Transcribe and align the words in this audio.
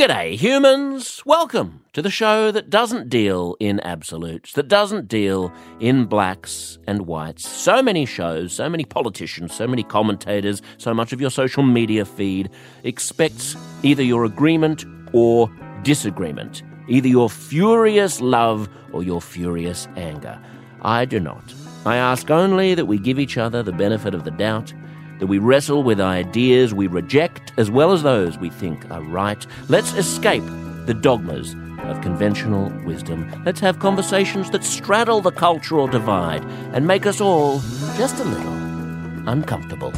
G'day, 0.00 0.34
humans! 0.34 1.22
Welcome 1.26 1.84
to 1.92 2.00
the 2.00 2.08
show 2.08 2.50
that 2.52 2.70
doesn't 2.70 3.10
deal 3.10 3.54
in 3.60 3.80
absolutes, 3.80 4.54
that 4.54 4.66
doesn't 4.66 5.08
deal 5.08 5.52
in 5.78 6.06
blacks 6.06 6.78
and 6.86 7.06
whites. 7.06 7.46
So 7.46 7.82
many 7.82 8.06
shows, 8.06 8.54
so 8.54 8.70
many 8.70 8.86
politicians, 8.86 9.54
so 9.54 9.66
many 9.66 9.82
commentators, 9.82 10.62
so 10.78 10.94
much 10.94 11.12
of 11.12 11.20
your 11.20 11.28
social 11.28 11.62
media 11.62 12.06
feed 12.06 12.48
expects 12.82 13.54
either 13.82 14.02
your 14.02 14.24
agreement 14.24 14.86
or 15.12 15.52
disagreement, 15.82 16.62
either 16.88 17.08
your 17.08 17.28
furious 17.28 18.22
love 18.22 18.70
or 18.94 19.02
your 19.02 19.20
furious 19.20 19.86
anger. 19.96 20.40
I 20.80 21.04
do 21.04 21.20
not. 21.20 21.52
I 21.84 21.96
ask 21.96 22.30
only 22.30 22.74
that 22.74 22.86
we 22.86 22.96
give 22.96 23.18
each 23.18 23.36
other 23.36 23.62
the 23.62 23.70
benefit 23.72 24.14
of 24.14 24.24
the 24.24 24.30
doubt 24.30 24.72
that 25.20 25.26
we 25.26 25.38
wrestle 25.38 25.82
with 25.82 26.00
ideas 26.00 26.74
we 26.74 26.86
reject 26.86 27.52
as 27.58 27.70
well 27.70 27.92
as 27.92 28.02
those 28.02 28.38
we 28.38 28.50
think 28.50 28.90
are 28.90 29.02
right. 29.02 29.46
Let's 29.68 29.92
escape 29.92 30.42
the 30.86 30.94
dogmas 30.94 31.54
of 31.84 32.00
conventional 32.00 32.70
wisdom. 32.84 33.30
Let's 33.44 33.60
have 33.60 33.78
conversations 33.78 34.50
that 34.50 34.64
straddle 34.64 35.20
the 35.20 35.30
cultural 35.30 35.86
divide 35.86 36.42
and 36.72 36.86
make 36.86 37.06
us 37.06 37.20
all 37.20 37.60
just 37.96 38.18
a 38.18 38.24
little 38.24 39.28
uncomfortable. 39.28 39.92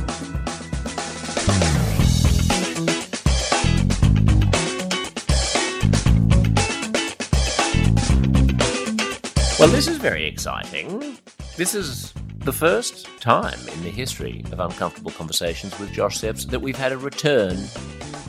Well, 9.59 9.71
this 9.71 9.87
is 9.87 9.99
very 9.99 10.27
exciting. 10.27 11.17
This 11.55 11.75
is 11.75 12.15
the 12.39 12.53
first 12.53 13.07
time 13.21 13.59
in 13.69 13.83
the 13.83 13.91
history 13.91 14.43
of 14.53 14.59
Uncomfortable 14.59 15.11
Conversations 15.11 15.79
with 15.79 15.93
Josh 15.93 16.19
Szeps 16.19 16.49
that 16.49 16.59
we've 16.59 16.79
had 16.79 16.93
a 16.93 16.99
return 16.99 17.59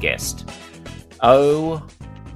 guest. 0.02 0.50
Oh, 1.22 1.88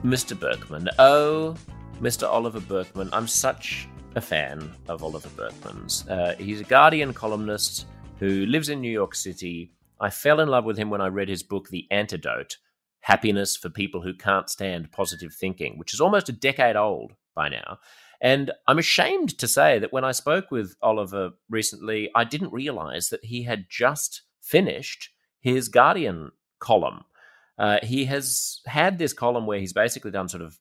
Mr. 0.01 0.39
Burkeman. 0.39 0.87
Oh, 0.97 1.55
Mr. 2.01 2.25
Oliver 2.25 2.61
Burkeman. 2.61 3.09
I'm 3.11 3.27
such 3.27 3.89
a 4.15 4.21
fan 4.21 4.71
of 4.87 5.03
Oliver 5.03 5.29
Burkeman's. 5.35 6.07
Uh, 6.07 6.35
he's 6.39 6.61
a 6.61 6.63
Guardian 6.63 7.13
columnist 7.13 7.87
who 8.17 8.45
lives 8.45 8.69
in 8.69 8.79
New 8.79 8.89
York 8.89 9.13
City. 9.13 9.73
I 9.99 10.09
fell 10.09 10.39
in 10.39 10.47
love 10.47 10.63
with 10.63 10.77
him 10.77 10.89
when 10.89 11.01
I 11.01 11.07
read 11.07 11.27
his 11.27 11.43
book, 11.43 11.67
The 11.67 11.85
Antidote 11.91 12.57
Happiness 13.01 13.57
for 13.57 13.69
People 13.69 14.01
Who 14.01 14.13
Can't 14.13 14.49
Stand 14.49 14.93
Positive 14.93 15.33
Thinking, 15.33 15.77
which 15.77 15.93
is 15.93 15.99
almost 15.99 16.29
a 16.29 16.33
decade 16.33 16.77
old 16.77 17.13
by 17.35 17.49
now. 17.49 17.79
And 18.19 18.51
I'm 18.67 18.79
ashamed 18.79 19.37
to 19.37 19.47
say 19.47 19.79
that 19.79 19.93
when 19.93 20.03
I 20.03 20.11
spoke 20.11 20.49
with 20.49 20.75
Oliver 20.81 21.31
recently, 21.49 22.09
I 22.15 22.23
didn't 22.23 22.51
realize 22.51 23.09
that 23.09 23.25
he 23.25 23.43
had 23.43 23.67
just 23.69 24.23
finished 24.41 25.09
his 25.39 25.69
Guardian 25.69 26.31
column. 26.59 27.03
Uh, 27.59 27.77
he 27.83 28.05
has 28.05 28.61
had 28.65 28.97
this 28.97 29.13
column 29.13 29.45
where 29.45 29.59
he's 29.59 29.73
basically 29.73 30.11
done 30.11 30.29
sort 30.29 30.43
of 30.43 30.59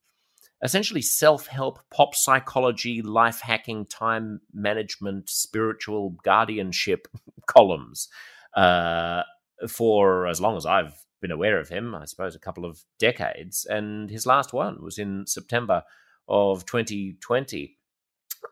essentially 0.62 1.02
self 1.02 1.46
help, 1.46 1.80
pop 1.90 2.14
psychology, 2.14 3.02
life 3.02 3.40
hacking, 3.40 3.86
time 3.86 4.40
management, 4.52 5.28
spiritual 5.30 6.10
guardianship 6.22 7.08
columns 7.46 8.08
uh, 8.54 9.22
for 9.68 10.26
as 10.26 10.40
long 10.40 10.56
as 10.56 10.66
I've 10.66 10.94
been 11.20 11.30
aware 11.30 11.58
of 11.58 11.68
him, 11.68 11.94
I 11.94 12.04
suppose 12.04 12.34
a 12.34 12.40
couple 12.40 12.64
of 12.64 12.82
decades. 12.98 13.66
And 13.66 14.10
his 14.10 14.26
last 14.26 14.52
one 14.52 14.82
was 14.82 14.98
in 14.98 15.26
September 15.26 15.82
of 16.28 16.66
2020, 16.66 17.76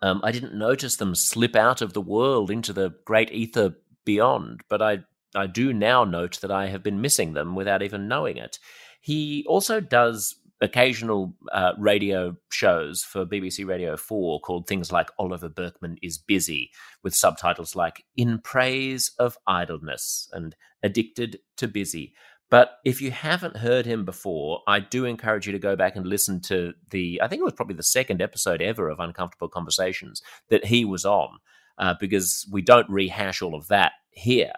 um, 0.03 0.20
I 0.22 0.33
didn't 0.33 0.58
notice 0.58 0.97
them 0.97 1.14
slip 1.14 1.56
out 1.56 1.83
of 1.83 1.92
the 1.92 2.00
world 2.00 2.50
into 2.50 2.72
the 2.72 2.94
great 3.05 3.33
ether 3.33 3.77
beyond, 4.05 4.62
but 4.69 4.83
I, 4.83 4.98
I 5.34 5.47
do 5.47 5.72
now 5.72 6.05
note 6.05 6.41
that 6.41 6.50
I 6.50 6.66
have 6.69 6.83
been 6.83 7.00
missing 7.00 7.34
them 7.34 7.55
without 7.55 7.83
even 7.83 8.08
knowing 8.08 8.36
it. 8.36 8.58
He 9.00 9.44
also 9.48 9.81
does 9.81 10.36
occasional 10.61 11.34
uh, 11.53 11.72
radio 11.78 12.36
shows 12.50 13.03
for 13.03 13.27
BBC 13.27 13.66
Radio 13.66 13.97
4 13.97 14.41
called 14.41 14.66
things 14.66 14.91
like 14.91 15.11
Oliver 15.19 15.48
Burkeman 15.48 15.98
is 16.03 16.19
Busy, 16.19 16.70
with 17.03 17.14
subtitles 17.14 17.77
like 17.77 18.04
In 18.16 18.38
Praise 18.38 19.12
of 19.19 19.37
Idleness 19.47 20.28
and 20.32 20.56
Addicted 20.82 21.41
to 21.56 21.69
Busy. 21.69 22.15
But 22.50 22.78
if 22.84 23.00
you 23.00 23.10
haven't 23.10 23.56
heard 23.56 23.87
him 23.87 24.05
before, 24.05 24.62
I 24.69 24.81
do 24.81 25.06
encourage 25.06 25.47
you 25.47 25.53
to 25.53 25.59
go 25.59 25.77
back 25.77 25.97
and 25.97 26.06
listen 26.06 26.41
to 26.43 26.75
the, 26.91 27.21
I 27.22 27.28
think 27.28 27.41
it 27.41 27.44
was 27.44 27.55
probably 27.55 27.75
the 27.75 27.82
second 27.82 28.22
episode 28.22 28.62
ever 28.62 28.88
of 28.88 29.00
Uncomfortable 29.00 29.49
Conversations 29.49 30.22
that 30.50 30.66
he 30.66 30.84
was 30.84 31.04
on, 31.04 31.38
uh, 31.78 31.94
because 31.99 32.47
we 32.53 32.62
don't 32.62 32.88
rehash 32.88 33.43
all 33.43 33.54
of 33.54 33.69
that 33.69 33.93
here. 34.10 34.53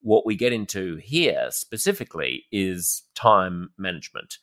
What 0.00 0.24
we 0.24 0.34
get 0.34 0.52
into 0.52 0.96
here 0.96 1.48
specifically 1.50 2.44
is 2.50 3.02
time 3.14 3.70
management. 3.76 4.38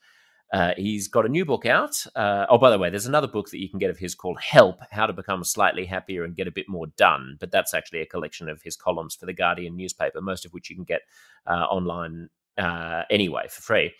Uh, 0.51 0.73
he's 0.77 1.07
got 1.07 1.25
a 1.25 1.29
new 1.29 1.45
book 1.45 1.65
out. 1.65 2.05
Uh, 2.15 2.45
oh, 2.49 2.57
by 2.57 2.71
the 2.71 2.77
way, 2.79 2.89
there's 2.89 3.05
another 3.05 3.27
book 3.27 3.49
that 3.51 3.59
you 3.59 3.69
can 3.69 3.77
get 3.77 3.91
of 3.91 3.99
his 3.99 4.15
called 4.15 4.39
Help 4.41 4.79
How 4.89 5.05
to 5.05 5.13
Become 5.13 5.43
Slightly 5.43 5.85
Happier 5.85 6.23
and 6.23 6.35
Get 6.35 6.47
a 6.47 6.51
Bit 6.51 6.67
More 6.67 6.87
Done. 6.97 7.37
But 7.39 7.51
that's 7.51 7.73
actually 7.73 8.01
a 8.01 8.07
collection 8.07 8.49
of 8.49 8.61
his 8.63 8.75
columns 8.75 9.15
for 9.15 9.27
the 9.27 9.33
Guardian 9.33 9.77
newspaper, 9.77 10.21
most 10.21 10.45
of 10.45 10.51
which 10.51 10.69
you 10.69 10.75
can 10.75 10.85
get 10.85 11.01
uh, 11.45 11.65
online 11.65 12.29
uh, 12.59 13.03
anyway 13.09 13.43
for 13.49 13.61
free. 13.61 13.93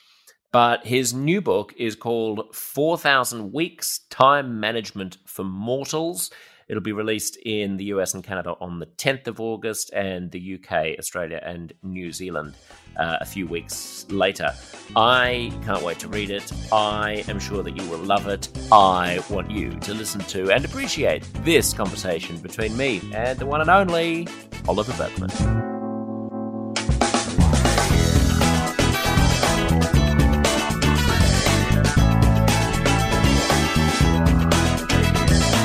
But 0.52 0.86
his 0.86 1.14
new 1.14 1.42
book 1.42 1.74
is 1.78 1.96
called 1.96 2.56
4,000 2.56 3.54
Weeks 3.54 4.00
Time 4.10 4.60
Management 4.60 5.18
for 5.26 5.44
Mortals. 5.44 6.32
It'll 6.68 6.84
be 6.84 6.92
released 6.92 7.38
in 7.46 7.78
the 7.78 7.86
US 7.86 8.14
and 8.14 8.24
Canada 8.24 8.54
on 8.62 8.80
the 8.80 8.86
10th 8.86 9.28
of 9.28 9.40
August, 9.40 9.92
and 9.92 10.30
the 10.32 10.56
UK, 10.56 11.00
Australia, 11.00 11.42
and 11.44 11.74
New 11.82 12.12
Zealand 12.12 12.54
uh, 12.96 13.18
a 13.22 13.26
few 13.26 13.48
weeks 13.48 14.06
later. 14.10 14.54
I 14.96 15.52
can't 15.66 15.84
wait 15.84 15.98
to 16.00 16.08
read 16.08 16.30
it. 16.30 16.52
I 16.72 17.24
am 17.28 17.40
sure 17.40 17.64
that 17.64 17.76
you 17.76 17.90
will 17.90 18.00
love 18.00 18.28
it. 18.28 18.50
I 18.72 19.24
want 19.32 19.50
you 19.50 19.72
to 19.80 19.94
listen 19.96 20.22
to 20.22 20.52
and 20.52 20.64
appreciate 20.64 21.24
this 21.44 21.74
conversation 21.74 22.38
between 22.38 22.78
me 22.78 23.02
and 23.14 23.38
the 23.40 23.48
one 23.48 23.62
and 23.62 23.70
only 23.70 24.28
Oliver 24.68 24.94
Burkeman. 24.94 25.79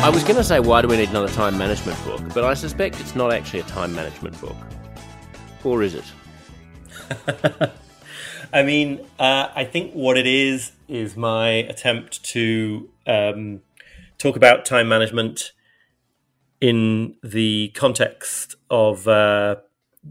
I 0.05 0.11
was 0.11 0.23
going 0.23 0.37
to 0.37 0.45
say, 0.45 0.61
why 0.61 0.83
do 0.83 0.89
we 0.89 0.99
need 0.99 1.09
another 1.09 1.33
time 1.33 1.57
management 1.57 2.05
book? 2.05 2.21
But 2.35 2.45
I 2.45 2.53
suspect 2.53 3.01
it's 3.01 3.17
not 3.17 3.33
actually 3.33 3.61
a 3.61 3.63
time 3.63 3.95
management 3.95 4.39
book. 4.39 4.55
Or 5.65 5.83
is 5.83 5.95
it? 5.95 6.05
I 8.53 8.63
mean, 8.63 9.01
uh, 9.19 9.49
I 9.55 9.65
think 9.65 9.95
what 9.95 10.19
it 10.19 10.27
is 10.27 10.73
is 10.89 11.17
my 11.17 11.49
attempt 11.49 12.23
to 12.25 12.91
um, 13.07 13.63
talk 14.19 14.37
about 14.37 14.67
time 14.67 14.91
management 14.91 15.53
in 16.61 17.17
the 17.25 17.73
context 17.75 18.57
of 18.69 19.09
uh, 19.09 19.57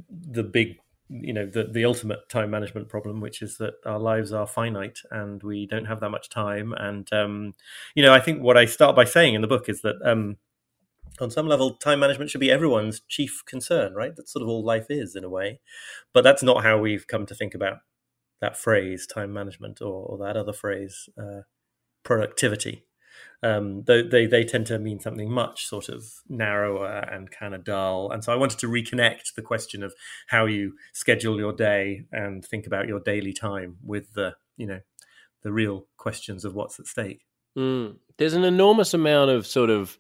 the 0.10 0.42
big 0.42 0.80
you 1.22 1.34
know 1.34 1.46
the 1.46 1.66
the 1.66 1.86
ultimate 1.86 2.28
time 2.30 2.50
management 2.50 2.90
problem 2.90 3.22
which 3.22 3.42
is 3.42 3.58
that 3.58 3.74
our 3.86 4.00
lives 4.00 4.32
are 4.34 4.48
finite 4.48 5.00
and 5.12 5.44
we 5.44 5.68
don't 5.68 5.86
have 5.86 6.00
that 6.00 6.10
much 6.10 6.30
time. 6.30 6.74
And 6.78 7.12
um, 7.14 7.54
you 7.96 8.04
know 8.04 8.14
i 8.14 8.20
think 8.20 8.42
what 8.42 8.58
i 8.58 8.66
start 8.66 8.96
by 8.96 9.06
saying 9.06 9.36
in 9.36 9.42
the 9.42 9.48
book 9.48 9.70
is 9.70 9.82
that 9.82 9.96
um, 10.04 10.38
on 11.20 11.30
some 11.30 11.48
level 11.48 11.76
time 11.76 12.00
management 12.00 12.30
should 12.30 12.42
be 12.42 12.52
everyone's 12.52 13.02
chief 13.08 13.44
concern 13.46 13.94
right? 13.94 14.16
That's 14.16 14.34
sort 14.34 14.44
of 14.44 14.50
all 14.50 14.64
life 14.64 14.88
is 14.90 15.16
in 15.16 15.24
a 15.24 15.30
way. 15.30 15.60
But 16.14 16.24
that's 16.24 16.44
not 16.44 16.64
how 16.64 16.80
we've 16.80 17.08
come 17.08 17.26
to 17.28 17.36
think 17.36 17.54
about 17.54 17.78
that 18.42 18.58
phrase 18.58 19.08
time 19.08 19.32
management 19.32 19.82
or, 19.82 20.06
or 20.06 20.18
that 20.20 20.38
other 20.38 20.54
phrase 20.54 21.10
uh, 21.18 21.42
productivity 22.04 22.86
um, 23.44 23.84
they, 23.84 24.02
they, 24.02 24.26
they 24.26 24.44
tend 24.44 24.68
to 24.68 24.80
mean 24.80 25.00
something 25.00 25.30
much 25.30 25.66
sort 25.66 25.90
of 25.90 26.06
narrower 26.30 26.88
and 27.12 27.30
kind 27.30 27.54
of 27.54 27.64
dull. 27.64 28.10
And 28.10 28.24
so 28.24 28.32
I 28.32 28.38
wanted 28.38 28.60
to 28.60 28.68
reconnect 28.68 29.36
the 29.36 29.42
question 29.42 29.84
of 29.84 29.94
how 30.28 30.46
you 30.46 30.74
schedule 30.94 31.38
your 31.38 31.54
day 31.54 32.06
and 32.12 32.44
think 32.44 32.66
about 32.66 32.88
your 32.88 33.00
daily 33.00 33.34
time 33.34 33.78
with 33.84 34.14
the 34.14 34.36
you 34.56 34.68
know 34.68 34.80
the 35.44 35.52
real 35.52 35.88
questions 35.98 36.46
of 36.46 36.56
what's 36.56 36.80
at 36.80 36.88
stake. 36.88 37.26
Mm. 37.58 37.98
There's 38.18 38.34
an 38.34 38.46
enormous 38.46 38.94
amount 38.94 39.32
of 39.32 39.46
sort 39.46 39.70
of 39.70 39.98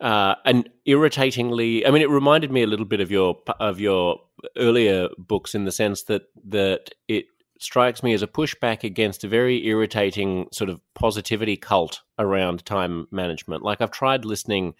uh, 0.00 0.34
an 0.44 0.64
irritatingly. 0.84 1.86
I 1.86 1.90
mean, 1.90 2.02
it 2.02 2.10
reminded 2.10 2.52
me 2.52 2.62
a 2.62 2.66
little 2.66 2.84
bit 2.84 3.00
of 3.00 3.10
your 3.10 3.38
of 3.60 3.80
your 3.80 4.20
earlier 4.56 5.08
books 5.16 5.54
in 5.54 5.64
the 5.64 5.72
sense 5.72 6.02
that 6.04 6.24
that 6.48 6.90
it 7.08 7.26
strikes 7.58 8.02
me 8.02 8.12
as 8.12 8.22
a 8.22 8.26
pushback 8.26 8.84
against 8.84 9.24
a 9.24 9.28
very 9.28 9.66
irritating 9.66 10.46
sort 10.52 10.70
of 10.70 10.80
positivity 10.94 11.56
cult 11.56 12.02
around 12.18 12.64
time 12.66 13.06
management. 13.10 13.62
Like 13.62 13.80
I've 13.80 13.90
tried 13.90 14.24
listening 14.24 14.74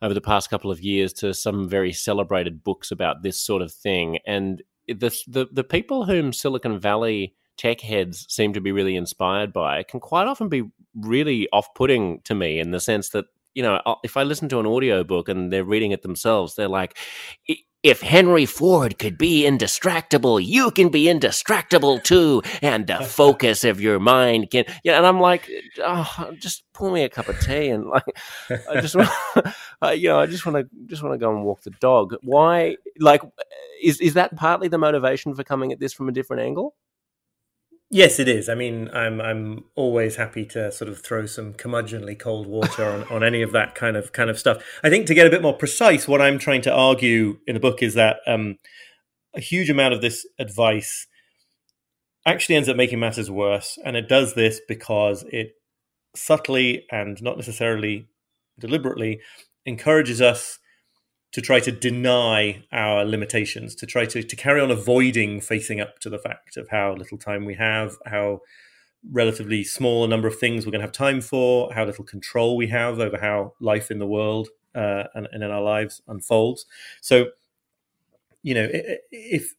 over 0.00 0.14
the 0.14 0.20
past 0.20 0.50
couple 0.50 0.70
of 0.70 0.80
years 0.80 1.12
to 1.14 1.32
some 1.32 1.68
very 1.68 1.92
celebrated 1.92 2.64
books 2.64 2.90
about 2.90 3.22
this 3.22 3.40
sort 3.40 3.62
of 3.62 3.72
thing, 3.72 4.18
and 4.26 4.62
the 4.88 5.16
the, 5.26 5.46
the 5.52 5.64
people 5.64 6.04
whom 6.04 6.32
Silicon 6.32 6.78
Valley 6.78 7.34
tech 7.56 7.80
heads 7.80 8.26
seem 8.28 8.52
to 8.52 8.60
be 8.60 8.72
really 8.72 8.96
inspired 8.96 9.52
by 9.52 9.82
can 9.82 10.00
quite 10.00 10.26
often 10.26 10.48
be 10.48 10.64
really 10.94 11.48
off-putting 11.52 12.20
to 12.22 12.34
me 12.34 12.58
in 12.58 12.70
the 12.70 12.80
sense 12.80 13.10
that 13.10 13.26
you 13.54 13.62
know 13.62 13.80
if 14.02 14.16
i 14.16 14.22
listen 14.22 14.48
to 14.48 14.58
an 14.58 14.66
audiobook 14.66 15.28
and 15.28 15.52
they're 15.52 15.64
reading 15.64 15.92
it 15.92 16.02
themselves 16.02 16.54
they're 16.54 16.68
like 16.68 16.96
if 17.82 18.00
Henry 18.00 18.46
Ford 18.46 18.98
could 18.98 19.18
be 19.18 19.42
indistractable, 19.42 20.44
you 20.44 20.70
can 20.70 20.88
be 20.88 21.04
indistractable 21.06 22.02
too, 22.02 22.42
and 22.62 22.86
the 22.86 22.96
focus 23.04 23.64
of 23.64 23.80
your 23.80 23.98
mind 23.98 24.50
can. 24.50 24.64
Yeah, 24.84 24.98
and 24.98 25.06
I'm 25.06 25.20
like, 25.20 25.50
oh, 25.78 26.30
just 26.38 26.64
pour 26.72 26.92
me 26.92 27.02
a 27.02 27.08
cup 27.08 27.28
of 27.28 27.40
tea, 27.40 27.68
and 27.68 27.86
like, 27.86 28.04
I 28.70 28.80
just, 28.80 28.94
want, 28.94 29.10
you 29.98 30.08
know, 30.08 30.20
I 30.20 30.26
just 30.26 30.46
want 30.46 30.58
to, 30.58 30.86
just 30.86 31.02
want 31.02 31.14
to 31.14 31.18
go 31.18 31.34
and 31.34 31.44
walk 31.44 31.62
the 31.62 31.70
dog. 31.70 32.14
Why? 32.22 32.76
Like, 32.98 33.22
is 33.82 34.00
is 34.00 34.14
that 34.14 34.36
partly 34.36 34.68
the 34.68 34.78
motivation 34.78 35.34
for 35.34 35.42
coming 35.42 35.72
at 35.72 35.80
this 35.80 35.92
from 35.92 36.08
a 36.08 36.12
different 36.12 36.42
angle? 36.42 36.74
Yes, 37.94 38.18
it 38.18 38.26
is. 38.26 38.48
I 38.48 38.54
mean, 38.54 38.88
I'm 38.94 39.20
I'm 39.20 39.64
always 39.74 40.16
happy 40.16 40.46
to 40.46 40.72
sort 40.72 40.88
of 40.88 41.00
throw 41.02 41.26
some 41.26 41.52
curmudgeonly 41.52 42.18
cold 42.18 42.46
water 42.46 42.86
on, 42.86 43.04
on 43.10 43.22
any 43.22 43.42
of 43.42 43.52
that 43.52 43.74
kind 43.74 43.98
of 43.98 44.12
kind 44.12 44.30
of 44.30 44.38
stuff. 44.38 44.64
I 44.82 44.88
think 44.88 45.06
to 45.08 45.14
get 45.14 45.26
a 45.26 45.30
bit 45.30 45.42
more 45.42 45.52
precise, 45.52 46.08
what 46.08 46.22
I'm 46.22 46.38
trying 46.38 46.62
to 46.62 46.72
argue 46.72 47.38
in 47.46 47.52
the 47.52 47.60
book 47.60 47.82
is 47.82 47.92
that 47.92 48.20
um, 48.26 48.56
a 49.34 49.40
huge 49.40 49.68
amount 49.68 49.92
of 49.92 50.00
this 50.00 50.26
advice 50.38 51.06
actually 52.24 52.54
ends 52.56 52.70
up 52.70 52.78
making 52.78 52.98
matters 52.98 53.30
worse, 53.30 53.78
and 53.84 53.94
it 53.94 54.08
does 54.08 54.32
this 54.32 54.58
because 54.66 55.26
it 55.30 55.52
subtly 56.16 56.86
and 56.90 57.22
not 57.22 57.36
necessarily 57.36 58.08
deliberately 58.58 59.20
encourages 59.66 60.22
us 60.22 60.58
to 61.32 61.40
try 61.40 61.60
to 61.60 61.72
deny 61.72 62.62
our 62.72 63.04
limitations, 63.04 63.74
to 63.74 63.86
try 63.86 64.04
to, 64.04 64.22
to 64.22 64.36
carry 64.36 64.60
on 64.60 64.70
avoiding 64.70 65.40
facing 65.40 65.80
up 65.80 65.98
to 66.00 66.10
the 66.10 66.18
fact 66.18 66.56
of 66.56 66.68
how 66.68 66.94
little 66.94 67.18
time 67.18 67.44
we 67.44 67.54
have, 67.54 67.96
how 68.06 68.40
relatively 69.10 69.64
small 69.64 70.04
a 70.04 70.08
number 70.08 70.28
of 70.28 70.38
things 70.38 70.64
we're 70.64 70.72
going 70.72 70.80
to 70.80 70.86
have 70.86 70.92
time 70.92 71.20
for, 71.20 71.72
how 71.72 71.84
little 71.84 72.04
control 72.04 72.56
we 72.56 72.68
have 72.68 73.00
over 73.00 73.18
how 73.18 73.54
life 73.60 73.90
in 73.90 73.98
the 73.98 74.06
world 74.06 74.48
uh, 74.74 75.04
and, 75.14 75.26
and 75.32 75.42
in 75.42 75.50
our 75.50 75.62
lives 75.62 76.02
unfolds. 76.06 76.66
So, 77.00 77.30
you 78.42 78.54
know, 78.54 78.68
if 79.10 79.54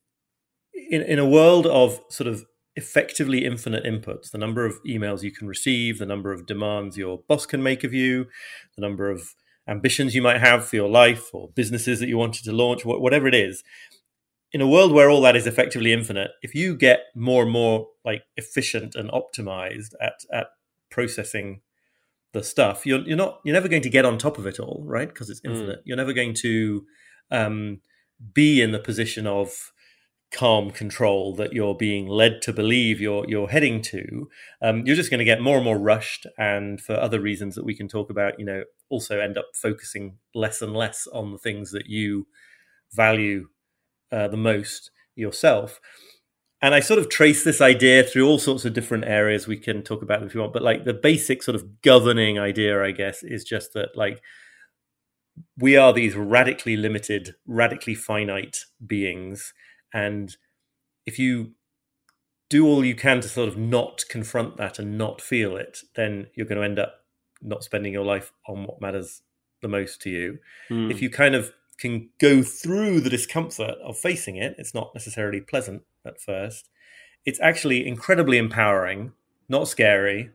in, 0.74 1.02
in 1.02 1.20
a 1.20 1.28
world 1.28 1.66
of 1.68 2.00
sort 2.10 2.28
of 2.28 2.46
effectively 2.76 3.46
infinite 3.46 3.84
inputs, 3.84 4.32
the 4.32 4.38
number 4.38 4.66
of 4.66 4.82
emails 4.84 5.24
you 5.24 5.32
can 5.32 5.48
receive, 5.48 6.00
the 6.00 6.06
number 6.06 6.32
of 6.32 6.46
demands 6.46 6.98
your 6.98 7.20
boss 7.28 7.46
can 7.46 7.62
make 7.62 7.84
of 7.84 7.94
you, 7.94 8.28
the 8.76 8.82
number 8.82 9.10
of 9.10 9.36
ambitions 9.68 10.16
you 10.16 10.22
might 10.22 10.40
have 10.40 10.66
for 10.66 10.76
your 10.76 10.90
life 10.90 11.34
or 11.34 11.50
businesses 11.56 12.00
that 12.00 12.08
you 12.08 12.18
wanted 12.18 12.44
to 12.44 12.52
launch, 12.52 12.86
whatever 12.86 13.28
it 13.28 13.36
is. 13.36 13.64
In 14.52 14.62
a 14.62 14.68
world 14.68 14.92
where 14.92 15.10
all 15.10 15.22
that 15.22 15.36
is 15.36 15.48
effectively 15.48 15.92
infinite, 15.92 16.32
if 16.42 16.54
you 16.54 16.76
get 16.76 17.06
more 17.16 17.44
and 17.44 17.52
more 17.52 17.88
like 18.06 18.24
efficient 18.38 18.94
and 18.96 19.10
optimized 19.10 19.94
at 20.00 20.22
at 20.32 20.48
processing 20.92 21.62
the 22.34 22.44
stuff, 22.44 22.86
you're 22.86 23.02
you're 23.02 23.18
not 23.18 23.40
you're 23.44 23.54
never 23.54 23.68
going 23.68 23.82
to 23.82 23.90
get 23.90 24.06
on 24.06 24.18
top 24.18 24.38
of 24.38 24.46
it 24.46 24.60
all, 24.60 24.84
right? 24.86 25.08
Because 25.08 25.30
it's 25.30 25.42
mm. 25.42 25.52
infinite. 25.52 25.80
Mm. 25.80 25.84
You're 25.86 25.98
never 25.98 26.14
going 26.14 26.36
to 26.36 26.86
um, 27.32 27.82
be 28.34 28.62
in 28.62 28.72
the 28.72 28.80
position 28.80 29.26
of 29.26 29.72
calm 30.34 30.72
control 30.72 31.36
that 31.36 31.54
you're 31.54 31.76
being 31.76 32.08
led 32.08 32.42
to 32.42 32.52
believe 32.52 33.00
you're 33.00 33.26
you're 33.30 33.50
heading 33.50 33.82
to, 33.82 34.28
um, 34.62 34.84
you're 34.86 34.96
just 34.96 35.12
going 35.12 35.20
to 35.20 35.26
get 35.26 35.42
more 35.42 35.58
and 35.58 35.66
more 35.66 35.80
rushed, 35.80 36.26
and 36.38 36.82
for 36.82 36.96
other 36.96 37.22
reasons 37.22 37.56
that 37.56 37.64
we 37.66 37.76
can 37.76 37.88
talk 37.88 38.10
about, 38.10 38.40
you 38.40 38.46
know, 38.46 38.64
also 38.94 39.20
end 39.20 39.38
up 39.38 39.48
focusing 39.54 40.18
less 40.34 40.62
and 40.62 40.74
less 40.76 41.08
on 41.08 41.32
the 41.32 41.38
things 41.38 41.72
that 41.72 41.88
you 41.88 42.28
value 42.92 43.48
uh, 44.12 44.28
the 44.28 44.38
most 44.38 44.92
yourself. 45.16 45.80
And 46.62 46.74
I 46.74 46.80
sort 46.80 47.00
of 47.00 47.10
trace 47.10 47.44
this 47.44 47.60
idea 47.60 48.04
through 48.04 48.26
all 48.26 48.40
sorts 48.40 48.64
of 48.64 48.74
different 48.74 49.06
areas. 49.06 49.48
We 49.48 49.58
can 49.58 49.84
talk 49.84 50.02
about 50.02 50.20
them 50.20 50.28
if 50.28 50.36
you 50.36 50.42
want, 50.42 50.54
but 50.54 50.62
like 50.62 50.86
the 50.86 50.94
basic 50.94 51.44
sort 51.44 51.56
of 51.56 51.82
governing 51.82 52.40
idea, 52.40 52.82
I 52.84 52.92
guess, 52.92 53.22
is 53.22 53.44
just 53.44 53.74
that 53.74 53.90
like 53.96 54.22
we 55.58 55.76
are 55.76 55.92
these 55.92 56.16
radically 56.16 56.78
limited, 56.78 57.36
radically 57.46 57.96
finite 57.96 58.60
beings 58.86 59.54
and 59.94 60.36
if 61.06 61.20
you 61.20 61.52
do 62.50 62.66
all 62.66 62.84
you 62.84 62.96
can 62.96 63.22
to 63.22 63.30
sort 63.30 63.48
of 63.48 63.58
not 63.58 64.04
confront 64.10 64.58
that 64.58 64.80
and 64.80 64.98
not 64.98 65.22
feel 65.22 65.56
it, 65.56 65.80
then 65.96 66.28
you're 66.36 66.46
going 66.46 66.60
to 66.60 66.66
end 66.66 66.80
up 66.80 67.03
not 67.44 67.64
spending 67.64 67.94
your 67.94 68.06
life 68.06 68.32
on 68.48 68.66
what 68.66 68.82
matters 68.82 69.22
the 69.62 69.68
most 69.68 70.02
to 70.02 70.10
you. 70.10 70.40
Mm. 70.70 70.92
If 70.92 71.02
you 71.02 71.10
kind 71.10 71.36
of 71.36 71.52
can 71.78 72.10
go 72.20 72.44
through 72.44 73.02
the 73.02 73.10
discomfort 73.10 73.76
of 73.84 73.98
facing 73.98 74.36
it, 74.36 74.56
it's 74.58 74.74
not 74.74 74.94
necessarily 74.94 75.42
pleasant 75.42 75.84
at 76.06 76.22
first. 76.22 76.70
It's 77.26 77.40
actually 77.40 77.88
incredibly 77.88 78.38
empowering, 78.38 79.14
not 79.50 79.68
scary, 79.68 80.30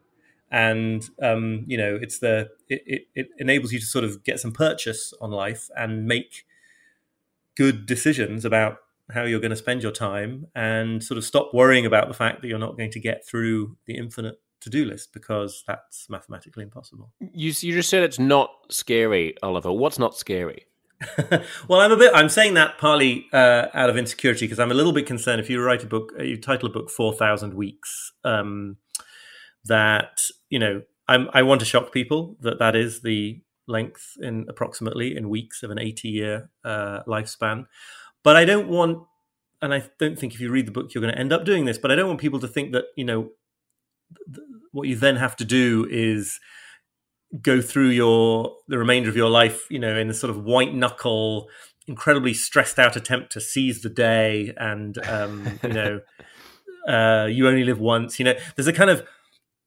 and 0.50 1.08
um, 1.22 1.64
you 1.66 1.76
know, 1.76 1.99
it's 2.00 2.19
the 2.19 2.50
it, 2.69 2.82
it, 2.87 3.02
it 3.14 3.28
enables 3.38 3.72
you 3.72 3.78
to 3.78 3.84
sort 3.84 4.04
of 4.04 4.25
get 4.25 4.40
some 4.40 4.52
purchase 4.52 5.12
on 5.20 5.31
life 5.31 5.69
and 5.76 6.06
make 6.06 6.44
good 7.56 7.87
decisions 7.87 8.44
about 8.44 8.78
how 9.11 9.25
you're 9.25 9.40
going 9.40 9.50
to 9.50 9.56
spend 9.56 9.82
your 9.82 9.93
time 9.93 10.46
and 10.54 11.02
sort 11.02 11.19
of 11.19 11.25
stop 11.25 11.52
worrying 11.52 11.87
about 11.87 12.08
the 12.08 12.14
fact 12.14 12.40
that 12.40 12.49
you're 12.49 12.58
not 12.58 12.76
going 12.76 12.90
to 12.90 13.00
get 13.00 13.26
through 13.26 13.76
the 13.87 13.96
infinite 13.96 14.40
to-do 14.60 14.84
list 14.84 15.12
because 15.12 15.64
that's 15.66 16.08
mathematically 16.10 16.64
impossible. 16.64 17.12
You 17.20 17.52
you 17.60 17.72
just 17.72 17.88
said 17.88 18.02
it's 18.02 18.19
not 18.19 18.50
scary, 18.70 19.34
Oliver. 19.43 19.72
What's 19.72 19.99
not 19.99 20.16
scary? 20.16 20.66
well, 21.69 21.81
I'm 21.81 21.93
a 21.93 21.96
bit. 21.96 22.12
I'm 22.14 22.28
saying 22.28 22.55
that 22.55 22.78
partly 22.78 23.26
uh, 23.32 23.66
out 23.72 23.88
of 23.88 23.96
insecurity 23.96 24.46
because 24.46 24.58
I'm 24.58 24.72
a 24.72 24.75
little 24.75 24.93
bit 24.93 25.06
concerned. 25.06 25.40
If 25.40 25.49
you 25.49 25.62
write 25.62 25.84
a 25.84 25.87
book, 25.87 26.12
uh, 26.19 26.25
you 26.25 26.37
title 26.37 26.69
a 26.69 26.72
book 26.72 26.90
"Four 26.90 27.12
Thousand 27.12 27.55
Weeks," 27.55 28.12
um, 28.25 28.78
that 29.64 30.22
you 30.50 30.58
know, 30.58 30.82
I'm, 31.06 31.28
I 31.32 31.43
want 31.43 31.61
to 31.61 31.66
shock 31.66 31.93
people 31.93 32.37
that 32.40 32.58
that 32.58 32.75
is 32.75 33.02
the 33.02 33.40
length 33.69 34.14
in 34.20 34.46
approximately 34.49 35.16
in 35.16 35.28
weeks 35.28 35.62
of 35.62 35.70
an 35.70 35.78
80 35.78 36.08
year 36.08 36.50
uh, 36.64 37.02
lifespan. 37.06 37.66
But 38.25 38.37
I 38.37 38.44
don't 38.44 38.69
want, 38.69 39.06
and 39.62 39.72
I 39.72 39.84
don't 39.99 40.19
think 40.19 40.34
if 40.34 40.40
you 40.40 40.50
read 40.50 40.66
the 40.66 40.72
book 40.72 40.94
you're 40.94 41.02
going 41.02 41.14
to 41.14 41.20
end 41.20 41.32
up 41.32 41.44
doing 41.44 41.64
this. 41.64 41.78
But 41.78 41.93
I 41.93 41.94
don't 41.94 42.08
want 42.08 42.20
people 42.20 42.40
to 42.40 42.49
think 42.49 42.72
that 42.72 42.87
you 42.96 43.04
know 43.04 43.31
what 44.72 44.88
you 44.88 44.96
then 44.96 45.16
have 45.16 45.37
to 45.37 45.44
do 45.44 45.87
is 45.90 46.38
go 47.43 47.60
through 47.60 47.88
your 47.88 48.56
the 48.69 48.78
remainder 48.78 49.08
of 49.08 49.16
your 49.16 49.31
life, 49.31 49.66
you 49.70 49.78
know, 49.78 49.96
in 49.96 50.08
a 50.10 50.14
sort 50.14 50.31
of 50.31 50.44
white 50.44 50.75
knuckle, 50.75 51.49
incredibly 51.87 52.34
stressed 52.34 52.78
out 52.78 52.96
attempt 52.96 53.32
to 53.32 53.40
seize 53.40 53.82
the 53.82 53.88
day, 53.88 54.52
and 54.56 54.99
um, 55.06 55.58
you 55.62 55.69
know, 55.70 56.00
uh, 56.88 57.26
you 57.26 57.49
only 57.49 57.64
live 57.64 57.81
once. 57.81 58.19
You 58.19 58.26
know, 58.26 58.34
there's 58.56 58.69
a 58.69 58.72
kind 58.72 58.90
of 58.90 59.06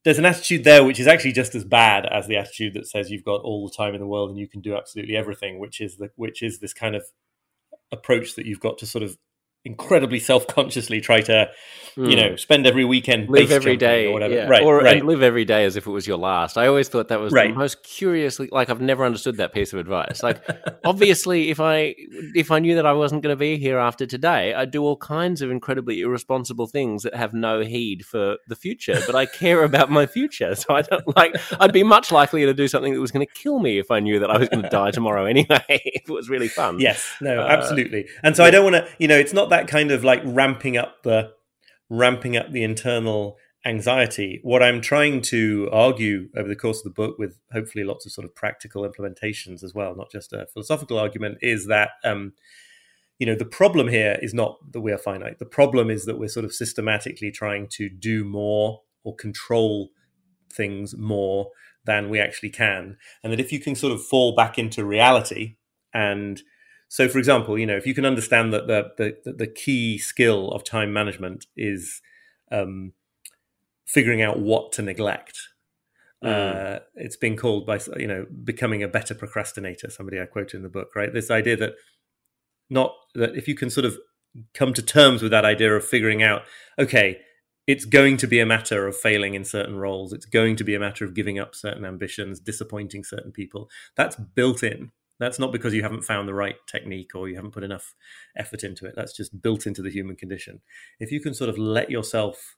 there's 0.04 0.18
an 0.18 0.26
attitude 0.26 0.64
there 0.64 0.84
which 0.84 1.00
is 1.00 1.08
actually 1.08 1.32
just 1.32 1.54
as 1.54 1.64
bad 1.64 2.08
as 2.08 2.28
the 2.28 2.36
attitude 2.36 2.74
that 2.74 2.88
says 2.88 3.12
you've 3.12 3.24
got 3.24 3.42
all 3.42 3.68
the 3.68 3.76
time 3.76 3.94
in 3.94 4.02
the 4.02 4.08
world 4.08 4.32
and 4.32 4.40
you 4.40 4.48
can 4.48 4.62
do 4.62 4.76
absolutely 4.76 5.16
everything, 5.16 5.60
which 5.60 5.80
is 5.80 5.98
the 5.98 6.10
which 6.16 6.42
is 6.42 6.60
this 6.60 6.74
kind 6.74 6.96
of 6.96 7.04
approach 7.92 8.36
that 8.36 8.46
you've 8.46 8.60
got 8.60 8.78
to 8.80 8.86
sort 8.86 9.04
of 9.04 9.18
incredibly 9.64 10.20
self-consciously 10.20 11.00
try 11.02 11.22
to 11.22 11.48
mm. 11.96 12.10
you 12.10 12.16
know 12.16 12.30
hmm. 12.30 12.36
spend 12.36 12.66
every 12.66 12.86
weekend 12.86 13.30
live 13.30 13.52
every 13.52 13.78
day 13.78 14.08
or 14.08 14.14
whatever 14.14 14.34
yeah. 14.34 14.48
right 14.48 14.64
or 14.64 14.80
right. 14.80 15.06
live 15.06 15.22
every 15.22 15.46
day 15.46 15.66
as 15.66 15.76
if 15.76 15.86
it 15.86 15.92
was 15.92 16.08
your 16.08 16.18
last 16.18 16.58
i 16.58 16.66
always 16.66 16.90
thought 16.90 17.10
that 17.10 17.20
was 17.20 17.32
right. 17.32 17.52
the 17.52 17.60
most 17.60 17.84
curiously 17.84 18.50
like 18.52 18.72
i've 18.72 18.82
never 18.82 19.06
understood 19.06 19.38
that 19.38 19.54
piece 19.54 19.72
of 19.72 19.80
advice 19.80 20.24
like 20.24 20.44
obviously 20.84 21.50
if 21.52 21.60
i 21.60 21.94
if 22.34 22.50
i 22.50 22.58
knew 22.58 22.76
that 22.76 22.88
i 22.88 22.94
wasn't 22.94 23.22
going 23.22 23.32
to 23.32 23.40
be 23.40 23.58
here 23.58 23.78
after 23.78 24.06
today 24.08 24.54
i'd 24.56 24.72
do 24.72 24.84
all 24.84 24.98
kinds 24.98 25.44
of 25.44 25.52
incredibly 25.52 26.02
irresponsible 26.02 26.66
things 26.66 27.04
that 27.04 27.14
have 27.14 27.34
no 27.34 27.62
heed 27.62 28.04
for 28.04 28.38
the 28.48 28.56
future 28.56 29.00
but 29.06 29.16
i 29.16 29.28
care 29.28 29.64
about 29.72 29.92
my 29.92 30.08
future 30.08 30.56
so 30.56 30.74
i 30.74 30.82
don't 30.82 31.16
like 31.16 31.36
i'd 31.60 31.74
be 31.74 31.84
much 31.84 32.12
likelier 32.12 32.48
to 32.48 32.54
do 32.54 32.68
something 32.68 32.94
that 32.94 33.00
was 33.00 33.12
going 33.12 33.26
to 33.26 33.34
kill 33.34 33.60
me 33.60 33.78
if 33.78 33.92
i 33.92 34.00
knew 34.00 34.18
that 34.18 34.32
i 34.32 34.38
was 34.40 34.50
going 34.50 34.64
to 34.64 34.70
die 34.70 34.90
tomorrow 34.92 35.26
anyway 35.26 35.64
if 35.68 36.10
it 36.10 36.12
was 36.12 36.30
really 36.30 36.48
fun 36.48 36.80
yes 36.80 37.08
no 37.22 37.40
uh, 37.40 37.48
absolutely 37.48 38.08
and 38.24 38.36
so 38.36 38.42
yeah. 38.42 38.48
i 38.48 38.52
don't 38.52 38.64
want 38.64 38.76
to 38.76 38.88
you 38.98 39.08
know 39.08 39.18
it's 39.18 39.34
not 39.34 39.51
that 39.52 39.68
kind 39.68 39.92
of 39.92 40.04
like 40.04 40.22
ramping 40.26 40.78
up 40.78 41.04
the 41.04 41.32
ramping 41.90 42.38
up 42.38 42.52
the 42.52 42.64
internal 42.64 43.38
anxiety. 43.66 44.40
What 44.44 44.64
I'm 44.64 44.82
trying 44.82 45.22
to 45.24 45.70
argue 45.72 46.30
over 46.36 46.48
the 46.48 46.56
course 46.56 46.80
of 46.80 46.86
the 46.86 46.90
book, 46.90 47.18
with 47.20 47.38
hopefully 47.52 47.84
lots 47.84 48.06
of 48.06 48.12
sort 48.12 48.26
of 48.26 48.34
practical 48.34 48.90
implementations 48.90 49.64
as 49.64 49.74
well, 49.76 49.96
not 49.96 50.10
just 50.10 50.34
a 50.34 50.48
philosophical 50.54 50.98
argument, 50.98 51.38
is 51.42 51.68
that 51.68 51.92
um, 52.04 52.34
you 53.20 53.28
know 53.28 53.36
the 53.36 53.46
problem 53.46 53.88
here 53.88 54.18
is 54.22 54.34
not 54.34 54.58
that 54.72 54.82
we 54.82 54.92
are 54.92 54.98
finite. 54.98 55.40
The 55.40 55.46
problem 55.46 55.90
is 55.90 56.06
that 56.06 56.18
we're 56.18 56.30
sort 56.30 56.46
of 56.46 56.54
systematically 56.54 57.32
trying 57.32 57.68
to 57.74 57.90
do 57.90 58.24
more 58.24 58.82
or 59.04 59.16
control 59.16 59.90
things 60.52 60.96
more 60.98 61.50
than 61.84 62.10
we 62.10 62.20
actually 62.20 62.50
can, 62.50 62.98
and 63.24 63.32
that 63.32 63.40
if 63.40 63.52
you 63.52 63.60
can 63.60 63.76
sort 63.76 63.94
of 63.94 64.04
fall 64.04 64.34
back 64.36 64.58
into 64.58 64.86
reality 64.86 65.58
and 65.94 66.42
so, 66.92 67.08
for 67.08 67.20
example, 67.20 67.58
you 67.58 67.66
know, 67.66 67.78
if 67.78 67.88
you 67.88 67.94
can 67.94 68.06
understand 68.06 68.52
that 68.52 68.68
the 68.68 68.92
the, 68.98 69.32
the 69.32 69.48
key 69.48 69.98
skill 69.98 70.52
of 70.52 70.66
time 70.66 70.92
management 70.92 71.46
is 71.56 72.02
um, 72.52 72.92
figuring 73.86 74.22
out 74.22 74.42
what 74.42 74.74
to 74.74 74.82
neglect. 74.82 75.40
Mm. 76.22 76.76
Uh, 76.76 76.80
it's 76.96 77.16
been 77.16 77.38
called 77.38 77.66
by 77.66 77.80
you 77.96 78.08
know 78.08 78.26
becoming 78.44 78.84
a 78.84 78.90
better 78.90 79.16
procrastinator. 79.16 79.90
Somebody 79.90 80.20
I 80.20 80.26
quote 80.26 80.54
in 80.54 80.64
the 80.64 80.70
book, 80.70 80.94
right? 80.94 81.14
This 81.14 81.32
idea 81.32 81.56
that 81.56 81.76
not 82.70 82.94
that 83.16 83.38
if 83.38 83.48
you 83.48 83.56
can 83.56 83.70
sort 83.70 83.86
of 83.86 83.98
come 84.54 84.74
to 84.74 84.82
terms 84.82 85.22
with 85.22 85.32
that 85.32 85.46
idea 85.46 85.74
of 85.74 85.86
figuring 85.86 86.22
out, 86.22 86.42
okay, 86.78 87.22
it's 87.68 87.86
going 87.86 88.18
to 88.18 88.28
be 88.28 88.42
a 88.42 88.46
matter 88.46 88.86
of 88.86 88.98
failing 88.98 89.34
in 89.34 89.46
certain 89.46 89.78
roles. 89.78 90.12
It's 90.12 90.26
going 90.26 90.58
to 90.58 90.66
be 90.66 90.76
a 90.76 90.80
matter 90.80 91.06
of 91.06 91.14
giving 91.14 91.40
up 91.40 91.56
certain 91.56 91.86
ambitions, 91.86 92.42
disappointing 92.42 93.06
certain 93.06 93.32
people. 93.32 93.70
That's 93.96 94.18
built 94.18 94.62
in 94.62 94.92
That's 95.22 95.38
not 95.38 95.52
because 95.52 95.74
you 95.76 95.84
haven't 95.84 96.02
found 96.02 96.28
the 96.28 96.34
right 96.34 96.56
technique 96.66 97.12
or 97.14 97.30
you 97.30 97.36
haven't 97.36 97.52
put 97.52 97.64
enough 97.64 97.94
effort 98.36 98.64
into 98.64 98.88
it. 98.88 98.94
That's 98.96 99.16
just 99.16 99.40
built 99.40 99.68
into 99.68 99.84
the 99.84 99.92
human 99.92 100.16
condition. 100.16 100.62
If 101.00 101.12
you 101.12 101.22
can 101.22 101.36
sort 101.36 101.50
of 101.52 101.60
let 101.60 101.92
yourself 101.92 102.58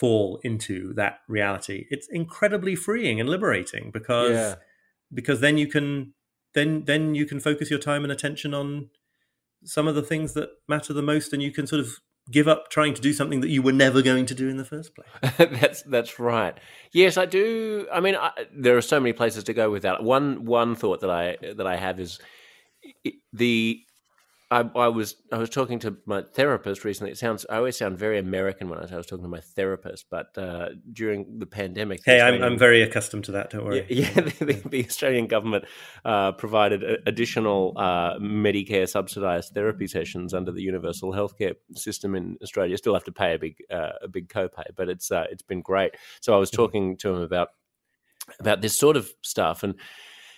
fall 0.00 0.40
into 0.42 0.94
that 0.94 1.18
reality, 1.28 1.84
it's 1.90 2.08
incredibly 2.08 2.74
freeing 2.74 3.20
and 3.20 3.28
liberating 3.28 3.90
because 3.92 4.30
Yeah. 4.32 4.54
because 5.12 5.40
then 5.40 5.58
you 5.58 5.66
can 5.68 6.14
then 6.54 6.84
then 6.86 7.14
you 7.14 7.26
can 7.26 7.38
focus 7.38 7.68
your 7.70 7.78
time 7.78 8.02
and 8.02 8.12
attention 8.12 8.54
on 8.54 8.88
some 9.64 9.86
of 9.86 9.94
the 9.94 10.02
things 10.02 10.32
that 10.32 10.48
matter 10.66 10.94
the 10.94 11.02
most 11.02 11.32
and 11.34 11.42
you 11.42 11.52
can 11.52 11.66
sort 11.66 11.80
of 11.80 11.98
give 12.30 12.48
up 12.48 12.70
trying 12.70 12.94
to 12.94 13.02
do 13.02 13.12
something 13.12 13.40
that 13.40 13.48
you 13.48 13.62
were 13.62 13.72
never 13.72 14.02
going 14.02 14.26
to 14.26 14.34
do 14.34 14.48
in 14.48 14.56
the 14.56 14.64
first 14.64 14.92
place. 14.94 15.32
that's 15.60 15.82
that's 15.82 16.18
right. 16.18 16.58
Yes, 16.92 17.16
I 17.16 17.26
do. 17.26 17.86
I 17.92 18.00
mean, 18.00 18.16
I, 18.16 18.30
there 18.54 18.76
are 18.76 18.82
so 18.82 19.00
many 19.00 19.12
places 19.12 19.44
to 19.44 19.54
go 19.54 19.70
with 19.70 19.82
that. 19.82 20.02
One 20.02 20.44
one 20.44 20.74
thought 20.74 21.00
that 21.00 21.10
I 21.10 21.36
that 21.54 21.66
I 21.66 21.76
have 21.76 22.00
is 22.00 22.18
the. 23.32 23.83
I, 24.54 24.70
I 24.76 24.88
was 24.88 25.16
I 25.32 25.38
was 25.38 25.50
talking 25.50 25.80
to 25.80 25.96
my 26.06 26.22
therapist 26.32 26.84
recently. 26.84 27.10
It 27.10 27.18
sounds 27.18 27.44
I 27.50 27.56
always 27.56 27.76
sound 27.76 27.98
very 27.98 28.18
American 28.20 28.68
when 28.68 28.78
I 28.78 28.86
say 28.86 28.94
I 28.94 28.98
was 28.98 29.06
talking 29.06 29.24
to 29.24 29.28
my 29.28 29.40
therapist, 29.40 30.06
but 30.10 30.38
uh, 30.38 30.68
during 30.92 31.40
the 31.40 31.46
pandemic, 31.46 32.04
the 32.04 32.12
Hey, 32.12 32.20
I'm 32.20 32.40
I'm 32.40 32.56
very 32.56 32.80
accustomed 32.82 33.24
to 33.24 33.32
that. 33.32 33.50
Don't 33.50 33.64
worry. 33.64 33.84
Yeah, 33.88 34.10
yeah 34.16 34.20
the, 34.20 34.62
the, 34.64 34.84
Australian 34.84 35.26
government 35.26 35.64
uh, 36.04 36.32
provided 36.32 36.84
additional 37.04 37.72
uh, 37.76 38.16
Medicare 38.20 38.88
subsidised 38.88 39.54
therapy 39.54 39.88
sessions 39.88 40.32
under 40.32 40.52
the 40.52 40.62
universal 40.62 41.10
healthcare 41.12 41.54
system 41.74 42.14
in 42.14 42.36
Australia. 42.40 42.70
You 42.70 42.76
Still 42.76 42.94
have 42.94 43.04
to 43.04 43.12
pay 43.12 43.34
a 43.34 43.38
big 43.40 43.56
uh, 43.72 43.92
a 44.02 44.08
big 44.08 44.28
copay, 44.28 44.66
but 44.76 44.88
it's 44.88 45.10
uh, 45.10 45.24
it's 45.30 45.42
been 45.42 45.62
great. 45.62 45.96
So 46.20 46.32
I 46.32 46.36
was 46.36 46.50
talking 46.50 46.96
to 46.98 47.08
him 47.12 47.22
about 47.22 47.48
about 48.38 48.60
this 48.60 48.78
sort 48.78 48.96
of 48.96 49.10
stuff, 49.22 49.64
and 49.64 49.74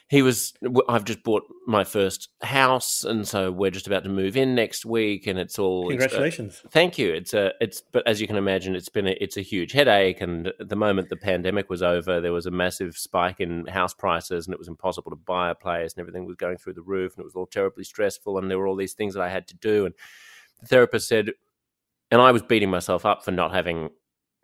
he 0.09 0.23
was. 0.23 0.53
i've 0.89 1.05
just 1.05 1.25
bought 1.25 1.43
my 1.67 1.83
first 1.83 2.29
house, 2.43 3.03
and 3.03 3.27
so 3.27 3.51
we're 3.51 3.73
just 3.73 3.89
about 3.89 4.05
to 4.05 4.09
move 4.09 4.37
in 4.37 4.55
next 4.55 4.87
week, 4.87 5.27
and 5.27 5.39
it's 5.39 5.59
all 5.59 5.91
it's, 5.91 5.97
uh, 5.97 6.07
Congratulations. 6.07 6.63
Thank 6.71 6.97
you. 6.97 7.13
It's 7.13 7.35
a 7.35 7.53
it's 7.61 7.83
but 7.93 8.07
as 8.07 8.21
you 8.21 8.29
can 8.29 8.37
imagine, 8.37 8.77
it's 8.77 8.89
been 8.89 9.09
a, 9.09 9.17
it's 9.21 9.37
a 9.37 9.43
huge 9.43 9.73
headache. 9.73 10.21
And 10.21 10.53
the 10.61 10.77
moment 10.77 11.09
the 11.09 11.17
pandemic 11.17 11.69
was 11.69 11.83
over, 11.83 12.21
there 12.21 12.33
was 12.33 12.47
a 12.47 12.53
massive 12.53 12.97
spike 12.97 13.41
in 13.41 13.67
house 13.67 13.95
prices, 13.95 14.47
and 14.47 14.55
it 14.55 14.59
was 14.59 14.69
impossible 14.69 15.11
to 15.11 15.17
buy 15.17 15.51
a 15.51 15.55
place, 15.57 15.95
and 15.95 16.01
everything 16.01 16.25
was 16.25 16.37
going 16.37 16.59
through 16.59 16.75
the 16.75 16.83
roof, 16.83 17.15
and 17.15 17.23
it 17.23 17.27
was 17.27 17.35
all 17.35 17.47
terribly 17.47 17.83
stressful, 17.83 18.39
and 18.39 18.49
there 18.49 18.59
were 18.59 18.69
all 18.69 18.77
these 18.77 18.95
things 18.95 19.15
that 19.15 19.23
I 19.23 19.29
had 19.29 19.49
to 19.49 19.57
do. 19.57 19.87
And 19.87 19.95
the 20.61 20.69
therapist 20.69 21.09
said, 21.09 21.33
and 22.13 22.21
I 22.21 22.31
was 22.31 22.43
beating 22.43 22.71
myself 22.71 23.05
up 23.05 23.25
for 23.25 23.33
not 23.33 23.53
having 23.53 23.91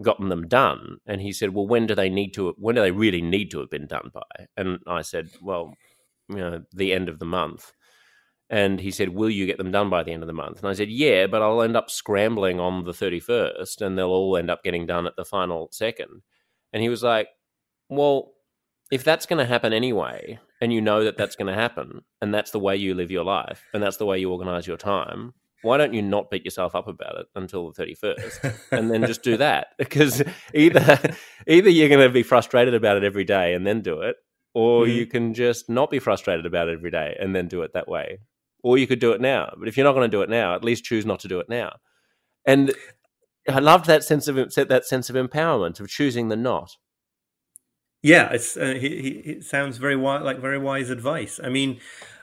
gotten 0.02 0.28
them 0.28 0.48
done. 0.48 0.98
And 1.06 1.20
he 1.20 1.32
said, 1.32 1.54
"Well, 1.54 1.66
when 1.66 1.86
do 1.86 1.94
they 1.94 2.08
need 2.08 2.34
to? 2.34 2.54
When 2.58 2.74
do 2.74 2.82
they 2.82 2.90
really 2.90 3.22
need 3.22 3.50
to 3.52 3.60
have 3.60 3.70
been 3.70 3.86
done 3.86 4.10
by?" 4.12 4.46
And 4.56 4.78
I 4.86 5.02
said, 5.02 5.30
"Well, 5.40 5.74
you 6.28 6.36
know, 6.36 6.62
the 6.72 6.92
end 6.92 7.08
of 7.08 7.18
the 7.18 7.26
month." 7.26 7.72
And 8.52 8.80
he 8.80 8.90
said, 8.90 9.08
Will 9.08 9.30
you 9.30 9.46
get 9.46 9.56
them 9.56 9.72
done 9.72 9.88
by 9.88 10.02
the 10.02 10.12
end 10.12 10.22
of 10.22 10.26
the 10.26 10.34
month? 10.34 10.58
And 10.58 10.68
I 10.68 10.74
said, 10.74 10.90
Yeah, 10.90 11.26
but 11.26 11.40
I'll 11.40 11.62
end 11.62 11.74
up 11.74 11.90
scrambling 11.90 12.60
on 12.60 12.84
the 12.84 12.92
31st 12.92 13.80
and 13.80 13.96
they'll 13.96 14.10
all 14.10 14.36
end 14.36 14.50
up 14.50 14.62
getting 14.62 14.84
done 14.84 15.06
at 15.06 15.16
the 15.16 15.24
final 15.24 15.70
second. 15.72 16.20
And 16.70 16.82
he 16.82 16.90
was 16.90 17.02
like, 17.02 17.28
Well, 17.88 18.32
if 18.92 19.04
that's 19.04 19.24
going 19.24 19.38
to 19.38 19.46
happen 19.46 19.72
anyway, 19.72 20.38
and 20.60 20.70
you 20.70 20.82
know 20.82 21.02
that 21.02 21.16
that's 21.16 21.34
going 21.34 21.46
to 21.46 21.58
happen, 21.58 22.02
and 22.20 22.34
that's 22.34 22.50
the 22.50 22.58
way 22.58 22.76
you 22.76 22.94
live 22.94 23.10
your 23.10 23.24
life, 23.24 23.64
and 23.72 23.82
that's 23.82 23.96
the 23.96 24.04
way 24.04 24.18
you 24.18 24.30
organize 24.30 24.66
your 24.66 24.76
time, 24.76 25.32
why 25.62 25.78
don't 25.78 25.94
you 25.94 26.02
not 26.02 26.30
beat 26.30 26.44
yourself 26.44 26.74
up 26.74 26.88
about 26.88 27.16
it 27.18 27.26
until 27.34 27.70
the 27.70 27.84
31st 27.84 28.54
and 28.72 28.90
then 28.90 29.06
just 29.06 29.22
do 29.22 29.36
that? 29.38 29.68
Because 29.78 30.22
either, 30.54 30.98
either 31.46 31.70
you're 31.70 31.88
going 31.88 32.06
to 32.06 32.12
be 32.12 32.22
frustrated 32.22 32.74
about 32.74 32.96
it 32.96 33.04
every 33.04 33.24
day 33.24 33.54
and 33.54 33.66
then 33.66 33.80
do 33.80 34.00
it, 34.02 34.16
or 34.54 34.84
Mhm. 34.84 34.94
you 34.94 35.06
can 35.06 35.34
just 35.34 35.68
not 35.70 35.90
be 35.90 35.98
frustrated 35.98 36.44
about 36.46 36.68
it 36.68 36.74
every 36.74 36.90
day 36.90 37.16
and 37.18 37.34
then 37.34 37.48
do 37.48 37.62
it 37.62 37.72
that 37.72 37.88
way 37.88 38.18
or 38.62 38.78
you 38.78 38.86
could 38.86 39.00
do 39.00 39.12
it 39.12 39.20
now. 39.20 39.52
But 39.58 39.66
if 39.68 39.76
you're 39.76 39.84
not 39.84 39.92
going 39.94 40.08
to 40.08 40.16
do 40.16 40.22
it 40.22 40.30
now, 40.30 40.54
at 40.54 40.62
least 40.64 40.84
choose 40.84 41.04
not 41.04 41.20
to 41.20 41.28
do 41.28 41.40
it 41.40 41.48
now. 41.48 41.76
And 42.46 42.72
I 43.48 43.58
loved 43.58 43.86
that 43.86 44.04
sense 44.04 44.28
of 44.28 44.36
that 44.36 44.84
sense 44.86 45.10
of 45.10 45.16
empowerment 45.16 45.80
of 45.80 45.88
choosing 45.88 46.28
the 46.28 46.36
not. 46.36 46.76
Yeah, 48.02 48.30
it's 48.32 48.56
uh, 48.56 48.74
he, 48.78 48.88
he, 49.02 49.08
it 49.30 49.44
sounds 49.44 49.78
very 49.78 49.96
wise, 49.96 50.22
like 50.22 50.38
very 50.40 50.58
wise 50.58 50.90
advice. 50.90 51.40
I 51.42 51.48
mean, 51.48 51.80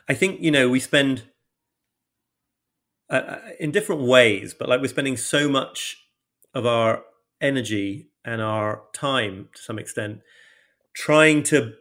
I 0.08 0.14
think 0.14 0.40
you 0.40 0.50
know 0.50 0.68
we 0.68 0.80
spend 0.80 1.24
uh, 3.10 3.14
uh, 3.14 3.38
in 3.58 3.70
different 3.70 4.02
ways, 4.02 4.54
but 4.54 4.68
like 4.68 4.80
we're 4.80 4.88
spending 4.88 5.16
so 5.16 5.48
much 5.48 6.06
of 6.54 6.64
our 6.64 7.02
energy 7.40 8.08
and 8.24 8.40
our 8.40 8.82
time 8.92 9.48
to 9.54 9.62
some 9.62 9.78
extent 9.78 10.20
trying 10.92 11.42
to 11.42 11.72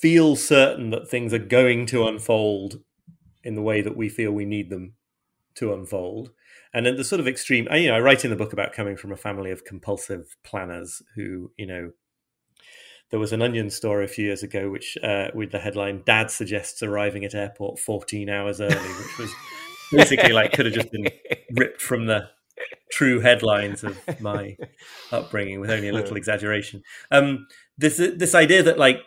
feel 0.00 0.34
certain 0.34 0.90
that 0.90 1.08
things 1.08 1.32
are 1.32 1.38
going 1.38 1.86
to 1.86 2.06
unfold 2.06 2.80
in 3.44 3.54
the 3.54 3.62
way 3.62 3.80
that 3.80 3.96
we 3.96 4.08
feel 4.08 4.32
we 4.32 4.44
need 4.44 4.70
them 4.70 4.94
to 5.54 5.72
unfold. 5.72 6.30
And 6.74 6.86
at 6.86 6.96
the 6.96 7.04
sort 7.04 7.20
of 7.20 7.28
extreme, 7.28 7.68
you 7.72 7.88
know, 7.88 7.96
I 7.96 8.00
write 8.00 8.24
in 8.24 8.30
the 8.30 8.36
book 8.36 8.52
about 8.52 8.72
coming 8.72 8.96
from 8.96 9.12
a 9.12 9.16
family 9.16 9.50
of 9.50 9.64
compulsive 9.64 10.36
planners 10.42 11.02
who, 11.14 11.52
you 11.56 11.66
know, 11.66 11.92
there 13.10 13.20
was 13.20 13.32
an 13.32 13.42
onion 13.42 13.68
story 13.68 14.06
a 14.06 14.08
few 14.08 14.24
years 14.24 14.42
ago 14.42 14.70
which 14.70 14.96
uh, 15.04 15.28
with 15.34 15.52
the 15.52 15.58
headline 15.58 16.02
dad 16.06 16.30
suggests 16.30 16.82
arriving 16.82 17.24
at 17.24 17.34
airport 17.34 17.78
14 17.78 18.30
hours 18.30 18.58
early 18.58 18.74
which 18.74 19.18
was 19.18 19.30
basically 19.92 20.32
like 20.32 20.52
could 20.52 20.66
have 20.66 20.74
just 20.74 20.90
been 20.90 21.08
ripped 21.52 21.80
from 21.80 22.06
the 22.06 22.28
true 22.90 23.20
headlines 23.20 23.82
of 23.82 23.98
my 24.20 24.56
upbringing 25.12 25.60
with 25.60 25.70
only 25.70 25.88
a 25.88 25.92
little 25.92 26.16
exaggeration 26.16 26.82
um, 27.10 27.46
this 27.78 27.96
this 27.96 28.34
idea 28.34 28.62
that 28.62 28.78
like 28.78 28.98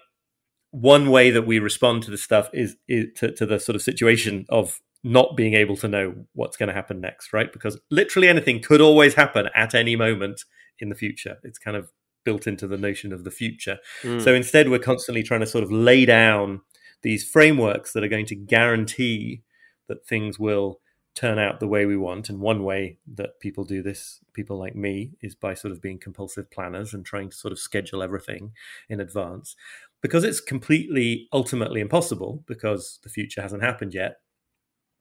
one 0.72 1.10
way 1.10 1.32
that 1.32 1.48
we 1.48 1.58
respond 1.58 2.04
to 2.04 2.12
the 2.12 2.18
stuff 2.18 2.50
is, 2.52 2.76
is 2.90 3.06
to, 3.16 3.32
to 3.32 3.46
the 3.46 3.60
sort 3.60 3.76
of 3.76 3.82
situation 3.82 4.46
of 4.50 4.82
not 5.04 5.38
being 5.38 5.54
able 5.54 5.78
to 5.78 5.88
know 5.88 6.14
what's 6.34 6.58
going 6.58 6.68
to 6.68 6.74
happen 6.74 7.00
next 7.00 7.32
right 7.32 7.54
because 7.54 7.80
literally 7.92 8.28
anything 8.28 8.62
could 8.62 8.82
always 8.82 9.14
happen 9.14 9.48
at 9.56 9.76
any 9.76 9.96
moment 9.96 10.42
in 10.80 10.90
the 10.90 10.96
future 10.96 11.38
it's 11.44 11.60
kind 11.60 11.78
of 11.78 11.92
built 12.26 12.48
into 12.48 12.68
the 12.68 12.78
notion 12.78 13.14
of 13.14 13.24
the 13.24 13.32
future. 13.32 13.78
Mm. 14.02 14.22
So 14.22 14.34
instead, 14.34 14.68
we're 14.68 14.80
constantly 14.80 15.24
trying 15.24 15.40
to 15.40 15.48
sort 15.48 15.64
of 15.64 15.72
lay 15.72 16.04
down 16.04 16.62
these 17.04 17.24
frameworks 17.24 17.94
that 17.94 18.04
are 18.04 18.10
going 18.10 18.26
to 18.26 18.36
guarantee 18.36 19.44
that 19.88 20.06
things 20.06 20.40
will 20.40 20.80
turn 21.16 21.40
out 21.40 21.60
the 21.60 21.68
way 21.68 21.86
we 21.86 21.96
want. 21.96 22.30
And 22.30 22.40
one 22.40 22.64
way 22.64 23.00
that 23.14 23.40
people 23.40 23.64
do 23.64 23.82
this, 23.82 24.20
people 24.34 24.60
like 24.60 24.76
me, 24.76 25.14
is 25.22 25.34
by 25.34 25.54
sort 25.54 25.72
of 25.72 25.82
being 25.82 25.98
compulsive 25.98 26.52
planners 26.52 26.94
and 26.94 27.06
trying 27.06 27.30
to 27.30 27.36
sort 27.36 27.52
of 27.54 27.60
schedule 27.60 28.04
everything 28.04 28.52
in 28.90 29.00
advance. 29.00 29.56
Because 30.02 30.24
it's 30.24 30.42
completely 30.42 31.28
ultimately 31.32 31.80
impossible 31.80 32.44
because 32.46 33.00
the 33.04 33.10
future 33.10 33.42
hasn't 33.42 33.64
happened 33.64 33.94
yet. 33.94 34.18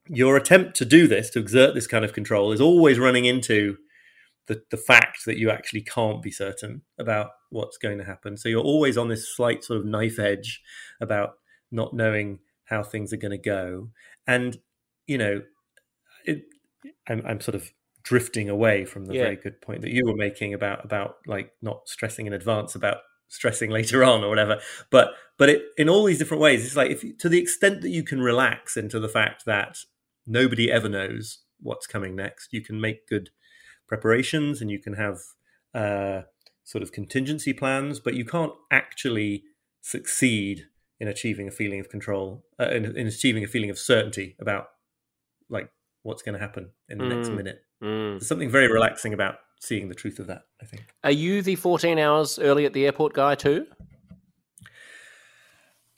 Your 0.07 0.37
attempt 0.37 0.75
to 0.77 0.85
do 0.85 1.07
this, 1.07 1.29
to 1.31 1.39
exert 1.39 1.75
this 1.75 1.87
kind 1.87 2.05
of 2.05 2.13
control, 2.13 2.51
is 2.51 2.61
always 2.61 2.97
running 2.97 3.25
into 3.25 3.77
the, 4.47 4.61
the 4.69 4.77
fact 4.77 5.25
that 5.25 5.37
you 5.37 5.49
actually 5.49 5.81
can't 5.81 6.21
be 6.21 6.31
certain 6.31 6.83
about 6.99 7.31
what's 7.49 7.77
going 7.77 7.97
to 7.97 8.03
happen. 8.03 8.37
So 8.37 8.47
you're 8.47 8.61
always 8.61 8.97
on 8.97 9.09
this 9.09 9.35
slight 9.35 9.63
sort 9.63 9.79
of 9.79 9.85
knife 9.85 10.19
edge 10.19 10.61
about 11.01 11.33
not 11.71 11.93
knowing 11.93 12.39
how 12.65 12.83
things 12.83 13.11
are 13.11 13.17
going 13.17 13.31
to 13.31 13.37
go. 13.37 13.89
And, 14.27 14.57
you 15.07 15.17
know, 15.17 15.41
it, 16.25 16.43
I'm, 17.07 17.21
I'm 17.25 17.41
sort 17.41 17.55
of 17.55 17.71
drifting 18.03 18.49
away 18.49 18.85
from 18.85 19.05
the 19.05 19.15
Yeah. 19.15 19.23
very 19.23 19.35
good 19.35 19.61
point 19.61 19.81
that 19.81 19.91
you 19.91 20.05
were 20.05 20.15
making 20.15 20.53
about, 20.53 20.85
about 20.85 21.17
like 21.25 21.51
not 21.61 21.87
stressing 21.87 22.27
in 22.27 22.33
advance 22.33 22.75
about 22.75 22.97
stressing 23.27 23.71
later 23.71 24.03
on 24.03 24.23
or 24.23 24.29
whatever. 24.29 24.59
But, 24.91 25.13
but 25.37 25.49
it, 25.49 25.63
in 25.77 25.89
all 25.89 26.05
these 26.05 26.19
different 26.19 26.41
ways, 26.41 26.63
it's 26.65 26.75
like 26.75 26.91
if 26.91 27.03
you- 27.03 27.15
to 27.17 27.29
the 27.29 27.39
extent 27.39 27.81
that 27.81 27.89
you 27.89 28.03
can 28.03 28.21
relax 28.21 28.77
into 28.77 28.99
the 28.99 29.09
fact 29.09 29.45
that 29.45 29.77
nobody 30.27 30.71
ever 30.71 30.87
knows 30.89 31.39
what's 31.59 31.87
coming 31.87 32.15
next, 32.15 32.53
you 32.53 32.61
can 32.61 32.79
make 32.79 33.07
good 33.07 33.29
preparations 33.87 34.61
and 34.61 34.69
you 34.69 34.79
can 34.79 34.93
have 34.93 35.19
uh, 35.73 36.21
sort 36.63 36.81
of 36.83 36.91
contingency 36.91 37.53
plans, 37.53 37.99
but 37.99 38.13
you 38.13 38.25
can't 38.25 38.53
actually 38.71 39.43
succeed 39.81 40.67
in 40.99 41.07
achieving 41.07 41.47
a 41.47 41.51
feeling 41.51 41.79
of 41.79 41.89
control, 41.89 42.45
uh, 42.59 42.69
in, 42.69 42.85
in 42.97 43.07
achieving 43.07 43.43
a 43.43 43.47
feeling 43.47 43.69
of 43.69 43.77
certainty 43.77 44.35
about 44.39 44.67
like 45.49 45.69
what's 46.03 46.21
going 46.23 46.33
to 46.33 46.39
happen 46.39 46.69
in 46.89 46.97
the 46.97 47.05
next 47.05 47.29
Mm. 47.29 47.35
minute. 47.37 47.59
Mm. 47.83 48.11
There's 48.13 48.27
something 48.27 48.49
very 48.49 48.71
relaxing 48.71 49.13
about 49.13 49.35
seeing 49.59 49.89
the 49.89 49.95
truth 49.95 50.19
of 50.19 50.27
that. 50.27 50.43
I 50.61 50.65
think. 50.65 50.85
Are 51.03 51.11
you 51.11 51.41
the 51.41 51.55
14 51.55 51.97
hours 51.99 52.37
early 52.39 52.65
at 52.65 52.73
the 52.73 52.85
airport 52.85 53.13
guy 53.13 53.35
too? 53.35 53.65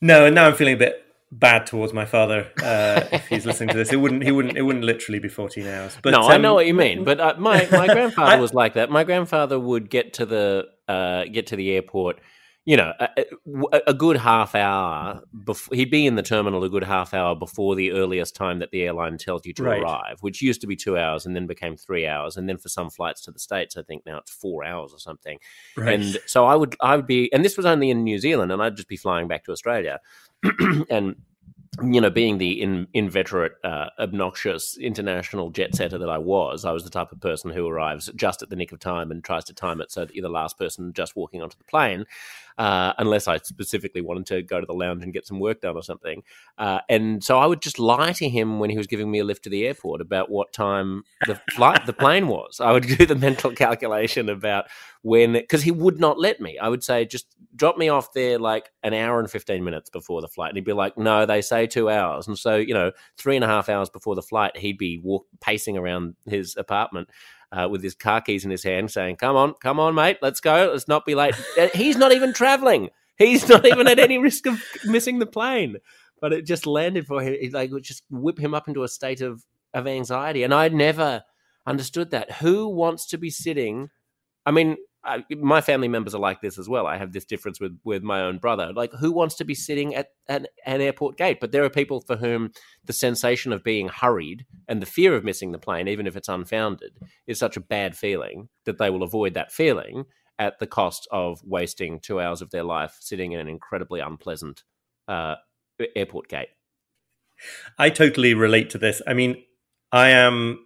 No, 0.01 0.25
and 0.25 0.35
now 0.35 0.47
I'm 0.47 0.55
feeling 0.55 0.75
a 0.75 0.77
bit 0.77 1.03
bad 1.31 1.65
towards 1.65 1.91
my 1.91 2.05
father 2.05 2.47
uh, 2.63 3.03
if 3.11 3.27
he's 3.27 3.45
listening 3.45 3.69
to 3.69 3.77
this. 3.77 3.91
It 3.91 3.97
wouldn't. 3.97 4.23
He 4.23 4.31
wouldn't. 4.31 4.57
It 4.57 4.61
wouldn't 4.61 4.85
literally 4.85 5.19
be 5.19 5.27
14 5.27 5.65
hours. 5.67 5.97
But 6.01 6.11
no, 6.11 6.21
I 6.21 6.35
um, 6.35 6.41
know 6.41 6.53
what 6.53 6.67
you 6.67 6.73
mean. 6.73 7.03
But 7.03 7.19
uh, 7.19 7.35
my 7.37 7.67
my 7.71 7.87
grandfather 7.93 8.33
I- 8.37 8.39
was 8.39 8.53
like 8.53 8.75
that. 8.75 8.89
My 8.91 9.03
grandfather 9.03 9.59
would 9.59 9.89
get 9.89 10.13
to 10.15 10.25
the 10.25 10.67
uh, 10.87 11.25
get 11.25 11.47
to 11.47 11.55
the 11.55 11.71
airport. 11.71 12.19
You 12.67 12.75
know, 12.75 12.91
a, 12.99 13.09
a- 13.87 13.93
good 13.93 14.17
half 14.17 14.53
hour 14.53 15.21
before 15.45 15.73
he'd 15.73 15.89
be 15.89 16.05
in 16.05 16.15
the 16.15 16.21
terminal 16.21 16.65
a 16.65 16.69
good 16.69 16.83
half 16.83 17.13
hour 17.13 17.33
before 17.33 17.75
the 17.75 17.91
earliest 17.93 18.35
time 18.35 18.59
that 18.59 18.71
the 18.71 18.81
airline 18.83 19.17
tells 19.17 19.45
you 19.45 19.53
to 19.53 19.63
Right. 19.63 19.81
arrive, 19.81 20.17
which 20.19 20.41
used 20.41 20.59
to 20.61 20.67
be 20.67 20.75
two 20.75 20.97
hours 20.97 21.25
and 21.25 21.33
then 21.33 21.47
became 21.47 21.77
three 21.77 22.05
hours, 22.05 22.35
and 22.35 22.49
then 22.49 22.57
for 22.57 22.67
some 22.67 22.89
flights 22.89 23.21
to 23.21 23.31
the 23.31 23.39
states, 23.39 23.77
I 23.77 23.83
think 23.83 24.05
now 24.05 24.17
it's 24.17 24.31
four 24.31 24.65
hours 24.65 24.91
or 24.91 24.99
something. 24.99 25.39
Right. 25.77 25.93
And 25.95 26.19
so 26.25 26.45
I 26.45 26.55
would 26.55 26.75
I 26.81 26.97
would 26.97 27.07
be, 27.07 27.31
and 27.31 27.45
this 27.45 27.55
was 27.55 27.65
only 27.65 27.89
in 27.89 28.03
New 28.03 28.19
Zealand, 28.19 28.51
and 28.51 28.61
I'd 28.61 28.75
just 28.75 28.89
be 28.89 28.97
flying 28.97 29.29
back 29.29 29.45
to 29.45 29.53
Australia, 29.53 30.01
and 30.89 31.15
you 31.83 32.01
know, 32.01 32.09
being 32.09 32.39
the 32.39 32.59
in, 32.59 32.87
inveterate, 32.93 33.51
uh, 33.63 33.87
obnoxious 33.99 34.77
international 34.77 35.51
jet 35.51 35.75
setter 35.75 35.97
that 35.99 36.09
I 36.09 36.17
was, 36.17 36.65
I 36.65 36.71
was 36.71 36.83
the 36.83 36.89
type 36.89 37.11
of 37.11 37.19
person 37.21 37.51
who 37.51 37.67
arrives 37.67 38.09
just 38.15 38.41
at 38.41 38.49
the 38.49 38.55
nick 38.55 38.71
of 38.71 38.79
time 38.79 39.11
and 39.11 39.23
tries 39.23 39.43
to 39.45 39.53
time 39.53 39.79
it 39.79 39.91
so 39.91 40.05
that 40.05 40.15
you're 40.15 40.23
the 40.23 40.29
last 40.29 40.57
person 40.57 40.91
just 40.93 41.15
walking 41.15 41.41
onto 41.41 41.57
the 41.57 41.63
plane 41.65 42.05
uh, 42.57 42.93
unless 42.97 43.27
I 43.27 43.37
specifically 43.37 44.01
wanted 44.01 44.25
to 44.27 44.41
go 44.41 44.59
to 44.59 44.65
the 44.65 44.73
lounge 44.73 45.03
and 45.03 45.13
get 45.13 45.27
some 45.27 45.39
work 45.39 45.61
done 45.61 45.75
or 45.75 45.83
something. 45.83 46.23
Uh, 46.57 46.79
and 46.89 47.23
so 47.23 47.37
I 47.37 47.45
would 47.45 47.61
just 47.61 47.77
lie 47.79 48.13
to 48.13 48.27
him 48.27 48.59
when 48.59 48.69
he 48.69 48.77
was 48.77 48.87
giving 48.87 49.11
me 49.11 49.19
a 49.19 49.23
lift 49.23 49.43
to 49.43 49.49
the 49.49 49.65
airport 49.67 50.01
about 50.01 50.31
what 50.31 50.53
time 50.53 51.03
the 51.27 51.39
flight, 51.51 51.85
the 51.85 51.93
plane 51.93 52.27
was. 52.27 52.59
I 52.59 52.71
would 52.71 52.87
do 52.97 53.05
the 53.05 53.15
mental 53.15 53.51
calculation 53.51 54.29
about 54.29 54.65
when, 55.03 55.33
because 55.33 55.63
he 55.63 55.71
would 55.71 55.99
not 55.99 56.19
let 56.19 56.41
me. 56.41 56.57
I 56.57 56.67
would 56.67 56.83
say, 56.83 57.05
just 57.05 57.27
drop 57.55 57.77
me 57.77 57.89
off 57.89 58.13
there 58.13 58.39
like 58.39 58.71
an 58.83 58.93
hour 58.93 59.19
and 59.19 59.29
15 59.29 59.63
minutes 59.63 59.89
before 59.89 60.21
the 60.21 60.27
flight. 60.27 60.49
And 60.49 60.57
he'd 60.57 60.65
be 60.65 60.73
like, 60.73 60.97
no, 60.97 61.25
they 61.25 61.41
say 61.41 61.67
two 61.67 61.89
hours. 61.89 62.27
And 62.27 62.37
so, 62.37 62.55
you 62.55 62.73
know, 62.73 62.91
three 63.17 63.35
and 63.35 63.43
a 63.43 63.47
half 63.47 63.69
hours 63.69 63.89
before 63.89 64.15
the 64.15 64.21
flight, 64.21 64.57
he'd 64.57 64.77
be 64.77 64.99
walk, 65.03 65.25
pacing 65.41 65.77
around 65.77 66.15
his 66.25 66.55
apartment 66.57 67.09
uh, 67.51 67.67
with 67.69 67.83
his 67.83 67.95
car 67.95 68.21
keys 68.21 68.45
in 68.45 68.51
his 68.51 68.63
hand, 68.63 68.91
saying, 68.91 69.17
"Come 69.17 69.35
on, 69.35 69.53
come 69.55 69.79
on, 69.79 69.95
mate, 69.95 70.17
let's 70.21 70.39
go. 70.39 70.69
Let's 70.71 70.87
not 70.87 71.05
be 71.05 71.15
late." 71.15 71.35
Uh, 71.57 71.69
he's 71.73 71.97
not 71.97 72.11
even 72.11 72.33
traveling. 72.33 72.89
He's 73.17 73.49
not 73.49 73.65
even 73.65 73.87
at 73.87 73.99
any 73.99 74.17
risk 74.17 74.45
of 74.45 74.61
missing 74.85 75.19
the 75.19 75.25
plane. 75.25 75.77
But 76.19 76.33
it 76.33 76.45
just 76.45 76.65
landed 76.65 77.05
for 77.05 77.21
him. 77.21 77.35
It 77.39 77.53
like 77.53 77.71
just 77.81 78.03
whip 78.09 78.39
him 78.39 78.53
up 78.53 78.67
into 78.67 78.83
a 78.83 78.87
state 78.87 79.21
of 79.21 79.43
of 79.73 79.87
anxiety, 79.87 80.43
and 80.43 80.53
I 80.53 80.67
never 80.69 81.23
understood 81.65 82.11
that. 82.11 82.31
Who 82.33 82.69
wants 82.69 83.05
to 83.07 83.17
be 83.17 83.29
sitting? 83.29 83.89
I 84.45 84.51
mean, 84.51 84.77
I, 85.03 85.23
my 85.29 85.61
family 85.61 85.87
members 85.87 86.13
are 86.13 86.19
like 86.19 86.41
this 86.41 86.57
as 86.57 86.67
well. 86.67 86.85
I 86.85 86.97
have 86.97 87.13
this 87.13 87.23
difference 87.23 87.59
with 87.59 87.79
with 87.83 88.03
my 88.03 88.21
own 88.21 88.39
brother. 88.39 88.73
Like, 88.73 88.91
who 88.93 89.11
wants 89.11 89.35
to 89.35 89.45
be 89.45 89.55
sitting 89.55 89.95
at 89.95 90.09
an, 90.27 90.47
an, 90.65 90.81
airport 90.81 91.17
gate? 91.17 91.39
But 91.39 91.51
there 91.51 91.63
are 91.63 91.69
people 91.69 92.01
for 92.01 92.17
whom 92.17 92.51
the 92.83 92.93
sensation 92.93 93.53
of 93.53 93.63
being 93.63 93.87
hurried 93.87 94.45
and 94.67 94.81
the 94.81 94.85
fear 94.85 95.15
of 95.15 95.23
missing 95.23 95.51
the 95.51 95.59
plane, 95.59 95.87
even 95.87 96.07
if 96.07 96.15
it's 96.15 96.27
unfounded, 96.27 96.97
is 97.25 97.39
such 97.39 97.55
a 97.55 97.61
bad 97.61 97.95
feeling 97.95 98.49
that 98.65 98.79
they 98.79 98.89
will 98.89 99.03
avoid 99.03 99.33
that 99.35 99.51
feeling 99.51 100.05
at 100.39 100.59
the 100.59 100.67
cost 100.67 101.07
of 101.11 101.41
wasting 101.43 101.99
two 101.99 102.19
hours 102.19 102.41
of 102.41 102.51
their 102.51 102.63
life 102.63 102.97
sitting 102.99 103.31
in 103.31 103.39
an 103.39 103.47
incredibly 103.47 103.99
unpleasant 103.99 104.63
uh, 105.07 105.35
airport 105.95 106.27
gate. 106.27 106.49
I 107.77 107.89
totally 107.89 108.33
relate 108.33 108.69
to 108.71 108.77
this. 108.77 109.01
I 109.07 109.13
mean, 109.13 109.43
I 109.91 110.09
am 110.09 110.65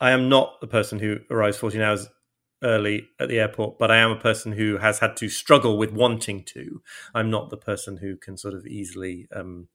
I 0.00 0.10
am 0.10 0.28
not 0.28 0.60
the 0.60 0.66
person 0.66 0.98
who 0.98 1.18
arrives 1.30 1.56
14 1.56 1.80
hours 1.80 2.08
early 2.62 3.08
at 3.18 3.28
the 3.28 3.38
airport, 3.38 3.78
but 3.78 3.90
I 3.90 3.98
am 3.98 4.10
a 4.10 4.16
person 4.20 4.52
who 4.52 4.78
has 4.78 5.00
had 5.00 5.16
to 5.18 5.28
struggle 5.28 5.78
with 5.78 5.92
wanting 5.92 6.44
to. 6.44 6.82
I'm 7.14 7.30
not 7.30 7.50
the 7.50 7.56
person 7.56 7.98
who 7.98 8.16
can 8.16 8.36
sort 8.36 8.54
of 8.54 8.66
easily 8.66 9.28
um, 9.34 9.68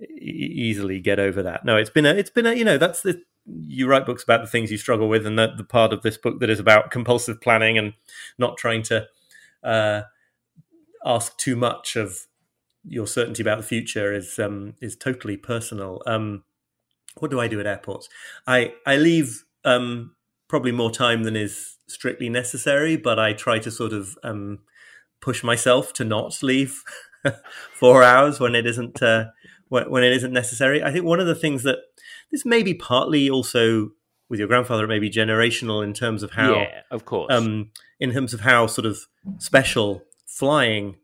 easily 0.00 1.00
get 1.00 1.18
over 1.18 1.42
that. 1.42 1.64
No, 1.64 1.76
it's 1.76 1.90
been 1.90 2.06
a 2.06 2.10
it's 2.14 2.30
been 2.30 2.46
a 2.46 2.54
you 2.54 2.64
know 2.64 2.78
that's 2.78 3.02
the 3.02 3.22
you 3.46 3.88
write 3.88 4.06
books 4.06 4.22
about 4.22 4.40
the 4.40 4.50
things 4.50 4.70
you 4.70 4.78
struggle 4.78 5.08
with, 5.08 5.26
and 5.26 5.38
that 5.38 5.56
the 5.56 5.64
part 5.64 5.92
of 5.92 6.02
this 6.02 6.16
book 6.16 6.40
that 6.40 6.50
is 6.50 6.60
about 6.60 6.90
compulsive 6.90 7.40
planning 7.40 7.78
and 7.78 7.94
not 8.38 8.56
trying 8.56 8.82
to 8.84 9.06
uh, 9.62 10.02
ask 11.04 11.36
too 11.38 11.56
much 11.56 11.96
of 11.96 12.26
your 12.84 13.06
certainty 13.06 13.42
about 13.42 13.58
the 13.58 13.64
future 13.64 14.12
is 14.12 14.38
um, 14.38 14.74
is 14.80 14.96
totally 14.96 15.36
personal. 15.36 16.02
Um, 16.06 16.44
what 17.18 17.30
do 17.30 17.40
I 17.40 17.48
do 17.48 17.60
at 17.60 17.66
airports? 17.66 18.08
I 18.46 18.74
I 18.86 18.96
leave 18.96 19.44
um, 19.64 20.14
probably 20.52 20.70
more 20.70 20.90
time 20.90 21.22
than 21.22 21.34
is 21.34 21.78
strictly 21.86 22.28
necessary, 22.28 22.94
but 22.94 23.18
I 23.18 23.32
try 23.32 23.58
to 23.58 23.70
sort 23.70 23.94
of 23.94 24.18
um, 24.22 24.58
push 25.22 25.42
myself 25.42 25.94
to 25.94 26.04
not 26.04 26.42
leave 26.42 26.82
four 27.72 28.02
hours 28.02 28.38
when 28.38 28.54
it 28.54 28.66
isn't 28.66 29.02
uh, 29.02 29.28
when 29.70 30.04
it 30.04 30.12
isn't 30.12 30.30
necessary. 30.30 30.84
I 30.84 30.92
think 30.92 31.06
one 31.06 31.20
of 31.20 31.26
the 31.26 31.34
things 31.34 31.62
that 31.62 31.78
this 32.30 32.44
may 32.44 32.62
be 32.62 32.74
partly 32.74 33.30
also 33.30 33.92
with 34.28 34.40
your 34.40 34.46
grandfather, 34.46 34.84
it 34.84 34.88
may 34.88 34.98
be 34.98 35.08
generational 35.08 35.82
in 35.82 35.94
terms 35.94 36.22
of 36.22 36.32
how, 36.32 36.52
yeah, 36.52 36.82
of 36.90 37.06
course, 37.06 37.32
um, 37.32 37.70
in 37.98 38.12
terms 38.12 38.34
of 38.34 38.40
how 38.40 38.66
sort 38.66 38.84
of 38.84 38.98
special 39.38 40.02
flying 40.26 40.96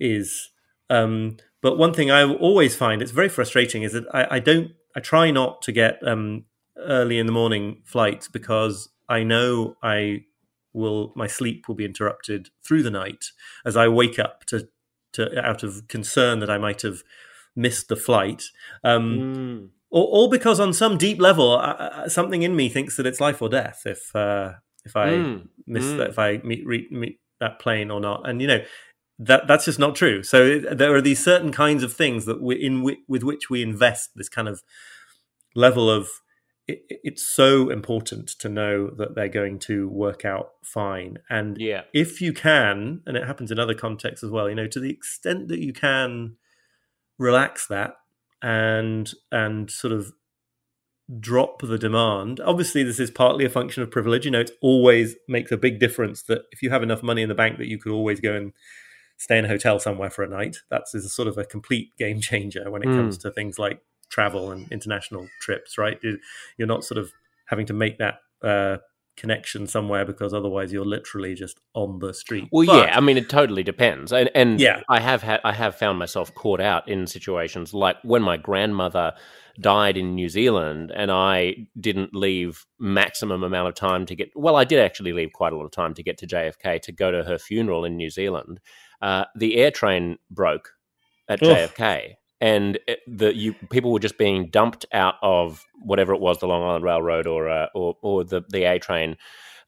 is. 0.00 0.50
Um, 0.90 1.36
but 1.62 1.78
one 1.78 1.94
thing 1.94 2.10
I 2.10 2.24
always 2.24 2.74
find 2.74 3.00
it's 3.00 3.12
very 3.12 3.28
frustrating 3.28 3.84
is 3.84 3.92
that 3.92 4.06
I, 4.12 4.26
I 4.32 4.38
don't, 4.40 4.72
I 4.96 4.98
try 4.98 5.30
not 5.30 5.62
to 5.62 5.70
get 5.70 6.00
um, 6.04 6.46
early 6.76 7.20
in 7.20 7.26
the 7.26 7.32
morning 7.32 7.82
flights 7.84 8.26
because 8.26 8.88
I 9.08 9.22
know 9.22 9.76
I 9.82 10.24
will 10.72 11.12
my 11.16 11.26
sleep 11.26 11.68
will 11.68 11.74
be 11.74 11.84
interrupted 11.84 12.50
through 12.62 12.82
the 12.82 12.90
night 12.90 13.26
as 13.64 13.76
I 13.76 13.88
wake 13.88 14.18
up 14.18 14.44
to 14.46 14.68
to 15.14 15.44
out 15.44 15.62
of 15.62 15.88
concern 15.88 16.40
that 16.40 16.50
I 16.50 16.58
might 16.58 16.82
have 16.82 17.02
missed 17.54 17.88
the 17.88 17.96
flight. 17.96 18.44
Um, 18.84 19.18
mm. 19.18 19.68
all, 19.90 20.04
all, 20.04 20.28
because 20.28 20.60
on 20.60 20.74
some 20.74 20.98
deep 20.98 21.18
level, 21.20 21.52
uh, 21.52 22.08
something 22.08 22.42
in 22.42 22.54
me 22.54 22.68
thinks 22.68 22.96
that 22.96 23.06
it's 23.06 23.20
life 23.20 23.40
or 23.40 23.48
death 23.48 23.82
if 23.86 24.14
uh, 24.14 24.52
if 24.84 24.94
I 24.94 25.08
mm. 25.08 25.48
miss 25.66 25.84
mm. 25.84 25.96
that, 25.98 26.10
if 26.10 26.18
I 26.18 26.38
meet, 26.44 26.64
re, 26.66 26.86
meet 26.90 27.18
that 27.40 27.58
plane 27.58 27.90
or 27.90 28.00
not. 28.00 28.28
And 28.28 28.40
you 28.40 28.46
know 28.46 28.60
that 29.18 29.46
that's 29.48 29.64
just 29.64 29.78
not 29.78 29.96
true. 29.96 30.22
So 30.22 30.58
there 30.58 30.94
are 30.94 31.00
these 31.00 31.22
certain 31.22 31.52
kinds 31.52 31.82
of 31.82 31.92
things 31.92 32.26
that 32.26 32.42
we 32.42 32.56
in 32.56 32.82
with 33.08 33.22
which 33.22 33.48
we 33.48 33.62
invest 33.62 34.10
this 34.14 34.28
kind 34.28 34.48
of 34.48 34.62
level 35.54 35.90
of 35.90 36.08
it, 36.68 36.84
it's 36.88 37.22
so 37.22 37.70
important 37.70 38.28
to 38.28 38.48
know 38.48 38.90
that 38.90 39.14
they're 39.14 39.28
going 39.28 39.58
to 39.60 39.88
work 39.88 40.24
out 40.24 40.52
fine. 40.62 41.18
And 41.30 41.58
yeah. 41.60 41.82
if 41.92 42.20
you 42.20 42.32
can, 42.32 43.02
and 43.06 43.16
it 43.16 43.26
happens 43.26 43.50
in 43.50 43.58
other 43.58 43.74
contexts 43.74 44.24
as 44.24 44.30
well, 44.30 44.48
you 44.48 44.54
know, 44.54 44.66
to 44.66 44.80
the 44.80 44.90
extent 44.90 45.48
that 45.48 45.60
you 45.60 45.72
can 45.72 46.36
relax 47.18 47.66
that 47.66 47.96
and 48.42 49.12
and 49.32 49.70
sort 49.70 49.92
of 49.92 50.12
drop 51.20 51.62
the 51.62 51.78
demand. 51.78 52.40
Obviously, 52.40 52.82
this 52.82 52.98
is 52.98 53.10
partly 53.10 53.44
a 53.44 53.50
function 53.50 53.82
of 53.82 53.90
privilege. 53.90 54.24
You 54.24 54.32
know, 54.32 54.40
it 54.40 54.50
always 54.60 55.14
makes 55.28 55.52
a 55.52 55.56
big 55.56 55.78
difference 55.78 56.22
that 56.24 56.42
if 56.50 56.62
you 56.62 56.70
have 56.70 56.82
enough 56.82 57.02
money 57.02 57.22
in 57.22 57.28
the 57.28 57.34
bank 57.34 57.58
that 57.58 57.68
you 57.68 57.78
could 57.78 57.92
always 57.92 58.20
go 58.20 58.34
and 58.34 58.52
stay 59.16 59.38
in 59.38 59.44
a 59.44 59.48
hotel 59.48 59.78
somewhere 59.78 60.10
for 60.10 60.24
a 60.24 60.28
night, 60.28 60.58
that's 60.68 60.94
is 60.94 61.06
a 61.06 61.08
sort 61.08 61.28
of 61.28 61.38
a 61.38 61.44
complete 61.44 61.96
game 61.96 62.20
changer 62.20 62.70
when 62.70 62.82
it 62.82 62.88
mm. 62.88 62.96
comes 62.96 63.16
to 63.18 63.30
things 63.30 63.58
like 63.58 63.80
travel 64.08 64.50
and 64.50 64.70
international 64.70 65.28
trips, 65.40 65.78
right? 65.78 65.98
You're 66.56 66.68
not 66.68 66.84
sort 66.84 66.98
of 66.98 67.12
having 67.46 67.66
to 67.66 67.72
make 67.72 67.98
that 67.98 68.18
uh, 68.42 68.78
connection 69.16 69.66
somewhere 69.66 70.04
because 70.04 70.34
otherwise 70.34 70.72
you're 70.72 70.84
literally 70.84 71.34
just 71.34 71.58
on 71.74 71.98
the 71.98 72.12
street. 72.12 72.48
Well, 72.52 72.66
but, 72.66 72.88
yeah, 72.88 72.96
I 72.96 73.00
mean 73.00 73.16
it 73.16 73.28
totally 73.28 73.62
depends, 73.62 74.12
and 74.12 74.30
and 74.34 74.60
yeah, 74.60 74.82
I 74.88 75.00
have 75.00 75.22
had 75.22 75.40
I 75.44 75.52
have 75.52 75.74
found 75.76 75.98
myself 75.98 76.34
caught 76.34 76.60
out 76.60 76.88
in 76.88 77.06
situations 77.06 77.74
like 77.74 77.96
when 78.02 78.22
my 78.22 78.36
grandmother 78.36 79.14
died 79.58 79.96
in 79.96 80.14
New 80.14 80.28
Zealand 80.28 80.92
and 80.94 81.10
I 81.10 81.68
didn't 81.80 82.14
leave 82.14 82.66
maximum 82.78 83.42
amount 83.42 83.68
of 83.68 83.74
time 83.74 84.04
to 84.06 84.14
get 84.14 84.30
well 84.34 84.56
I 84.56 84.64
did 84.64 84.80
actually 84.80 85.14
leave 85.14 85.32
quite 85.32 85.54
a 85.54 85.56
lot 85.56 85.64
of 85.64 85.70
time 85.70 85.94
to 85.94 86.02
get 86.02 86.18
to 86.18 86.26
JFK 86.26 86.82
to 86.82 86.92
go 86.92 87.10
to 87.10 87.24
her 87.24 87.38
funeral 87.38 87.84
in 87.84 87.96
New 87.96 88.10
Zealand. 88.10 88.60
Uh, 89.00 89.24
the 89.34 89.56
air 89.56 89.70
train 89.70 90.18
broke 90.30 90.72
at 91.28 91.40
JFK 91.40 92.16
and 92.40 92.78
the 93.06 93.34
you 93.34 93.54
people 93.70 93.92
were 93.92 93.98
just 93.98 94.18
being 94.18 94.48
dumped 94.50 94.86
out 94.92 95.14
of 95.22 95.64
whatever 95.74 96.12
it 96.14 96.20
was, 96.20 96.38
the 96.38 96.46
Long 96.46 96.62
Island 96.62 96.84
Railroad 96.84 97.26
or 97.26 97.48
uh, 97.48 97.66
or 97.74 97.96
or 98.02 98.24
the 98.24 98.42
the 98.48 98.64
A 98.64 98.78
train 98.78 99.16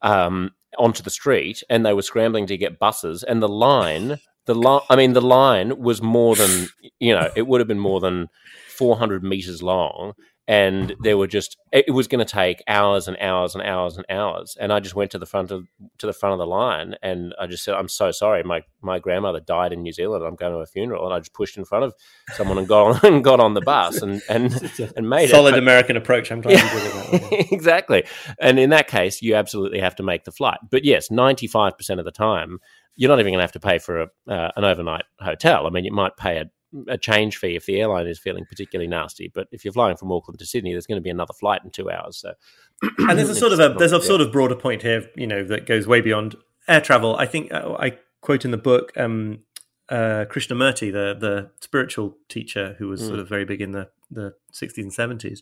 um, 0.03 0.51
onto 0.79 1.03
the 1.03 1.11
street, 1.11 1.63
and 1.71 1.85
they 1.85 1.95
were 1.95 2.03
scrambling 2.03 2.47
to 2.47 2.57
get 2.57 2.79
buses, 2.79 3.23
and 3.23 3.43
the 3.43 3.49
line. 3.49 4.19
The 4.49 4.55
line, 4.55 4.81
I 4.89 4.97
mean, 4.97 5.13
the 5.13 5.21
line 5.21 5.79
was 5.79 6.01
more 6.01 6.35
than 6.35 6.69
you 6.99 7.13
know. 7.13 7.31
It 7.37 7.47
would 7.47 7.61
have 7.61 7.69
been 7.69 7.79
more 7.79 8.01
than 8.01 8.31
four 8.67 8.97
hundred 8.97 9.23
meters 9.23 9.63
long, 9.63 10.15
and 10.49 10.97
there 11.01 11.19
were 11.19 11.27
just 11.27 11.59
it 11.73 11.93
was 11.93 12.09
going 12.09 12.25
to 12.25 12.33
take 12.33 12.63
hours 12.67 13.07
and 13.07 13.19
hours 13.19 13.55
and 13.55 13.63
hours 13.63 13.99
and 13.99 14.07
hours. 14.09 14.57
And 14.59 14.73
i 14.73 14.81
just 14.81 14.95
went 14.95 15.11
to 15.11 15.19
the 15.19 15.27
front 15.27 15.51
of 15.51 15.69
to 15.99 16.07
the 16.07 16.13
front 16.15 16.33
of 16.33 16.39
the 16.39 16.47
line 16.47 16.97
and 17.03 17.35
i 17.39 17.47
just 17.47 17.63
said 17.63 17.75
i'm 17.75 17.89
so 17.89 18.11
sorry. 18.11 18.43
My 18.43 18.63
my 18.81 18.99
grandmother 18.99 19.41
died 19.41 19.75
in 19.75 19.83
new 19.83 19.93
zealand. 19.93 20.25
I'm 20.25 20.37
going 20.37 20.53
to 20.53 20.59
a 20.59 20.67
funeral. 20.67 21.05
And 21.05 21.15
i 21.15 21.19
just 21.19 21.35
pushed 21.35 21.59
in 21.59 21.67
front 21.67 21.85
of 21.85 21.95
someone 22.33 22.57
and 22.57 22.67
got 22.67 22.87
on 22.87 23.01
and 23.13 23.23
got 23.23 23.41
on 23.41 23.53
the 23.55 23.61
bus 23.61 24.01
and 24.01 24.23
and 24.29 24.53
and 24.97 25.09
made 25.09 25.25
it. 25.25 25.31
solid 25.31 25.55
it. 25.55 25.59
american 25.59 25.97
approach. 25.97 26.33
I'm 26.33 26.41
trying 26.41 26.57
yeah, 26.57 26.69
to 26.69 26.81
do 26.81 27.19
that 27.19 27.47
exactly. 27.53 28.05
And 28.41 28.59
in 28.59 28.71
that 28.71 28.89
case 28.89 29.21
you 29.21 29.35
absolutely 29.35 29.81
have 29.81 29.97
to 29.97 30.03
make 30.03 30.25
the 30.25 30.33
flight. 30.33 30.59
But 30.71 30.85
yes 30.85 31.09
95% 31.09 31.99
of 31.99 32.07
the 32.07 32.11
time 32.11 32.59
you're 32.97 33.09
not 33.09 33.21
even 33.21 33.33
going 33.33 33.39
to 33.39 33.45
have 33.45 33.53
to 33.53 33.61
pay 33.61 33.79
for 33.79 34.01
a, 34.01 34.07
uh, 34.29 34.51
an 34.57 34.65
overnight 34.65 35.05
hotel. 35.21 35.67
I 35.67 35.71
mean 35.71 35.85
you 35.85 35.93
might 35.93 36.17
pay 36.17 36.39
a 36.39 36.51
a 36.89 36.99
change 36.99 37.37
fee 37.37 37.57
if 37.57 37.67
the 37.67 37.81
airline 37.81 38.07
is 38.07 38.19
feeling 38.19 38.45
particularly 38.45 38.89
nasty. 38.89 39.31
But 39.33 39.49
if 39.53 39.65
you're 39.65 39.73
flying 39.73 39.97
from 39.97 40.13
Auckland 40.13 40.39
to 40.39 40.47
Sydney, 40.47 40.73
there's 40.73 40.87
going 40.87 41.01
to 41.01 41.03
be 41.03 41.11
another 41.11 41.33
flight 41.33 41.63
in 41.65 41.71
two 41.71 41.91
hours. 41.91 42.19
So, 42.19 42.35
and 42.99 43.19
there's 43.19 43.31
a 43.31 43.35
sort 43.35 43.53
of 43.53 43.61
a 43.61 43.75
there's 43.79 43.93
a 43.93 44.03
sort 44.03 44.21
of 44.21 44.33
broader 44.33 44.57
point 44.57 44.83
here, 44.83 45.09
you 45.17 45.27
know, 45.27 45.45
that 45.45 45.67
goes 45.67 45.87
way 45.87 46.01
beyond 46.01 46.37
air 46.67 46.81
travel. 46.81 47.17
I 47.17 47.27
think 47.27 47.53
uh, 47.53 47.77
I 47.79 47.99
quote 48.21 48.45
in 48.45 48.51
the 48.51 48.59
book 48.59 48.93
um, 48.97 49.41
uh, 49.89 50.27
Krishnamurti, 50.29 50.93
the 50.93 51.17
the 51.19 51.51
spiritual 51.61 52.17
teacher 52.29 52.77
who 52.79 52.89
was 52.89 53.03
mm. 53.03 53.07
sort 53.07 53.19
of 53.19 53.29
very 53.29 53.45
big 53.45 53.61
in 53.61 53.73
the 53.73 53.89
the 54.11 54.35
60s 54.55 54.79
and 54.79 54.91
70s, 54.91 55.41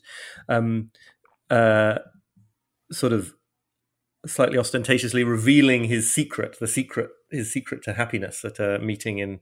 um, 0.49 0.91
uh, 1.49 1.99
sort 2.91 3.13
of 3.13 3.33
slightly 4.25 4.57
ostentatiously 4.57 5.23
revealing 5.23 5.85
his 5.85 6.13
secret, 6.13 6.57
the 6.59 6.67
secret, 6.67 7.09
his 7.31 7.51
secret 7.51 7.81
to 7.83 7.93
happiness 7.93 8.43
at 8.43 8.59
a 8.59 8.79
meeting 8.79 9.19
in 9.19 9.39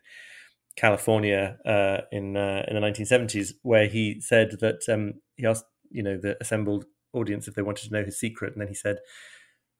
California 0.75 1.57
uh, 1.65 2.01
in 2.11 2.35
uh, 2.35 2.65
in 2.67 2.75
the 2.75 2.81
1970s, 2.81 3.53
where 3.61 3.87
he 3.87 4.19
said 4.19 4.57
that 4.61 4.87
um, 4.89 5.15
he 5.35 5.45
asked 5.45 5.65
you 5.89 6.03
know 6.03 6.17
the 6.17 6.37
assembled 6.41 6.85
audience 7.13 7.47
if 7.47 7.55
they 7.55 7.61
wanted 7.61 7.87
to 7.87 7.93
know 7.93 8.03
his 8.03 8.19
secret, 8.19 8.53
and 8.53 8.61
then 8.61 8.67
he 8.67 8.73
said, 8.73 8.97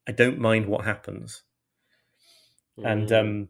"I 0.08 0.12
don't 0.12 0.40
mind 0.40 0.68
what 0.68 0.86
happens." 0.86 1.44
Mm. 2.80 2.92
And 2.92 3.12
um, 3.12 3.50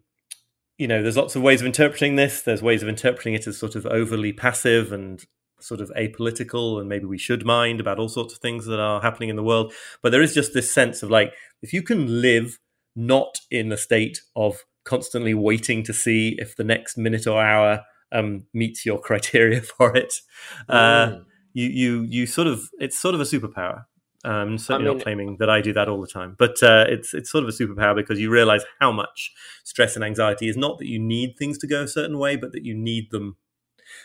you 0.78 0.88
know, 0.88 1.02
there's 1.02 1.18
lots 1.18 1.36
of 1.36 1.42
ways 1.42 1.62
of 1.62 1.68
interpreting 1.68 2.16
this. 2.16 2.42
There's 2.42 2.62
ways 2.62 2.84
of 2.84 2.90
interpreting 2.90 3.34
it 3.34 3.48
as 3.48 3.58
sort 3.58 3.76
of 3.76 3.86
overly 3.86 4.34
passive 4.34 4.92
and 4.92 5.24
sort 5.60 5.82
of 5.82 5.92
apolitical, 5.98 6.80
and 6.80 6.90
maybe 6.90 7.06
we 7.06 7.18
should 7.18 7.46
mind 7.46 7.80
about 7.80 8.00
all 8.00 8.10
sorts 8.10 8.34
of 8.34 8.40
things 8.40 8.66
that 8.66 8.80
are 8.80 9.02
happening 9.02 9.30
in 9.30 9.36
the 9.36 9.44
world. 9.44 9.74
But 10.02 10.12
there 10.12 10.22
is 10.22 10.34
just 10.34 10.54
this 10.54 10.74
sense 10.74 11.02
of 11.02 11.10
like, 11.10 11.34
if 11.62 11.74
you 11.74 11.82
can 11.82 12.22
live 12.22 12.60
not 12.96 13.40
in 13.52 13.72
a 13.72 13.78
state 13.78 14.22
of 14.36 14.66
constantly 14.86 15.34
waiting 15.34 15.84
to 15.84 15.94
see 15.94 16.36
if 16.38 16.56
the 16.56 16.64
next 16.64 16.98
minute 16.98 17.28
or 17.28 17.44
hour 17.44 17.84
um, 18.12 18.46
meets 18.54 18.86
your 18.86 19.00
criteria 19.08 19.62
for 19.62 19.96
it, 19.96 20.22
uh, 20.70 21.08
mm. 21.08 21.26
you 21.54 21.68
you 21.68 22.02
you 22.04 22.26
sort 22.26 22.48
of 22.48 22.70
it's 22.80 22.98
sort 22.98 23.16
of 23.16 23.22
a 23.22 23.26
superpower. 23.26 23.86
Um, 24.24 24.58
certainly 24.58 24.88
I 24.88 24.90
mean, 24.90 24.98
not 24.98 25.04
claiming 25.04 25.38
that 25.40 25.50
I 25.52 25.62
do 25.62 25.72
that 25.74 25.88
all 25.88 26.02
the 26.02 26.08
time, 26.08 26.36
but 26.40 26.64
uh, 26.64 26.86
it's 26.88 27.14
it's 27.14 27.30
sort 27.30 27.44
of 27.44 27.50
a 27.50 27.54
superpower 27.54 27.96
because 27.96 28.20
you 28.20 28.32
realize 28.32 28.64
how 28.80 28.92
much 28.92 29.32
stress 29.64 29.96
and 29.96 30.04
anxiety 30.04 30.48
is 30.48 30.58
not 30.58 30.80
that 30.80 30.88
you 30.88 30.98
need 30.98 31.36
things 31.38 31.60
to 31.60 31.68
go 31.68 31.84
a 31.84 31.88
certain 31.88 32.18
way, 32.18 32.36
but 32.36 32.52
that 32.54 32.66
you 32.66 32.74
need 32.74 33.12
them. 33.12 33.38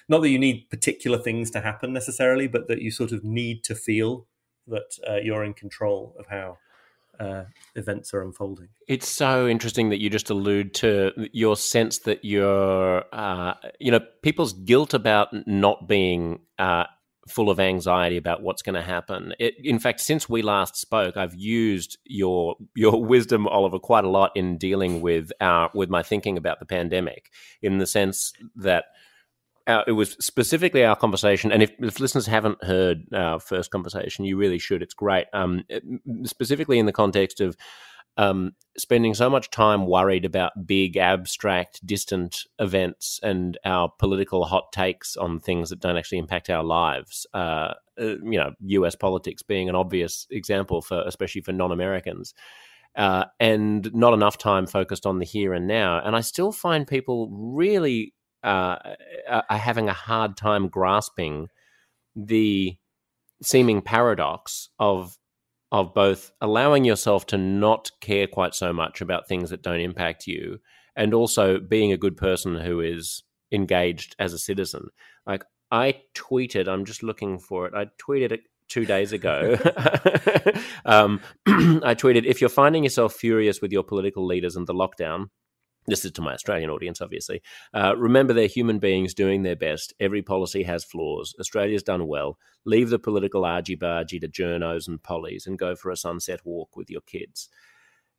Not 0.08 0.20
that 0.20 0.28
you 0.28 0.38
need 0.38 0.68
particular 0.68 1.18
things 1.18 1.50
to 1.52 1.62
happen 1.62 1.94
necessarily, 1.94 2.48
but 2.48 2.68
that 2.68 2.82
you 2.82 2.90
sort 2.90 3.12
of 3.12 3.24
need 3.24 3.64
to 3.64 3.74
feel 3.74 4.26
that 4.66 4.98
uh, 5.08 5.16
you're 5.16 5.42
in 5.42 5.54
control 5.54 6.14
of 6.18 6.26
how 6.28 6.58
uh, 7.20 7.44
events 7.76 8.14
are 8.14 8.22
unfolding. 8.22 8.68
It's 8.88 9.08
so 9.08 9.46
interesting 9.46 9.90
that 9.90 10.00
you 10.00 10.10
just 10.10 10.30
allude 10.30 10.74
to 10.74 11.12
your 11.32 11.56
sense 11.56 11.98
that 12.00 12.24
you're, 12.24 13.04
uh, 13.12 13.54
you 13.78 13.90
know, 13.90 14.00
people's 14.22 14.52
guilt 14.52 14.94
about 14.94 15.28
not 15.46 15.86
being 15.86 16.40
uh, 16.58 16.84
full 17.28 17.50
of 17.50 17.60
anxiety 17.60 18.16
about 18.16 18.42
what's 18.42 18.62
going 18.62 18.74
to 18.74 18.82
happen. 18.82 19.34
It, 19.38 19.54
in 19.62 19.78
fact, 19.78 20.00
since 20.00 20.28
we 20.28 20.42
last 20.42 20.76
spoke, 20.76 21.16
I've 21.16 21.34
used 21.34 21.98
your 22.04 22.56
your 22.74 23.04
wisdom, 23.04 23.46
Oliver, 23.46 23.78
quite 23.78 24.04
a 24.04 24.10
lot 24.10 24.32
in 24.34 24.56
dealing 24.58 25.00
with 25.00 25.30
our 25.40 25.70
with 25.74 25.90
my 25.90 26.02
thinking 26.02 26.36
about 26.38 26.58
the 26.58 26.66
pandemic. 26.66 27.30
In 27.62 27.78
the 27.78 27.86
sense 27.86 28.32
that 28.56 28.86
uh, 29.78 29.84
it 29.86 29.92
was 29.92 30.16
specifically 30.20 30.84
our 30.84 30.96
conversation, 30.96 31.52
and 31.52 31.62
if, 31.62 31.72
if, 31.78 32.00
listeners 32.00 32.26
haven't 32.26 32.62
heard 32.64 33.04
our 33.12 33.40
first 33.40 33.70
conversation, 33.70 34.24
you 34.24 34.36
really 34.36 34.58
should. 34.58 34.82
It's 34.82 34.94
great. 34.94 35.26
Um, 35.32 35.64
it, 35.68 35.82
specifically 36.24 36.78
in 36.78 36.86
the 36.86 36.92
context 36.92 37.40
of 37.40 37.56
um, 38.16 38.52
spending 38.76 39.14
so 39.14 39.30
much 39.30 39.50
time 39.50 39.86
worried 39.86 40.24
about 40.24 40.66
big, 40.66 40.96
abstract, 40.96 41.84
distant 41.86 42.44
events 42.58 43.20
and 43.22 43.58
our 43.64 43.90
political 43.98 44.44
hot 44.44 44.72
takes 44.72 45.16
on 45.16 45.40
things 45.40 45.70
that 45.70 45.80
don't 45.80 45.96
actually 45.96 46.18
impact 46.18 46.50
our 46.50 46.64
lives. 46.64 47.26
Uh, 47.32 47.74
uh, 48.00 48.16
you 48.22 48.38
know, 48.38 48.52
U.S. 48.60 48.94
politics 48.94 49.42
being 49.42 49.68
an 49.68 49.74
obvious 49.74 50.26
example 50.30 50.82
for, 50.82 51.02
especially 51.06 51.40
for 51.42 51.52
non-Americans. 51.52 52.34
Uh, 52.96 53.24
and 53.38 53.94
not 53.94 54.12
enough 54.12 54.36
time 54.36 54.66
focused 54.66 55.06
on 55.06 55.20
the 55.20 55.24
here 55.24 55.54
and 55.54 55.68
now. 55.68 56.00
And 56.04 56.16
I 56.16 56.20
still 56.22 56.50
find 56.50 56.88
people 56.88 57.28
really 57.30 58.14
uh, 58.42 58.76
are 59.28 59.58
having 59.58 59.88
a 59.88 59.94
hard 59.94 60.36
time 60.36 60.68
grasping 60.68 61.48
the 62.16 62.76
seeming 63.42 63.82
paradox 63.82 64.68
of 64.78 65.16
of 65.72 65.94
both 65.94 66.32
allowing 66.40 66.84
yourself 66.84 67.26
to 67.26 67.38
not 67.38 67.90
care 68.00 68.26
quite 68.26 68.54
so 68.54 68.72
much 68.72 69.00
about 69.00 69.28
things 69.28 69.50
that 69.50 69.62
don't 69.62 69.80
impact 69.80 70.26
you 70.26 70.58
and 70.96 71.14
also 71.14 71.60
being 71.60 71.92
a 71.92 71.96
good 71.96 72.16
person 72.16 72.56
who 72.56 72.80
is 72.80 73.22
engaged 73.52 74.16
as 74.18 74.32
a 74.32 74.38
citizen. 74.38 74.88
Like 75.26 75.44
I 75.70 76.02
tweeted, 76.14 76.68
I'm 76.68 76.84
just 76.84 77.02
looking 77.02 77.38
for 77.38 77.66
it. 77.66 77.74
I 77.74 77.86
tweeted 78.02 78.32
it 78.32 78.40
two 78.68 78.84
days 78.84 79.12
ago. 79.12 79.56
um, 80.84 81.20
I 81.46 81.94
tweeted, 81.94 82.24
if 82.24 82.40
you're 82.40 82.50
finding 82.50 82.84
yourself 82.84 83.14
furious 83.14 83.60
with 83.60 83.72
your 83.72 83.84
political 83.84 84.26
leaders 84.26 84.56
and 84.56 84.66
the 84.66 84.74
lockdown, 84.74 85.26
this 85.86 86.04
is 86.04 86.12
to 86.12 86.22
my 86.22 86.34
Australian 86.34 86.70
audience, 86.70 87.00
obviously. 87.00 87.42
Uh, 87.74 87.94
remember, 87.96 88.32
they're 88.32 88.46
human 88.46 88.78
beings 88.78 89.14
doing 89.14 89.42
their 89.42 89.56
best. 89.56 89.92
Every 90.00 90.22
policy 90.22 90.62
has 90.62 90.84
flaws. 90.84 91.34
Australia's 91.40 91.82
done 91.82 92.06
well. 92.06 92.38
Leave 92.64 92.90
the 92.90 92.98
political 92.98 93.44
argy 93.44 93.76
bargy 93.76 94.20
to 94.20 94.28
journos 94.28 94.88
and 94.88 95.02
pollies 95.02 95.46
and 95.46 95.58
go 95.58 95.74
for 95.74 95.90
a 95.90 95.96
sunset 95.96 96.40
walk 96.44 96.76
with 96.76 96.90
your 96.90 97.00
kids. 97.02 97.48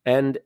And 0.06 0.40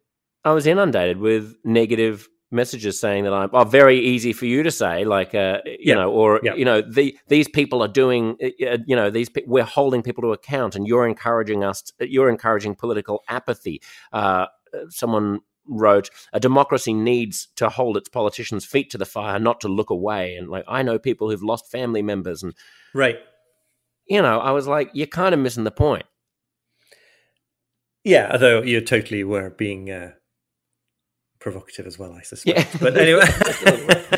I 0.43 0.51
was 0.51 0.67
inundated 0.67 1.17
with 1.17 1.55
negative 1.63 2.27
messages 2.51 2.99
saying 2.99 3.23
that 3.23 3.33
I'm 3.33 3.49
oh, 3.53 3.63
very 3.63 3.99
easy 3.99 4.31
for 4.31 4.45
you 4.45 4.63
to 4.63 4.71
say, 4.71 5.03
like, 5.03 5.33
uh, 5.33 5.61
you 5.65 5.95
know, 5.95 6.11
or, 6.11 6.39
you 6.43 6.63
know, 6.63 6.81
the, 6.81 7.17
these 7.27 7.47
people 7.47 7.81
are 7.81 7.87
doing, 7.87 8.37
uh, 8.41 8.65
uh 8.65 8.77
you 8.85 8.95
know, 8.95 9.09
these 9.09 9.29
we're 9.47 9.63
holding 9.63 10.03
people 10.03 10.21
to 10.23 10.31
account 10.31 10.75
and 10.75 10.87
you're 10.87 11.07
encouraging 11.07 11.63
us, 11.63 11.91
you're 11.99 12.29
encouraging 12.29 12.75
political 12.75 13.23
apathy. 13.27 13.81
Uh, 14.13 14.45
someone 14.89 15.39
wrote, 15.67 16.09
"A 16.33 16.39
democracy 16.39 16.93
needs 16.93 17.47
to 17.55 17.69
hold 17.69 17.97
its 17.97 18.09
politicians' 18.09 18.65
feet 18.65 18.89
to 18.91 18.97
the 18.97 19.05
fire, 19.05 19.39
not 19.39 19.61
to 19.61 19.67
look 19.67 19.89
away." 19.89 20.35
And 20.35 20.49
like, 20.49 20.65
I 20.67 20.83
know 20.83 20.99
people 20.99 21.29
who've 21.29 21.43
lost 21.43 21.71
family 21.71 22.01
members, 22.01 22.43
and 22.43 22.53
right, 22.93 23.17
you 24.07 24.21
know, 24.21 24.39
I 24.39 24.51
was 24.51 24.67
like, 24.67 24.91
you're 24.93 25.07
kind 25.07 25.33
of 25.33 25.39
missing 25.39 25.63
the 25.63 25.71
point. 25.71 26.05
Yeah, 28.03 28.29
although 28.31 28.61
you 28.61 28.81
totally 28.81 29.23
were 29.23 29.49
being 29.49 29.89
uh, 29.89 30.11
provocative 31.39 31.87
as 31.87 31.97
well, 31.97 32.13
I 32.13 32.21
suspect. 32.21 32.59
Yeah. 32.59 32.79
But 32.79 32.97
anyway, 32.97 33.25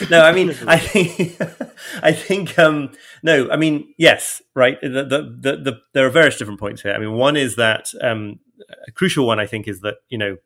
no, 0.10 0.22
I 0.22 0.32
mean, 0.32 0.50
I 0.66 0.78
think, 0.78 1.40
I 2.02 2.12
think, 2.12 2.58
um, 2.58 2.92
no, 3.22 3.50
I 3.50 3.56
mean, 3.56 3.94
yes, 3.98 4.40
right. 4.54 4.80
The, 4.80 4.88
the, 4.88 5.36
the, 5.38 5.56
the, 5.56 5.80
there 5.92 6.06
are 6.06 6.10
various 6.10 6.38
different 6.38 6.60
points 6.60 6.82
here. 6.82 6.92
I 6.92 6.98
mean, 6.98 7.12
one 7.12 7.36
is 7.36 7.56
that 7.56 7.92
um, 8.00 8.40
a 8.86 8.92
crucial 8.92 9.26
one, 9.26 9.38
I 9.38 9.46
think, 9.46 9.68
is 9.68 9.80
that 9.80 9.96
you 10.08 10.18
know 10.18 10.36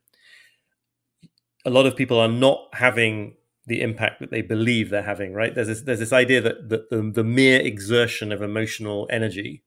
a 1.64 1.70
lot 1.70 1.86
of 1.86 1.96
people 1.96 2.18
are 2.18 2.28
not 2.28 2.68
having 2.72 3.34
the 3.66 3.80
impact 3.80 4.20
that 4.20 4.30
they 4.30 4.42
believe 4.42 4.90
they're 4.90 5.02
having. 5.02 5.32
Right? 5.32 5.54
There's 5.54 5.68
this, 5.68 5.82
there's 5.82 5.98
this 5.98 6.12
idea 6.12 6.40
that, 6.40 6.68
that 6.68 6.90
the, 6.90 7.10
the 7.14 7.24
mere 7.24 7.60
exertion 7.60 8.32
of 8.32 8.42
emotional 8.42 9.08
energy 9.10 9.64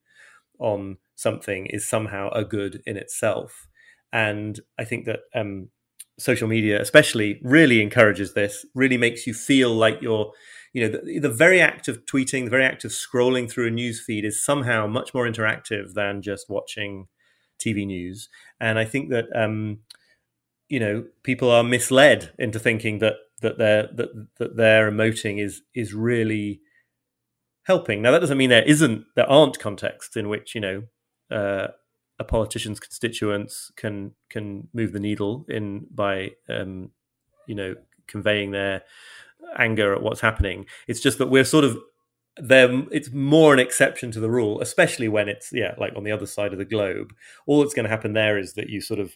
on 0.60 0.98
something 1.16 1.66
is 1.68 1.88
somehow 1.88 2.30
a 2.30 2.44
good 2.44 2.82
in 2.86 2.98
itself, 2.98 3.68
and 4.12 4.60
I 4.80 4.86
think 4.86 5.06
that 5.06 5.20
um, 5.36 5.70
social 6.20 6.48
media, 6.48 6.82
especially, 6.82 7.40
really 7.44 7.82
encourages 7.82 8.34
this. 8.34 8.66
Really 8.74 8.98
makes 8.98 9.28
you 9.28 9.34
feel 9.34 9.74
like 9.74 10.02
you're 10.02 10.32
you 10.74 10.84
know 10.84 11.00
the, 11.04 11.20
the, 11.20 11.30
very 11.30 11.60
act 11.60 11.88
of 11.88 12.06
tweeting 12.06 12.44
the 12.44 12.52
very 12.52 12.64
act 12.64 12.86
of 12.86 12.92
scrolling 12.92 13.50
through 13.50 13.68
a 13.68 13.72
news 13.72 14.00
feed 14.00 14.26
is 14.26 14.44
somehow 14.44 14.86
much 14.86 15.14
more 15.14 15.28
interactive 15.28 15.94
than 15.94 16.22
just 16.22 16.50
watching 16.50 17.08
tv 17.60 17.86
news 17.86 18.30
and 18.60 18.78
i 18.78 18.86
think 18.86 19.10
that 19.10 19.26
um, 19.36 19.80
you 20.70 20.80
know 20.80 21.06
people 21.24 21.50
are 21.50 21.64
misled 21.64 22.32
into 22.38 22.60
thinking 22.60 23.00
that 23.00 23.16
that 23.42 23.58
their 23.58 23.88
that 23.94 24.28
that 24.38 24.58
their 24.58 24.92
emoting 24.92 25.44
is 25.44 25.62
is 25.74 25.94
really 25.94 26.62
helping. 27.64 28.02
Now 28.02 28.12
that 28.12 28.20
doesn't 28.20 28.38
mean 28.38 28.50
there 28.50 28.64
isn't 28.64 29.06
there 29.16 29.30
aren't 29.30 29.60
contexts 29.60 30.16
in 30.16 30.30
which 30.30 30.56
you 30.56 30.62
know 30.62 30.84
uh, 31.30 31.68
a 32.20 32.24
politician's 32.24 32.80
constituents 32.80 33.72
can 33.76 34.12
can 34.30 34.68
move 34.74 34.94
the 34.94 35.00
needle 35.00 35.46
in 35.50 35.86
by 35.94 36.32
um, 36.50 36.92
you 37.46 37.56
know 37.56 37.76
conveying 38.08 38.52
their 38.52 38.84
anger 39.58 39.94
at 39.94 40.02
what's 40.02 40.22
happening. 40.22 40.66
It's 40.88 41.00
just 41.00 41.18
that 41.20 41.28
we're 41.28 41.44
sort 41.44 41.64
of 41.64 41.78
there. 42.38 42.84
It's 42.92 43.12
more 43.12 43.54
an 43.54 43.60
exception 43.60 44.12
to 44.12 44.20
the 44.20 44.30
rule, 44.30 44.62
especially 44.62 45.08
when 45.08 45.30
it's 45.30 45.52
yeah 45.54 45.76
like 45.78 45.94
on 45.96 46.04
the 46.04 46.12
other 46.12 46.26
side 46.26 46.54
of 46.54 46.60
the 46.60 46.66
globe. 46.66 47.14
All 47.46 47.62
that's 47.62 47.74
going 47.74 47.86
to 47.86 47.90
happen 47.90 48.14
there 48.14 48.38
is 48.38 48.54
that 48.54 48.70
you 48.70 48.82
sort 48.82 49.00
of 49.00 49.16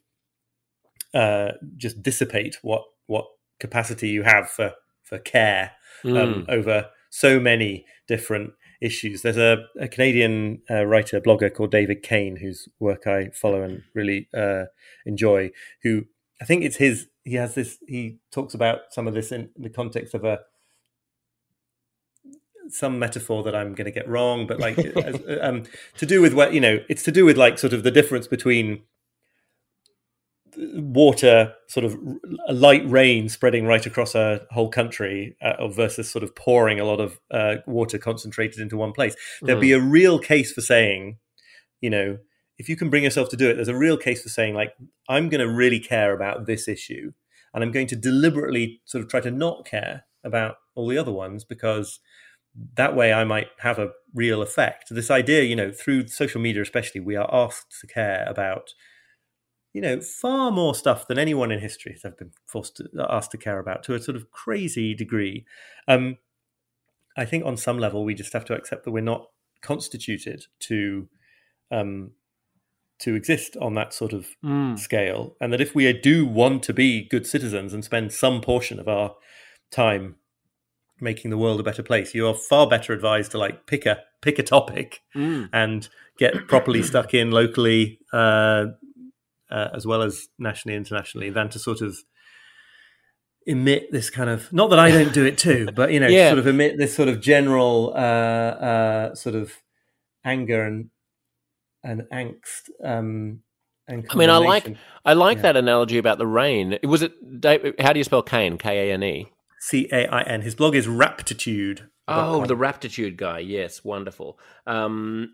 uh, 1.14 1.52
just 1.78 2.02
dissipate 2.02 2.58
what 2.62 2.84
what 3.08 3.26
capacity 3.60 4.10
you 4.10 4.24
have 4.24 4.50
for 4.50 4.74
for 5.04 5.20
care 5.20 5.72
um, 6.06 6.12
mm. 6.12 6.50
over 6.50 6.90
so 7.10 7.40
many 7.40 7.86
different 8.08 8.54
issues. 8.82 9.22
There's 9.22 9.38
a, 9.38 9.66
a 9.80 9.88
Canadian 9.88 10.62
uh, 10.70 10.86
writer 10.86 11.22
blogger 11.22 11.54
called 11.54 11.72
David 11.72 12.02
Cain 12.02 12.38
whose 12.38 12.68
work 12.80 13.06
I 13.06 13.30
follow 13.30 13.62
and 13.62 13.84
really 13.94 14.28
uh, 14.36 14.66
enjoy. 15.06 15.52
Who 15.84 16.06
I 16.42 16.46
think 16.46 16.64
it's 16.64 16.78
his. 16.78 17.08
He 17.24 17.36
has 17.36 17.54
this. 17.54 17.78
He 17.88 18.18
talks 18.32 18.54
about 18.54 18.80
some 18.90 19.08
of 19.08 19.14
this 19.14 19.32
in 19.32 19.50
the 19.56 19.70
context 19.70 20.14
of 20.16 20.24
a 20.24 20.40
some 22.70 22.98
metaphor 22.98 23.44
that 23.44 23.56
I'm 23.56 23.76
going 23.76 23.86
to 23.86 23.92
get 23.92 24.08
wrong, 24.08 24.48
but 24.48 24.60
like 24.60 24.78
as, 24.96 25.20
um, 25.42 25.64
to 25.98 26.06
do 26.06 26.22
with 26.22 26.34
what 26.34 26.54
you 26.54 26.62
know, 26.62 26.80
it's 26.90 27.04
to 27.04 27.12
do 27.12 27.26
with 27.26 27.38
like 27.38 27.60
sort 27.60 27.74
of 27.74 27.84
the 27.84 27.92
difference 27.92 28.28
between 28.28 28.82
water, 30.58 31.54
sort 31.68 31.86
of 31.86 31.98
a 32.48 32.54
light 32.54 32.84
rain 32.90 33.30
spreading 33.30 33.66
right 33.66 33.86
across 33.86 34.16
a 34.16 34.42
whole 34.52 34.70
country 34.70 35.36
uh, 35.42 35.68
versus 35.68 36.10
sort 36.10 36.24
of 36.24 36.36
pouring 36.36 36.80
a 36.80 36.86
lot 36.86 37.00
of 37.00 37.20
uh, 37.32 37.56
water 37.68 37.98
concentrated 37.98 38.60
into 38.60 38.78
one 38.78 38.92
place. 38.92 39.16
There'd 39.42 39.58
mm. 39.58 39.62
be 39.62 39.74
a 39.74 39.80
real 39.80 40.20
case 40.20 40.52
for 40.52 40.62
saying, 40.62 41.18
you 41.80 41.90
know, 41.90 42.18
if 42.58 42.70
you 42.70 42.76
can 42.76 42.90
bring 42.90 43.04
yourself 43.04 43.30
to 43.30 43.38
do 43.38 43.50
it, 43.50 43.56
there's 43.56 43.68
a 43.68 43.78
real 43.78 43.98
case 43.98 44.22
for 44.22 44.30
saying, 44.30 44.54
like, 44.54 44.74
I'm 45.10 45.30
going 45.30 45.46
to 45.46 45.52
really 45.52 45.80
care 45.80 46.14
about 46.14 46.46
this 46.46 46.68
issue 46.68 47.12
and 47.54 47.64
I'm 47.64 47.72
going 47.72 47.88
to 47.88 47.96
deliberately 47.96 48.82
sort 48.86 49.04
of 49.04 49.10
try 49.10 49.20
to 49.22 49.32
not 49.32 49.66
care 49.66 50.06
about 50.24 50.56
all 50.76 50.88
the 50.88 50.98
other 50.98 51.12
ones 51.12 51.44
because 51.44 52.00
that 52.76 52.96
way 52.96 53.14
I 53.14 53.24
might 53.24 53.48
have 53.60 53.80
a 53.80 53.92
real 54.14 54.42
effect. 54.42 54.88
This 54.90 55.12
idea, 55.12 55.44
you 55.44 55.56
know, 55.56 55.72
through 55.72 56.08
social 56.08 56.42
media 56.42 56.62
especially, 56.62 57.02
we 57.02 57.16
are 57.16 57.30
asked 57.34 57.80
to 57.82 57.88
care 57.88 58.26
about, 58.28 58.74
you 59.74 59.82
know, 59.82 60.02
far 60.02 60.52
more 60.52 60.76
stuff 60.76 61.08
than 61.08 61.18
anyone 61.18 61.52
in 61.52 61.60
history 61.60 61.94
has 62.04 62.14
been 62.16 62.32
forced 62.46 62.76
to 62.78 62.90
asked 63.10 63.32
to 63.32 63.38
care 63.38 63.60
about 63.60 63.84
to 63.84 63.96
a 63.96 64.02
sort 64.02 64.16
of 64.18 64.30
crazy 64.32 64.94
degree. 64.94 65.46
Um, 65.88 66.18
I 67.18 67.26
think 67.26 67.46
on 67.46 67.58
some 67.58 67.78
level 67.80 68.04
we 68.06 68.14
just 68.14 68.34
have 68.34 68.46
to 68.46 68.54
accept 68.56 68.86
that 68.86 68.92
we're 68.92 69.02
not 69.02 69.30
constituted 69.62 70.46
to 70.60 71.08
um, 71.72 72.12
to 73.00 73.16
exist 73.16 73.58
on 73.58 73.74
that 73.76 73.94
sort 73.94 74.14
of 74.14 74.28
Mm. 74.44 74.78
scale, 74.78 75.36
and 75.42 75.52
that 75.52 75.62
if 75.62 75.74
we 75.74 75.92
do 75.94 76.26
want 76.26 76.64
to 76.64 76.74
be 76.74 77.04
good 77.04 77.26
citizens 77.26 77.74
and 77.74 77.84
spend 77.84 78.12
some 78.12 78.42
portion 78.42 78.80
of 78.80 78.88
our 78.88 79.16
time 79.72 80.16
making 81.00 81.32
the 81.32 81.38
world 81.38 81.60
a 81.60 81.64
better 81.64 81.82
place, 81.82 82.14
you 82.14 82.28
are 82.28 82.34
far 82.36 82.68
better 82.68 82.94
advised 82.94 83.32
to 83.32 83.38
like 83.38 83.66
pick 83.66 83.86
a 83.86 84.04
pick 84.22 84.38
a 84.38 84.44
topic 84.44 85.02
Mm. 85.16 85.50
and 85.54 85.90
get 86.18 86.48
properly 86.48 86.84
stuck 86.84 87.14
in 87.14 87.32
locally 87.32 88.00
uh, 88.14 88.66
uh, 89.52 89.70
as 89.74 89.86
well 89.86 90.02
as 90.02 90.28
nationally, 90.40 90.76
internationally, 90.78 91.30
than 91.30 91.50
to 91.50 91.60
sort 91.60 91.82
of 91.82 91.98
emit 93.48 93.92
this 93.92 94.10
kind 94.10 94.30
of 94.30 94.52
not 94.54 94.70
that 94.70 94.80
I 94.80 94.92
don't 94.92 95.14
do 95.14 95.26
it 95.26 95.38
too, 95.38 95.68
but 95.76 95.92
you 95.92 96.00
know, 96.00 96.08
Yeah. 96.08 96.30
sort 96.30 96.40
of 96.40 96.48
emit 96.48 96.78
this 96.78 96.96
sort 96.96 97.10
of 97.10 97.20
general 97.22 97.94
uh, 97.96 97.98
uh, 98.00 99.16
sort 99.16 99.36
of 99.36 99.54
anger 100.24 100.64
and 100.64 100.90
and 101.84 102.04
angst. 102.14 102.70
Um, 102.84 103.40
and 103.88 104.06
I 104.10 104.16
mean, 104.16 104.30
I 104.30 104.38
like- 104.38 104.78
I 105.04 105.14
like 105.14 105.38
Yeah. 105.38 105.42
that 105.44 105.58
analogy 105.58 105.98
about 105.98 106.18
the 106.20 106.28
rain. 106.28 106.78
Was 106.84 107.02
it? 107.02 107.14
How 107.80 107.92
do 107.94 108.00
you 108.00 108.04
spell 108.04 108.22
Kane? 108.22 108.58
K 108.58 108.90
A 108.90 108.94
N 108.94 109.04
E. 109.04 109.32
C 109.60 109.88
A 109.92 110.08
I 110.08 110.22
N. 110.22 110.42
His 110.42 110.56
blog 110.56 110.76
is 110.76 110.88
Raptitude. 110.88 111.88
Oh, 112.08 112.46
the 112.46 112.56
Raptitude 112.58 113.16
guy. 113.16 113.40
Yes, 113.40 113.84
wonderful. 113.86 114.38
Um, 114.68 115.34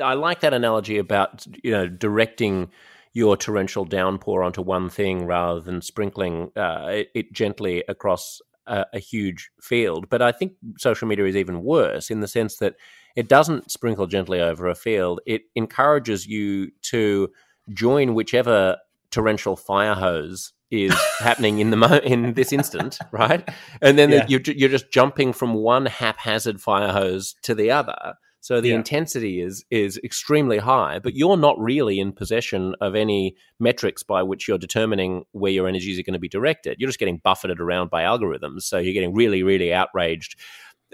I 0.00 0.14
like 0.14 0.40
that 0.40 0.52
analogy 0.52 0.98
about 0.98 1.46
you 1.62 1.70
know 1.70 1.86
directing 1.88 2.70
your 3.12 3.36
torrential 3.36 3.84
downpour 3.84 4.42
onto 4.42 4.62
one 4.62 4.88
thing 4.88 5.26
rather 5.26 5.60
than 5.60 5.82
sprinkling 5.82 6.50
uh, 6.56 6.86
it, 6.90 7.08
it 7.14 7.32
gently 7.32 7.84
across 7.88 8.40
a, 8.66 8.86
a 8.94 8.98
huge 8.98 9.50
field. 9.60 10.08
But 10.08 10.22
I 10.22 10.32
think 10.32 10.52
social 10.78 11.06
media 11.08 11.26
is 11.26 11.36
even 11.36 11.62
worse 11.62 12.10
in 12.10 12.20
the 12.20 12.28
sense 12.28 12.56
that 12.58 12.74
it 13.16 13.28
doesn't 13.28 13.70
sprinkle 13.70 14.06
gently 14.06 14.40
over 14.40 14.66
a 14.68 14.74
field. 14.74 15.20
It 15.26 15.42
encourages 15.54 16.26
you 16.26 16.70
to 16.82 17.28
join 17.74 18.14
whichever 18.14 18.78
torrential 19.10 19.56
fire 19.56 19.94
hose 19.94 20.52
is 20.70 20.94
happening 21.18 21.58
in 21.58 21.68
the 21.70 21.76
mo- 21.76 22.00
in 22.02 22.32
this 22.32 22.50
instant, 22.52 22.98
right? 23.12 23.46
And 23.82 23.98
then 23.98 24.10
Yeah. 24.10 24.26
you're 24.26 24.40
you're 24.46 24.70
just 24.70 24.90
jumping 24.90 25.34
from 25.34 25.52
one 25.52 25.84
haphazard 25.84 26.62
fire 26.62 26.92
hose 26.92 27.34
to 27.42 27.54
the 27.54 27.70
other. 27.70 28.14
So 28.42 28.60
the 28.60 28.70
Yeah. 28.70 28.74
intensity 28.74 29.40
is 29.40 29.64
is 29.70 29.98
extremely 30.04 30.58
high, 30.58 30.98
but 30.98 31.14
you're 31.14 31.36
not 31.36 31.56
really 31.60 32.00
in 32.00 32.12
possession 32.12 32.74
of 32.80 32.94
any 32.96 33.36
metrics 33.60 34.02
by 34.02 34.22
which 34.24 34.48
you're 34.48 34.58
determining 34.58 35.24
where 35.30 35.52
your 35.52 35.68
energies 35.68 35.98
are 35.98 36.02
going 36.02 36.12
to 36.14 36.18
be 36.18 36.28
directed. 36.28 36.76
You're 36.78 36.88
just 36.88 36.98
getting 36.98 37.18
buffeted 37.18 37.60
around 37.60 37.88
by 37.88 38.02
algorithms. 38.02 38.62
So 38.62 38.78
you're 38.78 38.92
getting 38.94 39.14
really, 39.14 39.44
really 39.44 39.72
outraged 39.72 40.38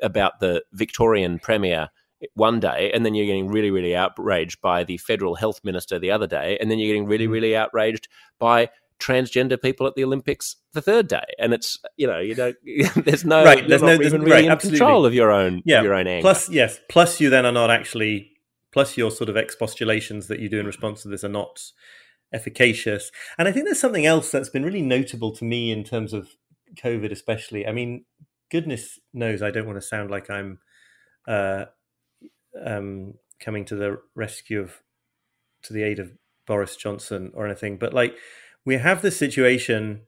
about 0.03 0.41
the 0.41 0.63
Victorian 0.75 1.39
premier 1.39 1.89
one 2.35 2.61
day, 2.61 2.91
and 2.93 3.07
then 3.07 3.15
you're 3.15 3.27
getting 3.27 3.49
really, 3.49 3.71
really 3.71 3.97
outraged 3.97 4.61
by 4.61 4.85
the 4.85 4.99
federal 4.99 5.35
health 5.37 5.61
minister 5.65 5.99
the 5.99 6.11
other 6.11 6.27
day, 6.27 6.59
and 6.61 6.71
then 6.71 6.79
you're 6.79 6.89
getting 6.89 7.07
really, 7.07 7.27
Mhm. 7.27 7.33
really 7.33 7.57
outraged 7.57 8.09
by 8.39 8.69
transgender 9.01 9.61
people 9.61 9.87
at 9.87 9.95
the 9.95 10.05
Olympics 10.05 10.57
the 10.73 10.83
third 10.83 11.07
day, 11.09 11.25
and 11.39 11.53
it's 11.55 11.79
you 11.97 12.07
know 12.07 12.19
you 12.19 12.35
don't 12.35 12.57
there's 13.05 13.25
no 13.25 13.45
Right, 13.45 13.59
you're 13.61 13.69
there's 13.69 13.83
not 13.83 13.87
no- 13.89 13.97
there's- 13.99 14.13
even 14.13 14.23
really 14.23 14.33
right, 14.33 14.45
in 14.45 14.51
absolutely. 14.51 14.79
control 14.79 15.07
of 15.07 15.15
your 15.15 15.31
own 15.31 15.63
Yeah, 15.65 15.83
your 15.83 15.95
own 15.95 16.07
anger. 16.07 16.23
Plus, 16.23 16.49
yes, 16.51 16.79
plus 16.89 17.21
you 17.21 17.31
then 17.31 17.47
are 17.47 17.53
not 17.53 17.71
actually, 17.71 18.33
plus 18.73 18.97
your 18.97 19.11
sort 19.11 19.29
of 19.29 19.37
expostulations 19.37 20.27
that 20.29 20.41
you 20.41 20.49
do 20.49 20.59
in 20.61 20.67
response 20.67 21.03
to 21.03 21.09
this 21.09 21.23
are 21.25 21.29
not 21.29 21.61
efficacious. 22.33 23.11
And 23.39 23.49
I 23.49 23.53
think 23.53 23.65
there's 23.67 23.81
something 23.81 24.05
else 24.07 24.31
that's 24.31 24.51
been 24.51 24.65
really 24.65 24.83
notable 24.83 25.33
to 25.37 25.45
me 25.45 25.71
in 25.73 25.85
terms 25.85 26.13
of 26.13 26.29
COVID, 26.77 27.11
especially. 27.11 27.67
I 27.67 27.73
mean, 27.73 28.05
goodness 28.51 28.99
knows 29.15 29.43
I 29.43 29.51
don't 29.51 29.67
want 29.67 29.81
to 29.81 29.87
sound 29.87 30.11
like 30.11 30.29
I'm 30.29 30.59
uh, 31.27 31.67
um, 32.63 33.15
coming 33.41 33.65
to 33.67 33.77
the 33.77 34.01
rescue 34.15 34.61
of, 34.61 34.75
to 35.63 35.73
the 35.73 35.83
aid 35.83 35.99
of 35.99 36.11
Boris 36.47 36.77
Johnson 36.77 37.31
or 37.35 37.47
anything, 37.47 37.79
but 37.79 37.93
like 37.95 38.15
we 38.69 38.77
have 38.77 39.01
this 39.01 39.17
situation 39.17 40.03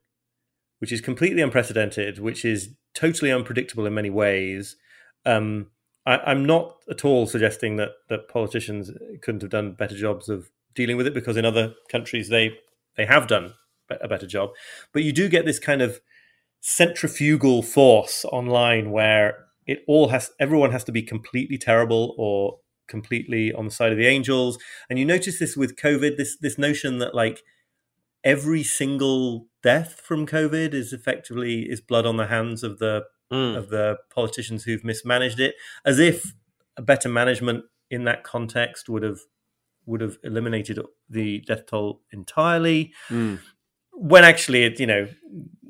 which 0.80 0.92
is 0.92 1.00
completely 1.00 1.40
unprecedented, 1.40 2.18
which 2.18 2.44
is 2.44 2.74
totally 2.94 3.32
unpredictable 3.32 3.86
in 3.86 3.94
many 3.94 4.10
ways. 4.10 4.76
Um, 5.24 5.70
I, 6.04 6.18
I'm 6.18 6.44
not 6.44 6.76
at 6.90 7.02
all 7.02 7.26
suggesting 7.26 7.76
that 7.76 7.92
that 8.10 8.28
politicians 8.28 8.90
couldn't 9.22 9.40
have 9.40 9.50
done 9.50 9.72
better 9.72 9.96
jobs 9.96 10.28
of 10.28 10.50
dealing 10.74 10.98
with 10.98 11.06
it 11.06 11.14
because 11.14 11.38
in 11.38 11.46
other 11.46 11.72
countries 11.88 12.28
they 12.28 12.52
they 12.98 13.06
have 13.06 13.26
done 13.26 13.54
a 13.88 14.06
better 14.06 14.26
job. 14.26 14.50
But 14.92 15.04
you 15.04 15.12
do 15.12 15.30
get 15.30 15.46
this 15.46 15.58
kind 15.58 15.80
of 15.80 16.00
centrifugal 16.60 17.62
force 17.62 18.26
online 18.26 18.90
where 18.90 19.46
it 19.66 19.82
all 19.88 20.08
has 20.08 20.32
everyone 20.38 20.72
has 20.72 20.84
to 20.84 20.92
be 20.92 21.02
completely 21.02 21.56
terrible 21.56 22.14
or 22.18 22.58
completely 22.88 23.54
on 23.54 23.64
the 23.64 23.70
side 23.70 23.92
of 23.92 23.96
the 23.96 24.06
angels. 24.06 24.58
And 24.90 24.98
you 24.98 25.06
notice 25.06 25.38
this 25.38 25.56
with 25.56 25.76
COVID, 25.76 26.18
this 26.18 26.36
this 26.36 26.58
notion 26.58 26.98
that 26.98 27.14
like 27.14 27.42
every 28.24 28.62
single 28.62 29.46
death 29.62 30.00
from 30.02 30.26
COVID 30.26 30.72
is 30.74 30.92
effectively 30.92 31.62
is 31.70 31.80
blood 31.80 32.06
on 32.06 32.16
the 32.16 32.26
hands 32.26 32.62
of 32.62 32.78
the 32.78 33.04
Mm. 33.32 33.56
of 33.56 33.68
the 33.68 33.96
politicians 34.12 34.64
who've 34.64 34.82
mismanaged 34.82 35.38
it, 35.38 35.54
as 35.84 36.00
if 36.00 36.34
a 36.76 36.82
better 36.82 37.08
management 37.08 37.64
in 37.88 38.02
that 38.02 38.24
context 38.24 38.88
would 38.88 39.04
have 39.04 39.20
would 39.86 40.00
have 40.00 40.18
eliminated 40.24 40.80
the 41.08 41.38
death 41.46 41.64
toll 41.66 42.02
entirely. 42.12 42.92
Mm. 43.08 43.38
When 43.92 44.24
actually, 44.24 44.64
it 44.64 44.80
you 44.80 44.86
know, 44.86 45.06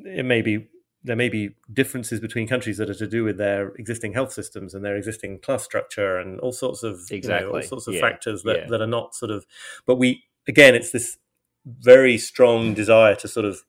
it 0.06 0.24
may 0.24 0.40
be 0.40 0.68
there 1.04 1.16
may 1.16 1.28
be 1.28 1.50
differences 1.72 2.18
between 2.20 2.46
countries 2.48 2.76
that 2.78 2.88
are 2.88 2.94
to 2.94 3.06
do 3.06 3.24
with 3.24 3.36
their 3.38 3.68
existing 3.76 4.12
health 4.14 4.32
systems 4.32 4.72
and 4.74 4.82
their 4.84 4.96
existing 4.96 5.38
class 5.40 5.62
structure 5.64 6.18
and 6.18 6.40
all 6.40 6.52
sorts 6.52 6.82
of 6.82 7.00
you 7.10 7.20
know, 7.22 7.50
all 7.50 7.62
sorts 7.62 7.86
of 7.88 7.94
Yeah. 7.94 8.00
factors 8.00 8.42
that 8.44 8.56
Yeah. 8.56 8.66
that 8.68 8.80
are 8.80 8.86
not 8.86 9.14
sort 9.14 9.30
of. 9.30 9.44
But 9.86 9.96
we 9.96 10.24
again, 10.48 10.74
it's 10.74 10.92
this 10.92 11.18
very 11.66 12.18
strong 12.18 12.74
desire 12.74 13.14
to 13.16 13.28
sort 13.28 13.46
of 13.46 13.62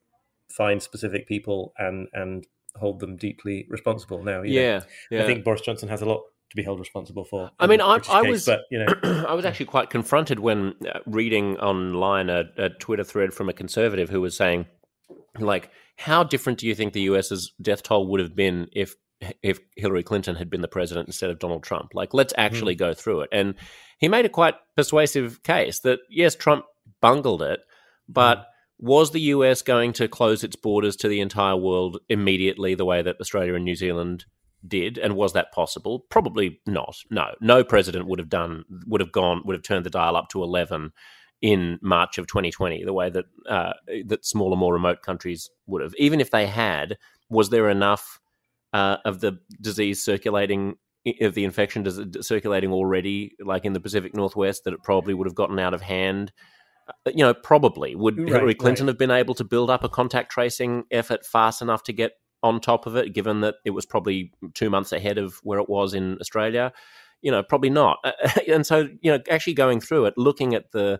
find 0.50 0.82
specific 0.82 1.28
people 1.28 1.74
and 1.78 2.08
and 2.14 2.46
hold 2.76 3.00
them 3.00 3.18
deeply 3.18 3.66
responsible. 3.70 4.24
Now, 4.24 4.44
Yeah, 4.44 4.82
yeah. 5.10 5.24
I 5.24 5.26
think 5.26 5.44
Boris 5.44 5.62
Johnson 5.62 5.90
has 5.90 6.02
a 6.02 6.06
lot 6.06 6.22
to 6.52 6.56
be 6.56 6.64
held 6.64 6.80
responsible 6.80 7.26
for. 7.26 7.52
I 7.60 7.68
mean, 7.68 7.82
I- 7.82 7.96
I 7.96 8.00
case, 8.00 8.30
was- 8.30 8.46
but 8.46 8.62
you 8.72 8.80
know, 8.80 8.94
I 9.28 9.34
was 9.34 9.44
actually 9.46 9.66
quite 9.68 9.90
confronted 9.90 10.40
when 10.40 10.74
uh, 10.88 11.00
reading 11.06 11.58
online 11.58 12.30
a, 12.30 12.44
a 12.58 12.70
Twitter 12.70 13.04
thread 13.04 13.34
from 13.34 13.50
a 13.50 13.54
conservative 13.54 14.10
who 14.10 14.22
was 14.22 14.36
saying, 14.38 14.66
like, 15.40 15.70
how 15.98 16.24
different 16.24 16.60
do 16.60 16.68
you 16.68 16.76
think 16.76 16.94
the 16.94 17.02
US's 17.04 17.54
death 17.62 17.84
toll 17.84 18.08
would 18.08 18.20
have 18.22 18.36
been 18.36 18.68
if 18.74 18.96
if 19.44 19.60
Hillary 19.76 20.02
Clinton 20.04 20.36
had 20.36 20.50
been 20.50 20.62
the 20.62 20.68
president 20.68 21.08
instead 21.08 21.30
of 21.30 21.40
Donald 21.40 21.64
Trump? 21.64 21.90
Like, 21.94 22.14
let's 22.14 22.34
actually 22.38 22.76
go 22.76 22.94
through 22.94 23.22
it. 23.22 23.30
And 23.32 23.56
he 24.00 24.08
made 24.08 24.26
a 24.26 24.30
quite 24.30 24.56
persuasive 24.76 25.44
case 25.44 25.80
that 25.82 26.00
yes, 26.10 26.36
Trump 26.36 26.66
bungled 27.02 27.42
it, 27.44 27.60
but 28.14 28.48
was 28.80 29.12
the 29.12 29.22
US 29.22 29.62
going 29.62 29.94
to 29.94 30.08
close 30.08 30.44
its 30.44 30.56
borders 30.56 30.96
to 30.98 31.08
the 31.08 31.22
entire 31.22 31.56
world 31.56 32.00
immediately 32.10 32.74
the 32.74 32.86
way 32.86 33.02
that 33.02 33.20
Australia 33.22 33.54
and 33.54 33.64
New 33.64 33.76
Zealand 33.76 34.26
did? 34.68 34.98
And 34.98 35.16
was 35.16 35.34
that 35.34 35.52
possible? 35.52 36.06
Probably 36.10 36.60
not. 36.66 36.96
No. 37.10 37.36
No 37.40 37.64
president 37.64 38.08
would 38.08 38.20
have 38.20 38.30
done 38.30 38.64
would 38.88 39.02
have 39.02 39.12
gone 39.12 39.44
would 39.46 39.56
have 39.56 39.64
turned 39.64 39.86
the 39.86 39.92
dial 39.92 40.16
up 40.16 40.30
to 40.30 40.44
11 40.44 40.92
in 41.42 41.80
march 41.82 42.18
of 42.20 42.28
2020 42.28 42.84
the 42.84 42.94
way 42.94 43.10
that 43.10 43.26
uh, 43.50 43.74
that 44.06 44.26
smaller 44.26 44.56
more 44.56 44.74
remote 44.74 45.02
countries 45.04 45.50
would 45.68 45.82
have. 45.82 45.94
Even 45.98 46.20
if 46.20 46.32
they 46.32 46.48
had 46.48 46.98
was 47.30 47.50
there 47.50 47.70
enough 47.70 48.20
uh, 48.74 48.98
of 49.06 49.22
the 49.22 49.40
disease 49.60 50.04
circulating 50.04 50.76
of 51.20 51.34
the 51.34 51.44
infection 51.44 51.84
circulating 52.22 52.72
already 52.72 53.36
like 53.44 53.66
in 53.66 53.74
the 53.74 53.80
pacific 53.80 54.16
northwest 54.16 54.64
that 54.64 54.74
it 54.74 54.84
probably 54.84 55.16
would 55.16 55.26
have 55.26 55.36
gotten 55.36 55.58
out 55.58 55.74
of 55.74 55.82
hand 55.82 56.32
you 57.08 57.24
know 57.24 57.34
probably 57.34 57.96
would 57.96 58.18
Right, 58.18 58.30
hillary 58.30 58.56
clinton 58.56 58.86
right. 58.86 58.92
have 58.92 58.98
been 58.98 59.12
able 59.12 59.34
to 59.36 59.44
build 59.44 59.70
up 59.70 59.84
a 59.84 59.90
contact 59.90 60.32
tracing 60.32 60.84
effort 60.92 61.26
fast 61.26 61.62
enough 61.62 61.84
to 61.84 61.94
get 61.94 62.14
on 62.44 62.60
top 62.60 62.86
of 62.86 62.96
it, 62.96 63.14
given 63.14 63.42
that 63.42 63.56
it 63.66 63.72
was 63.72 63.86
probably 63.86 64.32
two 64.54 64.70
months 64.70 64.92
ahead 64.92 65.18
of 65.18 65.36
where 65.44 65.60
it 65.60 65.70
was 65.70 65.94
in 65.94 66.18
Australia? 66.20 66.74
You 67.22 67.32
know, 67.32 67.44
probably 67.44 67.70
not. 67.70 68.00
And 68.48 68.66
so, 68.66 68.88
you 69.02 69.12
know, 69.12 69.20
actually 69.30 69.54
going 69.54 69.80
through 69.80 70.06
it, 70.06 70.16
looking 70.18 70.56
at 70.56 70.72
the 70.72 71.00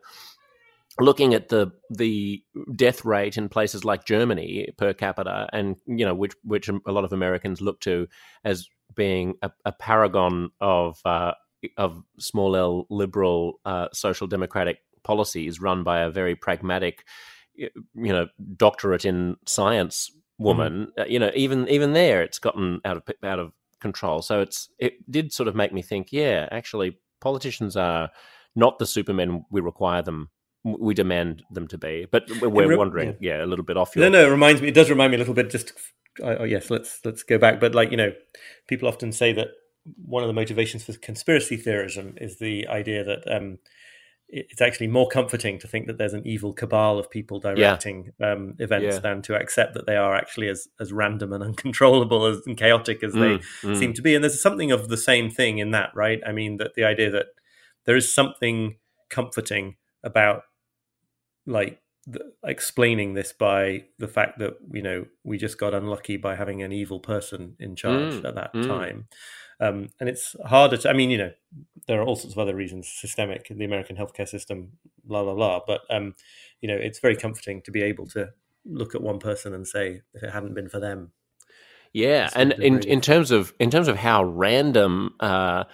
looking 1.00 1.34
at 1.34 1.50
the 1.50 1.72
the 1.90 2.44
death 2.76 3.06
rate 3.06 3.38
in 3.38 3.50
places 3.50 3.84
like 3.84 4.06
Germany 4.06 4.70
per 4.78 4.94
capita, 4.94 5.50
and 5.52 5.78
you 5.88 6.06
know, 6.06 6.14
which 6.14 6.34
which 6.44 6.70
a 6.70 6.92
lot 6.92 7.04
of 7.04 7.14
Americans 7.14 7.62
look 7.62 7.80
to 7.82 8.08
as 8.44 8.68
being 8.96 9.36
a, 9.42 9.52
a 9.66 9.72
paragon 9.72 10.52
of 10.60 11.00
uh, 11.06 11.34
of 11.78 12.04
small 12.20 12.56
L 12.56 12.86
liberal 12.90 13.60
uh, 13.66 13.88
social 13.94 14.28
democratic 14.28 14.80
policies 15.04 15.60
run 15.60 15.84
by 15.84 16.02
a 16.02 16.10
very 16.10 16.36
pragmatic, 16.36 17.06
you 17.56 17.70
know, 17.96 18.28
doctorate 18.56 19.06
in 19.06 19.38
science 19.46 20.12
woman, 20.38 20.92
mm. 20.98 21.10
you 21.10 21.20
know, 21.20 21.32
even 21.36 21.68
even 21.68 21.94
there, 21.94 22.24
it's 22.24 22.40
gotten 22.40 22.82
out 22.86 22.98
of 22.98 23.04
out 23.24 23.40
of 23.40 23.54
control. 23.80 24.22
So 24.22 24.42
it's 24.42 24.70
it 24.80 24.94
did 25.10 25.34
sort 25.34 25.48
of 25.48 25.56
make 25.56 25.74
me 25.74 25.82
think, 25.82 26.12
yeah, 26.12 26.48
actually, 26.52 27.00
politicians 27.20 27.76
are 27.76 28.10
not 28.56 28.80
the 28.80 28.86
supermen 28.86 29.46
we 29.50 29.62
require 29.62 30.02
them 30.02 30.30
we 30.64 30.94
demand 30.94 31.44
them 31.52 31.68
to 31.68 31.78
be. 31.78 32.08
But 32.12 32.30
we're 32.42 32.68
re- 32.68 32.76
wondering, 32.76 33.18
yeah. 33.20 33.38
yeah. 33.38 33.46
a 33.46 33.48
little 33.48 33.66
bit 33.66 33.78
off. 33.78 33.96
Your... 33.96 34.10
No, 34.10 34.20
no, 34.20 34.28
it 34.28 34.32
reminds 34.32 34.62
me. 34.62 34.68
It 34.68 34.76
does 34.76 34.90
remind 34.90 35.12
me 35.12 35.16
a 35.16 35.20
little 35.20 35.34
bit. 35.34 35.50
Just 35.50 35.74
oh 36.22 36.44
yes, 36.44 36.70
let's 36.70 37.00
let's 37.04 37.24
go 37.24 37.38
back. 37.38 37.60
But 37.60 37.76
like 37.76 37.92
you 37.92 37.98
know, 37.98 38.14
people 38.68 38.88
often 38.88 39.12
say 39.12 39.34
that 39.34 39.50
one 40.06 40.24
of 40.24 40.28
the 40.28 40.34
motivations 40.34 40.84
for 40.84 40.94
conspiracy 40.94 41.58
theorism 41.58 42.16
is 42.18 42.38
the 42.38 42.68
idea 42.68 43.04
that 43.04 43.24
um, 43.32 43.58
it's 44.32 44.62
actually 44.62 44.88
more 44.88 45.08
comforting 45.10 45.60
to 45.60 45.68
think 45.68 45.88
that 45.88 45.98
there's 45.98 46.14
an 46.14 46.26
evil 46.26 46.54
cabal 46.54 46.98
of 46.98 47.10
people 47.10 47.40
directing 47.40 48.12
yeah. 48.20 48.32
um, 48.32 48.56
events 48.60 48.96
yeah. 48.96 49.00
than 49.00 49.22
to 49.22 49.36
accept 49.36 49.74
that 49.74 49.86
they 49.86 49.98
are 49.98 50.16
actually 50.16 50.48
as 50.48 50.68
as 50.80 50.94
random 50.94 51.34
and 51.34 51.44
uncontrollable 51.50 52.26
as 52.26 52.42
and 52.46 52.58
chaotic 52.58 53.04
as 53.04 53.14
mm, 53.14 53.20
they 53.20 53.68
mm. 53.68 53.78
seem 53.78 53.94
to 53.94 54.02
be. 54.02 54.16
And 54.16 54.24
there's 54.24 54.42
something 54.42 54.72
of 54.72 54.88
the 54.88 54.98
same 54.98 55.30
thing 55.30 55.58
in 55.58 55.72
that, 55.72 55.92
right? 55.94 56.22
I 56.26 56.32
mean, 56.32 56.58
that 56.58 56.76
the 56.76 56.86
idea 56.86 57.10
that 57.12 57.28
there 57.86 57.96
is 57.96 58.14
something 58.14 58.78
comforting 59.10 59.76
about 60.04 60.44
like 61.46 61.82
the, 62.08 62.34
explaining 62.44 63.14
this 63.14 63.34
by 63.34 63.86
the 64.00 64.08
fact 64.08 64.40
that 64.40 64.56
you 64.72 64.82
know 64.82 65.06
we 65.24 65.38
just 65.38 65.58
got 65.58 65.74
unlucky 65.74 66.18
by 66.18 66.36
having 66.36 66.62
an 66.64 66.72
evil 66.72 67.00
person 67.00 67.56
in 67.60 67.76
charge 67.76 68.14
mm, 68.14 68.26
at 68.26 68.36
that 68.36 68.54
mm. 68.54 68.68
time. 68.68 69.08
Um, 69.60 69.90
and 70.00 70.10
it's 70.10 70.36
harder 70.44 70.76
to 70.78 70.90
i 70.90 70.94
mean 70.94 71.12
you 71.12 71.20
know 71.20 71.32
there 71.86 72.02
are 72.02 72.04
all 72.04 72.16
sorts 72.16 72.34
of 72.34 72.40
other 72.40 72.56
reasons 72.56 72.88
systemic 72.88 73.48
the 73.48 73.64
american 73.64 73.96
healthcare 73.96 74.28
system 74.28 74.72
blah 75.04 75.24
blah 75.24 75.36
blah 75.36 75.60
but 75.68 75.82
um, 75.92 76.16
you 76.62 76.68
know 76.68 76.76
it's 76.76 76.98
very 76.98 77.16
comforting 77.16 77.62
to 77.62 77.70
be 77.70 77.84
able 77.84 78.08
to 78.08 78.30
look 78.66 78.96
at 78.96 79.02
one 79.02 79.20
person 79.20 79.54
and 79.54 79.68
say 79.68 80.02
if 80.14 80.24
it 80.24 80.32
hadn't 80.32 80.54
been 80.54 80.70
for 80.70 80.80
them. 80.80 81.12
Yeah 81.94 82.30
and 82.36 82.54
in, 82.54 82.80
in 82.88 83.02
terms 83.02 83.32
of 83.32 83.54
in 83.60 83.70
terms 83.70 83.90
of 83.90 83.98
how 83.98 84.24
random 84.24 85.14
uh, 85.20 85.66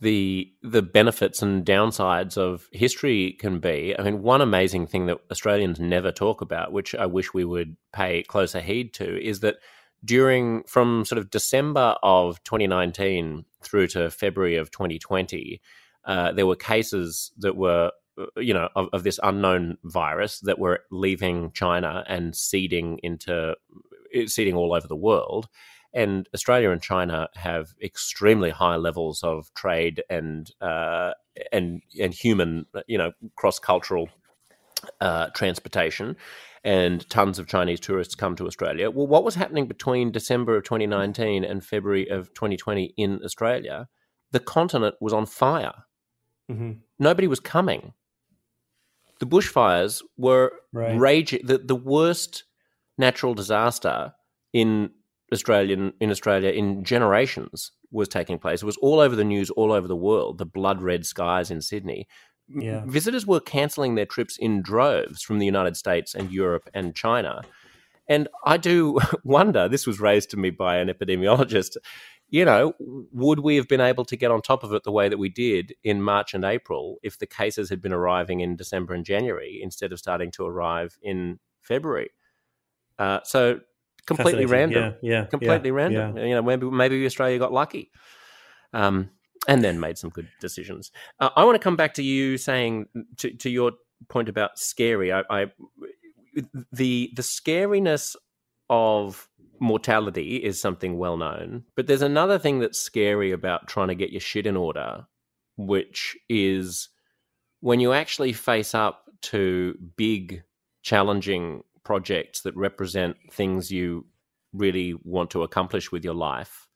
the 0.00 0.52
the 0.62 0.82
benefits 0.82 1.40
and 1.42 1.64
downsides 1.64 2.36
of 2.36 2.68
history 2.72 3.36
can 3.38 3.60
be. 3.60 3.94
I 3.98 4.02
mean, 4.02 4.22
one 4.22 4.40
amazing 4.40 4.86
thing 4.86 5.06
that 5.06 5.18
Australians 5.30 5.78
never 5.78 6.10
talk 6.10 6.40
about, 6.40 6.72
which 6.72 6.94
I 6.94 7.06
wish 7.06 7.32
we 7.32 7.44
would 7.44 7.76
pay 7.92 8.22
closer 8.24 8.60
heed 8.60 8.92
to, 8.94 9.22
is 9.22 9.40
that 9.40 9.56
during 10.04 10.64
from 10.64 11.04
sort 11.04 11.18
of 11.18 11.30
December 11.30 11.96
of 12.02 12.42
2019 12.44 13.44
through 13.62 13.86
to 13.88 14.10
February 14.10 14.56
of 14.56 14.70
2020, 14.70 15.60
uh, 16.04 16.32
there 16.32 16.46
were 16.46 16.56
cases 16.56 17.32
that 17.38 17.56
were 17.56 17.90
you 18.36 18.54
know 18.54 18.68
of, 18.76 18.88
of, 18.92 19.02
this 19.02 19.18
unknown 19.22 19.76
virus 19.82 20.40
that 20.40 20.58
were 20.58 20.80
leaving 20.90 21.50
China 21.52 22.04
and 22.06 22.36
seeding 22.36 23.00
into 23.02 23.56
seeding 24.26 24.54
all 24.54 24.74
over 24.74 24.86
the 24.86 24.96
world. 24.96 25.48
And 25.94 26.28
Australia 26.34 26.70
and 26.70 26.82
China 26.82 27.28
have 27.34 27.74
extremely 27.82 28.50
high 28.50 28.76
levels 28.76 29.22
of 29.22 29.52
trade 29.54 30.02
and 30.10 30.50
uh, 30.60 31.12
and 31.52 31.82
and 32.00 32.12
human, 32.12 32.66
you 32.86 32.98
know, 32.98 33.12
cross 33.36 33.58
cultural 33.58 34.08
uh, 35.00 35.28
transportation, 35.34 36.16
and 36.64 37.08
tons 37.10 37.38
of 37.38 37.46
Chinese 37.46 37.80
tourists 37.80 38.14
come 38.14 38.34
to 38.36 38.46
Australia. 38.46 38.90
Well, 38.90 39.06
what 39.06 39.24
was 39.24 39.34
happening 39.34 39.66
between 39.66 40.10
December 40.10 40.56
of 40.56 40.64
2019 40.64 41.44
and 41.44 41.64
February 41.64 42.08
of 42.08 42.32
2020 42.34 42.94
in 42.96 43.20
Australia? 43.24 43.88
The 44.32 44.40
continent 44.40 44.96
was 45.00 45.12
on 45.12 45.26
fire. 45.26 45.84
Mm-hmm. 46.50 46.72
Nobody 46.98 47.28
was 47.28 47.40
coming. 47.40 47.92
The 49.20 49.26
bushfires 49.26 50.02
were 50.16 50.52
right. 50.72 50.98
raging. 50.98 51.46
The, 51.46 51.58
the 51.58 51.76
worst 51.76 52.44
natural 52.98 53.34
disaster 53.34 54.14
in 54.52 54.90
Australian 55.32 55.92
in 56.00 56.10
Australia 56.10 56.50
in 56.50 56.84
generations 56.84 57.72
was 57.90 58.08
taking 58.08 58.38
place. 58.38 58.62
It 58.62 58.66
was 58.66 58.76
all 58.78 59.00
over 59.00 59.16
the 59.16 59.24
news, 59.24 59.50
all 59.50 59.72
over 59.72 59.88
the 59.88 59.96
world. 59.96 60.38
The 60.38 60.46
blood 60.46 60.82
red 60.82 61.06
skies 61.06 61.50
in 61.50 61.60
Sydney. 61.60 62.06
Yeah. 62.48 62.82
Visitors 62.86 63.26
were 63.26 63.40
cancelling 63.40 63.94
their 63.94 64.06
trips 64.06 64.36
in 64.36 64.62
droves 64.62 65.22
from 65.22 65.38
the 65.38 65.46
United 65.46 65.76
States 65.76 66.14
and 66.14 66.30
Europe 66.30 66.68
and 66.74 66.94
China. 66.94 67.42
And 68.06 68.28
I 68.44 68.58
do 68.58 68.98
wonder. 69.24 69.68
This 69.68 69.86
was 69.86 70.00
raised 70.00 70.30
to 70.30 70.36
me 70.36 70.50
by 70.50 70.76
an 70.76 70.88
epidemiologist. 70.88 71.76
You 72.28 72.44
know, 72.44 72.74
would 72.78 73.40
we 73.40 73.56
have 73.56 73.68
been 73.68 73.80
able 73.80 74.04
to 74.06 74.16
get 74.16 74.30
on 74.30 74.42
top 74.42 74.64
of 74.64 74.72
it 74.72 74.82
the 74.82 74.92
way 74.92 75.08
that 75.08 75.18
we 75.18 75.28
did 75.28 75.74
in 75.84 76.02
March 76.02 76.34
and 76.34 76.44
April 76.44 76.98
if 77.02 77.18
the 77.18 77.26
cases 77.26 77.70
had 77.70 77.80
been 77.80 77.92
arriving 77.92 78.40
in 78.40 78.56
December 78.56 78.92
and 78.92 79.04
January 79.04 79.60
instead 79.62 79.92
of 79.92 79.98
starting 79.98 80.30
to 80.32 80.44
arrive 80.44 80.98
in 81.00 81.38
February? 81.62 82.10
Uh, 82.98 83.20
so 83.24 83.60
completely 84.06 84.46
random. 84.46 84.94
Yeah, 85.02 85.20
yeah, 85.20 85.24
completely 85.26 85.70
yeah, 85.70 85.74
random. 85.74 86.16
Yeah. 86.16 86.24
You 86.24 86.34
know, 86.34 86.42
maybe 86.42 86.70
maybe 86.70 87.04
Australia 87.06 87.38
got 87.38 87.52
lucky, 87.52 87.90
um, 88.72 89.10
and 89.48 89.62
then 89.62 89.80
made 89.80 89.98
some 89.98 90.10
good 90.10 90.28
decisions. 90.40 90.90
Uh, 91.20 91.30
I 91.36 91.44
want 91.44 91.56
to 91.56 91.62
come 91.62 91.76
back 91.76 91.94
to 91.94 92.02
you 92.02 92.38
saying 92.38 92.86
to, 93.18 93.30
to 93.34 93.50
your 93.50 93.72
point 94.08 94.28
about 94.28 94.58
scary. 94.58 95.12
I, 95.12 95.22
I 95.30 95.46
the 96.72 97.10
the 97.14 97.22
scariness 97.22 98.16
of 98.70 99.28
mortality 99.60 100.36
is 100.36 100.60
something 100.60 100.98
well 100.98 101.16
known, 101.16 101.64
but 101.76 101.86
there's 101.86 102.02
another 102.02 102.38
thing 102.38 102.58
that's 102.58 102.80
scary 102.80 103.32
about 103.32 103.68
trying 103.68 103.88
to 103.88 103.94
get 103.94 104.10
your 104.10 104.20
shit 104.20 104.46
in 104.46 104.56
order, 104.56 105.06
which 105.56 106.16
is 106.28 106.88
when 107.60 107.80
you 107.80 107.92
actually 107.92 108.32
face 108.32 108.74
up 108.74 109.04
to 109.22 109.74
big, 109.96 110.42
challenging 110.82 111.62
projects 111.84 112.40
that 112.42 112.56
represent 112.56 113.16
things 113.30 113.70
you 113.70 114.06
really 114.52 114.94
want 115.02 115.30
to 115.30 115.42
accomplish 115.42 115.92
with 115.92 116.04
your 116.04 116.14
life, 116.14 116.66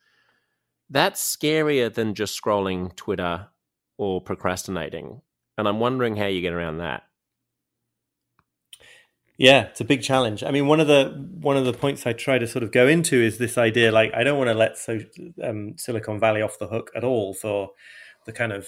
that's 0.91 1.37
scarier 1.37 1.93
than 1.93 2.15
just 2.15 2.41
scrolling 2.41 2.95
Twitter 2.97 3.49
or 3.97 4.21
procrastinating. 4.21 5.21
And 5.57 5.69
I'm 5.69 5.81
wondering 5.81 6.17
how 6.17 6.27
you 6.27 6.41
get 6.41 6.53
around 6.53 6.79
that. 6.79 7.03
Yeah, 9.37 9.63
it's 9.67 9.81
a 9.81 9.85
big 9.85 10.03
challenge. 10.03 10.43
I 10.43 10.51
mean, 10.51 10.67
one 10.67 10.81
of 10.81 10.89
the 10.89 11.11
one 11.41 11.57
of 11.57 11.65
the 11.65 11.73
points 11.73 12.07
I 12.07 12.13
try 12.13 12.39
to 12.39 12.47
sort 12.47 12.65
of 12.65 12.73
go 12.73 12.89
into 12.89 13.23
is 13.23 13.39
this 13.39 13.57
idea, 13.57 13.93
like 13.93 14.13
I 14.13 14.25
don't 14.25 14.37
want 14.37 14.49
to 14.51 14.55
let 14.55 14.77
so, 14.77 14.99
um, 15.43 15.75
Silicon 15.79 16.19
Valley 16.19 16.43
off 16.43 16.59
the 16.59 16.67
hook 16.67 16.91
at 16.97 17.05
all 17.05 17.35
for 17.35 17.71
the 18.27 18.33
kind 18.33 18.53
of 18.53 18.67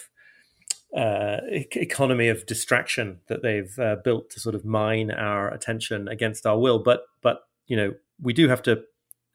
uh, 0.97 1.39
economy 1.51 2.29
of 2.29 2.47
distraction 2.47 3.21
that 3.29 3.43
they've 3.43 3.79
uh, 3.79 3.97
built 4.03 4.31
to 4.31 4.41
sort 4.41 4.55
of 4.55 4.65
mine 4.65 5.11
our 5.11 5.49
attention 5.53 6.09
against 6.09 6.47
our 6.47 6.59
will. 6.59 6.79
But 6.79 7.05
but 7.23 7.43
you 7.67 7.77
know 7.77 7.95
we 8.21 8.33
do 8.33 8.49
have 8.49 8.63
to. 8.63 8.83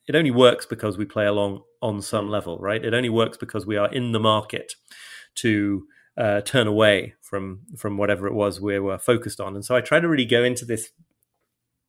It 0.07 0.15
only 0.15 0.31
works 0.31 0.67
because 0.67 0.97
we 0.97 1.05
play 1.05 1.25
along 1.25 1.63
on 1.81 2.01
some 2.01 2.29
level, 2.29 2.59
right? 2.59 2.83
It 2.83 2.93
only 2.93 3.09
works 3.09 3.37
because 3.37 3.65
we 3.65 3.75
are 3.75 3.91
in 3.91 4.11
the 4.11 4.19
market 4.19 4.73
to 5.35 5.87
uh, 6.17 6.41
turn 6.41 6.67
away 6.67 7.15
from 7.21 7.61
from 7.77 7.97
whatever 7.97 8.27
it 8.27 8.33
was 8.33 8.61
we 8.61 8.79
were 8.79 8.97
focused 8.97 9.39
on. 9.39 9.55
And 9.55 9.65
so 9.65 9.75
I 9.75 9.81
try 9.81 9.99
to 9.99 10.07
really 10.07 10.25
go 10.25 10.43
into 10.43 10.65
this 10.65 10.91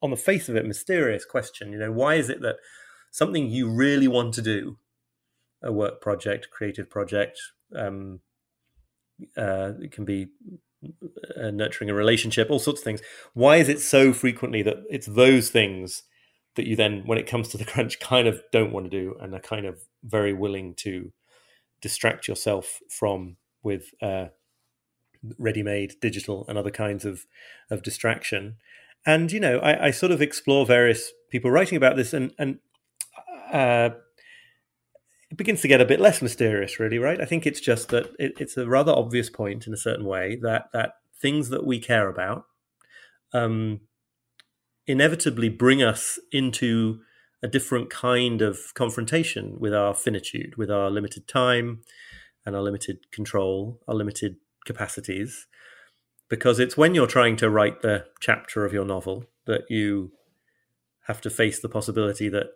on 0.03 0.11
the 0.11 0.17
face 0.17 0.49
of 0.49 0.57
it 0.57 0.67
mysterious 0.67 1.25
question. 1.25 1.73
You 1.73 1.79
know, 1.79 1.93
why 1.93 2.15
is 2.15 2.29
it 2.29 2.41
that 2.43 2.57
something 3.11 3.49
you 3.49 3.69
really 3.71 4.09
want 4.09 4.35
to 4.35 4.43
do, 4.43 4.79
a 5.63 5.73
work 5.73 6.01
project, 6.01 6.49
creative 6.51 6.91
project, 6.91 7.41
um, 7.75 8.21
uh, 9.37 9.73
it 9.81 9.93
can 9.93 10.05
be 10.05 10.29
uh, 11.37 11.51
nurturing 11.51 11.91
a 11.91 11.95
relationship, 11.95 12.51
all 12.51 12.59
sorts 12.59 12.81
of 12.81 12.85
things. 12.85 13.01
Why 13.35 13.57
is 13.57 13.69
it 13.69 13.81
so 13.81 14.13
frequently 14.13 14.63
that 14.63 14.77
it's 14.91 15.07
those 15.07 15.51
things 15.51 16.03
that 16.57 16.67
you 16.67 16.77
then, 16.77 17.03
when 17.07 17.19
it 17.19 17.27
comes 17.27 17.49
to 17.49 17.59
the 17.59 17.65
crunch, 17.73 18.01
kind 18.01 18.29
of 18.29 18.43
don't 18.53 18.73
want 18.73 18.91
to 18.91 18.91
do 18.91 19.15
and 19.21 19.35
are 19.35 19.41
kind 19.41 19.67
of 19.67 19.81
very 20.05 20.33
willing 20.33 20.75
to 20.77 21.13
distract 21.81 22.29
yourself 22.29 22.81
from 22.89 23.37
with 23.63 23.91
uh, 24.03 24.27
ready-made 25.39 25.95
digital 26.01 26.45
and 26.49 26.57
other 26.57 26.71
kinds 26.71 27.05
of 27.05 27.27
of 27.71 27.83
distraction. 27.83 28.57
And 29.05 29.31
you 29.31 29.41
know, 29.41 29.59
I, 29.59 29.87
I 29.87 29.91
sort 29.91 30.13
of 30.13 30.23
explore 30.23 30.67
various 30.67 31.13
people 31.31 31.51
writing 31.51 31.77
about 31.77 31.97
this, 31.97 32.13
and 32.13 32.33
and 32.39 32.59
uh, 33.53 33.91
it 35.31 35.37
begins 35.37 35.61
to 35.63 35.69
get 35.69 35.81
a 35.81 35.87
bit 35.87 36.01
less 36.01 36.23
mysterious, 36.23 36.79
really, 36.79 36.99
right? 36.99 37.21
I 37.21 37.25
think 37.25 37.47
it's 37.47 37.61
just 37.61 37.89
that 37.89 38.15
it, 38.19 38.35
it's 38.39 38.57
a 38.57 38.67
rather 38.67 38.93
obvious 38.93 39.29
point 39.29 39.67
in 39.67 39.75
a 39.75 39.79
certain 39.79 40.05
way 40.05 40.37
that 40.43 40.69
that 40.73 40.95
things 41.21 41.49
that 41.49 41.67
we 41.67 41.79
care 41.81 42.09
about 42.09 42.45
um, 43.33 43.81
inevitably 44.87 45.49
bring 45.49 45.83
us 45.83 46.19
into 46.31 47.01
a 47.43 47.49
different 47.49 47.91
kind 47.91 48.41
of 48.43 48.59
confrontation 48.75 49.59
with 49.59 49.75
our 49.75 49.95
finitude, 49.95 50.57
with 50.57 50.71
our 50.71 50.91
limited 50.91 51.27
time 51.29 51.83
and 52.45 52.55
our 52.55 52.63
limited 52.63 53.11
control, 53.11 53.81
our 53.89 53.95
limited 53.95 54.37
capacities. 54.65 55.47
Because 56.29 56.59
it's 56.59 56.77
when 56.77 56.95
you're 56.95 57.07
trying 57.07 57.37
to 57.37 57.51
write 57.51 57.83
the 57.83 58.07
chapter 58.21 58.65
of 58.65 58.73
your 58.73 58.85
novel 58.85 59.25
that 59.47 59.63
you 59.69 60.13
have 61.07 61.21
to 61.21 61.31
face 61.31 61.61
the 61.61 61.69
possibility 61.69 62.29
that 62.29 62.47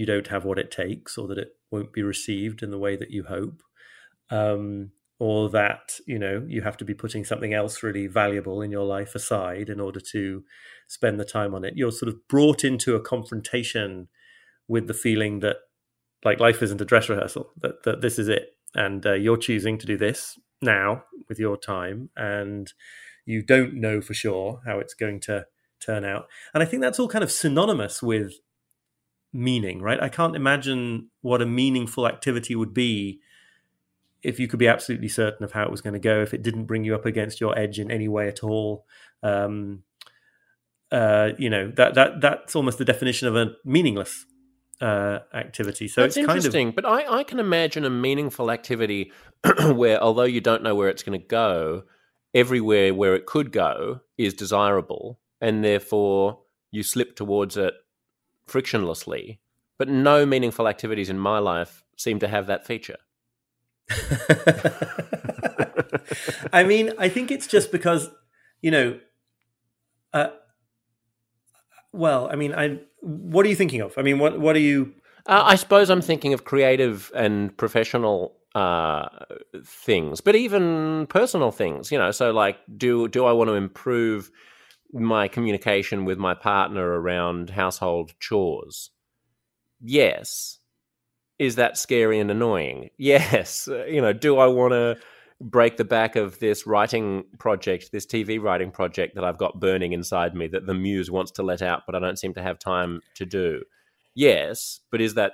you 0.00 0.06
don't 0.06 0.28
have 0.28 0.46
what 0.46 0.58
it 0.58 0.70
takes 0.70 1.18
or 1.18 1.28
that 1.28 1.36
it 1.36 1.50
won't 1.70 1.92
be 1.92 2.02
received 2.02 2.62
in 2.62 2.70
the 2.70 2.78
way 2.78 2.96
that 2.96 3.10
you 3.10 3.22
hope 3.24 3.62
um, 4.30 4.92
or 5.18 5.50
that 5.50 5.98
you 6.06 6.18
know 6.18 6.42
you 6.48 6.62
have 6.62 6.78
to 6.78 6.86
be 6.86 6.94
putting 6.94 7.22
something 7.22 7.52
else 7.52 7.82
really 7.82 8.06
valuable 8.06 8.62
in 8.62 8.70
your 8.70 8.86
life 8.86 9.14
aside 9.14 9.68
in 9.68 9.78
order 9.78 10.00
to 10.00 10.42
spend 10.88 11.20
the 11.20 11.24
time 11.24 11.54
on 11.54 11.66
it. 11.66 11.74
You're 11.76 11.92
sort 11.92 12.08
of 12.08 12.26
brought 12.28 12.64
into 12.64 12.96
a 12.96 13.00
confrontation 13.00 14.08
with 14.68 14.86
the 14.86 14.94
feeling 14.94 15.40
that 15.40 15.56
like 16.24 16.40
life 16.40 16.62
isn't 16.62 16.80
a 16.80 16.86
dress 16.86 17.10
rehearsal 17.10 17.50
that 17.60 17.82
that 17.84 18.00
this 18.00 18.18
is 18.18 18.28
it 18.28 18.56
and 18.74 19.04
uh, 19.04 19.12
you're 19.12 19.36
choosing 19.36 19.76
to 19.76 19.86
do 19.86 19.98
this 19.98 20.38
now 20.62 21.04
with 21.28 21.38
your 21.38 21.58
time 21.58 22.08
and 22.16 22.72
you 23.26 23.42
don't 23.42 23.74
know 23.74 24.00
for 24.00 24.14
sure 24.14 24.62
how 24.64 24.78
it's 24.78 24.94
going 24.94 25.20
to 25.20 25.44
turn 25.78 26.06
out. 26.06 26.24
And 26.54 26.62
i 26.62 26.66
think 26.66 26.80
that's 26.80 26.98
all 26.98 27.08
kind 27.08 27.24
of 27.24 27.30
synonymous 27.30 28.02
with 28.02 28.32
meaning 29.32 29.80
right 29.80 30.02
i 30.02 30.08
can't 30.08 30.36
imagine 30.36 31.08
what 31.22 31.42
a 31.42 31.46
meaningful 31.46 32.06
activity 32.06 32.54
would 32.54 32.74
be 32.74 33.20
if 34.22 34.38
you 34.38 34.48
could 34.48 34.58
be 34.58 34.68
absolutely 34.68 35.08
certain 35.08 35.44
of 35.44 35.52
how 35.52 35.64
it 35.64 35.70
was 35.70 35.80
going 35.80 35.94
to 35.94 36.00
go 36.00 36.20
if 36.20 36.34
it 36.34 36.42
didn't 36.42 36.64
bring 36.64 36.84
you 36.84 36.94
up 36.94 37.06
against 37.06 37.40
your 37.40 37.58
edge 37.58 37.78
in 37.78 37.90
any 37.90 38.08
way 38.08 38.28
at 38.28 38.42
all 38.42 38.84
um, 39.22 39.82
uh, 40.90 41.30
you 41.38 41.48
know 41.48 41.70
that 41.76 41.94
that 41.94 42.20
that's 42.20 42.56
almost 42.56 42.78
the 42.78 42.84
definition 42.84 43.28
of 43.28 43.36
a 43.36 43.52
meaningless 43.64 44.26
uh, 44.80 45.20
activity. 45.34 45.88
So 45.88 46.02
That's 46.02 46.16
it's 46.16 46.26
kind 46.26 46.36
interesting, 46.38 46.68
of 46.68 46.74
but 46.74 46.86
I, 46.86 47.18
I 47.18 47.24
can 47.24 47.38
imagine 47.38 47.84
a 47.84 47.90
meaningful 47.90 48.50
activity 48.50 49.12
where, 49.66 50.02
although 50.02 50.24
you 50.24 50.40
don't 50.40 50.62
know 50.62 50.74
where 50.74 50.88
it's 50.88 51.02
going 51.02 51.20
to 51.20 51.26
go, 51.26 51.84
everywhere 52.34 52.94
where 52.94 53.14
it 53.14 53.26
could 53.26 53.52
go 53.52 54.00
is 54.16 54.34
desirable, 54.34 55.20
and 55.40 55.64
therefore 55.64 56.40
you 56.70 56.82
slip 56.82 57.16
towards 57.16 57.56
it 57.56 57.74
frictionlessly. 58.50 59.38
But 59.78 59.88
no 59.88 60.26
meaningful 60.26 60.68
activities 60.68 61.08
in 61.08 61.18
my 61.18 61.38
life 61.38 61.82
seem 61.96 62.18
to 62.18 62.28
have 62.28 62.46
that 62.48 62.66
feature. 62.66 62.98
I 66.52 66.64
mean, 66.64 66.92
I 66.98 67.08
think 67.08 67.30
it's 67.30 67.46
just 67.46 67.72
because 67.72 68.10
you 68.60 68.70
know. 68.70 69.00
Uh, 70.12 70.28
well, 71.92 72.28
I 72.30 72.36
mean, 72.36 72.54
I. 72.54 72.80
What 73.00 73.46
are 73.46 73.48
you 73.48 73.56
thinking 73.56 73.80
of? 73.80 73.96
I 73.96 74.02
mean, 74.02 74.18
what 74.18 74.38
what 74.38 74.54
are 74.56 74.60
you? 74.60 74.92
Uh, 75.26 75.42
I 75.44 75.56
suppose 75.56 75.90
I'm 75.90 76.02
thinking 76.02 76.34
of 76.34 76.44
creative 76.44 77.10
and 77.14 77.56
professional 77.56 78.36
uh, 78.54 79.08
things, 79.64 80.20
but 80.20 80.36
even 80.36 81.06
personal 81.08 81.50
things. 81.50 81.90
You 81.90 81.98
know, 81.98 82.10
so 82.10 82.32
like, 82.32 82.58
do 82.76 83.08
do 83.08 83.24
I 83.24 83.32
want 83.32 83.48
to 83.48 83.54
improve 83.54 84.30
my 84.92 85.28
communication 85.28 86.04
with 86.04 86.18
my 86.18 86.34
partner 86.34 87.00
around 87.00 87.50
household 87.50 88.12
chores? 88.20 88.90
Yes. 89.80 90.58
Is 91.38 91.56
that 91.56 91.78
scary 91.78 92.18
and 92.18 92.30
annoying? 92.30 92.90
Yes. 92.98 93.68
Uh, 93.68 93.84
you 93.84 94.00
know, 94.00 94.12
do 94.12 94.38
I 94.38 94.46
want 94.46 94.72
to 94.72 94.96
break 95.40 95.78
the 95.78 95.84
back 95.84 96.16
of 96.16 96.38
this 96.38 96.66
writing 96.66 97.24
project, 97.38 97.90
this 97.92 98.06
TV 98.06 98.40
writing 98.40 98.70
project 98.70 99.14
that 99.14 99.24
I've 99.24 99.38
got 99.38 99.58
burning 99.58 99.92
inside 99.92 100.34
me 100.34 100.48
that 100.48 100.66
the 100.66 100.74
muse 100.74 101.10
wants 101.10 101.30
to 101.32 101.42
let 101.42 101.62
out, 101.62 101.82
but 101.86 101.94
I 101.94 101.98
don't 101.98 102.18
seem 102.18 102.34
to 102.34 102.42
have 102.42 102.58
time 102.58 103.00
to 103.14 103.24
do. 103.24 103.62
Yes, 104.14 104.80
but 104.90 105.00
is 105.00 105.14
that 105.14 105.32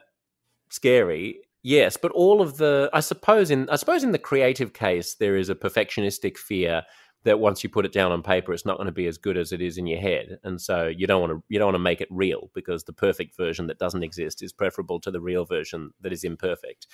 scary? 0.70 1.40
Yes, 1.62 1.96
but 1.96 2.12
all 2.12 2.40
of 2.40 2.59
the 2.59 2.88
I 2.92 3.00
suppose 3.00 3.50
in 3.50 3.68
I 3.68 3.74
suppose 3.76 4.04
in 4.04 4.12
the 4.12 4.18
creative 4.18 4.72
case 4.72 5.16
there 5.16 5.36
is 5.36 5.48
a 5.48 5.54
perfectionistic 5.57 6.38
fear 6.38 6.84
that 7.26 7.38
once 7.38 7.62
you 7.62 7.68
put 7.68 7.84
it 7.84 7.92
down 7.92 8.10
on 8.10 8.22
paper 8.22 8.54
it's 8.54 8.64
not 8.64 8.78
going 8.78 8.86
to 8.86 8.92
be 8.92 9.06
as 9.06 9.18
good 9.18 9.36
as 9.36 9.52
it 9.52 9.60
is 9.60 9.76
in 9.76 9.86
your 9.86 10.00
head 10.00 10.38
and 10.42 10.60
so 10.60 10.86
you 10.86 11.06
don't 11.06 11.20
want 11.20 11.32
to 11.32 11.42
you 11.48 11.58
don't 11.58 11.66
want 11.66 11.74
to 11.74 11.78
make 11.78 12.00
it 12.00 12.08
real 12.10 12.50
because 12.54 12.84
the 12.84 12.92
perfect 12.92 13.36
version 13.36 13.66
that 13.66 13.78
doesn't 13.78 14.02
exist 14.02 14.42
is 14.42 14.52
preferable 14.52 14.98
to 14.98 15.10
the 15.10 15.20
real 15.20 15.44
version 15.44 15.90
that 16.00 16.12
is 16.12 16.24
imperfect 16.24 16.86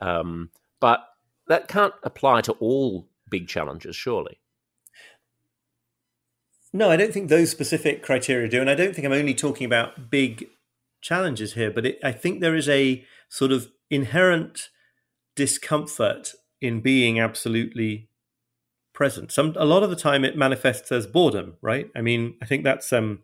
um, 0.00 0.50
but 0.80 1.06
that 1.48 1.68
can't 1.68 1.94
apply 2.02 2.40
to 2.42 2.52
all 2.52 3.08
big 3.30 3.48
challenges, 3.48 3.96
surely. 3.96 4.40
No, 6.72 6.90
I 6.90 6.96
don't 6.96 7.12
think 7.12 7.28
those 7.28 7.50
specific 7.50 8.02
criteria 8.02 8.48
do, 8.48 8.60
and 8.60 8.68
I 8.68 8.74
don't 8.74 8.94
think 8.94 9.06
I'm 9.06 9.12
only 9.12 9.34
talking 9.34 9.64
about 9.64 10.10
big 10.10 10.46
challenges 11.00 11.54
here. 11.54 11.70
But 11.70 11.86
it, 11.86 11.98
I 12.02 12.12
think 12.12 12.40
there 12.40 12.56
is 12.56 12.68
a 12.68 13.04
sort 13.28 13.52
of 13.52 13.68
inherent 13.90 14.68
discomfort 15.34 16.32
in 16.60 16.80
being 16.80 17.20
absolutely 17.20 18.05
present. 18.96 19.30
Some 19.30 19.54
a 19.56 19.64
lot 19.64 19.84
of 19.84 19.90
the 19.90 19.96
time 19.96 20.24
it 20.24 20.36
manifests 20.36 20.90
as 20.90 21.06
boredom, 21.06 21.56
right? 21.62 21.88
I 21.94 22.00
mean, 22.00 22.34
I 22.42 22.46
think 22.46 22.64
that's 22.64 22.92
um, 22.92 23.20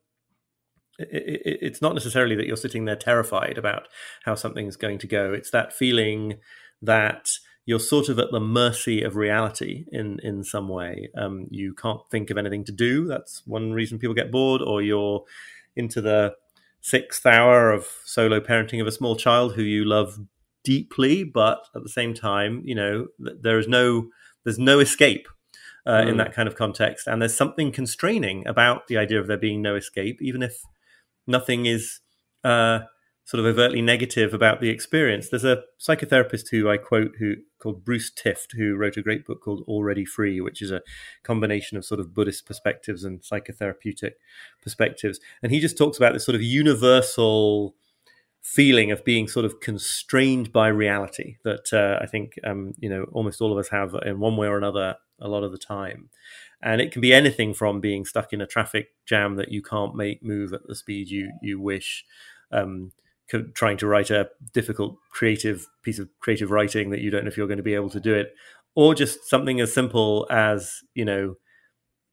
it, 0.99 1.41
it, 1.45 1.59
it's 1.62 1.83
not 1.83 1.95
necessarily 1.95 2.37
that 2.37 2.47
you're 2.47 2.57
sitting 2.57 2.85
there 2.85 2.95
terrified 2.95 3.59
about 3.59 3.89
how 4.25 4.37
something's 4.37 4.77
going 4.77 4.99
to 4.99 5.09
go. 5.09 5.33
It's 5.33 5.51
that 5.51 5.73
feeling 5.73 6.35
that 6.83 7.31
you're 7.64 7.81
sort 7.81 8.09
of 8.09 8.18
at 8.18 8.31
the 8.31 8.41
mercy 8.41 9.03
of 9.03 9.16
reality 9.16 9.87
in 9.91 10.20
in 10.23 10.45
some 10.45 10.68
way. 10.68 11.09
Um, 11.16 11.47
you 11.51 11.75
can't 11.75 12.01
think 12.11 12.31
of 12.31 12.39
anything 12.39 12.64
to 12.64 12.73
do. 12.73 13.07
That's 13.07 13.43
one 13.47 13.73
reason 13.73 13.99
people 13.99 14.14
get 14.14 14.31
bored. 14.31 14.62
Or 14.62 14.83
you're 14.83 15.25
into 15.75 16.01
the 16.01 16.35
sixth 16.81 17.25
hour 17.25 17.73
of 17.73 17.87
solo 18.05 18.41
parenting 18.41 18.81
of 18.81 18.87
a 18.87 18.93
small 18.93 19.16
child 19.16 19.55
who 19.55 19.62
you 19.62 19.85
love 19.85 20.18
deeply, 20.64 21.25
but 21.25 21.64
at 21.75 21.83
the 21.83 21.89
same 21.89 22.12
time, 22.12 22.62
you 22.64 22.75
know 22.75 23.07
there 23.18 23.59
is 23.59 23.68
no 23.68 24.09
there's 24.45 24.59
no 24.59 24.81
escape 24.81 25.29
uh, 25.87 26.03
mm. 26.03 26.11
in 26.11 26.16
that 26.18 26.33
kind 26.33 26.49
of 26.49 26.57
context, 26.57 27.07
and 27.07 27.20
there's 27.20 27.37
something 27.37 27.72
constraining 27.72 28.47
about 28.47 28.87
the 28.89 28.97
idea 28.97 29.20
of 29.20 29.26
there 29.26 29.37
being 29.37 29.62
no 29.62 29.74
escape, 29.76 30.20
even 30.20 30.43
if 30.43 30.62
nothing 31.26 31.66
is. 31.66 32.01
Uh, 32.45 32.80
sort 33.24 33.41
of 33.41 33.47
overtly 33.47 33.80
negative 33.80 34.35
about 34.35 34.61
the 34.61 34.68
experience. 34.68 35.28
There's 35.28 35.45
a 35.45 35.62
psychotherapist 35.80 36.51
who 36.51 36.68
I 36.68 36.76
quote 36.76 37.12
who 37.18 37.37
called 37.59 37.85
Bruce 37.85 38.11
Tift, 38.11 38.57
who 38.57 38.76
wrote 38.76 38.97
a 38.97 39.03
great 39.03 39.24
book 39.24 39.41
called 39.41 39.62
Already 39.68 40.05
Free, 40.05 40.41
which 40.41 40.61
is 40.61 40.72
a 40.72 40.83
combination 41.22 41.78
of 41.78 41.85
sort 41.85 42.01
of 42.01 42.12
Buddhist 42.12 42.47
perspectives 42.47 43.05
and 43.05 43.20
psychotherapeutic 43.20 44.12
perspectives. 44.61 45.20
And 45.43 45.53
he 45.53 45.61
just 45.61 45.78
talks 45.78 45.97
about 45.97 46.14
this 46.14 46.24
sort 46.24 46.35
of 46.35 46.43
universal 46.43 47.76
feeling 48.43 48.90
of 48.90 49.05
being 49.05 49.28
sort 49.28 49.45
of 49.45 49.61
constrained 49.61 50.53
by 50.53 50.68
reality 50.68 51.36
that 51.45 51.72
uh, 51.72 52.03
I 52.03 52.07
think 52.07 52.34
um, 52.45 52.74
you 52.78 52.88
know 52.88 53.05
almost 53.12 53.40
all 53.40 53.53
of 53.53 53.59
us 53.59 53.68
have 53.68 53.95
in 54.05 54.20
one 54.20 54.36
way 54.36 54.49
or 54.49 54.59
another 54.59 54.97
a 55.20 55.28
lot 55.28 55.45
of 55.45 55.53
the 55.53 55.59
time. 55.59 56.11
And 56.64 56.80
it 56.80 56.93
can 56.93 57.01
be 57.01 57.12
anything 57.12 57.55
from 57.55 57.80
being 57.80 58.05
stuck 58.05 58.32
in 58.32 58.40
a 58.40 58.47
traffic 58.47 58.88
jam 59.07 59.36
that 59.36 59.51
you 59.51 59.62
can't 59.62 59.97
make 59.97 60.22
move 60.22 60.53
at 60.53 60.66
the 60.66 60.74
speed 60.74 61.09
you 61.09 61.32
you 61.40 61.61
wish, 61.61 62.05
um, 62.51 62.93
trying 63.55 63.76
to 63.78 63.86
write 63.86 64.11
a 64.11 64.28
difficult 64.53 64.97
creative 65.11 65.66
piece 65.82 65.99
of 65.99 66.09
creative 66.20 66.51
writing 66.51 66.90
that 66.90 67.01
you 67.01 67.11
don't 67.11 67.24
know 67.24 67.28
if 67.28 67.36
you're 67.36 67.47
going 67.47 67.57
to 67.57 67.62
be 67.62 67.74
able 67.74 67.90
to 67.90 68.01
do 68.01 68.14
it 68.14 68.34
or 68.74 68.95
just 68.95 69.28
something 69.28 69.61
as 69.61 69.72
simple 69.72 70.26
as 70.30 70.80
you 70.95 71.05
know 71.05 71.34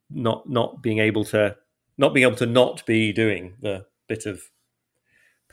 not 0.09 0.49
not 0.49 0.82
being 0.82 0.99
able 0.99 1.23
to 1.23 1.55
not 1.97 2.13
being 2.13 2.25
able 2.25 2.38
to 2.38 2.45
not 2.45 2.86
be 2.86 3.11
doing 3.11 3.55
the 3.61 3.86
bit 4.07 4.25
of 4.25 4.41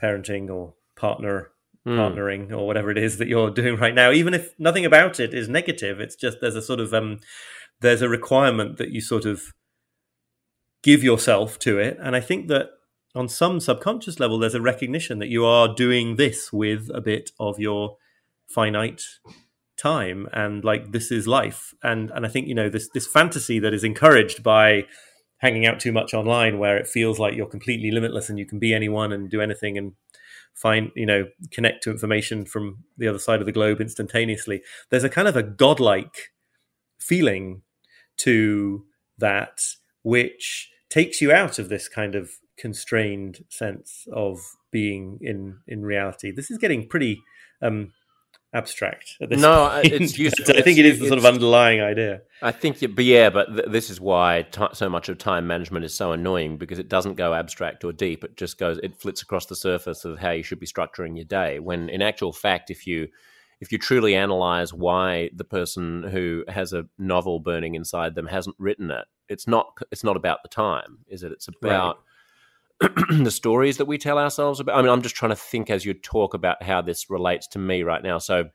parenting 0.01 0.49
or 0.49 0.73
partner 0.95 1.51
mm. 1.85 1.95
partnering 1.97 2.51
or 2.51 2.67
whatever 2.67 2.91
it 2.91 2.97
is 2.97 3.17
that 3.17 3.27
you're 3.27 3.49
doing 3.49 3.77
right 3.77 3.95
now. 3.95 4.11
Even 4.11 4.33
if 4.33 4.53
nothing 4.59 4.85
about 4.85 5.19
it 5.19 5.33
is 5.33 5.47
negative 5.47 5.99
it's 5.99 6.15
just 6.15 6.39
there's 6.41 6.55
a 6.55 6.61
sort 6.61 6.79
of 6.79 6.93
um 6.93 7.19
there's 7.79 8.01
a 8.01 8.09
requirement 8.09 8.77
that 8.77 8.89
you 8.89 9.01
sort 9.01 9.25
of 9.25 9.53
give 10.83 11.03
yourself 11.03 11.57
to 11.59 11.79
it. 11.79 11.97
And 12.01 12.15
i 12.15 12.19
think 12.19 12.47
that 12.47 12.69
on 13.15 13.27
some 13.27 13.59
subconscious 13.59 14.19
level, 14.19 14.37
there's 14.37 14.53
a 14.53 14.61
recognition 14.61 15.17
that 15.19 15.29
you 15.29 15.43
are 15.43 15.73
doing 15.73 16.17
this 16.17 16.53
with 16.53 16.91
a 16.93 17.01
bit 17.01 17.31
of 17.39 17.57
your 17.57 17.97
finite 18.47 19.01
time 19.75 20.27
and 20.33 20.63
like 20.63 20.91
this 20.91 21.11
is 21.11 21.27
life. 21.27 21.73
And 21.83 22.11
and 22.11 22.25
i 22.25 22.29
think 22.29 22.47
you 22.47 22.55
know 22.55 22.69
this 22.69 22.89
this 22.89 23.07
fantasy 23.07 23.59
that 23.59 23.73
is 23.73 23.83
encouraged 23.83 24.43
by 24.43 24.85
hanging 25.39 25.65
out 25.65 25.79
too 25.79 25.91
much 25.91 26.13
online 26.13 26.57
where 26.57 26.77
it 26.77 26.87
feels 26.87 27.19
like 27.19 27.35
you're 27.35 27.45
completely 27.45 27.91
limitless 27.91 28.29
and 28.29 28.39
you 28.39 28.45
can 28.45 28.59
be 28.59 28.73
anyone 28.73 29.11
and 29.11 29.29
do 29.29 29.41
anything 29.41 29.77
and 29.77 29.93
find 30.53 30.91
you 30.95 31.05
know 31.05 31.25
connect 31.51 31.83
to 31.83 31.91
information 31.91 32.45
from 32.45 32.83
the 32.97 33.07
other 33.07 33.19
side 33.19 33.39
of 33.39 33.45
the 33.45 33.51
globe 33.51 33.79
instantaneously 33.79 34.61
there's 34.89 35.03
a 35.03 35.09
kind 35.09 35.27
of 35.27 35.35
a 35.35 35.43
godlike 35.43 36.31
feeling 36.99 37.61
to 38.17 38.83
that 39.17 39.59
which 40.01 40.69
takes 40.89 41.21
you 41.21 41.31
out 41.31 41.59
of 41.59 41.69
this 41.69 41.87
kind 41.87 42.15
of 42.15 42.31
constrained 42.57 43.43
sense 43.49 44.05
of 44.13 44.39
being 44.71 45.19
in 45.21 45.59
in 45.67 45.83
reality. 45.83 46.31
This 46.31 46.51
is 46.51 46.57
getting 46.57 46.87
pretty 46.87 47.21
um, 47.61 47.93
abstract 48.53 49.17
at 49.21 49.29
this 49.29 49.41
no, 49.41 49.69
point. 49.69 49.93
it's 49.93 50.17
useful. 50.19 50.55
I 50.57 50.61
think 50.61 50.77
it 50.77 50.85
is 50.85 50.99
the 50.99 51.07
sort 51.07 51.17
of 51.19 51.25
underlying 51.25 51.81
idea. 51.81 52.21
I 52.41 52.51
think, 52.51 52.79
but 52.95 53.05
yeah, 53.05 53.29
but 53.29 53.53
th- 53.53 53.67
this 53.69 53.89
is 53.89 53.99
why 53.99 54.45
t- 54.51 54.67
so 54.73 54.89
much 54.89 55.09
of 55.09 55.17
time 55.17 55.47
management 55.47 55.85
is 55.85 55.93
so 55.93 56.11
annoying 56.11 56.57
because 56.57 56.79
it 56.79 56.89
doesn't 56.89 57.15
go 57.15 57.33
abstract 57.33 57.83
or 57.83 57.91
deep. 57.91 58.23
It 58.23 58.37
just 58.37 58.57
goes, 58.57 58.77
it 58.79 58.95
flits 58.95 59.21
across 59.21 59.45
the 59.45 59.55
surface 59.55 60.05
of 60.05 60.19
how 60.19 60.31
you 60.31 60.43
should 60.43 60.59
be 60.59 60.67
structuring 60.67 61.15
your 61.15 61.25
day. 61.25 61.59
When 61.59 61.89
in 61.89 62.01
actual 62.01 62.33
fact, 62.33 62.69
if 62.69 62.87
you 62.87 63.07
if 63.59 63.71
you 63.71 63.79
truly 63.79 64.15
analyze 64.15 64.73
why 64.73 65.31
the 65.33 65.43
person 65.43 66.03
who 66.03 66.43
has 66.47 66.73
a 66.73 66.85
novel 66.97 67.39
burning 67.39 67.73
inside 67.75 68.13
them 68.13 68.27
hasn't 68.27 68.55
written 68.59 68.91
it, 68.91 69.05
it's 69.29 69.47
not 69.47 69.77
it's 69.91 70.03
not 70.03 70.15
about 70.15 70.43
the 70.43 70.49
time, 70.49 70.99
is 71.07 71.23
it? 71.23 71.31
It's 71.31 71.47
about 71.47 71.95
right 71.95 72.03
the 73.09 73.31
stories 73.31 73.77
that 73.77 73.85
we 73.85 73.97
tell 73.97 74.19
ourselves 74.19 74.59
about. 74.59 74.77
I 74.77 74.81
mean, 74.81 74.91
I'm 74.91 75.01
just 75.01 75.15
trying 75.15 75.31
to 75.31 75.35
think 75.35 75.69
as 75.69 75.85
you 75.85 75.93
talk 75.93 76.33
about 76.33 76.61
how 76.61 76.81
this 76.81 77.09
relates 77.09 77.47
to 77.47 77.59
me 77.59 77.83
right 77.83 78.03
now. 78.03 78.19
So, 78.19 78.49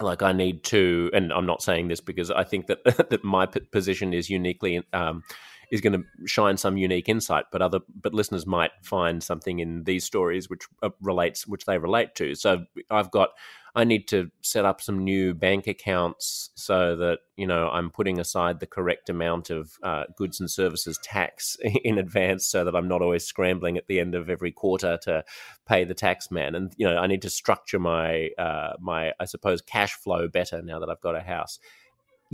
like, 0.00 0.22
I 0.22 0.32
need 0.32 0.64
to, 0.64 1.10
and 1.14 1.32
I'm 1.32 1.46
not 1.46 1.62
saying 1.62 1.88
this 1.88 2.00
because 2.00 2.30
I 2.30 2.42
think 2.42 2.66
that 2.66 2.84
that 3.10 3.22
my 3.22 3.46
position 3.46 4.12
is 4.12 4.28
uniquely 4.28 4.82
um, 4.92 5.22
is 5.70 5.80
going 5.80 5.92
to 5.92 6.04
shine 6.26 6.56
some 6.56 6.76
unique 6.76 7.08
insight, 7.08 7.46
but 7.52 7.62
other 7.62 7.80
but 8.00 8.14
listeners 8.14 8.46
might 8.46 8.72
find 8.82 9.22
something 9.22 9.58
in 9.58 9.84
these 9.84 10.04
stories 10.04 10.48
which 10.48 10.66
uh, 10.82 10.90
relates 11.00 11.46
which 11.46 11.64
they 11.64 11.78
relate 11.78 12.14
to. 12.16 12.34
So 12.34 12.64
I've 12.90 13.10
got 13.10 13.30
I 13.76 13.82
need 13.82 14.06
to 14.08 14.30
set 14.40 14.64
up 14.64 14.80
some 14.80 15.02
new 15.02 15.34
bank 15.34 15.66
accounts 15.66 16.50
so 16.54 16.94
that 16.96 17.18
you 17.36 17.46
know 17.46 17.68
I'm 17.70 17.90
putting 17.90 18.20
aside 18.20 18.60
the 18.60 18.66
correct 18.66 19.08
amount 19.08 19.50
of 19.50 19.72
uh, 19.82 20.04
goods 20.16 20.38
and 20.38 20.50
services 20.50 20.98
tax 21.02 21.56
in 21.84 21.98
advance, 21.98 22.46
so 22.46 22.64
that 22.64 22.76
I'm 22.76 22.88
not 22.88 23.02
always 23.02 23.24
scrambling 23.24 23.76
at 23.76 23.88
the 23.88 23.98
end 23.98 24.14
of 24.14 24.30
every 24.30 24.52
quarter 24.52 24.98
to 25.02 25.24
pay 25.66 25.84
the 25.84 25.94
tax 25.94 26.30
man. 26.30 26.54
And 26.54 26.72
you 26.76 26.86
know 26.86 26.96
I 26.96 27.06
need 27.06 27.22
to 27.22 27.30
structure 27.30 27.80
my 27.80 28.30
uh, 28.38 28.74
my 28.80 29.12
I 29.18 29.24
suppose 29.24 29.60
cash 29.60 29.94
flow 29.94 30.28
better 30.28 30.62
now 30.62 30.78
that 30.78 30.88
I've 30.88 31.00
got 31.00 31.16
a 31.16 31.20
house 31.20 31.58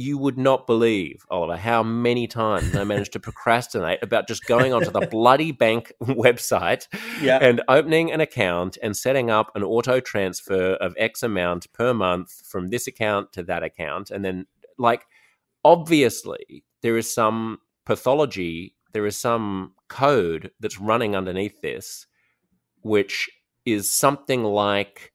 you 0.01 0.17
would 0.19 0.39
not 0.39 0.67
believe, 0.67 1.27
Oliver, 1.31 1.57
how 1.57 1.83
many 1.83 2.27
times 2.27 2.75
I 2.75 2.85
managed 2.85 3.13
to 3.13 3.21
procrastinate 3.21 4.03
about 4.03 4.27
just 4.27 4.47
going 4.47 4.73
onto 4.73 4.91
the 4.91 5.07
bloody 5.07 5.53
bank 5.53 5.93
website 6.03 6.87
yeah. 7.21 7.39
and 7.41 7.61
opening 7.69 8.11
an 8.11 8.21
account 8.21 8.79
and 8.83 8.97
setting 8.97 9.31
up 9.31 9.51
an 9.55 9.63
auto 9.63 10.01
transfer 10.01 10.75
of 10.75 10.95
X 10.97 11.23
amount 11.23 11.73
per 11.73 11.93
month 11.93 12.43
from 12.47 12.69
this 12.69 12.87
account 12.87 13.33
to 13.35 13.43
that 13.43 13.63
account. 13.63 14.11
And 14.11 14.25
then, 14.25 14.47
like, 14.79 15.05
obviously, 15.65 16.65
there 16.83 16.97
is 16.97 17.13
some 17.13 17.59
pathology, 17.85 18.75
there 18.93 19.07
is 19.07 19.17
some 19.17 19.75
code 19.89 20.51
that's 20.61 20.81
running 20.81 21.15
underneath 21.15 21.61
this, 21.61 22.07
which 22.83 23.29
is 23.67 23.93
something 23.93 24.45
like 24.45 25.13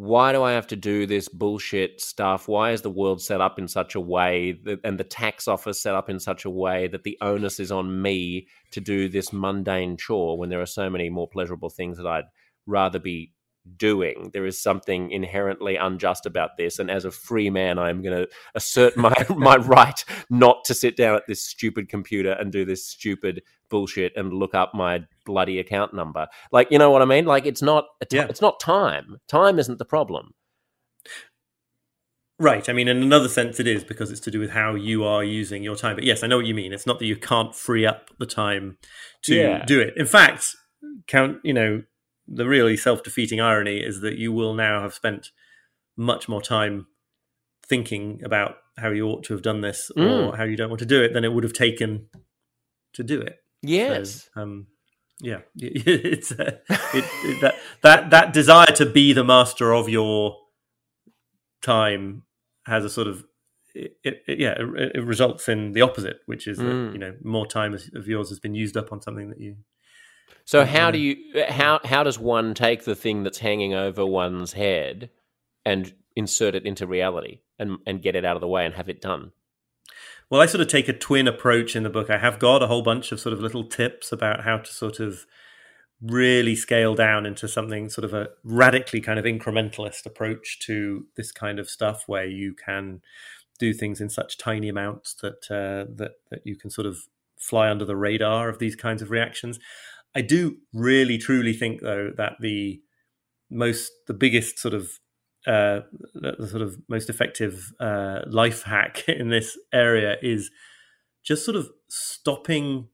why 0.00 0.32
do 0.32 0.42
I 0.42 0.52
have 0.52 0.66
to 0.68 0.76
do 0.76 1.04
this 1.04 1.28
bullshit 1.28 2.00
stuff? 2.00 2.48
Why 2.48 2.70
is 2.70 2.80
the 2.80 2.88
world 2.88 3.20
set 3.20 3.42
up 3.42 3.58
in 3.58 3.68
such 3.68 3.94
a 3.94 4.00
way 4.00 4.52
that, 4.64 4.80
and 4.82 4.98
the 4.98 5.04
tax 5.04 5.46
office 5.46 5.82
set 5.82 5.94
up 5.94 6.08
in 6.08 6.18
such 6.18 6.46
a 6.46 6.50
way 6.50 6.88
that 6.88 7.02
the 7.02 7.18
onus 7.20 7.60
is 7.60 7.70
on 7.70 8.00
me 8.00 8.48
to 8.70 8.80
do 8.80 9.10
this 9.10 9.30
mundane 9.30 9.98
chore 9.98 10.38
when 10.38 10.48
there 10.48 10.62
are 10.62 10.64
so 10.64 10.88
many 10.88 11.10
more 11.10 11.28
pleasurable 11.28 11.68
things 11.68 11.98
that 11.98 12.06
I'd 12.06 12.24
rather 12.64 12.98
be 12.98 13.34
doing. 13.76 14.30
There 14.32 14.46
is 14.46 14.58
something 14.58 15.10
inherently 15.10 15.76
unjust 15.76 16.24
about 16.24 16.56
this, 16.56 16.78
and 16.78 16.90
as 16.90 17.04
a 17.04 17.10
free 17.10 17.50
man, 17.50 17.78
I'm 17.78 18.00
going 18.00 18.16
to 18.16 18.28
assert 18.54 18.96
my 18.96 19.12
my 19.36 19.56
right 19.56 20.02
not 20.30 20.64
to 20.64 20.72
sit 20.72 20.96
down 20.96 21.14
at 21.14 21.26
this 21.26 21.44
stupid 21.44 21.90
computer 21.90 22.32
and 22.32 22.50
do 22.50 22.64
this 22.64 22.86
stupid 22.86 23.42
bullshit 23.68 24.16
and 24.16 24.32
look 24.32 24.54
up 24.54 24.72
my 24.72 25.04
bloody 25.30 25.60
account 25.60 25.94
number. 25.94 26.26
Like, 26.50 26.72
you 26.72 26.78
know 26.78 26.90
what 26.90 27.02
I 27.02 27.04
mean? 27.04 27.24
Like, 27.24 27.46
it's 27.46 27.62
not 27.62 27.84
t- 28.08 28.16
yeah. 28.16 28.26
it's 28.28 28.40
not 28.40 28.58
time. 28.58 29.18
Time 29.28 29.60
isn't 29.60 29.78
the 29.78 29.84
problem. 29.84 30.32
Right. 32.40 32.68
I 32.68 32.72
mean, 32.72 32.88
in 32.88 33.02
another 33.02 33.28
sense, 33.28 33.60
it 33.60 33.68
is 33.68 33.84
because 33.84 34.10
it's 34.10 34.20
to 34.22 34.30
do 34.30 34.40
with 34.40 34.50
how 34.50 34.74
you 34.74 35.04
are 35.04 35.22
using 35.22 35.62
your 35.62 35.76
time. 35.76 35.94
But 35.94 36.04
yes, 36.04 36.24
I 36.24 36.26
know 36.26 36.38
what 36.38 36.46
you 36.46 36.54
mean. 36.54 36.72
It's 36.72 36.86
not 36.86 36.98
that 36.98 37.06
you 37.06 37.16
can't 37.16 37.54
free 37.54 37.86
up 37.86 38.10
the 38.18 38.26
time 38.26 38.78
to 39.24 39.34
yeah. 39.36 39.64
do 39.64 39.78
it. 39.78 39.94
In 39.96 40.06
fact, 40.06 40.46
count. 41.06 41.38
You 41.44 41.54
know, 41.54 41.82
the 42.26 42.48
really 42.48 42.76
self-defeating 42.76 43.40
irony 43.40 43.78
is 43.78 44.00
that 44.00 44.16
you 44.16 44.32
will 44.32 44.54
now 44.54 44.82
have 44.82 44.94
spent 44.94 45.30
much 45.96 46.28
more 46.28 46.42
time 46.42 46.86
thinking 47.66 48.20
about 48.24 48.56
how 48.78 48.90
you 48.90 49.06
ought 49.06 49.22
to 49.24 49.34
have 49.34 49.42
done 49.42 49.60
this 49.60 49.92
mm. 49.96 50.28
or 50.28 50.36
how 50.36 50.44
you 50.44 50.56
don't 50.56 50.70
want 50.70 50.80
to 50.80 50.86
do 50.86 51.02
it 51.02 51.12
than 51.12 51.24
it 51.24 51.32
would 51.32 51.44
have 51.44 51.52
taken 51.52 52.08
to 52.94 53.04
do 53.04 53.20
it. 53.20 53.36
Yes. 53.62 54.28
So, 54.34 54.42
um, 54.42 54.66
yeah, 55.20 55.40
it's 55.56 56.32
uh, 56.32 56.58
it, 56.68 57.04
it, 57.24 57.40
that 57.40 57.54
that 57.82 58.10
that 58.10 58.32
desire 58.32 58.72
to 58.72 58.86
be 58.86 59.12
the 59.12 59.24
master 59.24 59.72
of 59.72 59.88
your 59.88 60.36
time 61.62 62.22
has 62.66 62.84
a 62.84 62.90
sort 62.90 63.06
of 63.06 63.24
it, 63.74 64.22
yeah 64.26 64.54
it, 64.58 65.04
results 65.04 65.48
in 65.48 65.72
the 65.72 65.82
opposite, 65.82 66.20
which 66.26 66.46
is 66.46 66.58
mm. 66.58 66.62
that 66.86 66.92
you 66.92 66.98
know 66.98 67.14
more 67.22 67.46
time 67.46 67.74
of 67.74 68.08
yours 68.08 68.28
has 68.28 68.40
been 68.40 68.54
used 68.54 68.76
up 68.76 68.92
on 68.92 69.00
something 69.00 69.28
that 69.30 69.40
you 69.40 69.56
so 70.44 70.64
how 70.64 70.90
do 70.90 70.98
you 70.98 71.16
how 71.48 71.80
how 71.84 72.02
does 72.02 72.18
one 72.18 72.54
take 72.54 72.84
the 72.84 72.96
thing 72.96 73.22
that's 73.22 73.38
hanging 73.38 73.74
over 73.74 74.04
one's 74.04 74.52
head 74.52 75.10
and 75.64 75.92
insert 76.16 76.54
it 76.54 76.66
into 76.66 76.86
reality 76.86 77.40
and 77.58 77.78
and 77.86 78.02
get 78.02 78.16
it 78.16 78.24
out 78.24 78.36
of 78.36 78.40
the 78.40 78.48
way 78.48 78.66
and 78.66 78.74
have 78.74 78.88
it 78.88 79.00
done? 79.00 79.32
Well, 80.30 80.40
I 80.40 80.46
sort 80.46 80.60
of 80.60 80.68
take 80.68 80.88
a 80.88 80.92
twin 80.92 81.26
approach 81.26 81.74
in 81.74 81.82
the 81.82 81.90
book. 81.90 82.08
I 82.08 82.18
have 82.18 82.38
got 82.38 82.62
a 82.62 82.68
whole 82.68 82.82
bunch 82.82 83.10
of 83.10 83.18
sort 83.18 83.32
of 83.32 83.40
little 83.40 83.64
tips 83.64 84.12
about 84.12 84.44
how 84.44 84.58
to 84.58 84.72
sort 84.72 85.00
of 85.00 85.26
really 86.00 86.54
scale 86.54 86.94
down 86.94 87.26
into 87.26 87.48
something 87.48 87.88
sort 87.88 88.04
of 88.04 88.14
a 88.14 88.28
radically 88.44 89.00
kind 89.00 89.18
of 89.18 89.24
incrementalist 89.24 90.06
approach 90.06 90.60
to 90.60 91.06
this 91.16 91.32
kind 91.32 91.58
of 91.58 91.68
stuff 91.68 92.04
where 92.06 92.26
you 92.26 92.54
can 92.54 93.00
do 93.58 93.74
things 93.74 94.00
in 94.00 94.08
such 94.08 94.38
tiny 94.38 94.68
amounts 94.68 95.14
that 95.14 95.50
uh, 95.50 95.90
that 95.96 96.12
that 96.30 96.40
you 96.44 96.56
can 96.56 96.70
sort 96.70 96.86
of 96.86 96.98
fly 97.36 97.68
under 97.68 97.84
the 97.84 97.96
radar 97.96 98.48
of 98.48 98.60
these 98.60 98.76
kinds 98.76 99.02
of 99.02 99.10
reactions. 99.10 99.58
I 100.14 100.22
do 100.22 100.58
really 100.72 101.18
truly 101.18 101.52
think 101.52 101.80
though 101.80 102.12
that 102.16 102.34
the 102.40 102.80
most 103.50 103.90
the 104.06 104.14
biggest 104.14 104.60
sort 104.60 104.74
of 104.74 105.00
uh, 105.46 105.80
the 106.14 106.46
sort 106.48 106.62
of 106.62 106.76
most 106.88 107.08
effective 107.08 107.72
uh, 107.80 108.20
life 108.26 108.62
hack 108.64 109.04
in 109.08 109.30
this 109.30 109.58
area 109.72 110.16
is 110.22 110.50
just 111.22 111.44
sort 111.44 111.56
of 111.56 111.70
stopping 111.88 112.88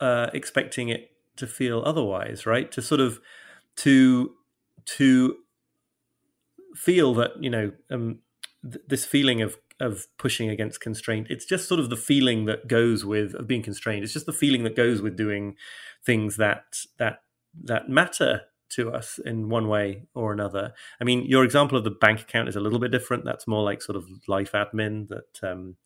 uh, 0.00 0.28
expecting 0.34 0.88
it 0.88 1.10
to 1.36 1.46
feel 1.46 1.82
otherwise, 1.84 2.46
right? 2.46 2.70
To 2.72 2.82
sort 2.82 3.00
of 3.00 3.20
to 3.76 4.32
to 4.86 5.36
feel 6.76 7.14
that 7.14 7.30
you 7.40 7.50
know 7.50 7.72
um, 7.90 8.18
th- 8.62 8.84
this 8.88 9.04
feeling 9.04 9.40
of 9.42 9.56
of 9.80 10.06
pushing 10.18 10.48
against 10.48 10.80
constraint. 10.80 11.28
It's 11.30 11.44
just 11.44 11.68
sort 11.68 11.80
of 11.80 11.90
the 11.90 11.96
feeling 11.96 12.44
that 12.44 12.68
goes 12.68 13.04
with 13.04 13.34
of 13.34 13.46
being 13.46 13.62
constrained. 13.62 14.04
It's 14.04 14.12
just 14.12 14.26
the 14.26 14.32
feeling 14.32 14.62
that 14.64 14.76
goes 14.76 15.00
with 15.00 15.16
doing 15.16 15.56
things 16.04 16.36
that 16.36 16.64
that 16.98 17.22
that 17.62 17.88
matter 17.88 18.42
to 18.70 18.92
us 18.92 19.18
in 19.24 19.48
one 19.48 19.68
way 19.68 20.04
or 20.14 20.32
another. 20.32 20.72
I 21.00 21.04
mean, 21.04 21.24
your 21.26 21.44
example 21.44 21.78
of 21.78 21.84
the 21.84 21.90
bank 21.90 22.20
account 22.20 22.48
is 22.48 22.56
a 22.56 22.60
little 22.60 22.78
bit 22.78 22.90
different. 22.90 23.24
That's 23.24 23.46
more 23.46 23.62
like 23.62 23.82
sort 23.82 23.96
of 23.96 24.06
life 24.26 24.52
admin. 24.52 25.08
That 25.08 25.48
um, 25.48 25.76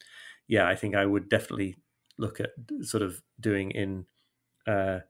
yeah, 0.47 0.67
I 0.67 0.75
think 0.75 0.95
I 0.95 1.07
would 1.07 1.29
definitely 1.29 1.77
look 2.17 2.41
at 2.41 2.51
sort 2.83 3.03
of 3.03 3.23
doing 3.41 3.71
in 3.71 4.07
uh, 4.67 5.01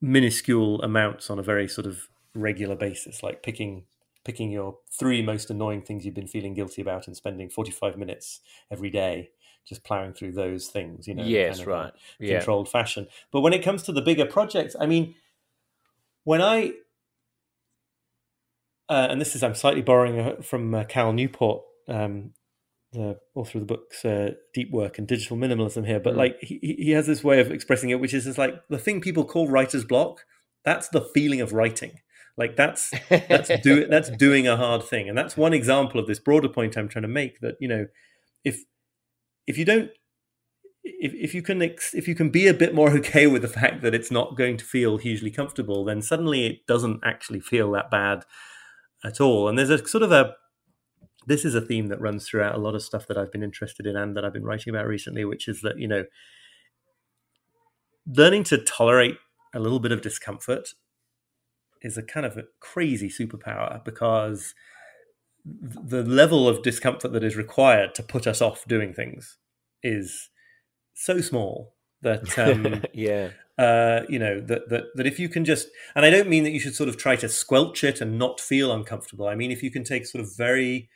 minuscule 0.00 0.82
amounts 0.82 1.30
on 1.30 1.38
a 1.38 1.42
very 1.42 1.68
sort 1.68 1.86
of 1.86 2.08
regular 2.34 2.76
basis, 2.76 3.22
like 3.22 3.42
picking 3.42 3.84
picking 4.24 4.50
your 4.50 4.76
three 4.90 5.22
most 5.22 5.48
annoying 5.48 5.80
things 5.80 6.04
you've 6.04 6.14
been 6.14 6.26
feeling 6.26 6.52
guilty 6.52 6.82
about 6.82 7.06
and 7.06 7.16
spending 7.16 7.48
45 7.48 7.96
minutes 7.96 8.40
every 8.70 8.90
day 8.90 9.30
just 9.64 9.84
plowing 9.84 10.12
through 10.12 10.32
those 10.32 10.68
things, 10.68 11.06
you 11.06 11.14
know. 11.14 11.24
Yes, 11.24 11.58
kind 11.58 11.60
of 11.60 11.66
right. 11.66 11.92
Controlled 12.20 12.66
yeah. 12.66 12.72
fashion. 12.72 13.06
But 13.30 13.42
when 13.42 13.52
it 13.52 13.62
comes 13.62 13.82
to 13.84 13.92
the 13.92 14.00
bigger 14.00 14.24
projects, 14.24 14.74
I 14.80 14.86
mean, 14.86 15.14
when 16.24 16.42
I, 16.42 16.72
uh, 18.88 19.08
and 19.10 19.20
this 19.20 19.34
is, 19.34 19.42
I'm 19.42 19.54
slightly 19.54 19.82
borrowing 19.82 20.18
uh, 20.18 20.42
from 20.42 20.74
uh, 20.74 20.84
Cal 20.84 21.12
Newport, 21.12 21.62
um, 21.88 22.32
the 22.92 23.18
author 23.34 23.58
of 23.58 23.66
the 23.66 23.74
books 23.74 24.04
uh, 24.04 24.32
Deep 24.54 24.70
Work 24.70 24.98
and 24.98 25.06
Digital 25.06 25.36
Minimalism 25.36 25.86
here, 25.86 26.00
but 26.00 26.14
mm. 26.14 26.18
like 26.18 26.38
he, 26.40 26.76
he 26.78 26.90
has 26.92 27.06
this 27.06 27.22
way 27.22 27.40
of 27.40 27.50
expressing 27.50 27.90
it, 27.90 28.00
which 28.00 28.14
is, 28.14 28.26
is 28.26 28.38
like 28.38 28.54
the 28.68 28.78
thing 28.78 29.00
people 29.00 29.24
call 29.24 29.48
writer's 29.48 29.84
block. 29.84 30.24
That's 30.64 30.88
the 30.88 31.02
feeling 31.02 31.40
of 31.40 31.52
writing. 31.52 32.00
Like 32.38 32.56
that's 32.56 32.92
that's 33.10 33.50
do 33.62 33.86
that's 33.90 34.10
doing 34.10 34.46
a 34.46 34.56
hard 34.56 34.84
thing, 34.84 35.08
and 35.08 35.18
that's 35.18 35.36
one 35.36 35.52
example 35.52 36.00
of 36.00 36.06
this 36.06 36.20
broader 36.20 36.48
point 36.48 36.76
I'm 36.76 36.88
trying 36.88 37.02
to 37.02 37.08
make. 37.08 37.40
That 37.40 37.56
you 37.60 37.68
know, 37.68 37.86
if 38.44 38.62
if 39.46 39.58
you 39.58 39.64
don't 39.64 39.90
if, 41.00 41.14
if 41.14 41.34
you 41.34 41.42
can 41.42 41.60
if 41.62 42.08
you 42.08 42.14
can 42.14 42.30
be 42.30 42.46
a 42.46 42.54
bit 42.54 42.74
more 42.74 42.90
okay 42.98 43.26
with 43.26 43.42
the 43.42 43.48
fact 43.48 43.82
that 43.82 43.94
it's 43.94 44.10
not 44.10 44.36
going 44.36 44.56
to 44.56 44.64
feel 44.64 44.96
hugely 44.96 45.30
comfortable, 45.30 45.84
then 45.84 46.02
suddenly 46.02 46.46
it 46.46 46.66
doesn't 46.66 47.00
actually 47.04 47.40
feel 47.40 47.70
that 47.72 47.90
bad 47.90 48.24
at 49.04 49.20
all. 49.20 49.48
And 49.48 49.58
there's 49.58 49.70
a 49.70 49.86
sort 49.86 50.02
of 50.02 50.12
a 50.12 50.34
this 51.26 51.44
is 51.44 51.54
a 51.54 51.60
theme 51.60 51.88
that 51.88 52.00
runs 52.00 52.26
throughout 52.26 52.54
a 52.54 52.58
lot 52.58 52.74
of 52.74 52.82
stuff 52.82 53.06
that 53.06 53.18
I've 53.18 53.30
been 53.30 53.42
interested 53.42 53.86
in 53.86 53.96
and 53.96 54.16
that 54.16 54.24
I've 54.24 54.32
been 54.32 54.44
writing 54.44 54.74
about 54.74 54.86
recently, 54.86 55.24
which 55.24 55.46
is 55.46 55.60
that 55.62 55.78
you 55.78 55.88
know 55.88 56.04
learning 58.06 58.44
to 58.44 58.58
tolerate 58.58 59.16
a 59.54 59.60
little 59.60 59.80
bit 59.80 59.92
of 59.92 60.00
discomfort 60.00 60.70
is 61.82 61.96
a 61.96 62.02
kind 62.02 62.26
of 62.26 62.36
a 62.36 62.44
crazy 62.60 63.08
superpower 63.08 63.84
because 63.84 64.54
the 65.44 66.02
level 66.02 66.48
of 66.48 66.62
discomfort 66.62 67.12
that 67.12 67.24
is 67.24 67.36
required 67.36 67.94
to 67.94 68.02
put 68.02 68.26
us 68.26 68.42
off 68.42 68.64
doing 68.66 68.92
things 68.92 69.38
is 69.82 70.30
so 70.98 71.20
small 71.20 71.74
that 72.02 72.38
um, 72.38 72.82
yeah 72.92 73.30
uh, 73.58 74.02
you 74.08 74.18
know 74.18 74.40
that, 74.40 74.68
that 74.68 74.84
that 74.94 75.06
if 75.06 75.18
you 75.18 75.28
can 75.28 75.44
just 75.44 75.68
and 75.94 76.04
I 76.04 76.10
don't 76.10 76.28
mean 76.28 76.44
that 76.44 76.50
you 76.50 76.60
should 76.60 76.74
sort 76.74 76.88
of 76.88 76.96
try 76.96 77.16
to 77.16 77.28
squelch 77.28 77.82
it 77.82 78.00
and 78.00 78.18
not 78.18 78.40
feel 78.40 78.72
uncomfortable. 78.72 79.26
I 79.26 79.34
mean 79.34 79.50
if 79.50 79.62
you 79.62 79.70
can 79.70 79.84
take 79.84 80.06
sort 80.06 80.22
of 80.22 80.36
very 80.36 80.88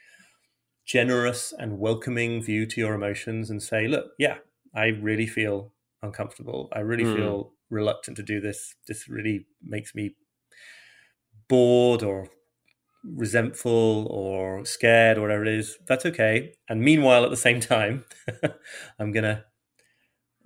generous 0.84 1.52
and 1.56 1.78
welcoming 1.78 2.42
view 2.42 2.66
to 2.66 2.80
your 2.80 2.94
emotions 2.94 3.50
and 3.50 3.62
say, 3.62 3.86
look, 3.86 4.12
yeah, 4.18 4.38
I 4.74 4.86
really 4.86 5.26
feel 5.26 5.72
uncomfortable. 6.02 6.68
I 6.72 6.80
really 6.80 7.04
mm. 7.04 7.16
feel 7.16 7.52
reluctant 7.70 8.16
to 8.16 8.22
do 8.22 8.40
this. 8.40 8.74
This 8.86 9.08
really 9.08 9.46
makes 9.62 9.94
me 9.94 10.16
bored 11.48 12.02
or 12.02 12.28
resentful 13.04 14.06
or 14.08 14.64
scared 14.64 15.18
or 15.18 15.22
whatever 15.22 15.42
it 15.42 15.48
is, 15.48 15.78
that's 15.86 16.06
okay. 16.06 16.54
And 16.68 16.80
meanwhile, 16.80 17.24
at 17.24 17.30
the 17.30 17.36
same 17.36 17.60
time, 17.60 18.04
I'm 18.98 19.12
gonna 19.12 19.44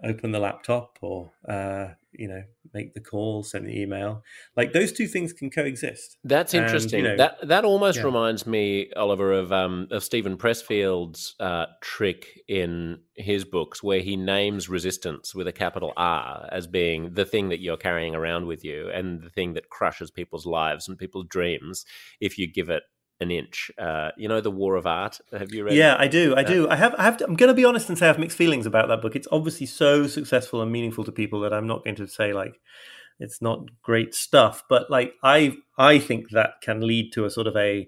open 0.05 0.33
the 0.33 0.39
laptop 0.39 0.99
or 1.01 1.33
uh, 1.49 1.89
you 2.13 2.29
know 2.29 2.43
make 2.77 2.95
the 2.95 3.01
call, 3.01 3.43
send 3.43 3.67
the 3.67 3.81
email. 3.81 4.23
Like 4.57 4.73
those 4.73 4.93
two 4.93 5.07
things 5.07 5.33
can 5.33 5.51
coexist. 5.51 6.19
That's 6.25 6.53
interesting. 6.53 7.01
And, 7.01 7.13
you 7.13 7.17
know, 7.17 7.17
that 7.17 7.49
that 7.49 7.65
almost 7.65 7.99
yeah. 7.99 8.05
reminds 8.05 8.47
me, 8.47 8.91
Oliver, 8.97 9.33
of 9.33 9.53
um, 9.53 9.89
of 9.91 10.05
Steven 10.05 10.37
Pressfield's 10.37 11.35
uh, 11.41 11.67
trick 11.81 12.43
in 12.49 13.01
his 13.15 13.45
books, 13.45 13.83
where 13.83 14.01
he 14.01 14.17
names 14.17 14.69
resistance 14.69 15.35
with 15.35 15.49
a 15.49 15.53
capital 15.53 15.93
R 15.97 16.49
as 16.53 16.67
being 16.67 17.15
the 17.15 17.25
thing 17.25 17.49
that 17.49 17.61
you're 17.61 17.77
carrying 17.77 18.15
around 18.15 18.47
with 18.47 18.65
you 18.65 18.91
and 18.91 19.23
the 19.23 19.31
thing 19.31 19.55
that 19.55 19.71
crushes 19.71 20.11
people's 20.11 20.47
lives 20.47 20.89
and 20.89 20.99
people's 20.99 21.27
dreams 21.27 21.85
if 22.21 22.39
you 22.39 22.47
give 22.47 22.69
it 22.69 22.83
an 23.21 23.31
inch. 23.31 23.71
Uh, 23.79 24.11
you 24.17 24.29
know, 24.29 24.41
The 24.41 24.51
War 24.51 24.77
of 24.77 24.87
Art. 24.87 25.21
Have 25.33 25.53
you 25.53 25.65
read? 25.65 25.75
Yeah, 25.75 25.97
I 25.99 26.09
do. 26.09 26.35
I 26.37 26.43
do. 26.43 26.69
I 26.69 26.77
have. 26.77 26.95
I 26.97 27.05
have. 27.05 27.17
To, 27.19 27.27
I'm 27.27 27.35
going 27.35 27.49
to 27.49 27.55
be 27.55 27.65
honest 27.65 27.89
and 27.89 27.99
say 27.99 28.07
I 28.07 28.09
have 28.09 28.19
mixed 28.19 28.37
feelings 28.37 28.67
about 28.67 28.89
that 28.89 29.03
book. 29.03 29.17
It's 29.17 29.29
obviously 29.33 29.67
so 29.67 30.07
successful 30.07 30.63
and 30.63 30.71
meaningful 30.71 31.05
to 31.05 31.13
people 31.13 31.41
that 31.41 31.53
I'm 31.53 31.67
not 31.67 31.85
going 31.85 31.97
to 31.97 32.09
say 32.09 32.33
like 32.33 32.61
it's 33.19 33.41
not 33.41 33.61
great 33.83 34.15
stuff. 34.15 34.63
But 34.69 34.91
like 34.91 35.15
I, 35.23 35.57
I 35.79 35.99
think 35.99 36.31
that 36.31 36.55
can 36.63 36.87
lead 36.87 37.13
to 37.13 37.25
a 37.25 37.31
sort 37.31 37.47
of 37.47 37.57
a 37.57 37.87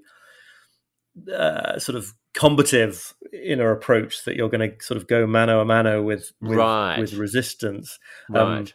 uh, 1.34 1.78
sort 1.78 1.96
of 1.96 2.14
combative 2.34 3.14
inner 3.32 3.72
approach 3.72 4.24
that 4.24 4.36
you're 4.36 4.48
going 4.48 4.70
to 4.70 4.84
sort 4.84 4.96
of 4.96 5.08
go 5.08 5.26
mano 5.26 5.60
a 5.60 5.64
mano 5.64 6.02
with 6.02 6.32
with, 6.40 6.56
right. 6.58 6.98
with 6.98 7.14
resistance. 7.14 7.98
Um, 8.34 8.48
right. 8.48 8.74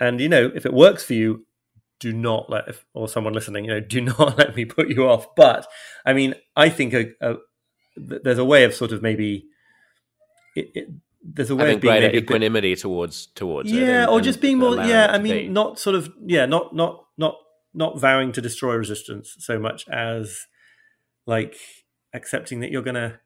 And 0.00 0.20
you 0.20 0.28
know, 0.28 0.50
if 0.54 0.66
it 0.66 0.72
works 0.72 1.04
for 1.04 1.14
you, 1.14 1.46
do 2.04 2.12
not 2.12 2.50
let 2.50 2.68
if, 2.68 2.84
or 2.92 3.08
someone 3.08 3.32
listening 3.32 3.64
you 3.64 3.70
know 3.70 3.80
do 3.80 3.98
not 4.12 4.36
let 4.36 4.54
me 4.54 4.66
put 4.66 4.88
you 4.88 5.08
off 5.08 5.34
but 5.34 5.66
i 6.04 6.12
mean 6.12 6.34
i 6.54 6.68
think 6.68 6.92
a, 6.92 7.06
a, 7.22 7.36
there's 7.96 8.36
a 8.36 8.44
way 8.44 8.64
of 8.64 8.74
sort 8.74 8.92
of 8.92 9.00
maybe 9.00 9.46
it, 10.54 10.68
it, 10.74 10.88
there's 11.22 11.48
a 11.48 11.56
way 11.56 11.62
Having 11.62 11.76
of 11.76 11.80
being 11.80 12.00
greater 12.00 12.14
equanimity 12.14 12.72
bit, 12.72 12.80
towards 12.80 13.26
towards 13.28 13.72
yeah 13.72 14.02
and, 14.02 14.10
or 14.10 14.20
just 14.20 14.42
being 14.42 14.58
more 14.58 14.76
yeah 14.76 15.06
i 15.10 15.18
mean 15.18 15.46
be. 15.46 15.48
not 15.48 15.78
sort 15.78 15.96
of 15.96 16.12
yeah 16.26 16.44
not 16.44 16.74
not 16.74 17.06
not 17.16 17.36
not 17.72 17.98
vowing 17.98 18.32
to 18.32 18.42
destroy 18.42 18.74
resistance 18.74 19.34
so 19.38 19.58
much 19.58 19.88
as 19.88 20.40
like 21.26 21.56
accepting 22.12 22.60
that 22.60 22.70
you're 22.70 22.82
gonna 22.82 23.18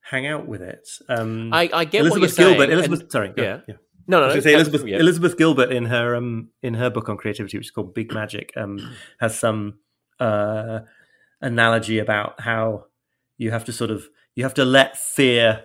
hang 0.00 0.26
out 0.26 0.48
with 0.48 0.60
it 0.60 0.88
um 1.08 1.54
i, 1.54 1.70
I 1.72 1.84
get 1.84 2.00
elizabeth 2.00 2.36
what 2.36 2.38
you're 2.38 2.48
gilbert 2.50 2.66
saying, 2.66 2.72
elizabeth 2.72 3.00
and, 3.02 3.12
sorry 3.12 3.32
yeah. 3.36 3.60
yeah 3.68 3.74
no, 4.08 4.20
no, 4.20 4.34
no. 4.34 4.40
Say 4.40 4.54
Elizabeth 4.54 4.84
yeah. 4.86 4.98
Elizabeth 4.98 5.36
Gilbert 5.36 5.70
in 5.70 5.84
her 5.86 6.16
um 6.16 6.48
in 6.62 6.74
her 6.74 6.90
book 6.90 7.08
on 7.08 7.16
creativity, 7.16 7.58
which 7.58 7.66
is 7.66 7.70
called 7.70 7.94
Big 7.94 8.12
Magic, 8.12 8.52
um 8.56 8.78
has 9.20 9.38
some 9.38 9.78
uh 10.18 10.80
analogy 11.40 11.98
about 11.98 12.40
how 12.40 12.86
you 13.36 13.50
have 13.50 13.64
to 13.66 13.72
sort 13.72 13.90
of 13.90 14.08
you 14.34 14.44
have 14.44 14.54
to 14.54 14.64
let 14.64 14.96
fear 14.96 15.64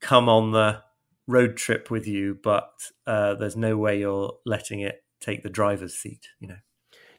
come 0.00 0.28
on 0.28 0.52
the 0.52 0.82
road 1.26 1.56
trip 1.56 1.90
with 1.90 2.06
you, 2.06 2.38
but 2.42 2.70
uh, 3.06 3.34
there's 3.34 3.56
no 3.56 3.76
way 3.76 3.98
you're 3.98 4.34
letting 4.44 4.80
it 4.80 5.02
take 5.20 5.42
the 5.42 5.50
driver's 5.50 5.94
seat. 5.94 6.28
You 6.40 6.48
know. 6.48 6.56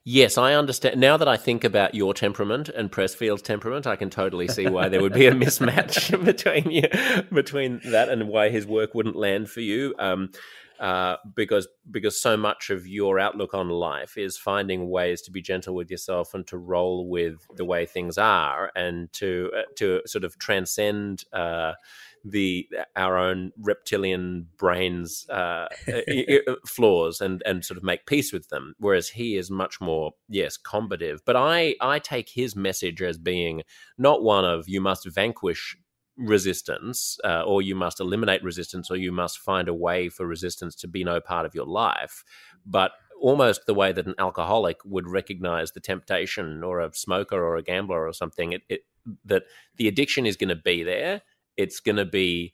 Yes, 0.05 0.37
I 0.37 0.53
understand. 0.53 0.99
Now 0.99 1.15
that 1.15 1.29
I 1.29 1.37
think 1.37 1.63
about 1.63 1.95
your 1.95 2.13
temperament 2.13 2.67
and 2.67 2.91
Pressfield's 2.91 3.41
temperament, 3.41 3.87
I 3.87 3.95
can 3.95 4.09
totally 4.09 4.49
see 4.49 4.67
why 4.67 4.89
there 4.89 5.01
would 5.01 5.13
be 5.13 5.27
a 5.27 5.31
mismatch 5.33 6.23
between 6.25 6.69
you, 6.69 6.89
between 7.33 7.79
that 7.85 8.09
and 8.09 8.27
why 8.27 8.49
his 8.49 8.67
work 8.67 8.93
wouldn't 8.93 9.15
land 9.15 9.49
for 9.49 9.61
you. 9.61 9.95
Um, 9.97 10.31
uh, 10.79 11.15
because 11.35 11.67
because 11.91 12.19
so 12.19 12.35
much 12.35 12.69
of 12.69 12.85
your 12.85 13.17
outlook 13.17 13.53
on 13.53 13.69
life 13.69 14.17
is 14.17 14.37
finding 14.37 14.89
ways 14.89 15.21
to 15.21 15.31
be 15.31 15.41
gentle 15.41 15.75
with 15.75 15.89
yourself 15.89 16.33
and 16.33 16.45
to 16.47 16.57
roll 16.57 17.07
with 17.07 17.47
the 17.55 17.63
way 17.63 17.85
things 17.85 18.17
are 18.17 18.71
and 18.75 19.13
to 19.13 19.49
uh, 19.55 19.61
to 19.77 20.01
sort 20.05 20.25
of 20.25 20.37
transcend 20.39 21.23
uh, 21.31 21.71
the 22.23 22.67
our 22.95 23.17
own 23.17 23.51
reptilian 23.57 24.47
brains 24.57 25.27
uh, 25.29 25.67
flaws 26.65 27.19
and 27.19 27.43
and 27.45 27.65
sort 27.65 27.77
of 27.77 27.83
make 27.83 28.05
peace 28.05 28.31
with 28.31 28.49
them. 28.49 28.75
Whereas 28.77 29.09
he 29.09 29.35
is 29.35 29.51
much 29.51 29.81
more 29.81 30.11
yes 30.29 30.57
combative. 30.57 31.21
But 31.25 31.35
I 31.35 31.75
I 31.81 31.99
take 31.99 32.29
his 32.29 32.55
message 32.55 33.01
as 33.01 33.17
being 33.17 33.63
not 33.97 34.23
one 34.23 34.45
of 34.45 34.69
you 34.69 34.79
must 34.79 35.07
vanquish 35.07 35.75
resistance, 36.15 37.17
uh, 37.23 37.41
or 37.41 37.61
you 37.61 37.75
must 37.75 37.99
eliminate 37.99 38.43
resistance, 38.43 38.89
or 38.91 38.97
you 38.97 39.11
must 39.11 39.39
find 39.39 39.67
a 39.67 39.73
way 39.73 40.09
for 40.09 40.25
resistance 40.25 40.75
to 40.75 40.87
be 40.87 41.03
no 41.03 41.19
part 41.19 41.45
of 41.45 41.55
your 41.55 41.65
life. 41.65 42.23
But 42.65 42.91
almost 43.19 43.65
the 43.65 43.73
way 43.73 43.91
that 43.91 44.05
an 44.05 44.15
alcoholic 44.19 44.77
would 44.85 45.07
recognize 45.07 45.71
the 45.71 45.79
temptation, 45.79 46.63
or 46.63 46.79
a 46.79 46.93
smoker, 46.93 47.43
or 47.43 47.57
a 47.57 47.63
gambler, 47.63 48.07
or 48.07 48.13
something, 48.13 48.53
it, 48.53 48.61
it, 48.69 48.81
that 49.25 49.43
the 49.77 49.87
addiction 49.87 50.25
is 50.25 50.37
going 50.37 50.49
to 50.49 50.55
be 50.55 50.83
there. 50.83 51.21
It's 51.57 51.79
going 51.79 51.97
to 51.97 52.05
be 52.05 52.53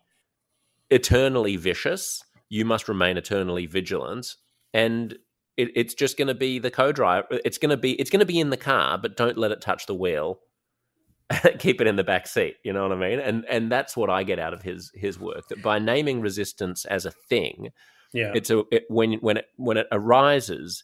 eternally 0.90 1.56
vicious. 1.56 2.24
You 2.50 2.66
must 2.66 2.88
remain 2.88 3.18
eternally 3.18 3.66
vigilant, 3.66 4.36
and 4.74 5.14
it, 5.58 5.70
it's 5.76 5.94
just 5.94 6.18
going 6.18 6.30
to 6.30 6.36
be 6.36 6.60
the 6.60 6.72
co-driver. 6.72 7.28
It's 7.46 7.58
going 7.58 7.72
to 7.72 7.78
be 7.78 7.94
it's 7.94 8.10
going 8.10 8.22
to 8.22 8.26
be 8.26 8.40
in 8.40 8.50
the 8.50 8.58
car, 8.58 8.98
but 8.98 9.18
don't 9.18 9.38
let 9.38 9.52
it 9.52 9.62
touch 9.62 9.86
the 9.86 9.96
wheel 9.96 10.40
keep 11.60 11.80
it 11.80 11.88
in 11.88 11.96
the 11.96 12.04
back 12.04 12.28
seat 12.28 12.56
you 12.64 12.74
know 12.74 12.84
what 12.88 12.92
i 12.92 12.96
mean 12.96 13.20
and 13.20 13.46
and 13.50 13.72
that's 13.72 13.96
what 13.96 14.10
i 14.10 14.24
get 14.24 14.40
out 14.40 14.54
of 14.54 14.62
his 14.64 14.92
his 14.96 15.20
work 15.20 15.48
that 15.50 15.62
by 15.62 15.78
naming 15.78 16.22
resistance 16.22 16.86
as 16.86 17.06
a 17.06 17.12
thing 17.12 17.70
yeah 18.14 18.32
it's 18.34 18.50
a 18.50 18.64
it, 18.72 18.84
when 18.90 19.14
when 19.16 19.38
it 19.38 19.46
when 19.56 19.78
it 19.78 19.88
arises 19.92 20.84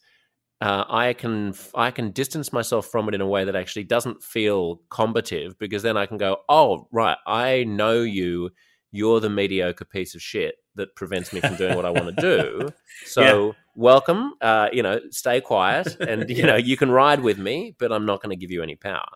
uh, 0.66 0.84
I 0.90 1.14
can 1.14 1.54
I 1.76 1.92
can 1.92 2.12
distance 2.12 2.52
myself 2.52 2.88
from 2.88 3.08
it 3.08 3.14
in 3.14 3.22
a 3.22 3.28
way 3.28 3.46
that 3.46 3.56
actually 3.56 3.84
doesn't 3.84 4.24
feel 4.24 4.82
combative 4.90 5.60
because 5.60 5.84
then 5.84 5.96
I 5.96 6.08
can 6.08 6.18
go, 6.18 6.38
oh 6.50 6.88
right, 6.92 7.18
I 7.28 7.66
know 7.66 8.02
you. 8.02 8.50
You're 8.92 9.20
the 9.20 9.30
mediocre 9.30 9.84
piece 9.84 10.16
of 10.16 10.22
shit 10.22 10.56
that 10.76 10.96
prevents 10.96 11.34
me 11.34 11.42
from 11.42 11.58
doing 11.58 11.76
what 11.76 11.86
I 11.86 11.90
want 11.90 12.16
to 12.16 12.22
do. 12.22 12.70
So 13.06 13.48
yeah. 13.48 13.52
welcome, 13.76 14.36
uh, 14.40 14.70
you 14.72 14.82
know, 14.82 15.02
stay 15.12 15.42
quiet, 15.42 15.98
and 16.00 16.30
you 16.30 16.38
yeah. 16.38 16.46
know 16.46 16.56
you 16.56 16.78
can 16.78 16.90
ride 16.90 17.20
with 17.20 17.38
me, 17.38 17.76
but 17.78 17.92
I'm 17.92 18.06
not 18.06 18.22
going 18.22 18.30
to 18.30 18.40
give 18.40 18.52
you 18.52 18.64
any 18.64 18.76
power. 18.76 19.10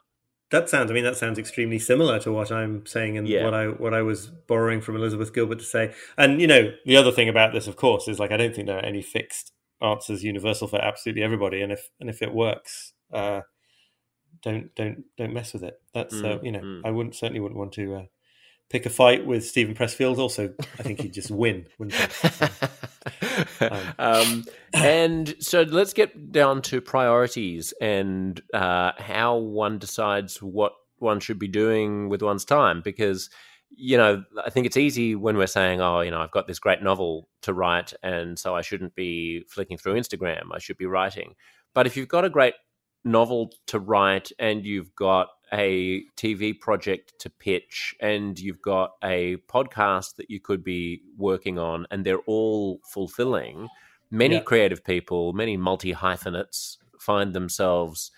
That 0.52 0.70
sounds. 0.70 0.92
I 0.92 0.94
mean, 0.94 1.06
that 1.06 1.16
sounds 1.16 1.40
extremely 1.40 1.80
similar 1.80 2.20
to 2.20 2.32
what 2.34 2.52
I'm 2.52 2.86
saying 2.86 3.18
and 3.18 3.28
yeah. 3.28 3.46
what 3.46 3.54
I 3.54 3.68
what 3.68 3.94
I 3.94 4.02
was 4.02 4.28
borrowing 4.28 4.82
from 4.82 4.98
Elizabeth 4.98 5.34
Gilbert 5.34 5.60
to 5.60 5.66
say. 5.66 5.94
And 6.18 6.42
you 6.42 6.48
know, 6.48 6.74
the 6.86 6.98
other 6.98 7.12
thing 7.12 7.30
about 7.30 7.54
this, 7.54 7.68
of 7.68 7.78
course, 7.78 8.10
is 8.10 8.20
like 8.20 8.32
I 8.34 8.38
don't 8.38 8.54
think 8.54 8.68
there 8.68 8.78
are 8.78 8.86
any 8.86 9.02
fixed 9.02 9.54
answers 9.82 10.24
universal 10.24 10.68
for 10.68 10.82
absolutely 10.82 11.24
everybody. 11.24 11.62
And 11.62 11.72
if 11.72 11.90
and 12.00 12.10
if 12.10 12.22
it 12.22 12.34
works, 12.34 12.94
uh, 13.14 13.42
don't 14.42 14.74
don't 14.76 15.04
don't 15.18 15.34
mess 15.34 15.54
with 15.54 15.64
it. 15.64 15.82
That's 15.94 16.16
mm, 16.16 16.38
uh, 16.38 16.42
you 16.42 16.52
know, 16.52 16.62
mm. 16.62 16.82
I 16.86 16.92
wouldn't 16.92 17.16
certainly 17.16 17.40
wouldn't 17.40 17.60
want 17.60 17.74
to 17.74 17.96
uh, 17.96 18.06
pick 18.70 18.86
a 18.86 18.90
fight 18.90 19.26
with 19.26 19.46
Steven 19.46 19.76
Pressfield. 19.76 20.18
Also, 20.18 20.54
I 20.78 20.84
think 20.84 21.02
he'd 21.02 21.14
just 21.14 21.32
win, 21.32 21.66
wouldn't 21.78 22.00
he? 22.00 22.08
So, 22.28 22.48
um. 23.70 23.94
um, 24.00 24.46
and 24.74 25.36
so 25.40 25.64
let's 25.64 25.94
get 25.94 26.32
down 26.32 26.62
to 26.64 26.82
priorities 26.82 27.74
and 27.82 28.42
uh, 28.54 28.92
how 28.98 29.38
one 29.38 29.80
decides 29.80 30.42
what 30.42 30.74
one 30.98 31.20
should 31.20 31.40
be 31.40 31.48
doing 31.48 32.10
with 32.10 32.22
one's 32.22 32.46
time. 32.46 32.82
Because, 32.82 33.30
you 33.72 33.98
know, 33.98 34.24
I 34.44 34.50
think 34.50 34.66
it's 34.66 34.78
easy 34.78 35.16
when 35.16 35.38
we're 35.38 35.48
saying, 35.48 35.82
oh, 35.82 36.02
you 36.02 36.12
know, 36.12 36.22
I've 36.22 36.32
got 36.32 36.48
this 36.48 36.60
great 36.60 36.82
novel 36.82 37.30
to 37.44 37.54
write, 37.54 37.94
and 38.04 38.38
so 38.38 38.56
I 38.56 38.62
shouldn't 38.62 38.96
be 38.96 39.46
flicking 39.48 39.78
through 39.78 39.96
Instagram. 39.96 40.50
I 40.52 40.60
should 40.60 40.78
be 40.78 40.86
writing. 40.86 41.36
But 41.74 41.88
if 41.88 41.96
you've 41.96 42.08
got 42.08 42.26
a 42.26 42.30
great 42.30 42.56
novel 43.04 43.52
to 43.68 43.80
write 43.80 44.32
and 44.40 44.66
you've 44.66 44.94
got 44.96 45.30
a 45.54 46.04
TV 46.18 46.60
project 46.60 47.14
to 47.20 47.30
pitch 47.30 47.96
and 48.02 48.38
you've 48.38 48.62
got 48.62 48.92
a 49.04 49.38
podcast 49.48 50.16
that 50.18 50.30
you 50.30 50.40
could 50.40 50.64
be 50.64 51.02
working 51.18 51.58
on, 51.58 51.86
and 51.92 52.06
they're 52.06 52.20
all 52.28 52.80
fulfilling. 52.86 53.68
Many 54.12 54.36
yeah. 54.36 54.42
creative 54.42 54.84
people, 54.84 55.34
many 55.34 55.56
multi 55.56 55.92
hyphenates 55.92 56.78
find 57.00 57.34
themselves, 57.34 58.12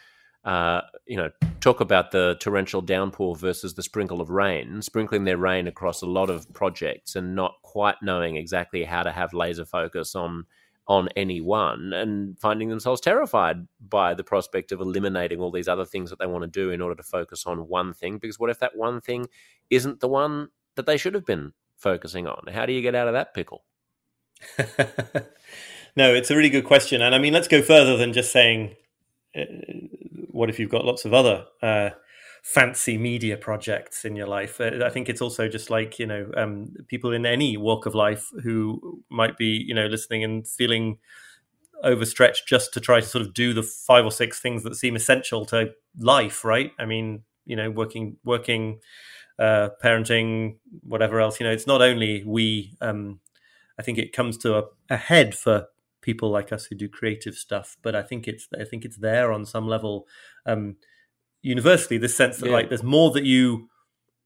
uh, 0.43 0.81
you 1.05 1.17
know, 1.17 1.29
talk 1.59 1.81
about 1.81 2.11
the 2.11 2.35
torrential 2.39 2.81
downpour 2.81 3.35
versus 3.35 3.75
the 3.75 3.83
sprinkle 3.83 4.21
of 4.21 4.29
rain, 4.29 4.81
sprinkling 4.81 5.23
their 5.23 5.37
rain 5.37 5.67
across 5.67 6.01
a 6.01 6.07
lot 6.07 6.29
of 6.29 6.51
projects 6.53 7.15
and 7.15 7.35
not 7.35 7.55
quite 7.61 7.95
knowing 8.01 8.35
exactly 8.35 8.83
how 8.83 9.03
to 9.03 9.11
have 9.11 9.33
laser 9.33 9.65
focus 9.65 10.15
on 10.15 10.45
on 10.87 11.07
any 11.15 11.39
one 11.39 11.93
and 11.93 12.37
finding 12.39 12.69
themselves 12.69 12.99
terrified 12.99 13.67
by 13.87 14.13
the 14.13 14.23
prospect 14.23 14.71
of 14.71 14.81
eliminating 14.81 15.39
all 15.39 15.51
these 15.51 15.67
other 15.67 15.85
things 15.85 16.09
that 16.09 16.19
they 16.19 16.25
want 16.25 16.41
to 16.41 16.49
do 16.49 16.71
in 16.71 16.81
order 16.81 16.95
to 16.95 17.03
focus 17.03 17.45
on 17.45 17.67
one 17.67 17.93
thing. 17.93 18.17
Because 18.17 18.39
what 18.39 18.49
if 18.49 18.59
that 18.59 18.75
one 18.75 18.99
thing 18.99 19.27
isn't 19.69 19.99
the 19.99 20.09
one 20.09 20.49
that 20.75 20.85
they 20.85 20.97
should 20.97 21.13
have 21.13 21.25
been 21.25 21.53
focusing 21.77 22.27
on? 22.27 22.51
How 22.51 22.65
do 22.65 22.73
you 22.73 22.81
get 22.81 22.95
out 22.95 23.07
of 23.07 23.13
that 23.13 23.33
pickle? 23.33 23.63
no, 25.95 26.13
it's 26.13 26.31
a 26.31 26.35
really 26.35 26.49
good 26.49 26.65
question. 26.65 27.01
And 27.01 27.13
I 27.13 27.19
mean, 27.19 27.31
let's 27.31 27.47
go 27.47 27.61
further 27.61 27.95
than 27.95 28.11
just 28.11 28.31
saying, 28.33 28.75
uh, 29.33 29.45
what 30.41 30.49
if 30.49 30.57
you've 30.57 30.71
got 30.71 30.85
lots 30.85 31.05
of 31.05 31.13
other 31.13 31.45
uh, 31.61 31.91
fancy 32.41 32.97
media 32.97 33.37
projects 33.37 34.05
in 34.05 34.15
your 34.15 34.25
life. 34.25 34.59
Uh, 34.59 34.83
I 34.83 34.89
think 34.89 35.07
it's 35.07 35.21
also 35.21 35.47
just 35.47 35.69
like 35.69 35.99
you 35.99 36.07
know 36.07 36.31
um, 36.35 36.73
people 36.87 37.13
in 37.13 37.27
any 37.27 37.57
walk 37.57 37.85
of 37.85 37.93
life 37.93 38.27
who 38.41 39.03
might 39.11 39.37
be 39.37 39.63
you 39.67 39.75
know 39.75 39.85
listening 39.85 40.23
and 40.23 40.47
feeling 40.47 40.97
overstretched 41.83 42.47
just 42.47 42.73
to 42.73 42.79
try 42.79 42.99
to 42.99 43.05
sort 43.05 43.21
of 43.23 43.35
do 43.35 43.53
the 43.53 43.61
five 43.61 44.03
or 44.03 44.11
six 44.11 44.39
things 44.39 44.63
that 44.63 44.75
seem 44.75 44.95
essential 44.95 45.45
to 45.45 45.69
life. 45.99 46.43
Right? 46.43 46.71
I 46.79 46.85
mean, 46.85 47.21
you 47.45 47.55
know, 47.55 47.69
working, 47.69 48.17
working, 48.23 48.79
uh, 49.37 49.69
parenting, 49.83 50.55
whatever 50.81 51.21
else. 51.21 51.39
You 51.39 51.45
know, 51.45 51.53
it's 51.53 51.67
not 51.67 51.83
only 51.83 52.23
we. 52.25 52.73
Um, 52.81 53.19
I 53.77 53.83
think 53.83 53.99
it 53.99 54.11
comes 54.11 54.39
to 54.39 54.57
a, 54.57 54.63
a 54.89 54.97
head 54.97 55.35
for 55.35 55.67
people 56.01 56.29
like 56.29 56.51
us 56.51 56.65
who 56.65 56.75
do 56.75 56.89
creative 56.89 57.35
stuff. 57.35 57.77
But 57.81 57.95
I 57.95 58.01
think 58.03 58.27
it's 58.27 58.47
I 58.59 58.63
think 58.65 58.85
it's 58.85 58.97
there 58.97 59.31
on 59.31 59.45
some 59.45 59.67
level, 59.67 60.07
um, 60.45 60.75
universally. 61.41 61.97
This 61.97 62.15
sense 62.15 62.37
that 62.37 62.47
Yeah. 62.47 62.53
like 62.53 62.69
there's 62.69 62.83
more 62.83 63.11
that 63.11 63.23
you 63.25 63.69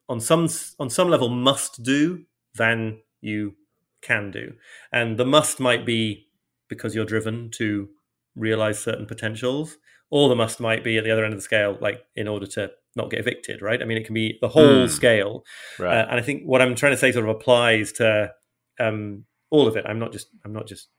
on 0.09 0.19
some 0.19 0.47
on 0.80 0.89
some 0.89 1.09
level 1.09 1.30
must 1.30 1.84
do 1.84 2.26
than 2.55 3.01
you 3.21 3.55
can 4.01 4.32
do, 4.32 4.53
and 4.91 5.17
the 5.17 5.26
must 5.26 5.59
might 5.59 5.86
be 5.86 6.28
because 6.69 6.93
you're 6.95 7.05
driven 7.05 7.49
to 7.51 7.89
realize 8.36 8.80
certain 8.80 9.05
potentials, 9.05 9.78
or 10.09 10.30
the 10.30 10.36
must 10.36 10.59
might 10.59 10.84
be 10.84 10.97
at 10.97 11.03
the 11.03 11.11
other 11.11 11.23
end 11.23 11.34
of 11.34 11.39
the 11.39 11.43
scale, 11.43 11.78
like 11.82 12.03
in 12.15 12.28
order 12.28 12.45
to 12.45 12.71
not 12.95 13.09
get 13.09 13.19
evicted, 13.19 13.61
right? 13.61 13.82
I 13.82 13.86
mean, 13.86 13.97
it 13.97 14.05
can 14.05 14.13
be 14.13 14.38
the 14.41 14.47
whole 14.49 14.86
Mm. 14.86 14.89
scale. 14.89 15.43
Right. 15.80 15.97
Uh, 15.97 16.07
and 16.09 16.19
I 16.19 16.21
think 16.23 16.43
what 16.43 16.61
I'm 16.61 16.76
trying 16.76 16.93
to 16.93 16.97
say 16.97 17.11
sort 17.11 17.28
of 17.28 17.36
applies 17.36 17.91
to 17.93 18.34
um, 18.80 19.26
all 19.49 19.67
of 19.67 19.76
it. 19.78 19.86
I'm 19.88 19.99
not 19.99 20.11
just 20.11 20.28
I'm 20.43 20.53
not 20.53 20.67
just 20.67 20.89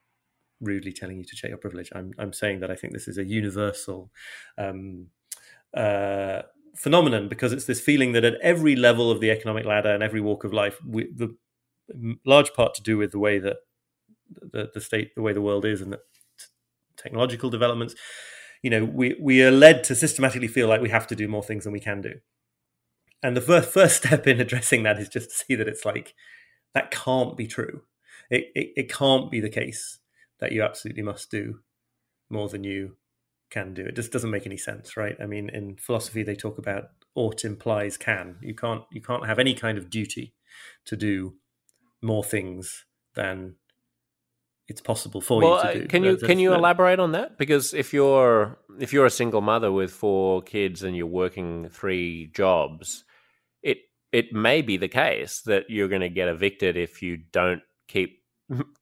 rudely 0.61 0.93
telling 0.93 1.19
you 1.19 1.25
to 1.25 1.37
check 1.37 1.51
your 1.51 1.59
privilege. 1.59 1.91
I'm 1.95 2.13
I'm 2.19 2.33
saying 2.33 2.61
that 2.61 2.71
I 2.71 2.75
think 2.75 2.93
this 2.93 3.09
is 3.09 3.19
a 3.19 3.25
universal 3.25 4.11
um, 4.59 5.09
uh, 5.75 6.43
phenomenon 6.75 7.29
because 7.29 7.53
it's 7.53 7.67
this 7.67 7.81
feeling 7.81 8.13
that 8.13 8.25
at 8.25 8.35
every 8.43 8.77
level 8.77 9.11
of 9.11 9.21
the 9.21 9.31
economic 9.31 9.65
ladder 9.65 9.93
and 9.93 10.03
every 10.03 10.21
walk 10.21 10.45
of 10.45 10.53
life, 10.53 10.79
we, 10.87 11.11
the 11.15 11.37
large 12.25 12.53
part 12.55 12.75
to 12.75 12.83
do 12.83 12.99
with 12.99 13.13
the 13.13 13.19
way 13.19 13.39
that 13.39 13.57
the, 14.31 14.71
the 14.73 14.81
state, 14.81 15.15
the 15.15 15.23
way 15.23 15.33
the 15.33 15.41
world 15.41 15.65
is, 15.65 15.81
and 15.81 15.93
the 15.93 16.01
technological 16.97 17.51
developments. 17.51 17.95
You 18.63 18.71
know, 18.71 18.85
we 18.85 19.17
we 19.21 19.43
are 19.43 19.51
led 19.51 19.85
to 19.85 19.95
systematically 19.95 20.49
feel 20.49 20.69
like 20.69 20.81
we 20.81 20.89
have 20.91 21.07
to 21.09 21.17
do 21.17 21.29
more 21.29 21.43
things 21.43 21.65
than 21.65 21.73
we 21.73 21.81
can 21.81 22.01
do. 22.01 22.15
And 23.23 23.37
the 23.37 23.41
first 23.41 23.71
first 23.71 23.97
step 24.05 24.27
in 24.27 24.41
addressing 24.41 24.83
that 24.85 24.99
is 24.99 25.09
just 25.09 25.31
to 25.31 25.37
see 25.37 25.55
that 25.55 25.69
it's 25.69 25.85
like 25.85 26.15
that 26.75 26.91
can't 26.91 27.37
be 27.37 27.47
true. 27.47 27.83
It, 28.31 28.47
it 28.55 28.73
it 28.77 28.93
can't 28.93 29.31
be 29.31 29.41
the 29.41 29.51
case 29.51 29.99
that 30.39 30.53
you 30.53 30.63
absolutely 30.63 31.03
must 31.03 31.31
do 31.31 31.61
more 32.29 32.49
than 32.49 32.65
you 32.65 32.97
can 33.51 33.75
do. 33.75 33.85
It 33.85 33.97
just 33.97 34.13
doesn't 34.13 34.31
make 34.31 34.47
any 34.47 34.57
sense, 34.57 34.97
right? 34.97 35.17
I 35.21 35.27
mean, 35.27 35.49
in 35.51 35.77
philosophy, 35.77 36.23
they 36.23 36.35
talk 36.35 36.59
about 36.59 36.91
ought 37.15 37.45
implies 37.45 37.97
can. 37.97 38.37
You 38.41 38.55
can't 38.55 38.83
you 38.91 39.01
can't 39.01 39.27
have 39.27 39.39
any 39.39 39.55
kind 39.55 39.79
of 39.79 39.91
duty 39.91 40.35
to 40.87 40.97
do 40.97 41.35
more 42.03 42.25
things 42.25 42.85
than 43.15 43.57
it's 44.69 44.81
possible 44.81 45.21
for 45.21 45.41
well, 45.41 45.51
you 45.51 45.57
uh, 45.57 45.73
to 45.73 45.81
do. 45.81 45.87
can 45.87 46.05
you 46.05 46.17
can 46.17 46.39
you 46.39 46.53
elaborate 46.53 46.99
on 46.99 47.13
that? 47.13 47.39
Because 47.39 47.73
if 47.73 47.93
you're 47.93 48.59
if 48.81 48.93
you're 48.93 49.07
a 49.07 49.11
single 49.11 49.41
mother 49.41 49.71
with 49.71 49.93
four 49.93 50.43
kids 50.43 50.83
and 50.83 50.97
you're 50.97 51.07
working 51.07 51.69
three 51.69 52.31
jobs, 52.35 53.05
it 53.63 53.79
it 54.13 54.33
may 54.33 54.63
be 54.63 54.77
the 54.77 54.89
case 54.89 55.43
that 55.43 55.65
you're 55.69 55.89
going 55.89 56.01
to 56.01 56.09
get 56.09 56.29
evicted 56.29 56.77
if 56.77 57.01
you 57.01 57.17
don't 57.17 57.63
keep 57.87 58.16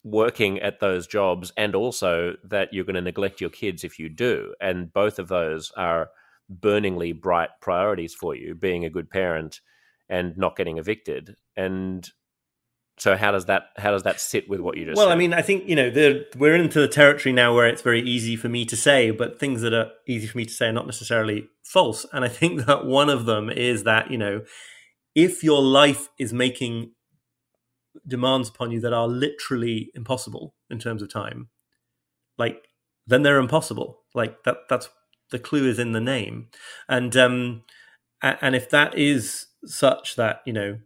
working 0.03 0.61
at 0.61 0.81
those 0.81 1.07
jobs, 1.07 1.53
and 1.57 1.75
also 1.75 2.35
that 2.45 2.73
you're 2.73 2.85
going 2.85 2.95
to 2.95 3.01
neglect 3.01 3.41
your 3.41 3.51
kids 3.51 3.85
if 3.85 3.99
you 3.99 4.09
do. 4.09 4.55
And 4.61 4.93
both 4.93 5.19
of 5.19 5.29
those 5.29 5.73
are 5.77 6.11
burningly 6.49 7.13
bright 7.13 7.51
priorities 7.61 8.15
for 8.15 8.35
you: 8.35 8.55
being 8.55 8.85
a 8.85 8.91
good 8.91 9.11
parent 9.11 9.61
and 10.09 10.37
not 10.37 10.57
getting 10.57 10.79
evicted. 10.79 11.37
And 11.57 12.09
so, 12.97 13.17
how 13.17 13.33
does 13.33 13.47
that 13.47 13.71
how 13.77 13.91
does 13.91 14.05
that 14.05 14.21
sit 14.21 14.49
with 14.49 14.61
what 14.61 14.77
you 14.77 14.85
just? 14.85 14.97
Well, 14.97 15.07
said? 15.07 15.13
I 15.13 15.17
mean, 15.17 15.35
I 15.35 15.43
think 15.43 15.69
you 15.69 15.75
know 15.75 15.91
the, 15.91 16.27
we're 16.37 16.55
into 16.55 16.81
the 16.81 16.89
territory 16.89 17.33
now 17.33 17.55
where 17.55 17.67
it's 17.67 17.83
very 17.83 18.01
easy 18.01 18.37
for 18.37 18.49
me 18.49 18.65
to 18.67 18.77
say, 18.77 19.11
but 19.11 19.41
things 19.41 19.63
that 19.63 19.73
are 19.73 19.91
easy 20.07 20.27
for 20.27 20.39
me 20.39 20.45
to 20.45 20.53
say 20.53 20.67
are 20.67 20.73
not 20.73 20.87
necessarily 20.87 21.49
false. 21.65 22.07
And 22.13 22.25
I 22.25 22.29
think 22.29 22.67
that 22.67 22.87
one 22.87 23.11
of 23.11 23.27
them 23.27 23.51
is 23.51 23.83
that 23.85 24.11
you 24.11 24.19
know, 24.19 24.43
if 25.15 25.43
your 25.43 25.61
life 25.61 26.09
is 26.19 26.33
making 26.33 26.93
demands 28.07 28.49
upon 28.49 28.71
you 28.71 28.81
that 28.81 28.93
are 28.93 29.09
literally 29.09 29.91
impossible 29.95 30.55
in 30.71 30.79
terms 30.79 31.03
of 31.03 31.13
time, 31.13 31.49
like 32.39 32.67
then 33.07 33.23
they're 33.23 33.39
impossible. 33.39 34.01
Like 34.15 34.45
that. 34.45 34.59
That's 34.69 34.89
the 35.31 35.39
clue 35.39 35.69
is 35.69 35.79
in 35.79 35.93
the 35.93 36.01
name, 36.01 36.49
and 36.89 37.17
um, 37.17 37.63
and 38.23 38.55
if 38.55 38.71
that 38.71 38.97
is 38.97 39.47
such 39.65 40.17
that 40.17 40.41
you 40.47 40.53
know 40.53 40.79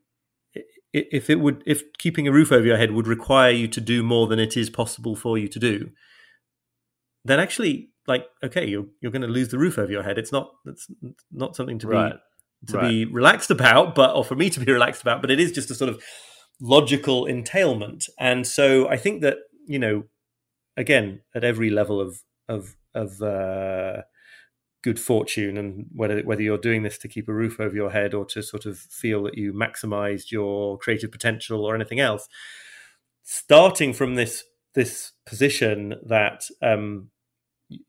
if 0.92 1.28
it 1.28 1.36
would 1.36 1.62
if 1.66 1.82
keeping 1.98 2.26
a 2.26 2.32
roof 2.32 2.50
over 2.50 2.66
your 2.66 2.78
head 2.78 2.92
would 2.92 3.06
require 3.06 3.50
you 3.50 3.68
to 3.68 3.80
do 3.80 4.02
more 4.02 4.26
than 4.26 4.38
it 4.38 4.56
is 4.56 4.70
possible 4.70 5.14
for 5.14 5.36
you 5.36 5.46
to 5.48 5.58
do 5.58 5.90
then 7.24 7.38
actually 7.38 7.90
like 8.06 8.26
okay 8.42 8.66
you're 8.66 8.86
you're 9.02 9.12
going 9.12 9.22
to 9.22 9.28
lose 9.28 9.48
the 9.48 9.58
roof 9.58 9.78
over 9.78 9.92
your 9.92 10.02
head 10.02 10.16
it's 10.16 10.32
not 10.32 10.50
it's 10.64 10.86
not 11.30 11.54
something 11.56 11.78
to 11.78 11.86
be 11.86 11.92
Right. 11.94 12.16
to 12.68 12.76
be 12.88 13.04
relaxed 13.04 13.50
about 13.50 13.94
but 13.94 14.14
or 14.16 14.24
for 14.24 14.34
me 14.34 14.48
to 14.50 14.60
be 14.60 14.72
relaxed 14.78 15.02
about 15.02 15.20
but 15.20 15.30
it 15.30 15.38
is 15.38 15.52
just 15.52 15.70
a 15.70 15.74
sort 15.74 15.90
of 15.90 16.02
logical 16.60 17.26
entailment. 17.26 18.08
And 18.18 18.46
so 18.46 18.88
i 18.88 18.96
think 18.96 19.22
that 19.22 19.38
you 19.66 19.78
know 19.78 20.04
again 20.76 21.20
at 21.34 21.44
every 21.44 21.70
level 21.70 22.00
of 22.00 22.22
of 22.48 22.76
of 22.94 23.20
uh 23.22 24.02
good 24.82 24.98
fortune 24.98 25.56
and 25.58 25.86
whether 25.94 26.20
whether 26.22 26.42
you're 26.42 26.56
doing 26.56 26.82
this 26.82 26.98
to 26.98 27.08
keep 27.08 27.28
a 27.28 27.32
roof 27.32 27.58
over 27.60 27.74
your 27.74 27.90
head 27.90 28.14
or 28.14 28.24
to 28.24 28.42
sort 28.42 28.64
of 28.64 28.78
feel 28.78 29.24
that 29.24 29.36
you 29.36 29.52
maximized 29.52 30.30
your 30.30 30.78
creative 30.78 31.10
potential 31.10 31.64
or 31.64 31.74
anything 31.74 32.00
else 32.00 32.28
starting 33.24 33.92
from 33.92 34.14
this 34.14 34.44
this 34.74 35.12
position 35.26 35.94
that 36.06 36.44
um 36.62 37.10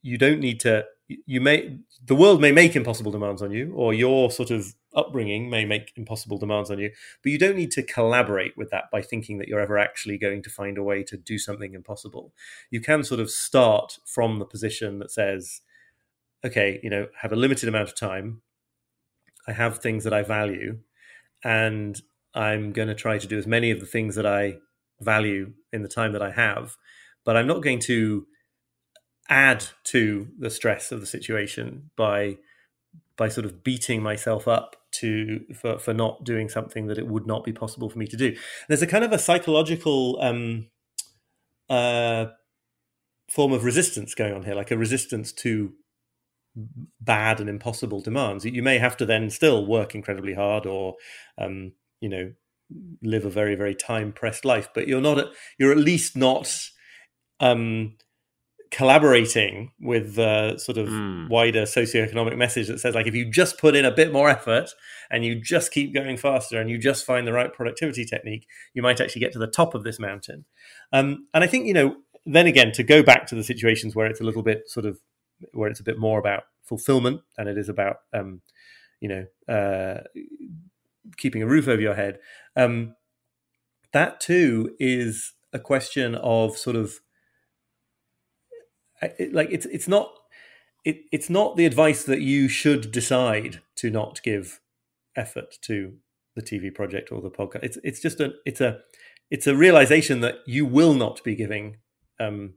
you 0.01 0.17
don't 0.17 0.39
need 0.39 0.59
to 0.59 0.83
you 1.07 1.39
may 1.39 1.77
the 2.05 2.15
world 2.15 2.41
may 2.41 2.51
make 2.51 2.75
impossible 2.75 3.11
demands 3.11 3.41
on 3.41 3.51
you 3.51 3.71
or 3.75 3.93
your 3.93 4.31
sort 4.31 4.51
of 4.51 4.73
upbringing 4.95 5.49
may 5.49 5.65
make 5.65 5.91
impossible 5.95 6.37
demands 6.37 6.71
on 6.71 6.79
you 6.79 6.91
but 7.21 7.31
you 7.31 7.37
don't 7.37 7.55
need 7.55 7.71
to 7.71 7.83
collaborate 7.83 8.57
with 8.57 8.69
that 8.71 8.85
by 8.91 9.01
thinking 9.01 9.37
that 9.37 9.47
you're 9.47 9.59
ever 9.59 9.77
actually 9.77 10.17
going 10.17 10.41
to 10.41 10.49
find 10.49 10.77
a 10.77 10.83
way 10.83 11.03
to 11.03 11.15
do 11.15 11.37
something 11.37 11.73
impossible 11.73 12.33
you 12.71 12.81
can 12.81 13.03
sort 13.03 13.19
of 13.19 13.29
start 13.29 13.99
from 14.05 14.39
the 14.39 14.45
position 14.45 14.99
that 14.99 15.11
says 15.11 15.61
okay, 16.45 16.79
you 16.83 16.89
know, 16.89 17.07
have 17.21 17.31
a 17.31 17.35
limited 17.35 17.69
amount 17.69 17.89
of 17.89 17.95
time. 17.95 18.41
I 19.47 19.53
have 19.53 19.79
things 19.79 20.03
that 20.03 20.13
I 20.13 20.23
value, 20.23 20.79
and 21.43 21.99
I'm 22.33 22.71
going 22.71 22.87
to 22.87 22.95
try 22.95 23.17
to 23.17 23.27
do 23.27 23.37
as 23.37 23.47
many 23.47 23.71
of 23.71 23.79
the 23.79 23.85
things 23.85 24.15
that 24.15 24.25
I 24.25 24.57
value 25.01 25.53
in 25.73 25.81
the 25.81 25.87
time 25.87 26.13
that 26.13 26.21
I 26.21 26.31
have. 26.31 26.77
But 27.25 27.35
I'm 27.35 27.47
not 27.47 27.63
going 27.63 27.79
to 27.81 28.27
add 29.29 29.65
to 29.85 30.27
the 30.37 30.49
stress 30.49 30.91
of 30.91 31.01
the 31.01 31.05
situation 31.05 31.91
by 31.95 32.37
by 33.17 33.27
sort 33.27 33.45
of 33.45 33.63
beating 33.63 34.01
myself 34.01 34.47
up 34.47 34.75
to 34.91 35.45
for, 35.53 35.77
for 35.77 35.93
not 35.93 36.23
doing 36.23 36.49
something 36.49 36.87
that 36.87 36.97
it 36.97 37.07
would 37.07 37.27
not 37.27 37.43
be 37.43 37.51
possible 37.51 37.89
for 37.89 37.99
me 37.99 38.07
to 38.07 38.17
do. 38.17 38.35
There's 38.67 38.81
a 38.81 38.87
kind 38.87 39.03
of 39.03 39.11
a 39.11 39.19
psychological 39.19 40.17
um, 40.21 40.67
uh, 41.69 42.27
form 43.29 43.51
of 43.51 43.63
resistance 43.63 44.15
going 44.15 44.33
on 44.33 44.43
here, 44.43 44.55
like 44.55 44.71
a 44.71 44.77
resistance 44.77 45.31
to 45.33 45.73
bad 46.99 47.39
and 47.39 47.49
impossible 47.49 48.01
demands. 48.01 48.45
You 48.45 48.63
may 48.63 48.79
have 48.79 48.97
to 48.97 49.05
then 49.05 49.29
still 49.29 49.65
work 49.65 49.93
incredibly 49.93 50.33
hard, 50.33 50.65
or 50.65 50.95
um, 51.37 51.73
you 52.01 52.09
know, 52.09 52.31
live 53.01 53.25
a 53.25 53.29
very 53.29 53.55
very 53.55 53.75
time 53.75 54.11
pressed 54.11 54.45
life. 54.45 54.69
But 54.73 54.87
you're 54.87 55.01
not. 55.01 55.27
You're 55.57 55.71
at 55.71 55.77
least 55.77 56.15
not 56.15 56.51
um, 57.39 57.97
collaborating 58.71 59.71
with 59.79 60.15
the 60.15 60.57
sort 60.57 60.77
of 60.77 60.87
Mm. 60.89 61.27
wider 61.29 61.63
socioeconomic 61.63 62.37
message 62.37 62.67
that 62.67 62.79
says 62.79 62.93
like 62.93 63.07
if 63.07 63.15
you 63.15 63.25
just 63.29 63.57
put 63.57 63.75
in 63.75 63.83
a 63.83 63.91
bit 63.91 64.11
more 64.13 64.29
effort 64.29 64.69
and 65.09 65.25
you 65.25 65.41
just 65.41 65.71
keep 65.71 65.93
going 65.93 66.17
faster 66.17 66.59
and 66.61 66.69
you 66.69 66.77
just 66.77 67.03
find 67.05 67.25
the 67.25 67.33
right 67.33 67.51
productivity 67.51 68.05
technique, 68.05 68.45
you 68.73 68.81
might 68.81 69.01
actually 69.01 69.21
get 69.21 69.31
to 69.33 69.39
the 69.39 69.47
top 69.47 69.73
of 69.73 69.83
this 69.83 69.99
mountain. 69.99 70.45
Um, 70.91 71.27
and 71.33 71.43
I 71.43 71.47
think 71.47 71.65
you 71.65 71.73
know. 71.73 71.97
Then 72.25 72.45
again, 72.47 72.71
to 72.73 72.83
go 72.83 73.01
back 73.01 73.25
to 73.27 73.35
the 73.35 73.43
situations 73.43 73.95
where 73.95 74.05
it's 74.05 74.19
a 74.21 74.25
little 74.25 74.43
bit 74.43 74.69
sort 74.69 74.85
of 74.85 74.99
where 75.53 75.69
it's 75.69 75.79
a 75.79 75.83
bit 75.83 75.97
more 75.97 76.19
about 76.19 76.43
fulfillment 76.63 77.21
than 77.37 77.47
it 77.47 77.57
is 77.57 77.69
about 77.69 77.95
um, 78.13 78.41
you 78.99 79.07
know 79.09 79.25
uh, 79.55 80.01
keeping 81.17 81.41
a 81.41 81.47
roof 81.47 81.67
over 81.67 81.81
your 81.81 81.95
head. 81.95 82.19
Um, 82.55 82.95
that 83.93 84.19
too 84.19 84.75
is 84.79 85.33
a 85.53 85.59
question 85.59 86.13
of 86.15 86.57
sort 86.57 86.75
of 86.75 86.99
it, 89.01 89.33
like 89.33 89.49
it's 89.51 89.65
it's 89.67 89.87
not 89.87 90.11
it, 90.85 91.01
it's 91.11 91.29
not 91.29 91.57
the 91.57 91.65
advice 91.65 92.03
that 92.03 92.21
you 92.21 92.47
should 92.47 92.91
decide 92.91 93.61
to 93.75 93.89
not 93.89 94.21
give 94.23 94.59
effort 95.15 95.57
to 95.61 95.93
the 96.35 96.41
TV 96.41 96.73
project 96.73 97.11
or 97.11 97.21
the 97.21 97.29
podcast. 97.29 97.63
It's 97.63 97.77
it's 97.83 97.99
just 97.99 98.19
a 98.19 98.33
it's 98.45 98.61
a 98.61 98.79
it's 99.29 99.47
a 99.47 99.55
realization 99.55 100.21
that 100.21 100.39
you 100.45 100.65
will 100.65 100.93
not 100.93 101.23
be 101.23 101.35
giving 101.35 101.77
um, 102.19 102.53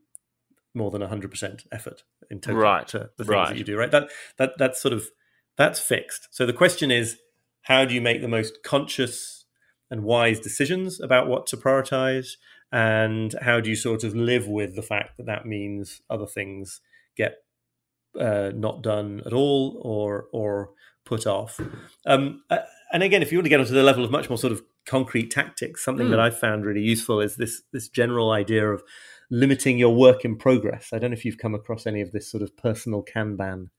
more 0.75 0.91
than 0.91 1.03
hundred 1.03 1.31
percent 1.31 1.65
effort 1.73 2.03
in 2.31 2.41
total 2.41 2.61
Right, 2.61 2.89
to 2.89 3.11
the 3.17 3.25
things 3.25 3.29
right. 3.29 3.49
that 3.49 3.59
you 3.59 3.65
do. 3.65 3.77
Right. 3.77 3.91
That 3.91 4.11
that 4.39 4.53
that's 4.59 4.81
sort 4.81 4.95
of 4.95 5.09
that's 5.57 5.81
fixed. 5.81 6.29
So 6.31 6.47
the 6.47 6.53
question 6.53 6.91
is, 6.91 7.19
how 7.63 7.85
do 7.85 7.95
you 7.95 8.01
make 8.01 8.23
the 8.23 8.29
most 8.29 8.63
conscious 8.65 9.45
and 9.91 10.05
wise 10.05 10.41
decisions 10.41 11.01
about 11.01 11.29
what 11.29 11.47
to 11.49 11.57
prioritize, 11.57 12.37
and 12.73 13.35
how 13.43 13.61
do 13.61 13.69
you 13.71 13.77
sort 13.77 14.03
of 14.05 14.15
live 14.17 14.49
with 14.49 14.75
the 14.75 14.83
fact 14.83 15.17
that 15.19 15.27
that 15.27 15.47
means 15.47 16.01
other 16.09 16.27
things 16.27 16.81
get 17.17 17.37
uh, 18.19 18.51
not 18.55 18.83
done 18.83 19.23
at 19.27 19.33
all 19.33 19.81
or 19.85 20.27
or 20.33 20.71
put 21.05 21.27
off. 21.27 21.61
Um, 22.07 22.43
uh, 22.51 22.59
and 22.93 23.03
again, 23.03 23.23
if 23.23 23.31
you 23.33 23.39
want 23.39 23.47
to 23.47 23.51
get 23.51 23.61
onto 23.61 23.73
the 23.75 23.83
level 23.83 24.05
of 24.05 24.11
much 24.11 24.29
more 24.29 24.39
sort 24.39 24.53
of 24.53 24.63
concrete 24.87 25.31
tactics. 25.31 25.85
Something 25.85 26.09
Mm. 26.09 26.11
that 26.11 26.21
I've 26.21 26.39
found 26.39 26.65
really 26.65 26.81
useful 26.83 27.21
is 27.21 27.37
this 27.37 27.63
this 27.73 27.89
general 27.89 28.31
idea 28.33 28.69
of 28.69 28.83
limiting 29.31 29.79
your 29.79 29.95
work 29.95 30.25
in 30.25 30.37
progress. 30.37 30.91
I 30.93 30.99
don't 30.99 31.11
know 31.11 31.17
if 31.17 31.25
you've 31.25 31.39
come 31.39 31.55
across 31.55 31.87
any 31.87 32.01
of 32.01 32.13
this 32.13 32.31
sort 32.31 32.43
of 32.43 32.57
personal 32.57 33.03
Kanban 33.05 33.71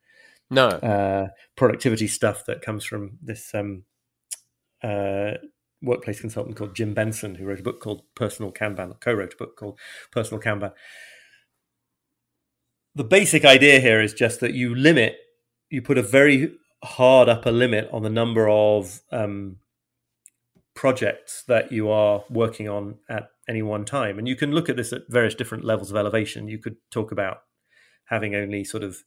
No. 0.50 0.68
uh, 0.70 1.28
productivity 1.56 2.08
stuff 2.08 2.46
that 2.46 2.62
comes 2.62 2.86
from 2.86 3.18
this 3.22 3.54
um, 3.54 3.84
uh, 4.82 5.34
workplace 5.84 6.22
consultant 6.22 6.56
called 6.56 6.76
Jim 6.76 6.94
Benson, 6.94 7.36
who 7.36 7.46
wrote 7.46 7.60
a 7.60 7.64
book 7.64 7.80
called 7.82 8.04
Personal 8.16 8.52
Kanban, 8.52 9.00
co-wrote 9.00 9.34
a 9.34 9.38
book 9.38 9.58
called 9.58 9.80
Personal 10.12 10.42
Kanban. 10.42 10.72
The 12.96 13.04
basic 13.04 13.44
idea 13.46 13.80
here 13.80 14.02
is 14.02 14.14
just 14.14 14.40
that 14.40 14.54
you 14.54 14.74
limit, 14.74 15.18
you 15.70 15.82
put 15.82 15.98
a 15.98 16.04
very 16.04 16.56
hard 16.84 17.30
upper 17.30 17.52
limit 17.52 17.90
on 17.92 18.04
the 18.04 18.10
number 18.10 18.48
of 18.50 19.02
um, 19.12 19.58
projects 20.76 21.44
that 21.48 21.72
you 21.72 21.90
are 21.90 22.24
working 22.30 22.70
on 22.70 23.00
at 23.10 23.30
any 23.50 23.62
one 23.62 23.86
time, 23.86 24.18
and 24.18 24.28
you 24.28 24.36
can 24.36 24.52
look 24.52 24.70
at 24.70 24.78
this 24.78 24.94
at 24.94 25.02
various 25.10 25.36
different 25.36 25.66
levels 25.66 25.92
of 25.92 25.98
elevation. 25.98 26.48
You 26.48 26.60
could 26.60 26.78
talk 26.92 27.12
about 27.12 27.40
having 28.06 28.36
only 28.36 28.64
sort 28.64 28.84
of 28.84 28.98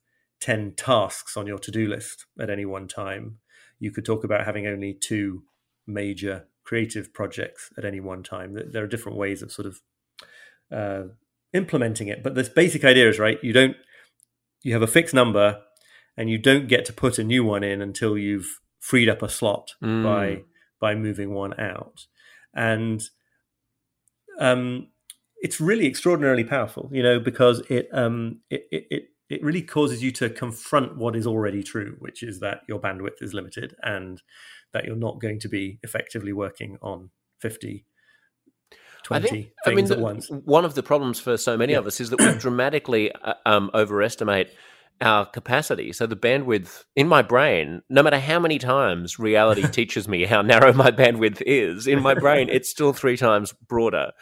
10 0.41 0.75
tasks 0.77 1.37
on 1.37 1.47
your 1.47 1.59
to-do 1.59 1.87
list 1.87 2.27
at 2.39 2.51
any 2.51 2.65
one 2.65 2.89
time 2.89 3.39
you 3.79 3.91
could 3.91 4.05
talk 4.05 4.25
about 4.25 4.45
having 4.45 4.67
only 4.67 4.95
two 4.95 5.45
major 5.87 6.47
creative 6.67 7.07
projects 7.15 7.71
at 7.79 7.85
any 7.85 8.01
one 8.01 8.23
time 8.23 8.49
There- 8.73 8.85
are 8.85 8.89
different 8.95 9.17
ways 9.19 9.41
of 9.43 9.51
sort 9.53 9.67
of 9.71 9.75
uh, 10.81 11.05
implementing 11.53 12.09
it 12.09 12.23
but 12.25 12.35
this 12.35 12.49
basic 12.49 12.85
idea 12.85 13.09
is 13.09 13.19
right 13.19 13.39
you 13.43 13.53
don't 13.53 13.77
you 14.65 14.73
have 14.73 14.83
a 14.83 14.87
fixed 14.99 15.15
number 15.15 15.63
and 16.17 16.29
you 16.29 16.39
don't 16.39 16.67
get 16.69 16.85
to 16.87 16.93
put 16.93 17.19
a 17.19 17.25
new 17.25 17.45
one 17.45 17.63
in 17.63 17.81
until 17.81 18.19
you've 18.19 18.51
freed 18.81 19.09
up 19.09 19.23
a 19.23 19.29
slot 19.29 19.67
Mm. 19.83 20.03
by 20.03 20.43
by 20.81 20.95
moving 20.95 21.31
one 21.33 21.55
out 21.59 21.99
and 22.55 23.03
um 24.39 24.89
it's 25.39 25.61
really 25.61 25.87
extraordinarily 25.87 26.45
powerful 26.45 26.91
you 26.93 27.03
know 27.03 27.19
because 27.21 27.61
it 27.71 27.89
um 27.93 28.41
it, 28.51 28.63
it 28.71 28.87
it 28.91 29.03
it 29.29 29.43
really 29.43 29.63
causes 29.63 30.03
you 30.05 30.11
to 30.13 30.29
confront 30.31 30.97
what 30.97 31.17
is 31.17 31.27
already 31.27 31.63
true 31.63 31.97
which 32.01 32.23
is 32.23 32.41
that 32.41 32.61
your 32.69 32.81
bandwidth 32.81 33.21
is 33.23 33.35
limited 33.35 33.75
and 33.83 34.23
that 34.77 34.85
you're 34.85 34.95
not 34.97 35.21
going 35.21 35.41
to 35.41 35.49
be 35.49 35.79
effectively 35.83 36.33
working 36.33 36.77
on 36.83 37.11
50 37.41 37.87
20 39.03 39.25
I 39.25 39.29
think, 39.31 39.47
I 39.65 39.71
things 39.71 39.77
mean, 39.77 39.85
at 39.93 39.97
the- 39.99 40.03
once 40.03 40.29
one 40.31 40.65
of 40.65 40.75
the 40.75 40.83
problems 40.83 41.19
for 41.21 41.37
so 41.37 41.57
many 41.57 41.73
Yeah. 41.73 41.79
of 41.79 41.87
us 41.87 42.01
is 42.01 42.11
that 42.11 42.19
we 42.21 42.33
dramatically 42.39 43.13
uh, 43.13 43.35
um, 43.47 43.71
overestimate 43.73 44.53
our 45.01 45.27
capacity. 45.27 45.93
So 45.93 46.07
the 46.07 46.17
bandwidth 46.17 46.85
in 46.95 47.07
my 47.07 47.23
brain, 47.23 47.83
no 47.89 48.03
matter 48.03 48.19
how 48.19 48.39
many 48.41 48.59
times 48.59 49.19
reality 49.19 49.69
teaches 49.79 50.09
me 50.09 50.25
how 50.25 50.43
narrow 50.43 50.73
my 50.73 50.91
bandwidth 50.91 51.43
is, 51.47 51.87
in 51.87 52.03
my 52.03 52.15
brain, 52.15 52.49
it's 52.51 52.69
still 52.69 52.93
three 52.93 53.17
times 53.17 53.53
broader 53.69 54.13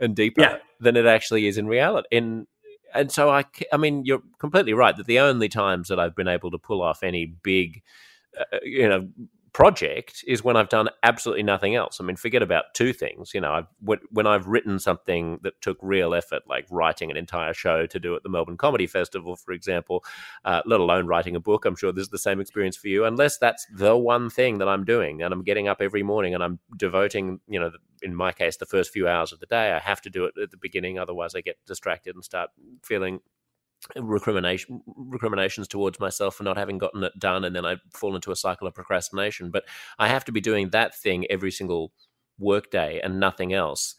and 0.00 0.14
deeper 0.14 0.42
Yeah. 0.42 0.56
than 0.80 0.96
it 0.96 1.06
actually 1.06 1.46
is 1.48 1.58
in 1.58 1.66
reality. 1.66 2.08
In 2.12 2.46
and 2.94 3.10
so 3.12 3.28
I, 3.28 3.44
I 3.72 3.76
mean, 3.76 4.04
you're 4.06 4.22
completely 4.38 4.72
right 4.72 4.96
that 4.96 5.06
the 5.06 5.18
only 5.18 5.48
times 5.50 5.88
that 5.88 5.98
I've 6.00 6.16
been 6.16 6.28
able 6.28 6.50
to 6.52 6.58
pull 6.58 6.80
off 6.82 7.02
any 7.02 7.26
big, 7.26 7.82
uh, 8.38 8.58
you 8.62 8.88
know, 8.88 9.08
project 9.52 10.24
is 10.26 10.44
when 10.44 10.56
I've 10.56 10.68
done 10.68 10.88
absolutely 11.02 11.42
nothing 11.42 11.74
else. 11.74 12.00
I 12.00 12.04
mean, 12.04 12.16
forget 12.16 12.42
about 12.42 12.74
two 12.74 12.92
things. 12.92 13.32
You 13.34 13.40
know, 13.40 13.52
I've 13.52 13.66
when, 14.10 14.26
I've 14.26 14.46
written 14.46 14.78
something 14.78 15.38
that 15.42 15.60
took 15.60 15.78
real 15.80 16.14
effort, 16.14 16.42
like 16.48 16.66
writing 16.70 17.10
an 17.10 17.16
entire 17.16 17.54
show 17.54 17.86
to 17.86 17.98
do 17.98 18.14
at 18.14 18.22
the 18.22 18.28
Melbourne 18.28 18.56
Comedy 18.56 18.86
Festival, 18.86 19.36
for 19.36 19.52
example, 19.52 20.04
uh, 20.44 20.62
let 20.66 20.80
alone 20.80 21.06
writing 21.06 21.36
a 21.36 21.40
book. 21.40 21.64
I'm 21.64 21.76
sure 21.76 21.92
this 21.92 22.02
is 22.02 22.10
the 22.10 22.18
same 22.18 22.40
experience 22.40 22.76
for 22.76 22.88
you. 22.88 23.04
Unless 23.04 23.38
that's 23.38 23.66
the 23.74 23.96
one 23.96 24.30
thing 24.30 24.58
that 24.58 24.68
I'm 24.68 24.84
doing, 24.84 25.22
and 25.22 25.32
I'm 25.32 25.42
getting 25.42 25.68
up 25.68 25.80
every 25.80 26.02
morning 26.02 26.34
and 26.34 26.42
I'm 26.42 26.58
devoting, 26.76 27.40
you 27.48 27.58
know, 27.58 27.70
in 28.02 28.14
my 28.14 28.32
case, 28.32 28.56
the 28.56 28.66
first 28.66 28.92
few 28.92 29.08
hours 29.08 29.32
of 29.32 29.40
the 29.40 29.46
day, 29.46 29.72
I 29.72 29.78
have 29.78 30.00
to 30.02 30.10
do 30.10 30.24
it 30.24 30.34
at 30.40 30.50
the 30.50 30.56
beginning. 30.56 30.98
Otherwise, 30.98 31.34
I 31.34 31.40
get 31.40 31.56
distracted 31.66 32.14
and 32.14 32.24
start 32.24 32.50
feeling 32.82 33.20
recrimination 33.96 34.82
recriminations 34.86 35.68
towards 35.68 36.00
myself 36.00 36.34
for 36.34 36.42
not 36.42 36.56
having 36.56 36.78
gotten 36.78 37.02
it 37.04 37.12
done 37.18 37.44
and 37.44 37.54
then 37.54 37.64
I 37.64 37.76
fall 37.92 38.14
into 38.14 38.32
a 38.32 38.36
cycle 38.36 38.66
of 38.66 38.74
procrastination. 38.74 39.50
But 39.50 39.64
I 39.98 40.08
have 40.08 40.24
to 40.26 40.32
be 40.32 40.40
doing 40.40 40.70
that 40.70 40.96
thing 40.96 41.26
every 41.30 41.50
single 41.50 41.92
workday 42.38 43.00
and 43.02 43.20
nothing 43.20 43.52
else 43.52 43.94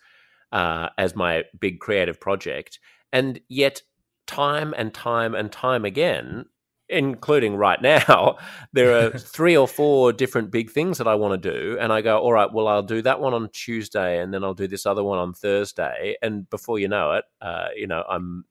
uh, 0.52 0.90
as 0.98 1.16
my 1.16 1.44
big 1.60 1.80
creative 1.80 2.20
project. 2.20 2.80
And 3.12 3.40
yet 3.50 3.82
time 4.28 4.74
and 4.78 4.94
time 4.94 5.34
and 5.34 5.52
time 5.52 5.86
again 5.86 6.46
including 6.92 7.56
right 7.56 7.82
now 7.84 8.38
there 8.74 8.98
are 8.98 9.12
three 9.18 9.56
or 9.56 9.68
four 9.68 10.12
different 10.12 10.52
big 10.52 10.70
things 10.70 10.98
that 10.98 11.08
I 11.08 11.16
want 11.16 11.42
to 11.42 11.52
do 11.52 11.78
and 11.80 11.92
I 11.92 12.02
go 12.02 12.20
all 12.20 12.34
right 12.34 12.52
well 12.52 12.68
I'll 12.68 12.84
do 12.84 13.02
that 13.04 13.20
one 13.20 13.34
on 13.34 13.50
Tuesday 13.54 14.22
and 14.22 14.34
then 14.34 14.44
I'll 14.44 14.54
do 14.54 14.68
this 14.68 14.86
other 14.86 15.04
one 15.04 15.18
on 15.20 15.34
Thursday. 15.34 16.16
And 16.22 16.50
before 16.50 16.80
you 16.80 16.88
know 16.88 17.14
it 17.14 17.26
uh, 17.42 17.70
you 17.76 17.88
know 17.88 18.04
I'm 18.08 18.46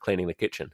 cleaning 0.00 0.26
the 0.26 0.34
kitchen 0.34 0.72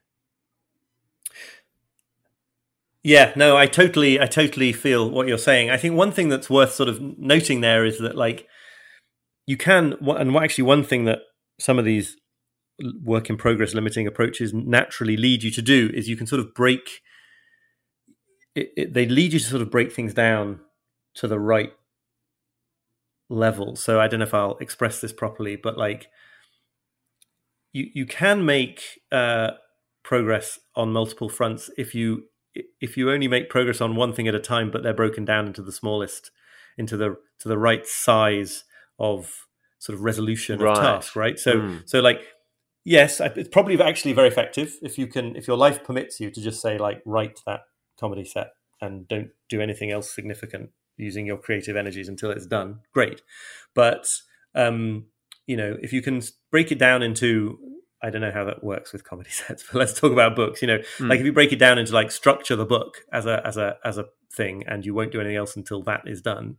Yeah, 3.03 3.33
no, 3.37 3.57
I 3.57 3.67
totally, 3.67 4.21
I 4.21 4.27
totally 4.27 4.73
feel 4.73 5.11
what 5.11 5.29
you're 5.29 5.39
saying. 5.39 5.71
I 5.71 5.77
think 5.77 5.95
one 5.95 6.13
thing 6.13 6.29
that's 6.29 6.51
worth 6.51 6.75
sort 6.75 6.89
of 6.89 7.01
noting 7.19 7.61
there 7.61 7.85
is 7.85 7.99
that, 8.01 8.17
like, 8.17 8.47
you 9.47 9.57
can, 9.57 9.95
and 10.03 10.37
actually, 10.37 10.65
one 10.65 10.85
thing 10.85 11.05
that 11.05 11.21
some 11.59 11.79
of 11.79 11.85
these 11.85 12.17
work 13.03 13.31
in 13.31 13.37
progress 13.37 13.75
limiting 13.75 14.07
approaches 14.07 14.53
naturally 14.55 15.17
lead 15.17 15.43
you 15.43 15.51
to 15.51 15.63
do 15.63 15.91
is 15.95 16.09
you 16.09 16.17
can 16.17 16.27
sort 16.27 16.41
of 16.41 16.55
break. 16.55 17.03
It, 18.55 18.73
it, 18.77 18.95
they 18.95 19.07
lead 19.07 19.33
you 19.33 19.39
to 19.39 19.45
sort 19.45 19.63
of 19.63 19.71
break 19.71 19.93
things 19.93 20.13
down 20.13 20.61
to 21.15 21.29
the 21.29 21.39
right 21.39 21.73
level. 23.31 23.77
So 23.77 24.01
I 24.01 24.09
don't 24.09 24.21
know 24.21 24.27
if 24.27 24.35
I'll 24.35 24.59
express 24.59 25.01
this 25.01 25.13
properly, 25.13 25.57
but 25.57 25.79
like, 25.79 26.09
you 27.79 27.91
you 27.95 28.07
can 28.07 28.45
make 28.45 28.83
uh, 29.13 29.53
progress 30.03 30.59
on 30.75 30.93
multiple 30.93 31.29
fronts 31.29 31.71
if 31.77 31.95
you 31.95 32.25
if 32.81 32.97
you 32.97 33.11
only 33.11 33.29
make 33.29 33.49
progress 33.51 33.81
on 33.81 33.95
one 33.95 34.13
thing 34.13 34.27
at 34.27 34.35
a 34.35 34.41
time, 34.41 34.71
but 34.71 34.83
they're 34.83 34.95
broken 34.95 35.25
down 35.25 35.47
into 35.47 35.63
the 35.63 35.73
smallest, 35.73 36.31
into 36.77 36.97
the 36.97 37.17
to 37.41 37.49
the 37.49 37.59
right 37.59 37.87
size 37.87 38.65
of 38.99 39.47
sort 39.79 39.97
of 39.97 40.03
resolution 40.03 40.61
Right. 40.61 40.77
of 40.77 40.81
task, 40.81 41.17
right? 41.17 41.39
So 41.39 41.61
Mm. 41.61 41.89
so 41.89 42.01
like 42.01 42.21
yes, 42.85 43.21
it's 43.21 43.49
probably 43.49 43.81
actually 43.81 44.13
very 44.13 44.29
effective 44.29 44.77
if 44.83 44.99
you 44.99 45.07
can 45.07 45.37
if 45.37 45.47
your 45.47 45.57
life 45.57 45.85
permits 45.85 46.21
you 46.21 46.31
to 46.31 46.41
just 46.41 46.61
say 46.61 46.79
like 46.79 47.03
write 47.05 47.41
that 47.47 47.61
comedy 48.01 48.25
set 48.25 48.49
and 48.81 49.07
don't 49.09 49.31
do 49.49 49.61
anything 49.61 49.91
else 49.91 50.15
significant 50.15 50.71
using 50.97 51.27
your 51.27 51.37
creative 51.37 51.77
energies 51.77 52.09
until 52.09 52.31
it's 52.31 52.47
done. 52.47 52.81
Great, 52.93 53.23
but 53.75 54.09
um, 54.55 55.07
you 55.49 55.57
know 55.57 55.77
if 55.83 55.93
you 55.93 56.01
can 56.03 56.23
break 56.53 56.71
it 56.71 56.79
down 56.79 57.03
into 57.03 57.59
I 58.01 58.11
don't 58.11 58.21
know 58.21 58.31
how 58.31 58.45
that 58.45 58.63
works 58.63 58.93
with 58.93 59.03
comedy 59.03 59.31
sets, 59.43 59.65
but 59.65 59.79
let's 59.81 59.99
talk 59.99 60.13
about 60.13 60.37
books. 60.37 60.63
You 60.63 60.69
know, 60.69 60.79
Mm. 60.99 61.09
like 61.09 61.19
if 61.21 61.27
you 61.27 61.33
break 61.33 61.53
it 61.53 61.59
down 61.59 61.79
into 61.79 61.93
like 61.93 62.13
structure 62.13 62.55
the 62.55 62.65
book 62.77 62.99
as 63.13 63.27
a 63.27 63.45
as 63.45 63.57
a 63.57 63.77
as 63.85 63.99
a 63.99 64.07
thing, 64.33 64.63
and 64.69 64.87
you 64.87 64.95
won't 64.95 65.11
do 65.11 65.21
anything 65.21 65.37
else 65.37 65.57
until 65.57 65.83
that 65.83 66.03
is 66.07 66.23
done. 66.23 66.57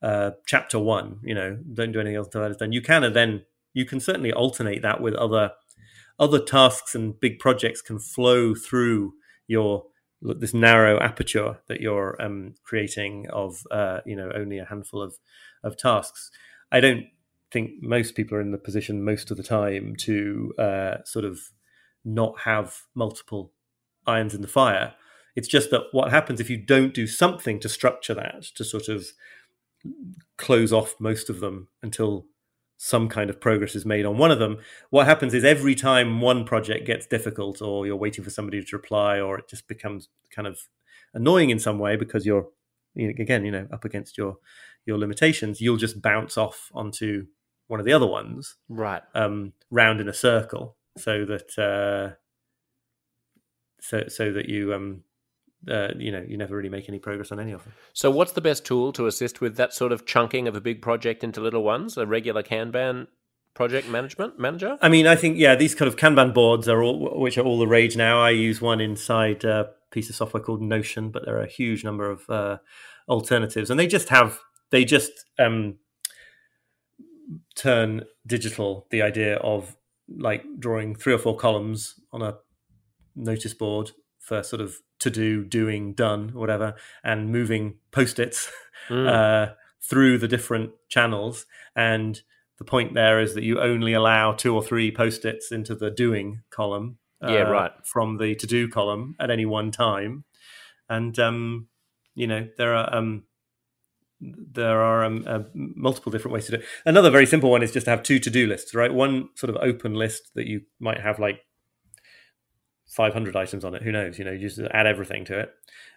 Uh, 0.00 0.30
chapter 0.46 0.78
one, 0.78 1.18
you 1.24 1.34
know, 1.34 1.58
don't 1.74 1.90
do 1.90 1.98
anything 2.00 2.16
else 2.16 2.28
until 2.28 2.42
that 2.42 2.52
is 2.52 2.56
done. 2.58 2.70
You 2.72 2.82
can 2.82 3.02
and 3.02 3.16
then 3.16 3.44
you 3.74 3.84
can 3.84 3.98
certainly 3.98 4.32
alternate 4.32 4.82
that 4.82 5.00
with 5.00 5.14
other 5.14 5.52
other 6.20 6.38
tasks 6.38 6.94
and 6.94 7.18
big 7.18 7.38
projects 7.40 7.80
can 7.82 7.98
flow 7.98 8.54
through 8.54 9.14
your 9.48 9.84
this 10.20 10.54
narrow 10.54 10.98
aperture 11.00 11.58
that 11.68 11.80
you're 11.80 12.16
um, 12.20 12.54
creating 12.64 13.26
of 13.32 13.62
uh, 13.70 13.98
you 14.06 14.14
know 14.16 14.30
only 14.34 14.58
a 14.58 14.64
handful 14.64 15.02
of 15.02 15.16
of 15.64 15.76
tasks. 15.76 16.30
I 16.70 16.78
don't 16.80 17.04
think 17.50 17.82
most 17.82 18.14
people 18.14 18.36
are 18.36 18.40
in 18.40 18.50
the 18.50 18.58
position 18.58 19.04
most 19.04 19.30
of 19.30 19.36
the 19.36 19.42
time 19.42 19.96
to 19.96 20.54
uh, 20.58 20.94
sort 21.04 21.24
of 21.24 21.40
not 22.04 22.40
have 22.40 22.82
multiple 22.94 23.52
irons 24.06 24.34
in 24.34 24.42
the 24.42 24.48
fire. 24.48 24.94
It's 25.36 25.48
just 25.48 25.70
that 25.70 25.84
what 25.92 26.10
happens 26.10 26.40
if 26.40 26.50
you 26.50 26.56
don't 26.56 26.94
do 26.94 27.06
something 27.06 27.60
to 27.60 27.68
structure 27.68 28.14
that, 28.14 28.42
to 28.56 28.64
sort 28.64 28.88
of 28.88 29.06
close 30.36 30.72
off 30.72 30.96
most 30.98 31.30
of 31.30 31.40
them 31.40 31.68
until 31.82 32.26
some 32.78 33.08
kind 33.08 33.28
of 33.28 33.40
progress 33.40 33.74
is 33.74 33.84
made 33.84 34.06
on 34.06 34.18
one 34.18 34.30
of 34.30 34.38
them, 34.38 34.58
what 34.90 35.06
happens 35.06 35.34
is 35.34 35.44
every 35.44 35.74
time 35.74 36.20
one 36.20 36.44
project 36.44 36.86
gets 36.86 37.06
difficult 37.06 37.60
or 37.60 37.86
you're 37.86 37.96
waiting 37.96 38.22
for 38.22 38.30
somebody 38.30 38.62
to 38.62 38.76
reply 38.76 39.20
or 39.20 39.38
it 39.38 39.48
just 39.48 39.66
becomes 39.66 40.08
kind 40.30 40.46
of 40.46 40.60
annoying 41.12 41.50
in 41.50 41.58
some 41.58 41.78
way 41.78 41.96
because 41.96 42.24
you're 42.24 42.46
again, 42.96 43.44
you 43.44 43.50
know, 43.50 43.66
up 43.72 43.84
against 43.84 44.16
your 44.16 44.38
your 44.86 44.98
limitations, 44.98 45.60
you'll 45.60 45.76
just 45.76 46.00
bounce 46.00 46.36
off 46.38 46.70
onto 46.72 47.26
one 47.68 47.80
of 47.80 47.86
the 47.86 47.92
other 47.92 48.06
ones 48.06 48.56
right 48.68 49.02
um, 49.14 49.52
round 49.70 50.00
in 50.00 50.08
a 50.08 50.14
circle, 50.14 50.76
so 50.96 51.24
that 51.24 51.58
uh, 51.58 52.16
so 53.80 54.04
so 54.08 54.32
that 54.32 54.48
you 54.48 54.74
um, 54.74 55.04
uh, 55.70 55.88
you 55.96 56.10
know 56.10 56.24
you 56.26 56.36
never 56.36 56.56
really 56.56 56.68
make 56.68 56.88
any 56.88 56.98
progress 56.98 57.30
on 57.30 57.38
any 57.38 57.52
of 57.52 57.62
them. 57.64 57.72
So, 57.92 58.10
what's 58.10 58.32
the 58.32 58.40
best 58.40 58.64
tool 58.64 58.92
to 58.92 59.06
assist 59.06 59.40
with 59.40 59.56
that 59.56 59.72
sort 59.72 59.92
of 59.92 60.06
chunking 60.06 60.48
of 60.48 60.56
a 60.56 60.60
big 60.60 60.82
project 60.82 61.22
into 61.22 61.40
little 61.40 61.62
ones? 61.62 61.96
A 61.96 62.06
regular 62.06 62.42
Kanban 62.42 63.06
project 63.54 63.88
management 63.88 64.38
manager? 64.38 64.78
I 64.80 64.88
mean, 64.88 65.06
I 65.06 65.16
think 65.16 65.36
yeah, 65.36 65.54
these 65.54 65.74
kind 65.74 65.88
of 65.88 65.96
Kanban 65.96 66.32
boards 66.32 66.68
are 66.68 66.82
all 66.82 67.20
which 67.20 67.36
are 67.38 67.44
all 67.44 67.58
the 67.58 67.66
rage 67.66 67.96
now. 67.96 68.20
I 68.20 68.30
use 68.30 68.60
one 68.60 68.80
inside 68.80 69.44
a 69.44 69.70
piece 69.90 70.08
of 70.08 70.16
software 70.16 70.42
called 70.42 70.62
Notion, 70.62 71.10
but 71.10 71.24
there 71.24 71.36
are 71.36 71.42
a 71.42 71.48
huge 71.48 71.84
number 71.84 72.10
of 72.10 72.28
uh, 72.30 72.58
alternatives, 73.08 73.70
and 73.70 73.78
they 73.78 73.86
just 73.86 74.08
have 74.10 74.38
they 74.70 74.84
just 74.84 75.10
um, 75.38 75.76
turn 77.54 78.04
digital 78.26 78.86
the 78.90 79.02
idea 79.02 79.36
of 79.36 79.76
like 80.08 80.44
drawing 80.58 80.94
three 80.94 81.12
or 81.12 81.18
four 81.18 81.36
columns 81.36 81.94
on 82.12 82.22
a 82.22 82.36
notice 83.14 83.54
board 83.54 83.90
for 84.18 84.42
sort 84.42 84.60
of 84.60 84.76
to 85.00 85.10
do, 85.10 85.44
doing, 85.44 85.94
done, 85.94 86.30
whatever, 86.34 86.74
and 87.04 87.30
moving 87.30 87.78
post 87.90 88.18
its 88.18 88.50
mm. 88.88 89.08
uh, 89.08 89.54
through 89.80 90.18
the 90.18 90.28
different 90.28 90.72
channels. 90.88 91.46
And 91.76 92.20
the 92.58 92.64
point 92.64 92.94
there 92.94 93.20
is 93.20 93.34
that 93.34 93.44
you 93.44 93.60
only 93.60 93.92
allow 93.92 94.32
two 94.32 94.54
or 94.54 94.62
three 94.62 94.90
post 94.90 95.24
its 95.24 95.52
into 95.52 95.74
the 95.74 95.90
doing 95.90 96.42
column. 96.50 96.98
Uh, 97.22 97.32
yeah, 97.32 97.40
right. 97.42 97.72
From 97.84 98.18
the 98.18 98.34
to 98.36 98.46
do 98.46 98.68
column 98.68 99.14
at 99.20 99.30
any 99.30 99.46
one 99.46 99.70
time. 99.70 100.24
And, 100.88 101.18
um, 101.18 101.68
you 102.14 102.26
know, 102.26 102.48
there 102.56 102.74
are. 102.74 102.94
Um, 102.94 103.24
there 104.20 104.82
are 104.82 105.04
um, 105.04 105.24
uh, 105.26 105.40
multiple 105.54 106.10
different 106.10 106.34
ways 106.34 106.46
to 106.46 106.52
do 106.52 106.58
it. 106.58 106.64
Another 106.84 107.10
very 107.10 107.26
simple 107.26 107.50
one 107.50 107.62
is 107.62 107.72
just 107.72 107.84
to 107.84 107.90
have 107.90 108.02
two 108.02 108.18
to-do 108.18 108.46
lists, 108.46 108.74
right? 108.74 108.92
One 108.92 109.28
sort 109.34 109.50
of 109.50 109.56
open 109.62 109.94
list 109.94 110.32
that 110.34 110.46
you 110.46 110.62
might 110.80 111.00
have 111.00 111.18
like 111.18 111.40
500 112.88 113.36
items 113.36 113.64
on 113.64 113.74
it. 113.74 113.82
Who 113.82 113.92
knows? 113.92 114.18
You 114.18 114.24
know, 114.24 114.32
you 114.32 114.48
just 114.48 114.60
add 114.72 114.86
everything 114.86 115.24
to 115.26 115.38
it, 115.38 115.52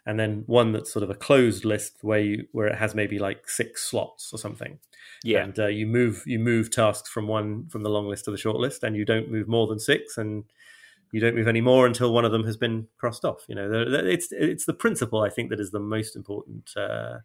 and 0.05 0.19
then 0.19 0.43
one 0.45 0.71
that's 0.71 0.91
sort 0.91 1.03
of 1.03 1.09
a 1.09 1.15
closed 1.15 1.65
list 1.65 1.97
where 2.01 2.19
you 2.19 2.45
where 2.51 2.67
it 2.67 2.77
has 2.77 2.93
maybe 2.93 3.17
like 3.17 3.49
six 3.49 3.89
slots 3.89 4.31
or 4.33 4.37
something. 4.37 4.77
Yeah, 5.23 5.43
and 5.43 5.57
uh, 5.57 5.67
you 5.67 5.87
move 5.87 6.23
you 6.25 6.37
move 6.37 6.69
tasks 6.69 7.09
from 7.09 7.27
one 7.27 7.67
from 7.69 7.83
the 7.83 7.89
long 7.89 8.07
list 8.07 8.25
to 8.25 8.31
the 8.31 8.37
short 8.37 8.57
list, 8.57 8.83
and 8.83 8.95
you 8.95 9.05
don't 9.05 9.31
move 9.31 9.47
more 9.47 9.67
than 9.67 9.79
six, 9.79 10.17
and 10.17 10.43
you 11.11 11.21
don't 11.21 11.35
move 11.35 11.47
any 11.47 11.61
more 11.61 11.87
until 11.87 12.13
one 12.13 12.25
of 12.25 12.31
them 12.31 12.45
has 12.45 12.57
been 12.57 12.87
crossed 12.97 13.23
off. 13.23 13.45
You 13.47 13.55
know, 13.55 13.69
it's 13.71 14.27
it's 14.31 14.65
the 14.65 14.73
principle 14.73 15.21
I 15.21 15.29
think 15.29 15.49
that 15.49 15.59
is 15.59 15.71
the 15.71 15.79
most 15.79 16.15
important 16.15 16.71
uh, 16.75 17.19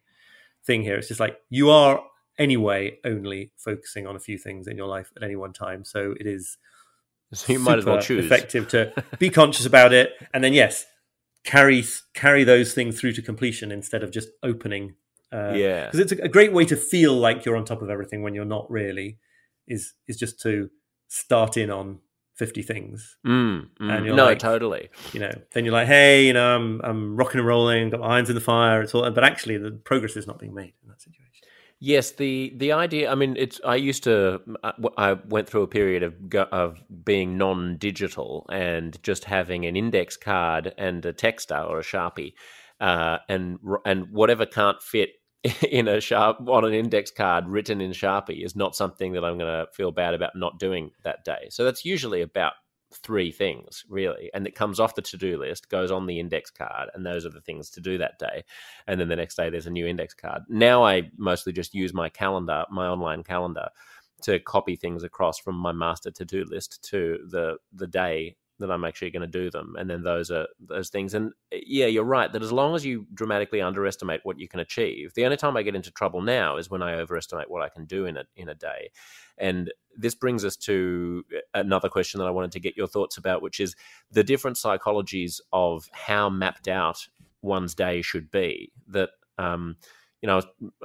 thing 0.67 0.83
here. 0.83 0.97
It's 0.97 1.09
just 1.09 1.21
like 1.21 1.39
you 1.49 1.71
are 1.71 2.03
anyway 2.39 2.99
only 3.05 3.53
focusing 3.57 4.07
on 4.07 4.17
a 4.17 4.19
few 4.19 4.37
things 4.37 4.67
in 4.67 4.77
your 4.77 4.89
life 4.89 5.13
at 5.17 5.23
any 5.23 5.37
one 5.37 5.53
time, 5.53 5.85
so 5.85 6.15
it 6.19 6.27
is 6.27 6.59
so 7.33 7.53
you 7.53 7.59
might 7.59 7.79
as 7.79 7.85
well 7.85 8.01
choose. 8.01 8.25
Effective 8.25 8.69
to 8.69 8.93
be 9.19 9.31
conscious 9.31 9.67
about 9.67 9.93
it, 9.93 10.13
and 10.33 10.43
then 10.43 10.53
yes, 10.53 10.85
carry 11.45 11.85
carry 12.15 12.45
those 12.45 12.75
things 12.75 13.01
through 13.01 13.13
to 13.13 13.23
completion 13.23 13.73
instead 13.73 14.03
of 14.03 14.11
just 14.11 14.29
opening. 14.43 14.95
Uh, 15.33 15.53
yeah, 15.55 15.87
because 15.87 16.01
it's 16.01 16.13
a, 16.13 16.25
a 16.25 16.29
great 16.29 16.53
way 16.53 16.65
to 16.65 16.77
feel 16.77 17.15
like 17.15 17.45
you're 17.45 17.57
on 17.57 17.65
top 17.65 17.83
of 17.83 17.91
everything 17.91 18.23
when 18.23 18.35
you're 18.35 18.45
not 18.45 18.71
really. 18.71 19.19
Is 19.67 19.95
is 20.07 20.17
just 20.17 20.41
to 20.43 20.71
start 21.09 21.57
in 21.57 21.71
on 21.71 22.01
50 22.37 22.63
things. 22.63 23.17
Mm, 23.27 23.69
mm. 23.81 23.93
And 23.97 24.07
you're 24.07 24.15
no, 24.15 24.27
like, 24.27 24.39
totally. 24.39 24.91
You 25.13 25.21
know, 25.21 25.33
then 25.53 25.65
you're 25.65 25.73
like, 25.73 25.87
hey, 25.87 26.27
you 26.27 26.33
know, 26.33 26.55
I'm 26.55 26.81
I'm 26.85 27.17
rocking 27.17 27.39
and 27.39 27.47
rolling, 27.47 27.91
got 27.91 28.01
my 28.01 28.07
irons 28.07 28.29
in 28.29 28.35
the 28.35 28.41
fire. 28.41 28.83
It's 28.83 28.95
all, 28.95 29.11
but 29.11 29.25
actually, 29.25 29.57
the 29.59 29.73
progress 29.73 30.17
is 30.17 30.27
not 30.27 30.39
being 30.39 30.55
made 30.55 30.75
in 30.83 30.89
that 30.89 31.01
situation. 31.01 31.27
Yes, 31.79 32.13
the 32.13 32.55
the 32.57 32.73
idea. 32.73 33.11
I 33.11 33.15
mean, 33.15 33.37
it's. 33.39 33.61
I 33.65 33.77
used 33.77 34.05
to. 34.05 34.41
Uh, 34.65 34.73
I 34.97 35.13
went 35.15 35.49
through 35.49 35.63
a 35.63 35.67
period 35.67 36.03
of 36.03 36.15
of 36.51 36.83
being 37.05 37.37
non-digital 37.37 38.47
and 38.51 39.03
just 39.03 39.25
having 39.25 39.67
an 39.67 39.77
index 39.77 40.17
card 40.17 40.73
and 40.79 41.05
a 41.05 41.13
texter 41.13 41.69
or 41.69 41.81
a 41.81 41.83
sharpie, 41.83 42.33
uh, 42.81 43.19
and 43.29 43.59
and 43.85 44.11
whatever 44.11 44.47
can't 44.47 44.83
fit 44.83 45.11
in 45.71 45.89
a 45.89 46.01
sharp 46.01 46.49
on 46.49 46.65
an 46.65 46.75
index 46.75 47.11
card 47.11 47.49
written 47.49 47.81
in 47.81 47.93
sharpie 47.93 48.45
is 48.45 48.57
not 48.57 48.77
something 48.77 49.13
that 49.13 49.25
I'm 49.25 49.39
going 49.39 49.53
to 49.53 49.71
feel 49.73 49.93
bad 49.93 50.15
about 50.15 50.37
not 50.37 50.59
doing 50.59 50.91
that 51.05 51.25
day. 51.25 51.49
So 51.51 51.65
that's 51.65 51.85
usually 51.85 52.23
about 52.23 52.55
three 52.95 53.31
things 53.33 53.85
really. 53.89 54.31
And 54.33 54.47
it 54.47 54.55
comes 54.55 54.79
off 54.79 54.95
the 54.95 55.03
to-do 55.03 55.39
list 55.39 55.69
goes 55.69 55.91
on 55.91 56.07
the 56.07 56.21
index 56.21 56.51
card 56.51 56.89
and 56.95 57.05
those 57.05 57.27
are 57.27 57.31
the 57.31 57.41
things 57.41 57.71
to 57.71 57.81
do 57.81 57.99
that 57.99 58.19
day. 58.19 58.45
And 58.87 59.01
then 59.01 59.09
the 59.09 59.17
next 59.17 59.37
day 59.37 59.51
there's 59.51 59.67
a 59.67 59.71
new 59.71 59.87
index 59.87 60.15
card. 60.15 60.43
Now 60.49 60.85
i 60.85 61.11
mostly 61.17 61.53
just 61.53 61.75
use 61.75 61.93
my 61.93 62.09
calendar 62.09 62.65
my 62.71 62.87
online 62.87 63.23
calendar 63.23 63.69
to 64.23 64.39
copy 64.39 64.77
things 64.77 65.03
across 65.03 65.39
from 65.39 65.57
my 65.57 65.73
master 65.73 66.11
to-do 66.11 66.45
list 66.45 66.83
to 66.91 67.19
the 67.29 67.57
the 67.73 67.87
day 67.87 68.37
that 68.59 68.71
I'm 68.71 68.85
actually 68.85 69.11
going 69.11 69.21
to 69.21 69.27
do 69.27 69.51
them. 69.51 69.75
And 69.79 69.89
then 69.89 70.03
those 70.03 70.31
are 70.31 70.47
those 70.61 70.89
things. 70.89 71.15
And 71.15 71.33
eh, 71.53 71.61
yeah, 71.67 71.87
you're 71.87 72.05
right 72.05 72.33
that 72.33 72.43
as 72.43 72.53
long 72.53 72.75
as 72.75 72.85
you 72.85 73.07
dramatically 73.15 73.61
underestimate 73.61 74.21
what 74.25 74.39
you 74.39 74.49
can 74.49 74.61
achieve, 74.61 75.13
the 75.15 75.25
only 75.25 75.37
time 75.37 75.57
I 75.57 75.63
get 75.63 75.75
into 75.75 75.91
trouble 75.91 76.23
now 76.23 76.57
is 76.57 76.71
when 76.71 76.83
I 76.83 76.95
overestimate 76.95 77.51
what 77.51 77.63
I 77.63 77.69
can 77.69 77.85
do 77.85 78.07
in 78.07 78.17
a 78.17 78.25
in 78.37 78.49
a 78.49 78.55
day. 78.55 78.91
And 79.39 79.73
this 79.97 80.15
brings 80.15 80.45
us 80.45 80.57
to 80.57 81.25
eh, 81.35 81.41
another 81.55 81.89
question 81.89 82.19
that 82.19 82.27
I 82.27 82.31
wanted 82.33 82.53
to 82.53 82.61
get 82.61 82.77
your 82.77 82.87
thoughts 82.87 83.17
about, 83.17 83.43
which 83.43 83.61
is 83.61 83.75
the 84.11 84.25
different 84.25 84.57
psychologies 84.57 85.41
of 85.53 85.89
how 85.93 86.31
mapped 86.31 86.69
out 86.69 87.07
one's 87.43 87.75
day 87.75 88.03
should 88.03 88.31
be. 88.31 88.73
That 88.89 89.11
um, 89.39 89.77
you 90.23 90.27
know, 90.27 90.43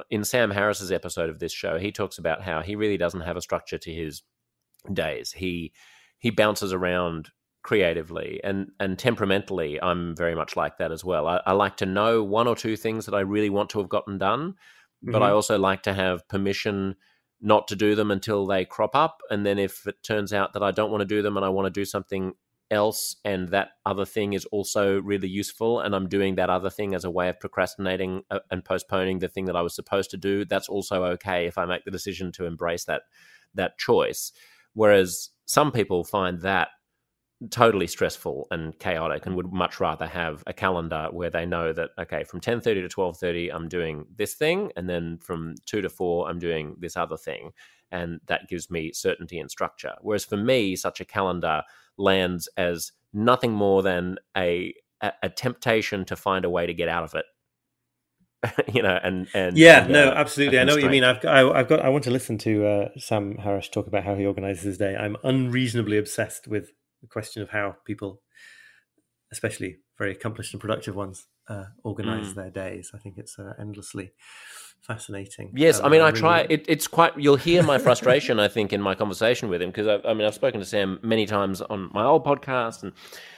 in 0.10 0.24
Sam 0.24 0.52
Harris's 0.52 0.92
episode 0.92 1.30
of 1.30 1.40
this 1.40 1.54
show, 1.54 1.80
he 1.80 1.92
talks 1.92 2.18
about 2.18 2.42
how 2.42 2.62
he 2.62 2.76
really 2.76 2.98
doesn't 2.98 3.22
have 3.22 3.38
a 3.38 3.42
structure 3.42 3.78
to 3.78 3.92
his 3.92 4.24
days. 4.92 5.32
He 5.32 5.74
he 6.20 6.30
bounces 6.30 6.74
around 6.74 7.30
creatively 7.64 8.40
and 8.44 8.72
and 8.80 8.98
temperamentally 8.98 9.82
i'm 9.82 10.16
very 10.16 10.36
much 10.36 10.56
like 10.56 10.78
that 10.78 10.92
as 10.92 11.06
well. 11.06 11.28
I, 11.28 11.42
I, 11.46 11.52
like 11.54 11.78
to 11.78 11.86
know 11.86 12.24
one 12.24 12.48
or 12.48 12.56
two 12.56 12.76
things 12.76 13.06
that 13.06 13.14
i 13.14 13.20
really 13.20 13.50
want 13.50 13.70
to 13.72 13.80
have 13.80 13.90
gotten 13.90 14.18
done 14.18 14.56
but 15.04 15.16
mm-hmm. 15.16 15.24
i 15.24 15.32
also 15.32 15.60
like 15.60 15.84
to 15.84 15.94
have 15.94 16.28
permission 16.28 16.96
not 17.40 17.68
to 17.68 17.76
do 17.76 17.96
them 17.96 18.12
until 18.12 18.46
they 18.46 18.64
crop 18.64 18.96
up. 18.96 19.20
And 19.32 19.44
then 19.44 19.58
if 19.58 19.88
it 19.88 20.04
turns 20.04 20.34
out 20.34 20.54
that 20.54 20.64
i 20.64 20.72
don't 20.72 20.92
want 20.92 21.02
to 21.02 21.06
do 21.06 21.22
them 21.22 21.38
and 21.38 21.46
i 21.46 21.50
want 21.50 21.68
to 21.68 21.80
do 21.80 21.86
something 21.86 22.34
else 22.70 23.18
and 23.26 23.50
that 23.50 23.72
other 23.86 24.06
thing 24.06 24.32
is 24.32 24.46
also 24.46 25.02
really 25.02 25.28
useful 25.28 25.82
and 25.82 25.94
i'm 25.94 26.08
doing 26.08 26.36
that 26.36 26.50
other 26.50 26.70
thing 26.70 26.96
as 26.96 27.04
a 27.04 27.12
way 27.12 27.28
of 27.28 27.38
procrastinating 27.38 28.24
uh, 28.32 28.40
and 28.50 28.64
postponing 28.64 29.20
the 29.20 29.28
thing 29.28 29.44
that 29.44 29.58
i 29.58 29.62
was 29.62 29.76
supposed 29.76 30.10
to 30.10 30.16
do 30.16 30.46
that's 30.46 30.70
also 30.70 31.04
okay 31.04 31.48
if 31.48 31.58
i 31.58 31.66
make 31.66 31.84
the 31.84 31.92
decision 31.92 32.32
to 32.32 32.46
embrace 32.46 32.86
that 32.86 33.02
that 33.54 33.78
choice. 33.78 34.32
Whereas 34.74 35.30
some 35.46 35.72
people 35.72 36.04
find 36.04 36.42
that 36.42 36.70
totally 37.50 37.88
stressful 37.88 38.48
and 38.52 38.78
chaotic 38.78 39.26
and 39.26 39.36
would 39.36 39.52
much 39.52 39.80
rather 39.80 40.06
have 40.06 40.44
a 40.46 40.54
calendar 40.54 41.08
where 41.12 41.30
they 41.30 41.46
know 41.46 41.74
that 41.74 41.90
okay 41.98 42.24
from 42.24 42.40
10:30 42.40 42.88
to 42.88 42.88
12:30 42.88 43.54
I'm 43.54 43.68
doing 43.68 44.06
this 44.16 44.36
thing 44.36 44.72
and 44.76 44.88
then 44.88 45.18
from 45.18 45.56
2 45.66 45.82
to 45.82 45.90
4 45.90 46.30
I'm 46.30 46.40
doing 46.40 46.76
this 46.80 46.96
other 46.96 47.18
thing 47.18 47.52
and 47.92 48.20
that 48.28 48.48
gives 48.48 48.70
me 48.70 48.92
certainty 48.94 49.40
and 49.40 49.50
structure 49.50 49.96
whereas 50.02 50.24
for 50.24 50.38
me 50.38 50.76
such 50.76 51.02
a 51.02 51.06
calendar 51.06 51.64
lands 51.98 52.48
as 52.58 52.92
nothing 53.12 53.52
more 53.52 53.82
than 53.82 54.18
a 54.38 54.74
a, 55.02 55.12
a 55.24 55.30
temptation 55.30 56.06
to 56.06 56.16
find 56.16 56.46
a 56.46 56.50
way 56.50 56.68
to 56.68 56.74
get 56.74 56.90
out 56.90 57.04
of 57.04 57.16
it 57.16 57.26
you 58.74 58.82
know, 58.82 59.00
and 59.04 59.28
and 59.36 59.56
yeah, 59.56 59.86
and, 59.86 59.96
uh, 59.96 60.06
no, 60.06 60.12
absolutely. 60.14 60.58
I 60.58 60.64
know 60.64 60.74
what 60.74 60.82
you 60.82 60.90
mean. 60.90 61.04
I've 61.04 61.24
I, 61.26 61.58
have 61.60 61.68
got. 61.68 61.80
I 61.82 61.90
want 61.90 62.04
to 62.06 62.10
listen 62.10 62.40
to 62.40 62.66
uh, 62.66 62.90
Sam 62.98 63.38
Harris 63.38 63.70
talk 63.70 63.86
about 63.86 64.04
how 64.04 64.16
he 64.16 64.26
organizes 64.26 64.64
his 64.64 64.78
day. 64.80 64.96
I'm 64.96 65.16
unreasonably 65.24 66.00
obsessed 66.00 66.48
with 66.48 66.72
the 67.02 67.08
question 67.08 67.42
of 67.42 67.50
how 67.50 67.76
people, 67.86 68.22
especially 69.32 69.78
very 69.98 70.12
accomplished 70.12 70.54
and 70.54 70.62
productive 70.62 70.96
ones, 70.96 71.28
uh, 71.50 71.66
organize 71.84 72.32
mm. 72.32 72.36
their 72.36 72.50
days. 72.50 72.92
I 72.94 72.98
think 72.98 73.18
it's 73.18 73.38
uh, 73.38 73.54
endlessly 73.60 74.12
fascinating. 74.82 75.52
Yes, 75.56 75.80
um, 75.80 75.86
I 75.86 75.90
mean, 75.90 76.02
I, 76.02 76.08
really... 76.08 76.20
try. 76.20 76.40
It, 76.50 76.66
it's 76.68 76.88
quite. 76.88 77.18
You'll 77.18 77.36
hear 77.36 77.64
my 77.64 77.78
frustration. 77.88 78.40
I 78.40 78.48
think 78.48 78.74
in 78.74 78.82
my 78.82 78.96
conversation 78.96 79.50
with 79.50 79.62
him 79.62 79.70
because 79.70 79.88
I, 79.88 80.08
I, 80.08 80.14
mean, 80.14 80.28
I've 80.28 80.34
spoken 80.34 80.60
to 80.60 80.66
Sam 80.66 81.00
many 81.04 81.26
times 81.26 81.62
on 81.62 81.90
my 81.94 82.04
old 82.04 82.26
podcast 82.26 82.84
and 82.84 82.94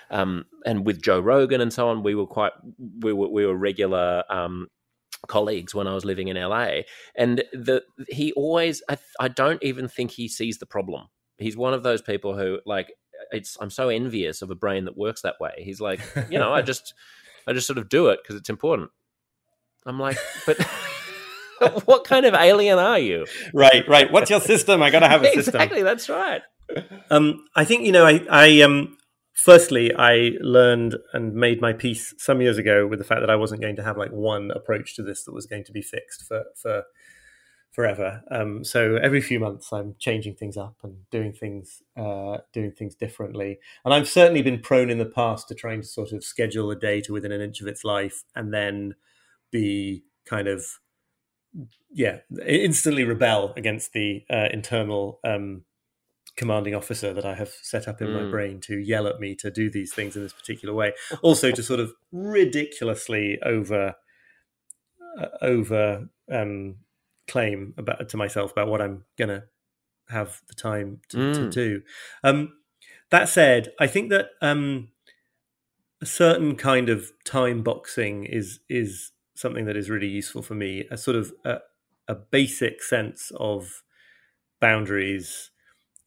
um, 0.10 0.46
and 0.66 0.86
with 0.86 1.02
Joe 1.02 1.20
Rogan 1.20 1.62
and 1.62 1.72
so 1.72 1.90
on. 1.90 2.04
We 2.04 2.16
were 2.16 2.28
quite. 2.28 2.54
We 3.00 3.14
were 3.14 3.30
we 3.30 3.46
were 3.46 3.56
regular. 3.56 4.24
Um, 4.30 4.68
colleagues 5.30 5.74
when 5.74 5.88
I 5.88 5.94
was 5.94 6.04
living 6.04 6.28
in 6.28 6.36
LA 6.36 6.82
and 7.16 7.46
the 7.54 7.82
he 8.10 8.34
always 8.34 8.84
I, 8.90 8.98
I 9.22 9.30
don't 9.30 9.64
even 9.64 9.88
think 9.88 10.12
he 10.12 10.28
sees 10.28 10.58
the 10.58 10.66
problem 10.66 11.08
he's 11.38 11.56
one 11.56 11.74
of 11.74 11.82
those 11.82 12.02
people 12.02 12.38
who 12.38 12.60
like 12.66 12.92
it's 13.34 13.58
I'm 13.60 13.70
so 13.70 13.90
envious 13.90 14.42
of 14.42 14.52
a 14.52 14.56
brain 14.56 14.86
that 14.86 14.98
works 14.98 15.22
that 15.22 15.36
way. 15.40 15.54
He's 15.58 15.82
like, 15.82 16.00
you 16.30 16.40
know, 16.40 16.54
I 16.54 16.62
just 16.62 16.94
I 17.48 17.54
just 17.54 17.68
sort 17.68 17.80
of 17.80 17.90
do 17.90 18.08
it 18.10 18.20
because 18.24 18.36
it's 18.36 18.50
important. 18.50 18.92
I'm 19.86 20.00
like, 20.00 20.18
but 20.46 20.62
what 21.86 22.06
kind 22.06 22.26
of 22.26 22.34
alien 22.34 22.80
are 22.80 23.00
you? 23.00 23.26
Right, 23.54 23.88
right. 23.88 24.12
What's 24.12 24.30
your 24.30 24.40
system? 24.40 24.82
I 24.82 24.90
gotta 24.90 25.10
have 25.10 25.24
a 25.24 25.26
system. 25.34 25.56
Exactly, 25.56 25.84
that's 25.84 26.10
right. 26.10 26.42
Um, 27.10 27.46
I 27.56 27.66
think 27.66 27.86
you 27.86 27.92
know, 27.92 28.06
I, 28.06 28.26
I 28.30 28.62
um, 28.62 28.98
firstly, 29.34 29.94
I 29.94 30.32
learned 30.40 30.96
and 31.12 31.34
made 31.34 31.62
my 31.62 31.74
peace 31.74 32.14
some 32.18 32.42
years 32.42 32.58
ago 32.58 32.88
with 32.88 33.00
the 33.00 33.06
fact 33.06 33.22
that 33.22 33.30
I 33.30 33.36
wasn't 33.36 33.62
going 33.62 33.76
to 33.76 33.84
have 33.84 33.98
like 33.98 34.12
one 34.12 34.52
approach 34.52 34.96
to 34.96 35.04
this 35.04 35.24
that 35.26 35.34
was 35.34 35.46
going 35.46 35.66
to 35.66 35.72
be 35.72 35.82
fixed 35.82 36.24
for 36.24 36.46
for 36.56 36.84
forever. 37.74 38.22
Um, 38.30 38.64
so 38.64 38.98
every 38.98 39.20
few 39.20 39.40
months, 39.40 39.74
I'm 39.74 39.96
changing 39.98 40.36
things 40.36 40.56
up 40.56 40.78
and 40.84 41.10
doing 41.12 41.34
things 41.34 41.82
uh, 41.98 42.38
doing 42.54 42.72
things 42.72 42.96
differently. 42.96 43.60
And 43.84 43.94
I've 43.94 44.08
certainly 44.08 44.44
been 44.44 44.60
prone 44.60 44.90
in 44.90 45.00
the 45.00 45.06
past 45.06 45.48
to 45.48 45.56
trying 45.56 45.82
to 45.82 45.88
sort 45.88 46.12
of 46.12 46.24
schedule 46.24 46.70
a 46.72 46.76
day 46.76 47.02
to 47.02 47.14
within 47.14 47.32
an 47.32 47.42
inch 47.42 47.62
of 47.62 47.68
its 47.68 47.84
life, 47.84 48.24
and 48.36 48.54
then 48.54 48.96
be 49.52 50.04
kind 50.26 50.48
of 50.48 50.66
yeah 51.92 52.20
instantly 52.48 53.04
rebel 53.04 53.54
against 53.58 53.94
the 53.94 54.24
uh, 54.30 54.48
internal 54.52 55.20
um, 55.24 55.64
commanding 56.36 56.76
officer 56.76 57.14
that 57.14 57.26
I 57.26 57.36
have 57.36 57.50
set 57.62 57.88
up 57.88 58.02
in 58.02 58.08
mm. 58.08 58.24
my 58.24 58.30
brain 58.30 58.60
to 58.62 58.78
yell 58.78 59.08
at 59.08 59.20
me 59.20 59.36
to 59.36 59.52
do 59.52 59.70
these 59.70 59.94
things 59.94 60.16
in 60.16 60.24
this 60.24 60.34
particular 60.34 60.74
way. 60.74 60.94
Also, 61.24 61.52
to 61.52 61.64
sort 61.64 61.80
of 61.80 61.94
ridiculously 62.12 63.40
over 63.44 63.96
uh, 65.20 65.28
over 65.42 66.10
um, 66.32 66.76
claim 67.28 67.74
about 67.78 68.10
to 68.10 68.18
myself 68.18 68.52
about 68.52 68.68
what 68.68 68.82
I'm 68.82 69.06
gonna 69.18 69.46
have 70.10 70.42
the 70.48 70.56
time 70.56 71.00
to, 71.10 71.18
mm. 71.18 71.34
to 71.34 71.50
do. 71.50 71.82
Um, 72.24 72.54
that 73.10 73.30
said, 73.30 73.72
I 73.80 73.88
think 73.88 74.10
that 74.10 74.30
um, 74.42 74.90
a 76.02 76.06
certain 76.06 76.56
kind 76.56 76.90
of 76.90 77.12
time 77.26 77.64
boxing 77.64 78.26
is 78.26 78.60
is 78.70 79.12
something 79.36 79.66
that 79.66 79.78
is 79.78 79.90
really 79.90 80.08
useful 80.08 80.42
for 80.42 80.56
me. 80.56 80.86
A 80.92 80.98
sort 80.98 81.18
of 81.18 81.32
a, 81.46 81.60
a 82.08 82.16
basic 82.16 82.82
sense 82.82 83.32
of 83.38 83.84
boundaries, 84.60 85.52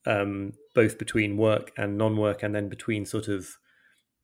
um, 0.05 0.53
both 0.75 0.99
between 0.99 1.37
work 1.37 1.73
and 1.77 1.97
non-work, 1.97 2.43
and 2.43 2.55
then 2.55 2.69
between 2.69 3.07
sort 3.07 3.29
of 3.29 3.59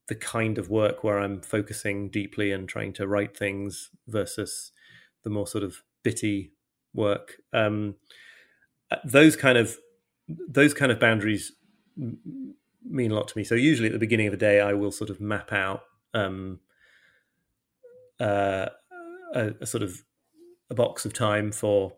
the 0.09 0.14
kind 0.14 0.59
of 0.59 0.68
work 0.68 1.05
where 1.05 1.18
I'm 1.18 1.40
focusing 1.40 2.11
deeply 2.11 2.53
and 2.53 2.68
trying 2.68 2.93
to 2.95 3.07
write 3.07 3.36
things 3.36 3.90
versus 4.07 4.72
the 5.22 5.30
more 5.30 5.47
sort 5.47 5.64
of 5.64 5.82
bitty 6.03 6.53
work. 6.95 7.36
Um, 7.53 7.97
uh, 8.90 8.97
those 9.05 9.36
kind 9.36 9.59
of 9.59 9.76
those 10.49 10.74
kind 10.74 10.93
of 10.93 11.01
boundaries 11.01 11.53
mean 12.84 13.11
a 13.11 13.14
lot 13.14 13.28
to 13.28 13.38
me. 13.38 13.45
So 13.45 13.55
usually 13.55 13.88
at 13.88 13.93
the 13.93 13.99
beginning 13.99 14.26
of 14.26 14.32
the 14.32 14.38
day, 14.38 14.61
I 14.61 14.72
will 14.72 14.93
sort 14.93 15.11
of 15.11 15.20
map 15.20 15.53
out 15.53 15.82
um, 16.14 16.61
uh, 18.20 18.66
a, 19.34 19.53
a, 19.61 19.66
sort 19.66 19.82
of 19.82 20.03
a 20.70 20.74
box 20.74 21.05
of 21.05 21.12
time 21.12 21.53
for 21.53 21.95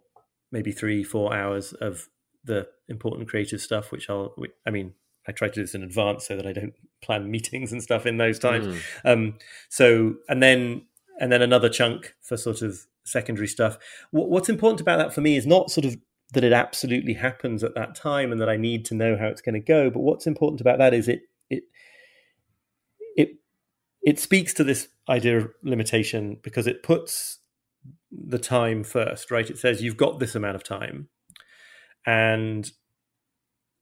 maybe 0.53 0.73
three, 0.73 1.03
four 1.03 1.35
hours 1.35 1.73
of 1.75 2.09
the 2.45 2.69
important 2.89 3.29
creative 3.29 3.61
stuff, 3.61 3.91
which 3.91 4.09
I'll, 4.09 4.35
I 4.67 4.71
mean, 4.71 4.95
I 5.27 5.33
try 5.33 5.49
to 5.49 5.55
do 5.55 5.63
this 5.63 5.75
in 5.75 5.83
advance 5.83 6.27
so 6.27 6.37
that 6.37 6.47
I 6.47 6.53
don't 6.53 6.75
plan 7.03 7.31
meetings 7.31 7.73
and 7.73 7.83
stuff 7.83 8.07
in 8.07 8.19
those 8.19 8.39
times. 8.39 8.67
Mm. 8.67 8.81
Um, 9.05 9.35
so, 9.69 10.15
and 10.29 10.43
then, 10.43 10.83
and 11.21 11.33
then 11.33 11.43
another 11.43 11.69
chunk 11.69 12.15
for 12.21 12.37
sort 12.37 12.63
of 12.63 12.87
secondary 13.05 13.49
stuff. 13.49 13.79
What, 14.11 14.29
what's 14.29 14.49
important 14.49 14.81
about 14.81 14.99
that 14.99 15.15
for 15.15 15.21
me 15.21 15.37
is 15.37 15.47
not 15.47 15.71
sort 15.71 15.85
of 15.85 15.97
that 16.33 16.45
it 16.45 16.53
absolutely 16.53 17.15
happens 17.15 17.63
at 17.63 17.75
that 17.75 17.95
time 17.95 18.33
and 18.33 18.41
that 18.41 18.49
I 18.49 18.57
need 18.57 18.85
to 18.87 18.95
know 18.95 19.17
how 19.17 19.27
it's 19.27 19.41
going 19.41 19.55
to 19.55 19.61
go. 19.61 19.91
But 19.91 20.01
what's 20.01 20.27
important 20.27 20.61
about 20.61 20.79
that 20.79 20.95
is 20.95 21.09
it 21.09 21.23
it 21.51 21.65
it 23.17 23.29
it 24.03 24.19
speaks 24.19 24.53
to 24.55 24.65
this 24.65 24.89
idea 25.09 25.39
of 25.39 25.51
limitation 25.63 26.39
because 26.43 26.67
it 26.67 26.83
puts 26.83 27.39
the 28.11 28.39
time 28.39 28.83
first, 28.85 29.31
right? 29.31 29.49
It 29.49 29.59
says 29.59 29.83
you've 29.83 29.97
got 29.97 30.19
this 30.19 30.35
amount 30.35 30.57
of 30.57 30.65
time, 30.65 31.09
and 32.07 32.71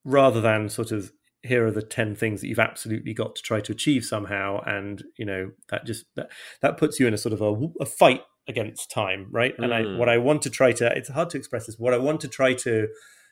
rather 0.04 0.40
than 0.40 0.68
sort 0.68 0.92
of 0.92 1.12
here 1.44 1.66
are 1.66 1.72
the 1.72 1.82
10 1.82 2.14
things 2.14 2.40
that 2.40 2.46
you've 2.46 2.58
absolutely 2.58 3.12
got 3.12 3.34
to 3.34 3.42
try 3.42 3.60
to 3.60 3.72
achieve 3.72 4.04
somehow 4.04 4.60
and 4.64 5.02
you 5.18 5.24
know 5.24 5.50
that 5.70 5.84
just 5.84 6.04
that, 6.14 6.30
that 6.60 6.76
puts 6.76 7.00
you 7.00 7.06
in 7.06 7.14
a 7.14 7.18
sort 7.18 7.32
of 7.32 7.40
a, 7.40 7.52
a 7.80 7.86
fight 7.86 8.22
against 8.48 8.90
time, 8.90 9.28
right? 9.30 9.54
And 9.58 9.72
I 9.72 9.82
what 9.96 10.08
mm. 10.08 10.12
I 10.12 10.18
want 10.18 10.42
to 10.42 10.50
try 10.50 10.72
to 10.72 10.86
it's 10.96 11.08
hard 11.08 11.30
to 11.30 11.38
express 11.38 11.66
this. 11.66 11.78
What 11.78 11.94
I 11.94 11.98
want 11.98 12.20
to 12.22 12.28
try 12.28 12.54
to 12.54 12.88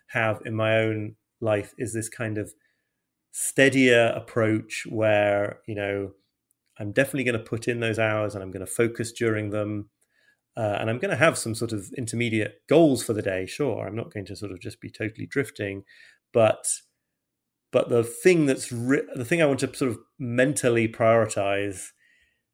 have 0.09 0.41
in 0.45 0.55
my 0.55 0.77
own 0.79 1.17
life 1.41 1.75
is 1.79 1.93
this 1.93 2.09
kind 2.09 2.39
of 2.39 2.53
steadier 3.33 4.13
approach 4.15 4.87
where, 4.89 5.61
you 5.67 5.75
know, 5.75 6.11
I'm 6.79 6.93
definitely 6.93 7.25
going 7.25 7.39
to 7.39 7.45
put 7.45 7.69
in 7.69 7.81
those 7.81 7.99
hours 7.99 8.35
and 8.35 8.43
I'm 8.43 8.51
going 8.51 8.65
to 8.65 8.73
focus 8.73 9.13
during 9.13 9.51
them. 9.51 9.91
Uh, 10.57 10.77
and 10.81 10.91
I'm 10.91 10.99
going 10.99 11.11
to 11.11 11.17
have 11.17 11.39
some 11.39 11.55
sort 11.55 11.73
of 11.73 11.91
intermediate 11.97 12.63
goals 12.69 13.03
for 13.03 13.13
the 13.13 13.23
day. 13.23 13.47
Sure, 13.47 13.87
I'm 13.87 13.95
not 13.95 14.13
going 14.13 14.27
to 14.27 14.37
sort 14.37 14.53
of 14.53 14.61
just 14.61 14.81
be 14.81 14.91
totally 14.91 15.27
drifting, 15.27 15.85
but 16.33 16.67
but 17.73 17.89
the 17.89 18.03
thing 18.03 18.47
that's 18.47 18.73
ri- 18.73 19.07
the 19.15 19.25
thing 19.25 19.41
I 19.41 19.47
want 19.47 19.61
to 19.61 19.75
sort 19.75 19.93
of 19.93 19.99
mentally 20.19 20.89
prioritize 20.89 21.91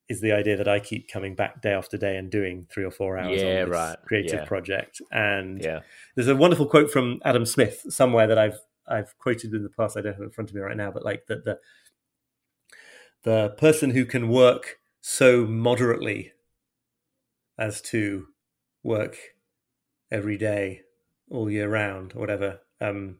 is 0.08 0.20
the 0.20 0.32
idea 0.32 0.56
that 0.56 0.68
I 0.68 0.78
keep 0.78 1.10
coming 1.10 1.34
back 1.34 1.60
day 1.62 1.72
after 1.72 1.96
day 1.96 2.16
and 2.16 2.30
doing 2.30 2.66
three 2.70 2.84
or 2.84 2.90
four 2.90 3.18
hours 3.18 3.42
yeah, 3.42 3.48
on 3.48 3.54
this 3.54 3.68
right. 3.68 3.96
creative 4.06 4.40
yeah. 4.40 4.44
project. 4.44 5.00
And 5.10 5.62
yeah. 5.62 5.80
there's 6.14 6.28
a 6.28 6.36
wonderful 6.36 6.66
quote 6.66 6.90
from 6.90 7.20
Adam 7.24 7.44
Smith 7.44 7.84
somewhere 7.88 8.26
that 8.26 8.38
I've 8.38 8.58
I've 8.88 9.18
quoted 9.18 9.52
in 9.52 9.64
the 9.64 9.68
past. 9.68 9.96
I 9.96 10.00
don't 10.00 10.12
have 10.12 10.22
it 10.22 10.26
in 10.26 10.30
front 10.30 10.50
of 10.50 10.54
me 10.54 10.62
right 10.62 10.76
now, 10.76 10.90
but 10.90 11.04
like 11.04 11.26
that 11.26 11.44
the 11.44 11.58
the 13.24 13.54
person 13.58 13.90
who 13.90 14.04
can 14.04 14.28
work 14.28 14.78
so 15.00 15.44
moderately 15.44 16.32
as 17.58 17.80
to 17.80 18.28
work 18.84 19.16
every 20.10 20.36
day 20.36 20.82
all 21.30 21.50
year 21.50 21.68
round 21.68 22.12
or 22.14 22.20
whatever 22.20 22.60
um, 22.80 23.16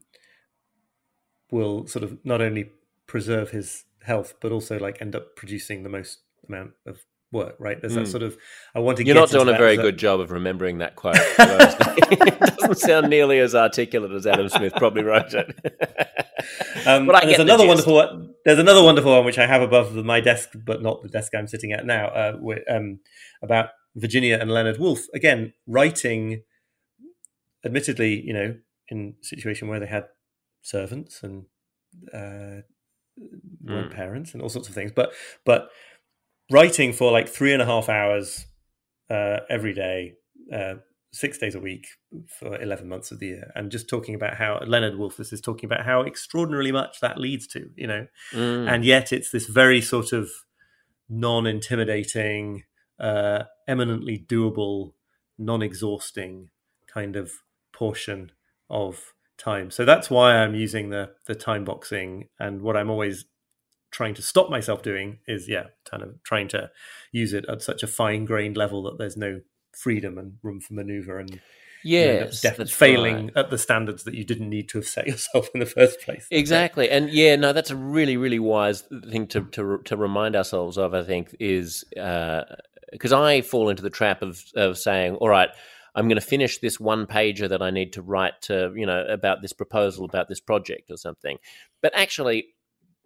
will 1.51 1.85
sort 1.87 2.03
of 2.03 2.23
not 2.23 2.41
only 2.41 2.71
preserve 3.05 3.51
his 3.51 3.83
health 4.03 4.35
but 4.39 4.51
also 4.51 4.79
like 4.79 5.01
end 5.01 5.15
up 5.15 5.35
producing 5.35 5.83
the 5.83 5.89
most 5.89 6.19
amount 6.47 6.71
of 6.85 6.99
work, 7.31 7.55
right? 7.59 7.79
There's 7.79 7.93
mm. 7.93 7.97
that 7.97 8.05
hmm. 8.05 8.11
sort 8.11 8.23
of 8.23 8.37
I 8.73 8.79
want 8.79 8.97
to. 8.97 9.05
You're 9.05 9.15
not 9.15 9.29
doing 9.29 9.49
a 9.49 9.57
very 9.57 9.77
good 9.77 9.97
job 9.97 10.19
of 10.19 10.31
remembering 10.31 10.79
that 10.79 10.95
quote. 10.95 11.15
it 11.39 12.39
doesn't 12.39 12.77
sound 12.77 13.09
nearly 13.09 13.39
as 13.39 13.55
articulate 13.55 14.11
as 14.11 14.25
Adam 14.25 14.49
Smith 14.49 14.73
probably 14.75 15.03
wrote 15.03 15.33
it. 15.33 15.47
um, 16.85 17.05
but 17.05 17.23
there's 17.23 17.39
another 17.39 17.63
the 17.63 17.67
wonderful 17.67 17.93
one. 17.93 18.33
There's 18.45 18.59
another 18.59 18.83
wonderful 18.83 19.11
one 19.11 19.25
which 19.25 19.37
I 19.37 19.45
have 19.45 19.61
above 19.61 19.93
my 19.93 20.21
desk, 20.21 20.49
but 20.65 20.81
not 20.81 21.01
the 21.01 21.09
desk 21.09 21.33
I'm 21.35 21.47
sitting 21.47 21.71
at 21.73 21.85
now. 21.85 22.07
Uh, 22.07 22.37
um, 22.69 22.99
about 23.41 23.69
Virginia 23.95 24.37
and 24.39 24.51
Leonard 24.51 24.79
Woolf 24.79 25.01
again 25.13 25.53
writing. 25.65 26.43
Admittedly, 27.65 28.21
you 28.21 28.33
know, 28.33 28.55
in 28.87 29.15
a 29.21 29.25
situation 29.25 29.67
where 29.67 29.79
they 29.79 29.87
had 29.87 30.05
servants 30.61 31.21
and 31.23 31.45
uh, 32.13 32.61
mm. 33.65 33.91
parents 33.91 34.33
and 34.33 34.41
all 34.41 34.47
sorts 34.47 34.69
of 34.69 34.75
things, 34.75 34.91
but 34.95 35.11
but 35.43 35.69
writing 36.49 36.93
for 36.93 37.11
like 37.11 37.27
three 37.27 37.53
and 37.53 37.61
a 37.61 37.65
half 37.65 37.89
hours 37.89 38.45
uh, 39.09 39.37
every 39.49 39.73
day, 39.73 40.13
uh, 40.53 40.75
six 41.11 41.37
days 41.37 41.55
a 41.55 41.59
week 41.59 41.87
for 42.39 42.59
11 42.61 42.87
months 42.87 43.11
of 43.11 43.19
the 43.19 43.27
year, 43.27 43.51
and 43.55 43.71
just 43.71 43.89
talking 43.89 44.15
about 44.15 44.35
how 44.35 44.59
Leonard 44.65 44.97
Woolf's 44.97 45.33
is 45.33 45.41
talking 45.41 45.65
about 45.65 45.85
how 45.85 46.03
extraordinarily 46.03 46.71
much 46.71 46.99
that 46.99 47.17
leads 47.17 47.47
to, 47.47 47.69
you 47.75 47.87
know, 47.87 48.07
mm. 48.33 48.69
and 48.71 48.85
yet 48.85 49.11
it's 49.11 49.31
this 49.31 49.47
very 49.47 49.81
sort 49.81 50.13
of 50.13 50.29
non 51.09 51.47
intimidating, 51.47 52.63
uh, 52.99 53.43
eminently 53.67 54.17
doable, 54.17 54.93
non 55.37 55.61
exhausting 55.61 56.49
kind 56.87 57.15
of 57.15 57.31
portion 57.73 58.31
of 58.69 59.13
time. 59.37 59.71
So 59.71 59.85
that's 59.85 60.09
why 60.09 60.37
I'm 60.37 60.55
using 60.55 60.89
the 60.89 61.11
the 61.25 61.35
time 61.35 61.63
boxing 61.63 62.27
and 62.39 62.61
what 62.61 62.75
I'm 62.75 62.89
always 62.89 63.25
trying 63.97 64.13
to 64.13 64.21
stop 64.21 64.47
myself 64.47 64.83
doing 64.83 65.17
is 65.27 65.49
yeah 65.49 65.63
kind 65.89 66.03
of 66.03 66.21
trying 66.21 66.47
to 66.47 66.69
use 67.11 67.33
it 67.33 67.43
at 67.49 67.63
such 67.63 67.81
a 67.81 67.87
fine 67.87 68.25
grained 68.25 68.55
level 68.55 68.83
that 68.83 68.99
there's 68.99 69.17
no 69.17 69.41
freedom 69.75 70.19
and 70.19 70.33
room 70.43 70.61
for 70.61 70.75
maneuver 70.75 71.17
and 71.17 71.41
yeah, 71.83 72.29
you 72.43 72.49
know, 72.59 72.65
failing 72.65 73.25
right. 73.27 73.37
at 73.37 73.49
the 73.49 73.57
standards 73.57 74.03
that 74.03 74.13
you 74.13 74.23
didn't 74.23 74.49
need 74.49 74.69
to 74.69 74.77
have 74.77 74.87
set 74.87 75.07
yourself 75.11 75.49
in 75.55 75.59
the 75.59 75.65
first 75.65 75.99
place 76.01 76.27
exactly 76.29 76.91
and 76.91 77.09
yeah 77.09 77.35
no 77.35 77.53
that's 77.53 77.71
a 77.71 77.75
really 77.75 78.17
really 78.17 78.37
wise 78.37 78.83
thing 79.09 79.25
to 79.25 79.45
to, 79.45 79.79
to 79.83 79.97
remind 79.97 80.35
ourselves 80.35 80.77
of 80.77 80.93
i 80.93 81.01
think 81.01 81.35
is 81.39 81.83
because 81.89 83.11
uh, 83.11 83.19
i 83.19 83.41
fall 83.41 83.67
into 83.69 83.81
the 83.81 83.89
trap 83.89 84.21
of 84.21 84.43
of 84.55 84.77
saying 84.77 85.15
all 85.15 85.29
right 85.29 85.49
I'm 85.95 86.07
going 86.07 86.21
to 86.21 86.21
finish 86.21 86.59
this 86.59 86.79
one 86.79 87.07
pager 87.07 87.49
that 87.49 87.63
I 87.63 87.71
need 87.71 87.93
to 87.93 88.03
write 88.03 88.39
to, 88.43 88.71
you 88.75 88.85
know, 88.85 89.03
about 89.09 89.41
this 89.41 89.51
proposal, 89.51 90.05
about 90.05 90.27
this 90.29 90.39
project 90.39 90.91
or 90.91 90.97
something. 90.97 91.39
But 91.81 91.91
actually, 91.95 92.49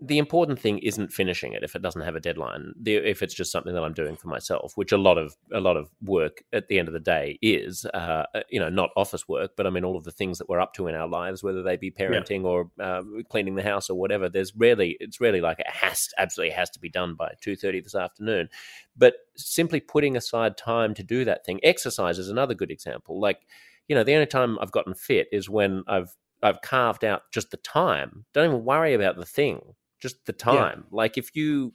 the 0.04 0.18
important 0.18 0.60
thing 0.60 0.80
isn't 0.80 1.14
finishing 1.14 1.54
it 1.54 1.64
if 1.64 1.76
it 1.76 1.84
doesn't 1.84 2.02
have 2.02 2.16
a 2.16 2.20
deadline. 2.20 2.74
The, 2.82 2.96
if 2.96 3.22
it's 3.22 3.36
just 3.36 3.52
something 3.52 3.76
that 3.76 3.84
I'm 3.84 3.94
doing 3.94 4.16
for 4.16 4.30
myself, 4.30 4.74
which 4.76 4.92
a 4.92 4.98
lot 4.98 5.20
of 5.20 5.36
a 5.54 5.60
lot 5.60 5.78
of 5.78 5.92
work 6.02 6.44
at 6.52 6.68
the 6.68 6.80
end 6.80 6.88
of 6.88 6.94
the 6.96 7.00
day 7.00 7.38
is, 7.44 7.86
uh, 7.94 8.24
you 8.50 8.60
know, 8.60 8.70
not 8.70 8.90
office 8.98 9.28
work, 9.28 9.52
but 9.56 9.68
I 9.68 9.70
mean 9.70 9.86
all 9.86 9.96
of 9.96 10.04
the 10.04 10.12
things 10.12 10.40
that 10.40 10.50
we're 10.50 10.60
up 10.60 10.74
to 10.74 10.88
in 10.88 10.96
our 10.96 11.08
lives, 11.08 11.44
whether 11.44 11.62
they 11.62 11.78
be 11.78 11.92
parenting 11.92 12.42
yeah. 12.42 12.48
or 12.48 12.72
uh, 12.80 13.04
cleaning 13.30 13.54
the 13.54 13.62
house 13.62 13.92
or 13.92 14.00
whatever. 14.00 14.28
There's 14.28 14.56
rarely 14.56 14.98
it's 15.00 15.22
rarely 15.22 15.40
like 15.40 15.60
it 15.60 15.70
has 15.70 16.08
absolutely 16.18 16.56
has 16.56 16.72
to 16.72 16.80
be 16.80 16.90
done 16.90 17.14
by 17.14 17.34
two 17.40 17.56
thirty 17.56 17.80
this 17.80 17.96
afternoon. 17.96 18.50
But 18.98 19.14
simply 19.38 19.82
putting 19.82 20.18
aside 20.18 20.58
time 20.58 20.96
to 20.96 21.04
do 21.04 21.26
that 21.26 21.46
thing, 21.46 21.60
exercise 21.62 22.18
is 22.18 22.30
another 22.30 22.56
good 22.56 22.72
example. 22.72 23.22
Like, 23.22 23.42
you 23.88 23.96
know, 23.96 24.04
the 24.04 24.16
only 24.16 24.26
time 24.26 24.58
I've 24.60 24.72
gotten 24.72 24.96
fit 24.96 25.28
is 25.32 25.48
when 25.48 25.84
I've 25.88 26.16
I've 26.42 26.62
carved 26.62 27.06
out 27.06 27.22
just 27.32 27.52
the 27.52 27.58
time. 27.58 28.26
Don't 28.34 28.48
even 28.48 28.66
worry 28.66 28.96
about 28.96 29.16
the 29.16 29.26
thing 29.26 29.76
just 30.02 30.26
the 30.26 30.34
time. 30.34 30.86
Yeah. 30.92 30.98
Like 30.98 31.18
if 31.18 31.36
you 31.36 31.74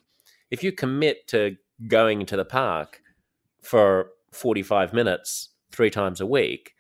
if 0.51 0.63
you 0.63 0.73
commit 0.73 1.29
to 1.29 1.57
going 1.89 2.27
to 2.27 2.37
the 2.37 2.45
park 2.45 3.01
for 3.63 4.11
45 4.33 4.93
minutes 4.93 5.51
three 5.73 5.91
times 5.91 6.21
a 6.21 6.27
week 6.27 6.73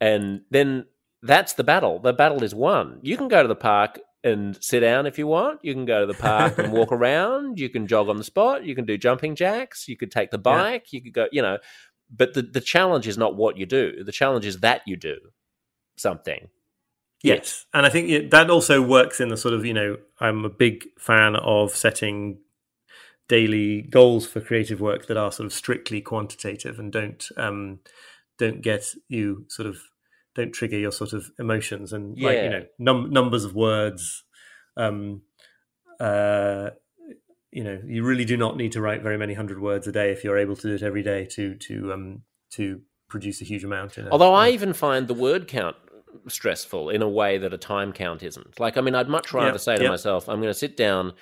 and 0.00 0.42
then 0.50 0.86
that's 1.22 1.54
the 1.54 1.64
battle. 1.64 1.98
The 1.98 2.12
battle 2.12 2.42
is 2.44 2.54
won. 2.54 3.00
You 3.02 3.16
can 3.16 3.28
go 3.28 3.42
to 3.42 3.48
the 3.48 3.56
park 3.56 3.98
and 4.22 4.56
sit 4.60 4.80
down 4.80 5.06
if 5.06 5.18
you 5.18 5.26
want. 5.26 5.60
You 5.62 5.74
can 5.74 5.84
go 5.84 6.00
to 6.00 6.06
the 6.06 6.18
park 6.18 6.58
and 6.58 6.72
walk 6.72 6.92
around. 6.92 7.58
You 7.58 7.68
can 7.68 7.86
jog 7.86 8.08
on 8.08 8.16
the 8.16 8.24
spot. 8.24 8.64
You 8.64 8.74
can 8.74 8.84
do 8.84 8.96
jumping 8.96 9.34
jacks. 9.34 9.88
You 9.88 9.96
could 9.96 10.10
take 10.10 10.30
the 10.30 10.38
bike. 10.38 10.92
Yeah. 10.92 10.98
You 10.98 11.02
could 11.02 11.12
go, 11.12 11.26
you 11.32 11.42
know. 11.42 11.58
But 12.10 12.34
the, 12.34 12.42
the 12.42 12.60
challenge 12.60 13.06
is 13.06 13.18
not 13.18 13.36
what 13.36 13.58
you 13.58 13.66
do. 13.66 14.02
The 14.04 14.12
challenge 14.12 14.46
is 14.46 14.60
that 14.60 14.82
you 14.86 14.96
do 14.96 15.16
something. 15.96 16.48
Yes, 17.22 17.66
and 17.74 17.84
I 17.84 17.88
think 17.88 18.30
that 18.30 18.50
also 18.50 18.80
works 18.80 19.20
in 19.20 19.28
the 19.28 19.36
sort 19.36 19.54
of 19.54 19.64
you 19.64 19.74
know 19.74 19.96
I'm 20.20 20.44
a 20.44 20.50
big 20.50 20.86
fan 20.98 21.36
of 21.36 21.74
setting 21.74 22.38
daily 23.28 23.82
goals 23.82 24.26
for 24.26 24.40
creative 24.40 24.80
work 24.80 25.06
that 25.06 25.16
are 25.16 25.30
sort 25.30 25.46
of 25.46 25.52
strictly 25.52 26.00
quantitative 26.00 26.78
and 26.78 26.90
don't 26.92 27.28
um, 27.36 27.80
don't 28.38 28.62
get 28.62 28.94
you 29.08 29.44
sort 29.48 29.68
of 29.68 29.78
don't 30.34 30.52
trigger 30.52 30.78
your 30.78 30.92
sort 30.92 31.12
of 31.12 31.30
emotions 31.38 31.92
and 31.92 32.16
Yeah. 32.16 32.28
like 32.28 32.42
you 32.42 32.48
know 32.50 32.64
num- 32.78 33.10
numbers 33.10 33.44
of 33.44 33.54
words. 33.54 34.24
Um, 34.76 35.22
uh, 35.98 36.70
you 37.50 37.64
know, 37.64 37.80
you 37.84 38.04
really 38.04 38.24
do 38.24 38.36
not 38.36 38.56
need 38.56 38.72
to 38.72 38.80
write 38.80 39.02
very 39.02 39.18
many 39.18 39.34
hundred 39.34 39.60
words 39.60 39.86
a 39.88 39.92
day 39.92 40.12
if 40.12 40.22
you're 40.22 40.38
able 40.38 40.54
to 40.54 40.68
do 40.68 40.74
it 40.74 40.82
every 40.82 41.02
day 41.02 41.24
to 41.32 41.54
to 41.56 41.92
um 41.92 42.22
to 42.50 42.80
produce 43.08 43.40
a 43.40 43.44
huge 43.44 43.64
amount. 43.64 43.98
In 43.98 44.06
a, 44.06 44.10
Although 44.10 44.34
I 44.34 44.50
even 44.50 44.72
find 44.72 45.08
the 45.08 45.14
word 45.14 45.48
count 45.48 45.76
stressful 46.28 46.90
in 46.90 47.02
a 47.02 47.08
way 47.08 47.38
that 47.38 47.52
a 47.52 47.58
time 47.58 47.92
count 47.92 48.22
isn't. 48.22 48.58
Like, 48.60 48.76
I 48.76 48.80
mean, 48.80 48.94
I'd 48.94 49.08
much 49.08 49.32
rather 49.32 49.58
say 49.58 49.76
to 49.76 49.88
myself, 49.88 50.28
I'm 50.28 50.40
going 50.40 50.52
to 50.52 50.58
sit 50.58 50.76
down 50.76 51.12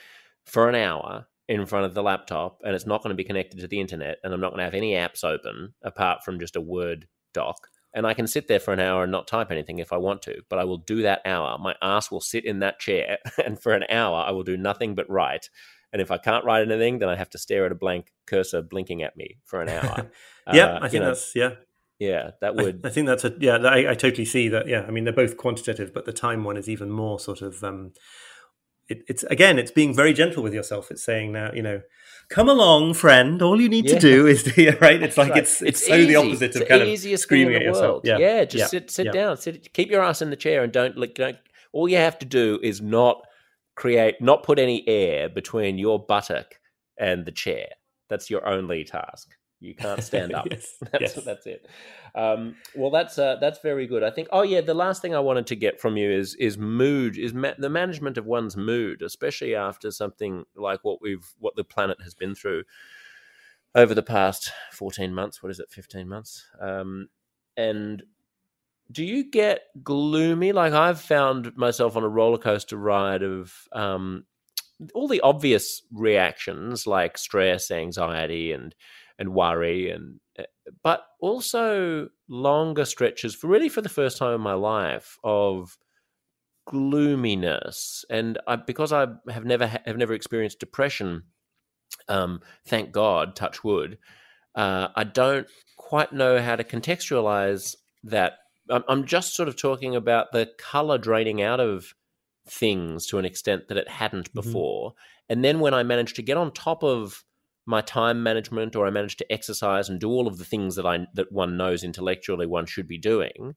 for 0.45 0.69
an 0.69 0.75
hour 0.75 1.27
in 1.49 1.67
front 1.67 1.87
of 1.87 1.95
the 1.95 2.03
laptop 2.03 2.61
and 2.65 2.75
it's 2.75 2.87
not 2.87 3.03
going 3.03 3.11
to 3.11 3.17
be 3.17 3.25
connected 3.25 3.61
to 3.61 3.69
the 3.69 3.81
internet 3.81 4.19
and 4.25 4.33
I'm 4.33 4.41
not 4.41 4.51
going 4.51 4.59
to 4.59 4.65
have 4.65 4.75
any 4.75 4.93
apps 4.93 5.25
open 5.25 5.75
apart 5.83 6.25
from 6.25 6.41
just 6.41 6.57
a 6.57 6.61
Word 6.61 7.07
doc. 7.33 7.69
And 7.95 8.07
I 8.07 8.15
can 8.15 8.27
sit 8.27 8.47
there 8.47 8.61
for 8.61 8.75
an 8.75 8.81
hour 8.81 9.05
and 9.05 9.13
not 9.13 9.27
type 9.27 9.51
anything 9.51 9.79
if 9.79 9.93
I 9.93 9.97
want 9.97 10.21
to, 10.23 10.43
but 10.51 10.59
I 10.59 10.65
will 10.65 10.77
do 10.79 11.03
that 11.03 11.23
hour. 11.25 11.57
My 11.59 11.75
ass 11.81 12.11
will 12.11 12.21
sit 12.21 12.45
in 12.45 12.59
that 12.59 12.79
chair 12.79 13.19
and 13.45 13.61
for 13.61 13.73
an 13.73 13.85
hour 13.91 14.25
I 14.27 14.33
will 14.33 14.43
do 14.43 14.57
nothing 14.57 14.95
but 14.95 15.09
write. 15.09 15.49
And 15.93 16.03
if 16.03 16.11
I 16.11 16.19
can't 16.19 16.45
write 16.45 16.69
anything, 16.69 16.99
then 16.99 17.09
I 17.09 17.17
have 17.17 17.31
to 17.31 17.39
stare 17.39 17.65
at 17.65 17.73
a 17.73 17.77
blank 17.77 18.13
cursor 18.27 18.61
blinking 18.61 19.03
at 19.03 19.17
me 19.17 19.39
for 19.45 19.63
an 19.63 19.69
hour. 19.69 20.11
yeah, 20.53 20.67
Uh, 20.67 20.79
I 20.83 20.89
think 20.89 21.03
know, 21.03 21.09
that's 21.09 21.33
yeah. 21.35 21.53
Yeah, 21.99 22.31
that 22.41 22.55
would 22.57 22.81
I, 22.85 22.91
think 22.91 23.07
that's 23.07 23.25
a 23.25 23.35
yeah. 23.39 23.57
I, 23.57 23.91
I 23.91 23.95
totally 23.95 24.25
see 24.25 24.49
that. 24.49 24.69
Yeah, 24.69 24.85
I 24.87 24.91
mean 24.91 25.05
they're 25.05 25.13
both 25.13 25.37
quantitative, 25.37 25.93
but 25.95 26.05
the 26.05 26.13
time 26.13 26.45
one 26.45 26.57
is 26.57 26.69
even 26.69 26.91
more 26.91 27.19
sort 27.19 27.43
of. 27.43 27.63
Um, 27.65 27.93
it, 28.89 29.03
it's 29.09 29.25
again, 29.25 29.59
it's 29.59 29.71
being 29.73 29.95
very 29.95 30.13
gentle 30.13 30.43
with 30.43 30.55
yourself. 30.55 30.91
It's 30.91 31.03
saying 31.03 31.33
now, 31.33 31.51
you 31.53 31.63
know, 31.63 31.81
come 32.29 32.49
along, 32.49 32.95
friend. 32.95 33.43
All 33.43 33.61
you 33.61 33.69
need 33.69 33.87
Yeah. 33.87 33.95
to 33.95 34.01
do 34.01 34.27
is 34.27 34.43
to, 34.45 34.77
right. 34.81 35.03
It's 35.03 35.17
like 35.17 35.31
Right. 35.31 35.39
it's 35.43 35.61
it's, 35.63 35.85
so 35.87 36.05
the 36.05 36.17
opposite 36.17 36.51
It's 36.55 36.61
of 36.61 36.69
kind 36.69 36.83
of 36.83 37.21
screaming 37.21 37.55
in 37.55 37.63
at 37.63 37.67
yourself. 37.67 38.05
world. 38.05 38.21
Yeah, 38.21 38.45
just 38.45 38.61
yeah, 38.61 38.67
sit 38.67 38.91
sit 38.91 39.07
yeah. 39.07 39.13
down, 39.13 39.37
sit, 39.39 39.73
keep 39.73 39.91
your 39.91 40.03
ass 40.03 40.23
in 40.23 40.31
the 40.31 40.37
chair, 40.37 40.63
and 40.63 40.73
don't 40.73 40.97
look. 40.97 41.15
Don't. 41.15 41.37
All 41.73 41.89
you 41.89 41.97
have 41.97 42.19
to 42.21 42.27
do 42.27 42.61
is 42.63 42.81
not 42.81 43.23
create, 43.75 44.21
not 44.21 44.43
put 44.43 44.59
any 44.59 44.87
air 44.89 45.29
between 45.29 45.79
your 45.79 45.99
buttock 46.05 46.55
and 46.99 47.27
the 47.27 47.33
chair. 47.33 47.67
That's 48.09 48.31
your 48.31 48.47
only 48.47 48.85
task. 48.85 49.29
You 49.67 49.75
can't 49.75 50.03
stand 50.03 50.33
up. 50.33 50.47
Yes, 50.51 50.75
That's 50.93 51.17
yes. 51.17 51.25
that's 51.25 51.47
it. 51.47 51.67
Um, 52.15 52.57
well, 52.75 52.91
that's 52.91 53.19
uh, 53.19 53.37
that's 53.41 53.59
very 53.61 53.87
good. 53.87 54.03
I 54.03 54.11
think. 54.11 54.29
Oh 54.31 54.43
yeah, 54.43 54.61
the 54.61 54.75
last 54.75 55.03
thing 55.03 55.15
I 55.15 55.21
wanted 55.21 55.47
to 55.49 55.57
get 55.57 55.81
from 55.81 55.97
you 55.97 56.11
is 56.11 56.35
is 56.37 56.57
mood, 56.57 57.19
is 57.19 57.35
ma- 57.35 57.55
the 57.59 57.69
management 57.69 58.17
of 58.17 58.27
one's 58.27 58.57
mood, 58.57 59.03
especially 59.03 59.55
after 59.55 59.91
something 59.91 60.45
like 60.55 60.81
what 60.85 61.03
we've 61.03 61.27
what 61.39 61.57
the 61.57 61.65
planet 61.65 61.99
has 62.03 62.15
been 62.15 62.35
through 62.35 62.65
over 63.75 63.95
the 63.95 64.03
past 64.03 64.53
fourteen 64.73 65.13
months. 65.13 65.43
What 65.43 65.51
is 65.51 65.59
it, 65.61 65.71
fifteen 65.71 66.09
months? 66.09 66.47
Um, 66.61 67.09
and 67.57 68.03
do 68.93 69.05
you 69.05 69.29
get 69.29 69.63
gloomy? 69.83 70.53
Like 70.53 70.73
I've 70.73 71.01
found 71.01 71.57
myself 71.57 71.97
on 71.97 72.05
a 72.05 72.09
roller 72.09 72.39
coaster 72.39 72.77
ride 72.77 73.23
of 73.23 73.53
um, 73.73 74.25
all 74.95 75.09
the 75.09 75.21
obvious 75.23 75.83
reactions, 75.93 76.87
like 76.87 77.19
stress, 77.19 77.71
anxiety, 77.71 78.53
and 78.53 78.75
and 79.19 79.35
worry, 79.35 79.91
and 79.91 80.21
uh, 80.39 80.45
but 80.83 81.05
also 81.21 82.09
longer 82.29 82.85
stretches 82.85 83.35
for 83.35 83.47
really 83.49 83.69
for 83.69 83.81
the 83.81 83.89
first 83.89 84.19
time 84.19 84.35
in 84.35 84.41
my 84.41 84.53
life 84.55 85.19
of 85.25 85.77
gloominess. 86.67 88.05
And 88.11 88.39
I, 88.47 88.57
because 88.57 88.93
I 88.93 89.07
have 89.31 89.45
never 89.45 89.67
have 89.67 89.97
never 89.97 90.13
experienced 90.15 90.61
depression, 90.61 91.23
um, 92.09 92.41
thank 92.67 92.93
God, 92.93 93.37
touch 93.37 93.63
wood, 93.65 93.99
uh, 94.55 94.89
I 94.95 95.05
don't 95.05 95.47
quite 95.77 96.13
know 96.13 96.41
how 96.41 96.57
to 96.57 96.65
contextualize 96.65 97.77
that. 98.05 98.39
I'm, 98.71 98.83
I'm 98.89 99.07
just 99.07 99.37
sort 99.37 99.49
of 99.49 99.57
talking 99.57 99.95
about 99.95 100.33
the 100.33 100.51
color 100.59 100.99
draining 100.99 101.41
out 101.41 101.61
of 101.61 101.95
things 102.49 103.07
to 103.07 103.19
an 103.19 103.25
extent 103.25 103.69
that 103.69 103.77
it 103.77 103.89
hadn't 103.89 104.31
Mhm. 104.31 104.35
before. 104.35 104.95
And 105.29 105.45
then 105.45 105.61
when 105.61 105.75
I 105.75 105.83
managed 105.83 106.17
to 106.17 106.23
get 106.23 106.37
on 106.37 106.53
top 106.53 106.83
of 106.85 107.25
my 107.67 107.81
time 107.81 108.23
management 108.23 108.77
or 108.77 108.87
I 108.87 108.91
manage 108.91 109.17
to 109.17 109.33
exercise 109.33 109.89
and 109.89 110.01
do 110.01 110.09
all 110.11 110.27
of 110.29 110.39
the 110.39 110.45
things 110.45 110.77
that 110.77 110.87
I 110.87 111.07
that 111.15 111.33
one 111.33 111.57
knows 111.57 111.85
intellectually 111.85 112.47
one 112.47 112.67
should 112.67 112.87
be 112.89 112.99
doing, 112.99 113.55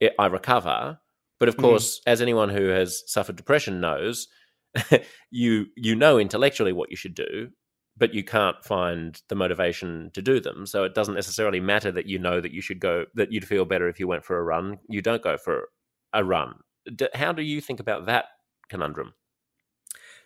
it, 0.00 0.14
I 0.18 0.26
recover. 0.26 1.00
But 1.40 1.48
of 1.48 1.56
Mhm. 1.56 1.60
course, 1.62 2.00
as 2.06 2.20
anyone 2.20 2.48
who 2.48 2.68
has 2.68 3.02
suffered 3.10 3.36
depression 3.36 3.80
knows, 3.80 4.28
you 5.30 5.66
you 5.76 5.94
know 5.94 6.18
intellectually 6.18 6.72
what 6.72 6.90
you 6.90 6.96
should 6.96 7.14
do, 7.14 7.50
but 7.96 8.14
you 8.14 8.24
can't 8.24 8.62
find 8.64 9.20
the 9.28 9.34
motivation 9.34 10.10
to 10.14 10.22
do 10.22 10.40
them. 10.40 10.66
So 10.66 10.84
it 10.84 10.94
doesn't 10.94 11.14
necessarily 11.14 11.60
matter 11.60 11.92
that 11.92 12.06
you 12.06 12.18
know 12.18 12.40
that 12.40 12.52
you 12.52 12.60
should 12.60 12.80
go 12.80 13.06
that 13.14 13.32
you'd 13.32 13.46
feel 13.46 13.64
better 13.64 13.88
if 13.88 14.00
you 14.00 14.08
went 14.08 14.24
for 14.24 14.38
a 14.38 14.42
run. 14.42 14.78
You 14.88 15.02
don't 15.02 15.22
go 15.22 15.36
for 15.38 15.68
a 16.12 16.24
run. 16.24 16.54
D- 16.94 17.08
How 17.14 17.32
do 17.32 17.42
you 17.42 17.60
think 17.60 17.80
about 17.80 18.06
that 18.06 18.26
conundrum? 18.68 19.14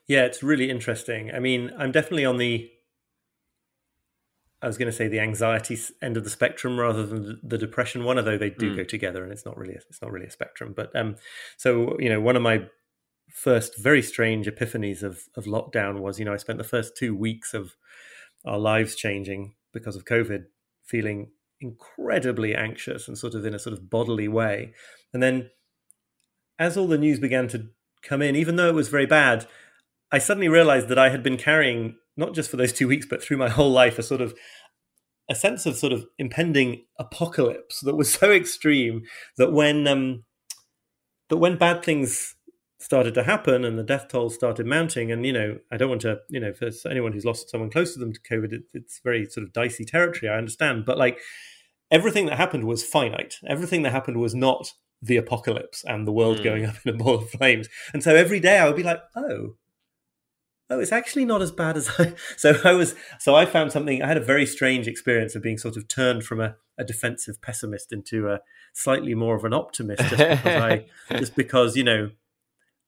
Yeah, 0.06 0.24
it's 0.24 0.42
really 0.42 0.70
interesting. 0.70 1.30
I 1.32 1.38
mean, 1.38 1.70
I'm 1.78 1.92
definitely 1.92 2.24
on 2.24 2.38
the. 2.38 2.70
I 4.62 4.66
was 4.68 4.78
going 4.78 4.86
to 4.90 4.96
say 4.96 5.08
the 5.08 5.20
anxiety 5.20 5.76
end 6.00 6.16
of 6.16 6.24
the 6.24 6.30
spectrum 6.30 6.78
rather 6.78 7.04
than 7.04 7.40
the- 7.42 7.58
depression 7.58 8.04
one, 8.04 8.16
although 8.18 8.38
they 8.38 8.50
do 8.50 8.72
Mm. 8.72 8.76
go 8.76 8.84
together, 8.84 9.22
and 9.24 9.32
it's 9.32 9.44
not 9.44 9.56
really 9.56 9.74
a, 9.74 9.80
it's 9.90 10.00
not 10.00 10.12
really 10.12 10.26
a 10.26 10.30
spectrum. 10.30 10.72
But 10.74 10.94
um, 10.94 11.16
so 11.56 11.98
you 11.98 12.08
know, 12.08 12.20
one 12.20 12.36
of 12.36 12.42
my 12.42 12.66
first 13.30 13.78
very 13.78 14.02
strange 14.02 14.46
epiphanies 14.46 15.02
of 15.02 15.24
of 15.36 15.44
lockdown 15.44 16.00
was 16.00 16.18
you 16.18 16.24
know 16.24 16.32
I 16.32 16.36
spent 16.36 16.58
the 16.58 16.64
first 16.64 16.96
two 16.96 17.14
weeks 17.16 17.54
of 17.54 17.74
our 18.44 18.58
lives 18.58 18.94
changing 18.94 19.54
because 19.72 19.96
of 19.96 20.04
COVID, 20.04 20.44
feeling 20.84 21.30
incredibly 21.60 22.54
anxious 22.54 23.08
and 23.08 23.16
sort 23.16 23.34
of 23.34 23.44
in 23.46 23.54
a 23.54 23.58
sort 23.58 23.72
of 23.72 23.88
bodily 23.90 24.28
way, 24.28 24.74
and 25.12 25.22
then 25.22 25.50
as 26.58 26.76
all 26.76 26.86
the 26.86 26.98
news 26.98 27.18
began 27.18 27.48
to 27.48 27.68
come 28.02 28.22
in, 28.22 28.36
even 28.36 28.56
though 28.56 28.68
it 28.68 28.74
was 28.74 28.88
very 28.88 29.06
bad, 29.06 29.46
I 30.10 30.18
suddenly 30.18 30.48
realized 30.48 30.88
that 30.88 30.98
I 30.98 31.08
had 31.08 31.22
been 31.22 31.36
carrying, 31.36 31.96
not 32.16 32.34
just 32.34 32.50
for 32.50 32.56
those 32.56 32.72
two 32.72 32.88
weeks, 32.88 33.06
but 33.08 33.22
through 33.22 33.38
my 33.38 33.48
whole 33.48 33.70
life, 33.70 33.98
a 33.98 34.02
sort 34.02 34.20
of 34.20 34.34
a 35.30 35.34
sense 35.34 35.66
of 35.66 35.76
sort 35.76 35.92
of 35.92 36.04
impending 36.18 36.84
apocalypse 36.98 37.80
that 37.80 37.96
was 37.96 38.12
so 38.20 38.30
extreme 38.30 39.02
that 39.38 39.52
when 39.52 39.86
um, 39.86 40.24
that 41.28 41.36
when 41.38 41.56
bad 41.56 41.84
things 41.84 42.34
started 42.78 43.14
to 43.14 43.22
happen 43.22 43.64
and 43.64 43.78
the 43.78 43.84
death 43.84 44.08
toll 44.08 44.28
started 44.28 44.66
mounting, 44.66 45.12
and 45.12 45.24
you 45.24 45.32
know, 45.32 45.58
I 45.70 45.76
don't 45.76 45.88
want 45.88 46.00
to, 46.02 46.18
you 46.28 46.40
know, 46.40 46.52
for 46.52 46.70
anyone 46.90 47.12
who's 47.12 47.24
lost 47.24 47.48
someone 47.48 47.70
close 47.70 47.94
to 47.94 48.00
them 48.00 48.12
to 48.12 48.20
COVID, 48.20 48.52
it, 48.52 48.62
it's 48.74 49.00
very 49.04 49.24
sort 49.26 49.44
of 49.44 49.52
dicey 49.52 49.84
territory. 49.84 50.28
I 50.30 50.36
understand, 50.36 50.84
but 50.84 50.98
like 50.98 51.18
everything 51.90 52.26
that 52.26 52.36
happened 52.36 52.64
was 52.64 52.84
finite. 52.84 53.36
Everything 53.46 53.82
that 53.82 53.92
happened 53.92 54.16
was 54.18 54.34
not 54.34 54.72
the 55.00 55.16
apocalypse 55.16 55.84
and 55.84 56.06
the 56.06 56.12
world 56.12 56.38
Mm. 56.38 56.44
going 56.44 56.64
up 56.64 56.76
in 56.84 56.94
a 56.94 56.96
ball 56.96 57.16
of 57.16 57.30
flames. 57.30 57.68
And 57.92 58.02
so 58.02 58.14
every 58.14 58.40
day 58.40 58.58
I 58.58 58.66
would 58.66 58.76
be 58.76 58.82
like, 58.82 59.00
oh, 59.16 59.56
oh, 60.72 60.80
it's 60.80 60.92
actually 60.92 61.24
not 61.24 61.42
as 61.42 61.52
bad 61.52 61.76
as 61.76 61.90
I. 61.98 62.14
So 62.36 62.58
I 62.64 62.72
was, 62.72 62.94
so 63.18 63.34
I 63.34 63.46
found 63.46 63.72
something. 63.72 64.02
I 64.02 64.06
had 64.06 64.16
a 64.16 64.20
very 64.20 64.46
strange 64.46 64.88
experience 64.88 65.34
of 65.34 65.42
being 65.42 65.58
sort 65.58 65.76
of 65.76 65.88
turned 65.88 66.24
from 66.24 66.40
a, 66.40 66.56
a 66.78 66.84
defensive 66.84 67.40
pessimist 67.42 67.92
into 67.92 68.28
a 68.28 68.40
slightly 68.72 69.14
more 69.14 69.36
of 69.36 69.44
an 69.44 69.52
optimist, 69.52 70.02
just 70.02 70.18
because 70.18 70.62
I, 70.62 70.86
just 71.18 71.36
because 71.36 71.76
you 71.76 71.84
know, 71.84 72.10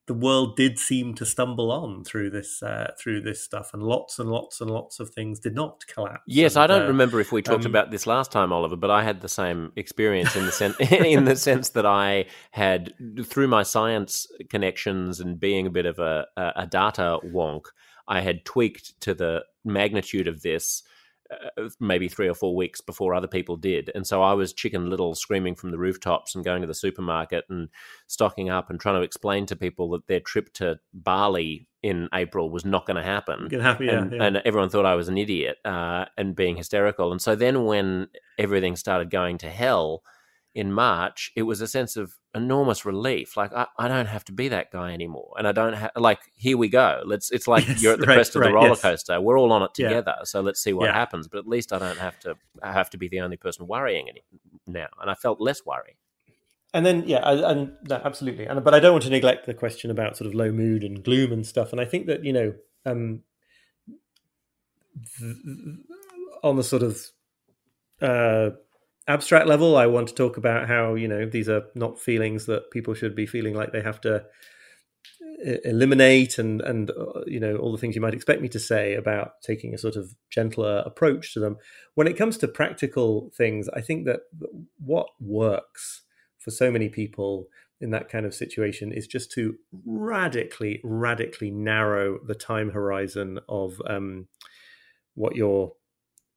the 0.07 0.15
world 0.15 0.57
did 0.57 0.79
seem 0.79 1.15
to 1.15 1.25
stumble 1.25 1.73
on 1.73 2.05
through 2.05 2.31
this 2.31 2.63
uh, 2.63 2.93
through 2.99 3.23
this 3.23 3.43
stuff, 3.43 3.71
and 3.73 3.83
lots 3.83 4.19
and 4.19 4.31
lots 4.31 4.61
and 4.61 4.71
lots 4.71 5.01
of 5.01 5.11
things 5.11 5.41
did 5.41 5.55
not 5.55 5.87
collapse. 5.87 6.23
Yes, 6.27 6.57
And, 6.57 6.65
I 6.65 6.67
don't 6.67 6.85
uh, 6.85 6.89
remember 6.89 7.21
if 7.21 7.33
we 7.33 7.41
talked 7.41 7.65
um, 7.65 7.71
about 7.71 7.91
this 7.91 8.07
last 8.07 8.31
time, 8.31 8.53
Oliver, 8.53 8.77
but 8.77 8.91
I 8.91 9.03
had 9.03 9.23
the 9.23 9.29
same 9.29 9.73
experience 9.77 10.37
in 10.37 10.45
the 10.45 10.53
sense 10.53 10.77
in 10.91 11.25
the 11.25 11.37
sense 11.37 11.71
that 11.71 11.87
I 11.87 12.27
had 12.51 12.93
through 13.25 13.49
my 13.49 13.63
science 13.63 14.27
connections 14.51 15.21
and 15.21 15.41
being 15.41 15.67
a 15.67 15.71
bit 15.71 15.87
of 15.87 15.99
a, 15.99 16.27
a, 16.37 16.67
data 16.67 17.19
wonk, 17.25 17.67
I 18.07 18.21
had 18.21 18.45
tweaked 18.45 19.01
to 19.03 19.15
the 19.15 19.45
magnitude 19.65 20.29
of 20.29 20.43
this 20.43 20.83
maybe 21.81 22.09
three 22.09 22.29
or 22.29 22.35
four 22.35 22.55
weeks 22.55 22.81
before 22.81 23.15
other 23.15 23.27
people 23.27 23.57
did, 23.57 23.91
and 23.95 24.07
so 24.07 24.23
I 24.23 24.35
was 24.35 24.53
chicken 24.53 24.91
little, 24.91 25.15
screaming 25.15 25.55
from 25.55 25.71
the 25.71 25.79
rooftops 25.79 26.35
and 26.35 26.45
going 26.45 26.61
to 26.61 26.67
the 26.67 26.75
supermarket 26.75 27.45
and 27.49 27.69
stocking 28.07 28.51
up 28.51 28.71
and 28.71 28.81
trying 28.81 28.97
to 28.97 29.03
explain 29.03 29.47
to 29.47 29.57
people 29.57 29.91
that 29.91 30.07
their 30.07 30.21
trip 30.21 30.53
to 30.55 30.79
Bali 30.93 31.67
in 31.83 32.09
April 32.15 32.49
was 32.51 32.65
not 32.65 32.87
going 32.87 32.97
to 32.97 33.03
happen 33.03 33.49
happen, 33.61 33.87
yeah, 33.87 33.99
and, 33.99 34.13
yeah. 34.13 34.23
and 34.23 34.37
everyone 34.45 34.71
thought 34.71 34.87
I 34.87 34.95
was 34.95 35.09
an 35.09 35.19
idiot 35.19 35.59
uh, 35.65 36.07
and 36.17 36.35
being 36.35 36.57
hysterical. 36.57 37.13
And 37.13 37.21
so 37.21 37.35
then, 37.35 37.65
when 37.65 38.09
everything 38.39 38.77
started 38.77 39.11
going 39.11 39.39
to 39.39 39.51
hell 39.51 40.03
in 40.55 40.73
March, 40.73 41.33
it 41.35 41.43
was 41.43 41.61
a 41.61 41.67
sense 41.67 41.97
of 41.97 42.15
enormous 42.35 42.85
relief. 42.85 43.37
Like 43.37 43.53
I, 43.53 43.67
I 43.79 43.89
don't 43.89 44.07
have 44.07 44.25
to 44.27 44.33
be 44.33 44.49
that 44.49 44.71
guy 44.71 44.93
anymore, 44.93 45.33
and 45.37 45.49
I 45.49 45.53
don't 45.53 45.73
have 45.73 45.91
like 45.97 46.21
here 46.37 46.57
we 46.57 46.69
go. 46.69 47.03
Let's. 47.05 47.31
It's 47.33 47.49
like 47.55 47.67
Yes, 47.67 47.83
you're 47.83 47.93
at 47.95 47.99
the 48.01 48.07
right, 48.07 48.15
crest 48.17 48.37
of 48.37 48.43
the 48.43 48.47
right, 48.49 48.55
roller 48.55 48.69
yes. 48.69 48.83
coaster. 48.83 49.21
We're 49.21 49.39
all 49.39 49.53
on 49.53 49.63
it 49.63 49.71
Yeah. 49.77 49.89
together. 49.89 50.17
So 50.25 50.41
let's 50.41 50.61
see 50.61 50.73
what 50.73 50.87
Yeah. 50.87 50.95
happens. 50.95 51.27
But 51.29 51.39
at 51.39 51.49
least 51.49 51.73
I 51.73 51.79
don't 51.79 51.99
have 51.99 52.19
to. 52.21 52.37
I 52.63 52.73
have 52.73 52.89
to 52.91 52.99
be 52.99 53.09
the 53.09 53.21
only 53.21 53.37
person 53.37 53.67
worrying 53.67 54.09
any, 54.09 54.23
now, 54.67 54.87
and 55.01 55.11
I 55.11 55.15
felt 55.15 55.41
less 55.41 55.65
worry. 55.67 55.97
and 56.73 56.85
then 56.87 57.05
yeah 57.07 57.19
I- 57.19 57.51
and 57.53 57.73
no, 57.89 57.97
absolutely 58.05 58.47
and 58.47 58.65
but 58.65 58.75
i 58.75 58.81
don't 58.81 58.91
want 58.97 59.05
to 59.05 59.11
neglect 59.11 59.47
the 59.47 59.55
question 59.55 59.91
about 59.93 60.17
sort 60.17 60.27
of 60.27 60.35
low 60.35 60.51
mood 60.51 60.83
and 60.83 61.05
gloom 61.05 61.31
and 61.33 61.47
stuff 61.47 61.71
and 61.73 61.81
i 61.81 61.85
think 61.85 62.07
that 62.07 62.25
you 62.25 62.33
know 62.33 62.53
um 62.85 63.23
th- 65.19 65.37
on 66.43 66.57
the 66.57 66.65
sort 66.65 66.83
of 66.83 67.01
uh 68.03 68.51
abstract 69.09 69.47
level, 69.47 69.77
I 69.77 69.87
want 69.87 70.09
to 70.09 70.15
talk 70.15 70.37
about 70.37 70.69
how 70.69 70.95
you 70.95 71.09
know 71.09 71.27
these 71.27 71.49
are 71.49 71.65
not 71.75 72.01
feelings 72.01 72.47
that 72.47 72.71
people 72.71 72.95
should 72.95 73.15
be 73.15 73.27
feeling 73.27 73.55
like 73.55 73.73
they 73.73 73.83
have 73.83 74.01
to 74.03 74.25
eliminate 75.65 76.39
and 76.39 76.61
and 76.63 76.91
uh, 76.91 77.21
you 77.27 77.41
know 77.41 77.57
all 77.57 77.73
the 77.73 77.79
things 77.79 77.95
you 77.95 78.01
might 78.01 78.15
expect 78.15 78.41
me 78.41 78.49
to 78.49 78.59
say 78.59 78.95
about 78.95 79.43
taking 79.43 79.75
a 79.75 79.79
sort 79.79 79.97
of 79.97 80.15
gentler 80.31 80.83
approach 80.87 81.35
to 81.35 81.41
them. 81.41 81.57
When 81.95 82.07
it 82.07 82.17
comes 82.17 82.39
to 82.39 82.49
practical 82.49 83.31
things 83.37 83.69
i 83.75 83.81
think 83.81 84.05
that 84.07 84.21
what 84.79 85.09
works 85.21 86.03
for 86.39 86.51
so 86.51 86.71
many 86.71 86.89
people 86.89 87.49
in 87.81 87.91
that 87.91 88.09
kind 88.09 88.27
of 88.27 88.35
situation 88.35 88.93
is 88.93 89.07
just 89.07 89.31
to 89.33 89.57
radically 89.85 90.81
radically 90.85 91.51
narrow 91.51 92.19
the 92.27 92.35
time 92.35 92.71
horizon 92.71 93.39
of 93.49 93.81
um, 93.87 94.29
what 95.15 95.35
you're 95.35 95.73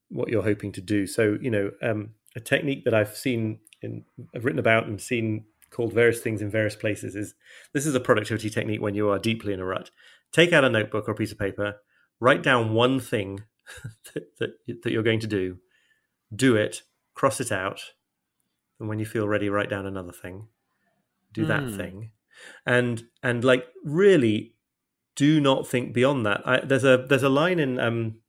what 0.09 0.29
you're 0.29 0.43
hoping 0.43 0.71
to 0.71 0.81
do. 0.81 1.05
So 1.05 1.37
you 1.41 1.51
know 1.51 1.71
um, 1.81 2.11
a 2.37 2.39
technique 2.39 2.85
that 2.85 2.93
i've 2.93 3.17
seen 3.17 3.59
in 3.81 4.05
i've 4.33 4.45
written 4.45 4.59
about 4.59 4.87
and 4.87 5.01
seen 5.01 5.43
called 5.69 5.93
various 5.93 6.21
things 6.21 6.41
in 6.41 6.49
various 6.49 6.75
places 6.75 7.15
is 7.15 7.33
this 7.73 7.85
is 7.85 7.95
a 7.95 7.99
productivity 7.99 8.49
technique 8.49 8.81
when 8.81 8.95
you 8.95 9.09
are 9.09 9.19
deeply 9.19 9.53
in 9.53 9.59
a 9.59 9.65
rut. 9.65 9.91
Take 10.31 10.53
out 10.53 10.63
a 10.63 10.69
notebook 10.69 11.07
or 11.07 11.11
a 11.11 11.15
piece 11.15 11.31
of 11.31 11.39
paper, 11.39 11.75
write 12.19 12.43
down 12.43 12.73
one 12.73 12.99
thing 12.99 13.43
that, 14.13 14.37
that, 14.39 14.83
that 14.83 14.91
you're 14.91 15.03
going 15.03 15.19
to 15.19 15.27
do, 15.27 15.57
do 16.33 16.55
it, 16.55 16.83
cross 17.13 17.39
it 17.39 17.51
out, 17.51 17.81
and 18.79 18.87
when 18.87 18.99
you 18.99 19.05
feel 19.05 19.27
ready, 19.27 19.49
write 19.49 19.69
down 19.69 19.85
another 19.85 20.11
thing, 20.11 20.47
do 21.33 21.45
mm. 21.45 21.47
that 21.47 21.63
hmm. 21.63 21.77
thing, 21.77 22.11
and 22.65 23.03
and 23.23 23.43
like 23.43 23.65
really 23.83 24.53
do 25.15 25.41
not 25.41 25.67
think 25.67 25.93
beyond 25.93 26.25
that. 26.27 26.41
I, 26.45 26.59
there's 26.63 26.83
a 26.83 27.05
there's 27.09 27.23
a 27.23 27.29
line 27.29 27.59
in 27.59 27.79
um, 27.79 28.19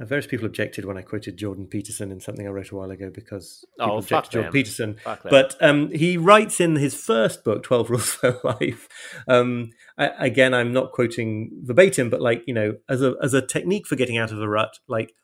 various 0.00 0.26
people 0.26 0.46
objected 0.46 0.84
when 0.84 0.98
I 0.98 1.02
quoted 1.02 1.36
Jordan 1.36 1.66
Peterson 1.66 2.10
in 2.10 2.20
something 2.20 2.46
I 2.46 2.50
wrote 2.50 2.70
a 2.70 2.76
while 2.76 2.90
ago 2.90 3.10
because 3.14 3.64
people 3.78 3.96
oh, 3.96 4.00
fuck 4.02 4.28
Jordan 4.28 4.52
Peterson. 4.52 4.96
but 5.04 5.56
um, 5.60 5.90
he 5.92 6.16
writes 6.16 6.60
in 6.60 6.76
his 6.76 6.94
first 6.94 7.44
book, 7.44 7.62
Twelve 7.62 7.90
Rules 7.90 8.10
for 8.10 8.40
Life. 8.42 8.88
Um, 9.28 9.70
I, 9.96 10.08
again, 10.18 10.52
I'm 10.52 10.72
not 10.72 10.92
quoting 10.92 11.60
verbatim, 11.62 12.10
but 12.10 12.20
like 12.20 12.42
you 12.46 12.54
know, 12.54 12.74
as 12.88 13.02
a 13.02 13.14
as 13.22 13.34
a 13.34 13.42
technique 13.42 13.86
for 13.86 13.96
getting 13.96 14.18
out 14.18 14.32
of 14.32 14.40
a 14.40 14.48
rut, 14.48 14.78
like 14.88 15.14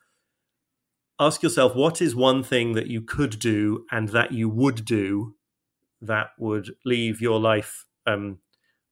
ask 1.19 1.43
yourself 1.43 1.75
what 1.75 2.01
is 2.01 2.15
one 2.15 2.43
thing 2.43 2.73
that 2.73 2.87
you 2.87 3.03
could 3.03 3.39
do 3.39 3.85
and 3.91 4.09
that 4.11 4.33
you 4.33 4.49
would 4.49 4.85
do 4.85 5.35
that 6.01 6.31
would 6.39 6.71
leave 6.85 7.21
your 7.21 7.39
life 7.39 7.85
um, 8.07 8.39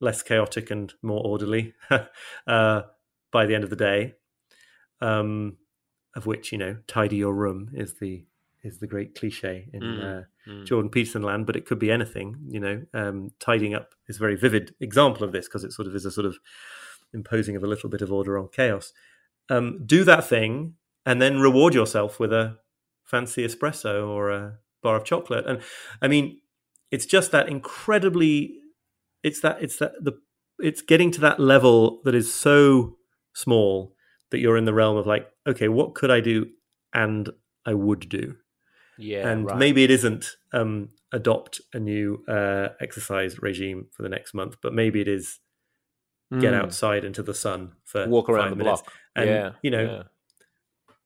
less 0.01 0.23
chaotic 0.23 0.71
and 0.71 0.93
more 1.03 1.25
orderly 1.25 1.73
uh, 2.47 2.83
by 3.33 3.47
the 3.47 3.55
end 3.55 3.65
of 3.65 3.71
the 3.71 3.77
day. 3.77 4.15
Um, 5.01 5.57
of 6.19 6.27
which 6.27 6.53
you 6.53 6.59
know 6.59 6.77
tidy 6.87 7.17
your 7.17 7.33
room 7.33 7.71
is 7.73 7.95
the 8.01 8.27
is 8.65 8.81
the 8.81 8.87
great 8.87 9.15
cliche 9.15 9.69
in 9.73 9.81
mm, 9.81 10.03
uh, 10.03 10.23
mm. 10.51 10.67
Jordan 10.67 10.91
Peterson 10.91 11.23
land, 11.23 11.47
but 11.47 11.55
it 11.55 11.65
could 11.65 11.79
be 11.79 11.93
anything. 11.93 12.37
You 12.49 12.61
know, 12.61 12.83
um, 12.93 13.31
tidying 13.39 13.73
up 13.73 13.95
is 14.09 14.17
a 14.17 14.19
very 14.19 14.37
vivid 14.37 14.75
example 14.81 15.23
of 15.23 15.33
this 15.33 15.47
because 15.47 15.63
it 15.63 15.73
sort 15.73 15.87
of 15.87 15.95
is 15.95 16.05
a 16.05 16.11
sort 16.11 16.27
of 16.27 16.37
imposing 17.15 17.55
of 17.55 17.63
a 17.63 17.69
little 17.69 17.89
bit 17.89 18.03
of 18.03 18.13
order 18.13 18.37
on 18.37 18.49
chaos. 18.53 18.93
Um, 19.49 19.85
do 19.87 20.03
that 20.05 20.27
thing 20.27 20.75
and 21.07 21.23
then 21.23 21.39
reward 21.39 21.73
yourself 21.73 22.19
with 22.19 22.33
a 22.33 22.59
fancy 23.05 23.47
espresso 23.47 24.07
or 24.07 24.31
a 24.31 24.59
bar 24.83 24.97
of 24.97 25.05
chocolate. 25.05 25.47
And 25.47 25.63
I 26.03 26.09
mean, 26.09 26.41
it's 26.91 27.07
just 27.07 27.31
that 27.31 27.49
incredibly. 27.49 28.55
It's 29.23 29.41
that 29.41 29.63
it's 29.63 29.79
that 29.79 29.93
the 30.01 30.19
it's 30.59 30.83
getting 30.83 31.13
to 31.13 31.21
that 31.21 31.39
level 31.39 32.01
that 32.05 32.15
is 32.15 32.35
so 32.35 32.97
small 33.35 33.95
that 34.31 34.39
you're 34.39 34.57
in 34.57 34.65
the 34.65 34.75
realm 34.75 34.97
of 34.97 35.07
like, 35.07 35.29
okay, 35.47 35.69
what 35.69 35.95
could 35.95 36.11
I 36.11 36.21
do 36.21 36.47
and 36.93 37.31
I 37.65 37.75
would 37.75 38.09
do? 38.09 38.37
Yeah. 38.99 39.29
And 39.29 39.47
right. 39.47 39.57
maybe 39.57 39.85
it 39.85 39.91
isn't 39.91 40.37
um, 40.53 40.91
adopt 41.13 41.61
a 41.73 41.79
new 41.79 42.25
uh, 42.29 42.69
exercise 42.81 43.41
regime 43.41 43.87
for 43.93 44.03
the 44.03 44.09
next 44.09 44.35
month, 44.35 44.57
but 44.63 44.75
maybe 44.75 45.01
it 45.01 45.09
is 45.09 45.39
get 46.31 46.53
mm. 46.53 46.63
outside 46.63 47.05
into 47.05 47.23
the 47.23 47.33
sun 47.33 47.73
for 47.85 48.07
walk 48.07 48.29
around 48.29 48.51
the 48.51 48.57
minutes. 48.57 48.83
block. 48.83 48.93
And, 49.17 49.31
yeah. 49.31 49.53
you 49.63 49.71
know, 49.71 49.83
yeah. 49.83 50.03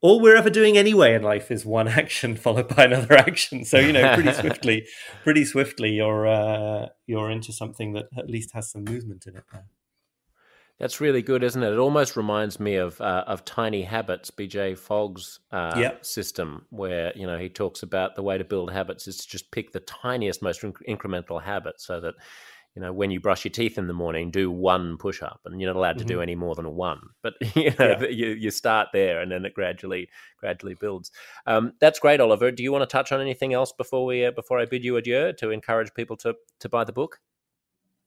all 0.00 0.20
we're 0.20 0.34
ever 0.34 0.50
doing 0.50 0.76
anyway 0.76 1.14
in 1.14 1.22
life 1.22 1.50
is 1.50 1.64
one 1.64 1.86
action 2.02 2.34
followed 2.34 2.74
by 2.74 2.86
another 2.86 3.14
action. 3.14 3.64
So, 3.64 3.78
you 3.78 3.92
know, 3.92 4.14
pretty 4.14 4.32
swiftly, 4.40 4.86
pretty 5.22 5.44
swiftly, 5.44 5.90
you're, 5.90 6.26
uh, 6.26 6.86
you're 7.06 7.30
into 7.30 7.52
something 7.52 7.92
that 7.92 8.06
at 8.16 8.28
least 8.28 8.52
has 8.54 8.70
some 8.70 8.82
movement 8.84 9.26
in 9.26 9.36
it. 9.36 9.44
There. 9.52 9.66
That's 10.78 11.00
really 11.00 11.22
good, 11.22 11.44
isn't 11.44 11.62
it? 11.62 11.72
It 11.72 11.78
almost 11.78 12.16
reminds 12.16 12.58
me 12.58 12.76
of 12.76 13.00
uh, 13.00 13.24
of 13.26 13.44
Tiny 13.44 13.82
Habits, 13.82 14.30
BJ 14.30 14.76
Fogg's 14.76 15.38
uh, 15.52 15.74
yep. 15.76 16.04
system, 16.04 16.66
where 16.70 17.12
you 17.14 17.26
know 17.26 17.38
he 17.38 17.48
talks 17.48 17.82
about 17.82 18.16
the 18.16 18.22
way 18.22 18.36
to 18.36 18.44
build 18.44 18.72
habits 18.72 19.06
is 19.06 19.18
to 19.18 19.28
just 19.28 19.50
pick 19.50 19.72
the 19.72 19.80
tiniest, 19.80 20.42
most 20.42 20.62
inc- 20.62 20.84
incremental 20.88 21.40
habit, 21.40 21.80
so 21.80 22.00
that 22.00 22.14
you 22.74 22.82
know 22.82 22.92
when 22.92 23.12
you 23.12 23.20
brush 23.20 23.44
your 23.44 23.52
teeth 23.52 23.78
in 23.78 23.86
the 23.86 23.92
morning, 23.92 24.30
do 24.30 24.50
one 24.50 24.96
push 24.96 25.22
up, 25.22 25.40
and 25.44 25.60
you're 25.60 25.72
not 25.72 25.78
allowed 25.78 25.98
to 25.98 26.04
mm-hmm. 26.04 26.14
do 26.14 26.20
any 26.20 26.34
more 26.34 26.56
than 26.56 26.74
one. 26.74 27.00
But 27.22 27.34
you 27.54 27.72
know 27.78 27.98
yeah. 28.00 28.08
you, 28.08 28.28
you 28.30 28.50
start 28.50 28.88
there, 28.92 29.20
and 29.20 29.30
then 29.30 29.44
it 29.44 29.54
gradually 29.54 30.08
gradually 30.38 30.74
builds. 30.74 31.12
Um, 31.46 31.74
that's 31.80 32.00
great, 32.00 32.20
Oliver. 32.20 32.50
Do 32.50 32.62
you 32.62 32.72
want 32.72 32.82
to 32.82 32.92
touch 32.92 33.12
on 33.12 33.20
anything 33.20 33.52
else 33.52 33.72
before 33.72 34.04
we 34.04 34.24
uh, 34.24 34.32
before 34.32 34.58
I 34.58 34.64
bid 34.64 34.84
you 34.84 34.96
adieu 34.96 35.32
to 35.34 35.50
encourage 35.50 35.94
people 35.94 36.16
to 36.18 36.34
to 36.58 36.68
buy 36.68 36.82
the 36.82 36.92
book? 36.92 37.20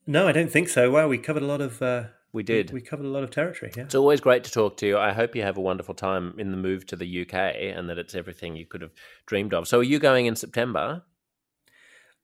No, 0.08 0.28
I 0.28 0.34
don't 0.34 0.52
think 0.52 0.70
so. 0.70 0.92
Wow, 0.92 1.08
we 1.08 1.18
covered 1.18 1.44
a 1.44 1.48
lot 1.48 1.62
of 1.62 1.82
uh, 1.82 2.04
we 2.36 2.44
did. 2.44 2.72
We, 2.72 2.82
covered 2.82 3.06
a 3.06 3.10
lot 3.10 3.24
of 3.24 3.32
territory. 3.32 3.72
Yeah. 3.76 3.84
It's 3.84 3.96
always 3.96 4.20
great 4.20 4.44
to 4.44 4.52
talk 4.52 4.78
to 4.78 4.86
you. 4.86 4.98
I 4.98 5.14
hope 5.14 5.36
you 5.36 5.42
have 5.42 5.58
a 5.58 5.62
wonderful 5.62 5.96
time 5.96 6.36
in 6.38 6.52
the 6.52 6.58
move 6.58 6.86
to 6.88 6.96
the 6.96 7.22
UK 7.22 7.34
and 7.34 7.90
that 7.90 7.98
it's 7.98 8.14
everything 8.14 8.56
you 8.58 8.66
could 8.66 8.82
have 8.82 8.92
dreamed 9.26 9.54
of. 9.54 9.68
So, 9.68 9.80
are 9.80 9.84
you 9.84 9.98
going 9.98 10.26
in 10.26 10.36
September? 10.36 11.04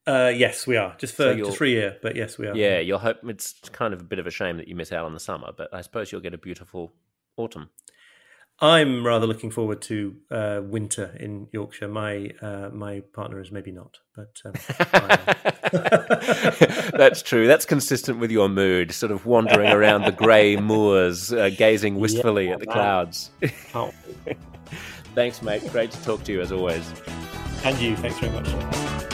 Uh, 0.05 0.31
yes, 0.35 0.67
we 0.67 0.75
are. 0.77 0.95
Just 0.97 1.15
for 1.15 1.23
so 1.23 1.37
just 1.37 1.57
for 1.57 1.63
a 1.63 1.69
year, 1.69 1.97
but 2.01 2.15
yes, 2.15 2.37
we 2.37 2.47
are. 2.47 2.55
Yeah, 2.55 2.79
you'll 2.79 2.99
hope. 2.99 3.17
It's 3.23 3.53
kind 3.71 3.93
of 3.93 4.01
a 4.01 4.03
bit 4.03 4.19
of 4.19 4.27
a 4.27 4.31
shame 4.31 4.57
that 4.57 4.67
you 4.67 4.75
miss 4.75 4.91
out 4.91 5.05
on 5.05 5.13
the 5.13 5.19
summer, 5.19 5.51
but 5.55 5.73
I 5.73 5.81
suppose 5.81 6.11
you'll 6.11 6.21
get 6.21 6.33
a 6.33 6.39
beautiful 6.39 6.91
autumn. 7.37 7.69
I'm 8.61 9.03
rather 9.03 9.25
looking 9.25 9.49
forward 9.49 9.81
to 9.83 10.15
uh, 10.29 10.61
winter 10.63 11.15
in 11.19 11.47
Yorkshire. 11.51 11.87
My 11.87 12.31
uh, 12.41 12.69
my 12.71 12.99
partner 12.99 13.41
is 13.41 13.51
maybe 13.51 13.71
not, 13.71 13.97
but 14.15 14.39
um, 14.45 14.53
that's 16.95 17.23
true. 17.23 17.47
That's 17.47 17.65
consistent 17.65 18.19
with 18.19 18.29
your 18.29 18.49
mood, 18.49 18.91
sort 18.91 19.11
of 19.11 19.25
wandering 19.25 19.71
around 19.71 20.03
the 20.03 20.11
grey 20.11 20.55
moors, 20.61 21.33
uh, 21.33 21.49
gazing 21.49 21.95
wistfully 21.95 22.47
yeah, 22.47 22.53
at 22.53 22.59
the 22.59 22.67
clouds. 22.67 23.31
Oh. 23.73 23.91
Thanks, 25.15 25.41
mate. 25.41 25.67
Great 25.71 25.89
to 25.91 26.01
talk 26.03 26.23
to 26.25 26.31
you 26.31 26.39
as 26.39 26.51
always. 26.51 26.87
And 27.63 27.77
you. 27.79 27.95
Thanks 27.97 28.19
very 28.19 28.31
much. 28.31 29.10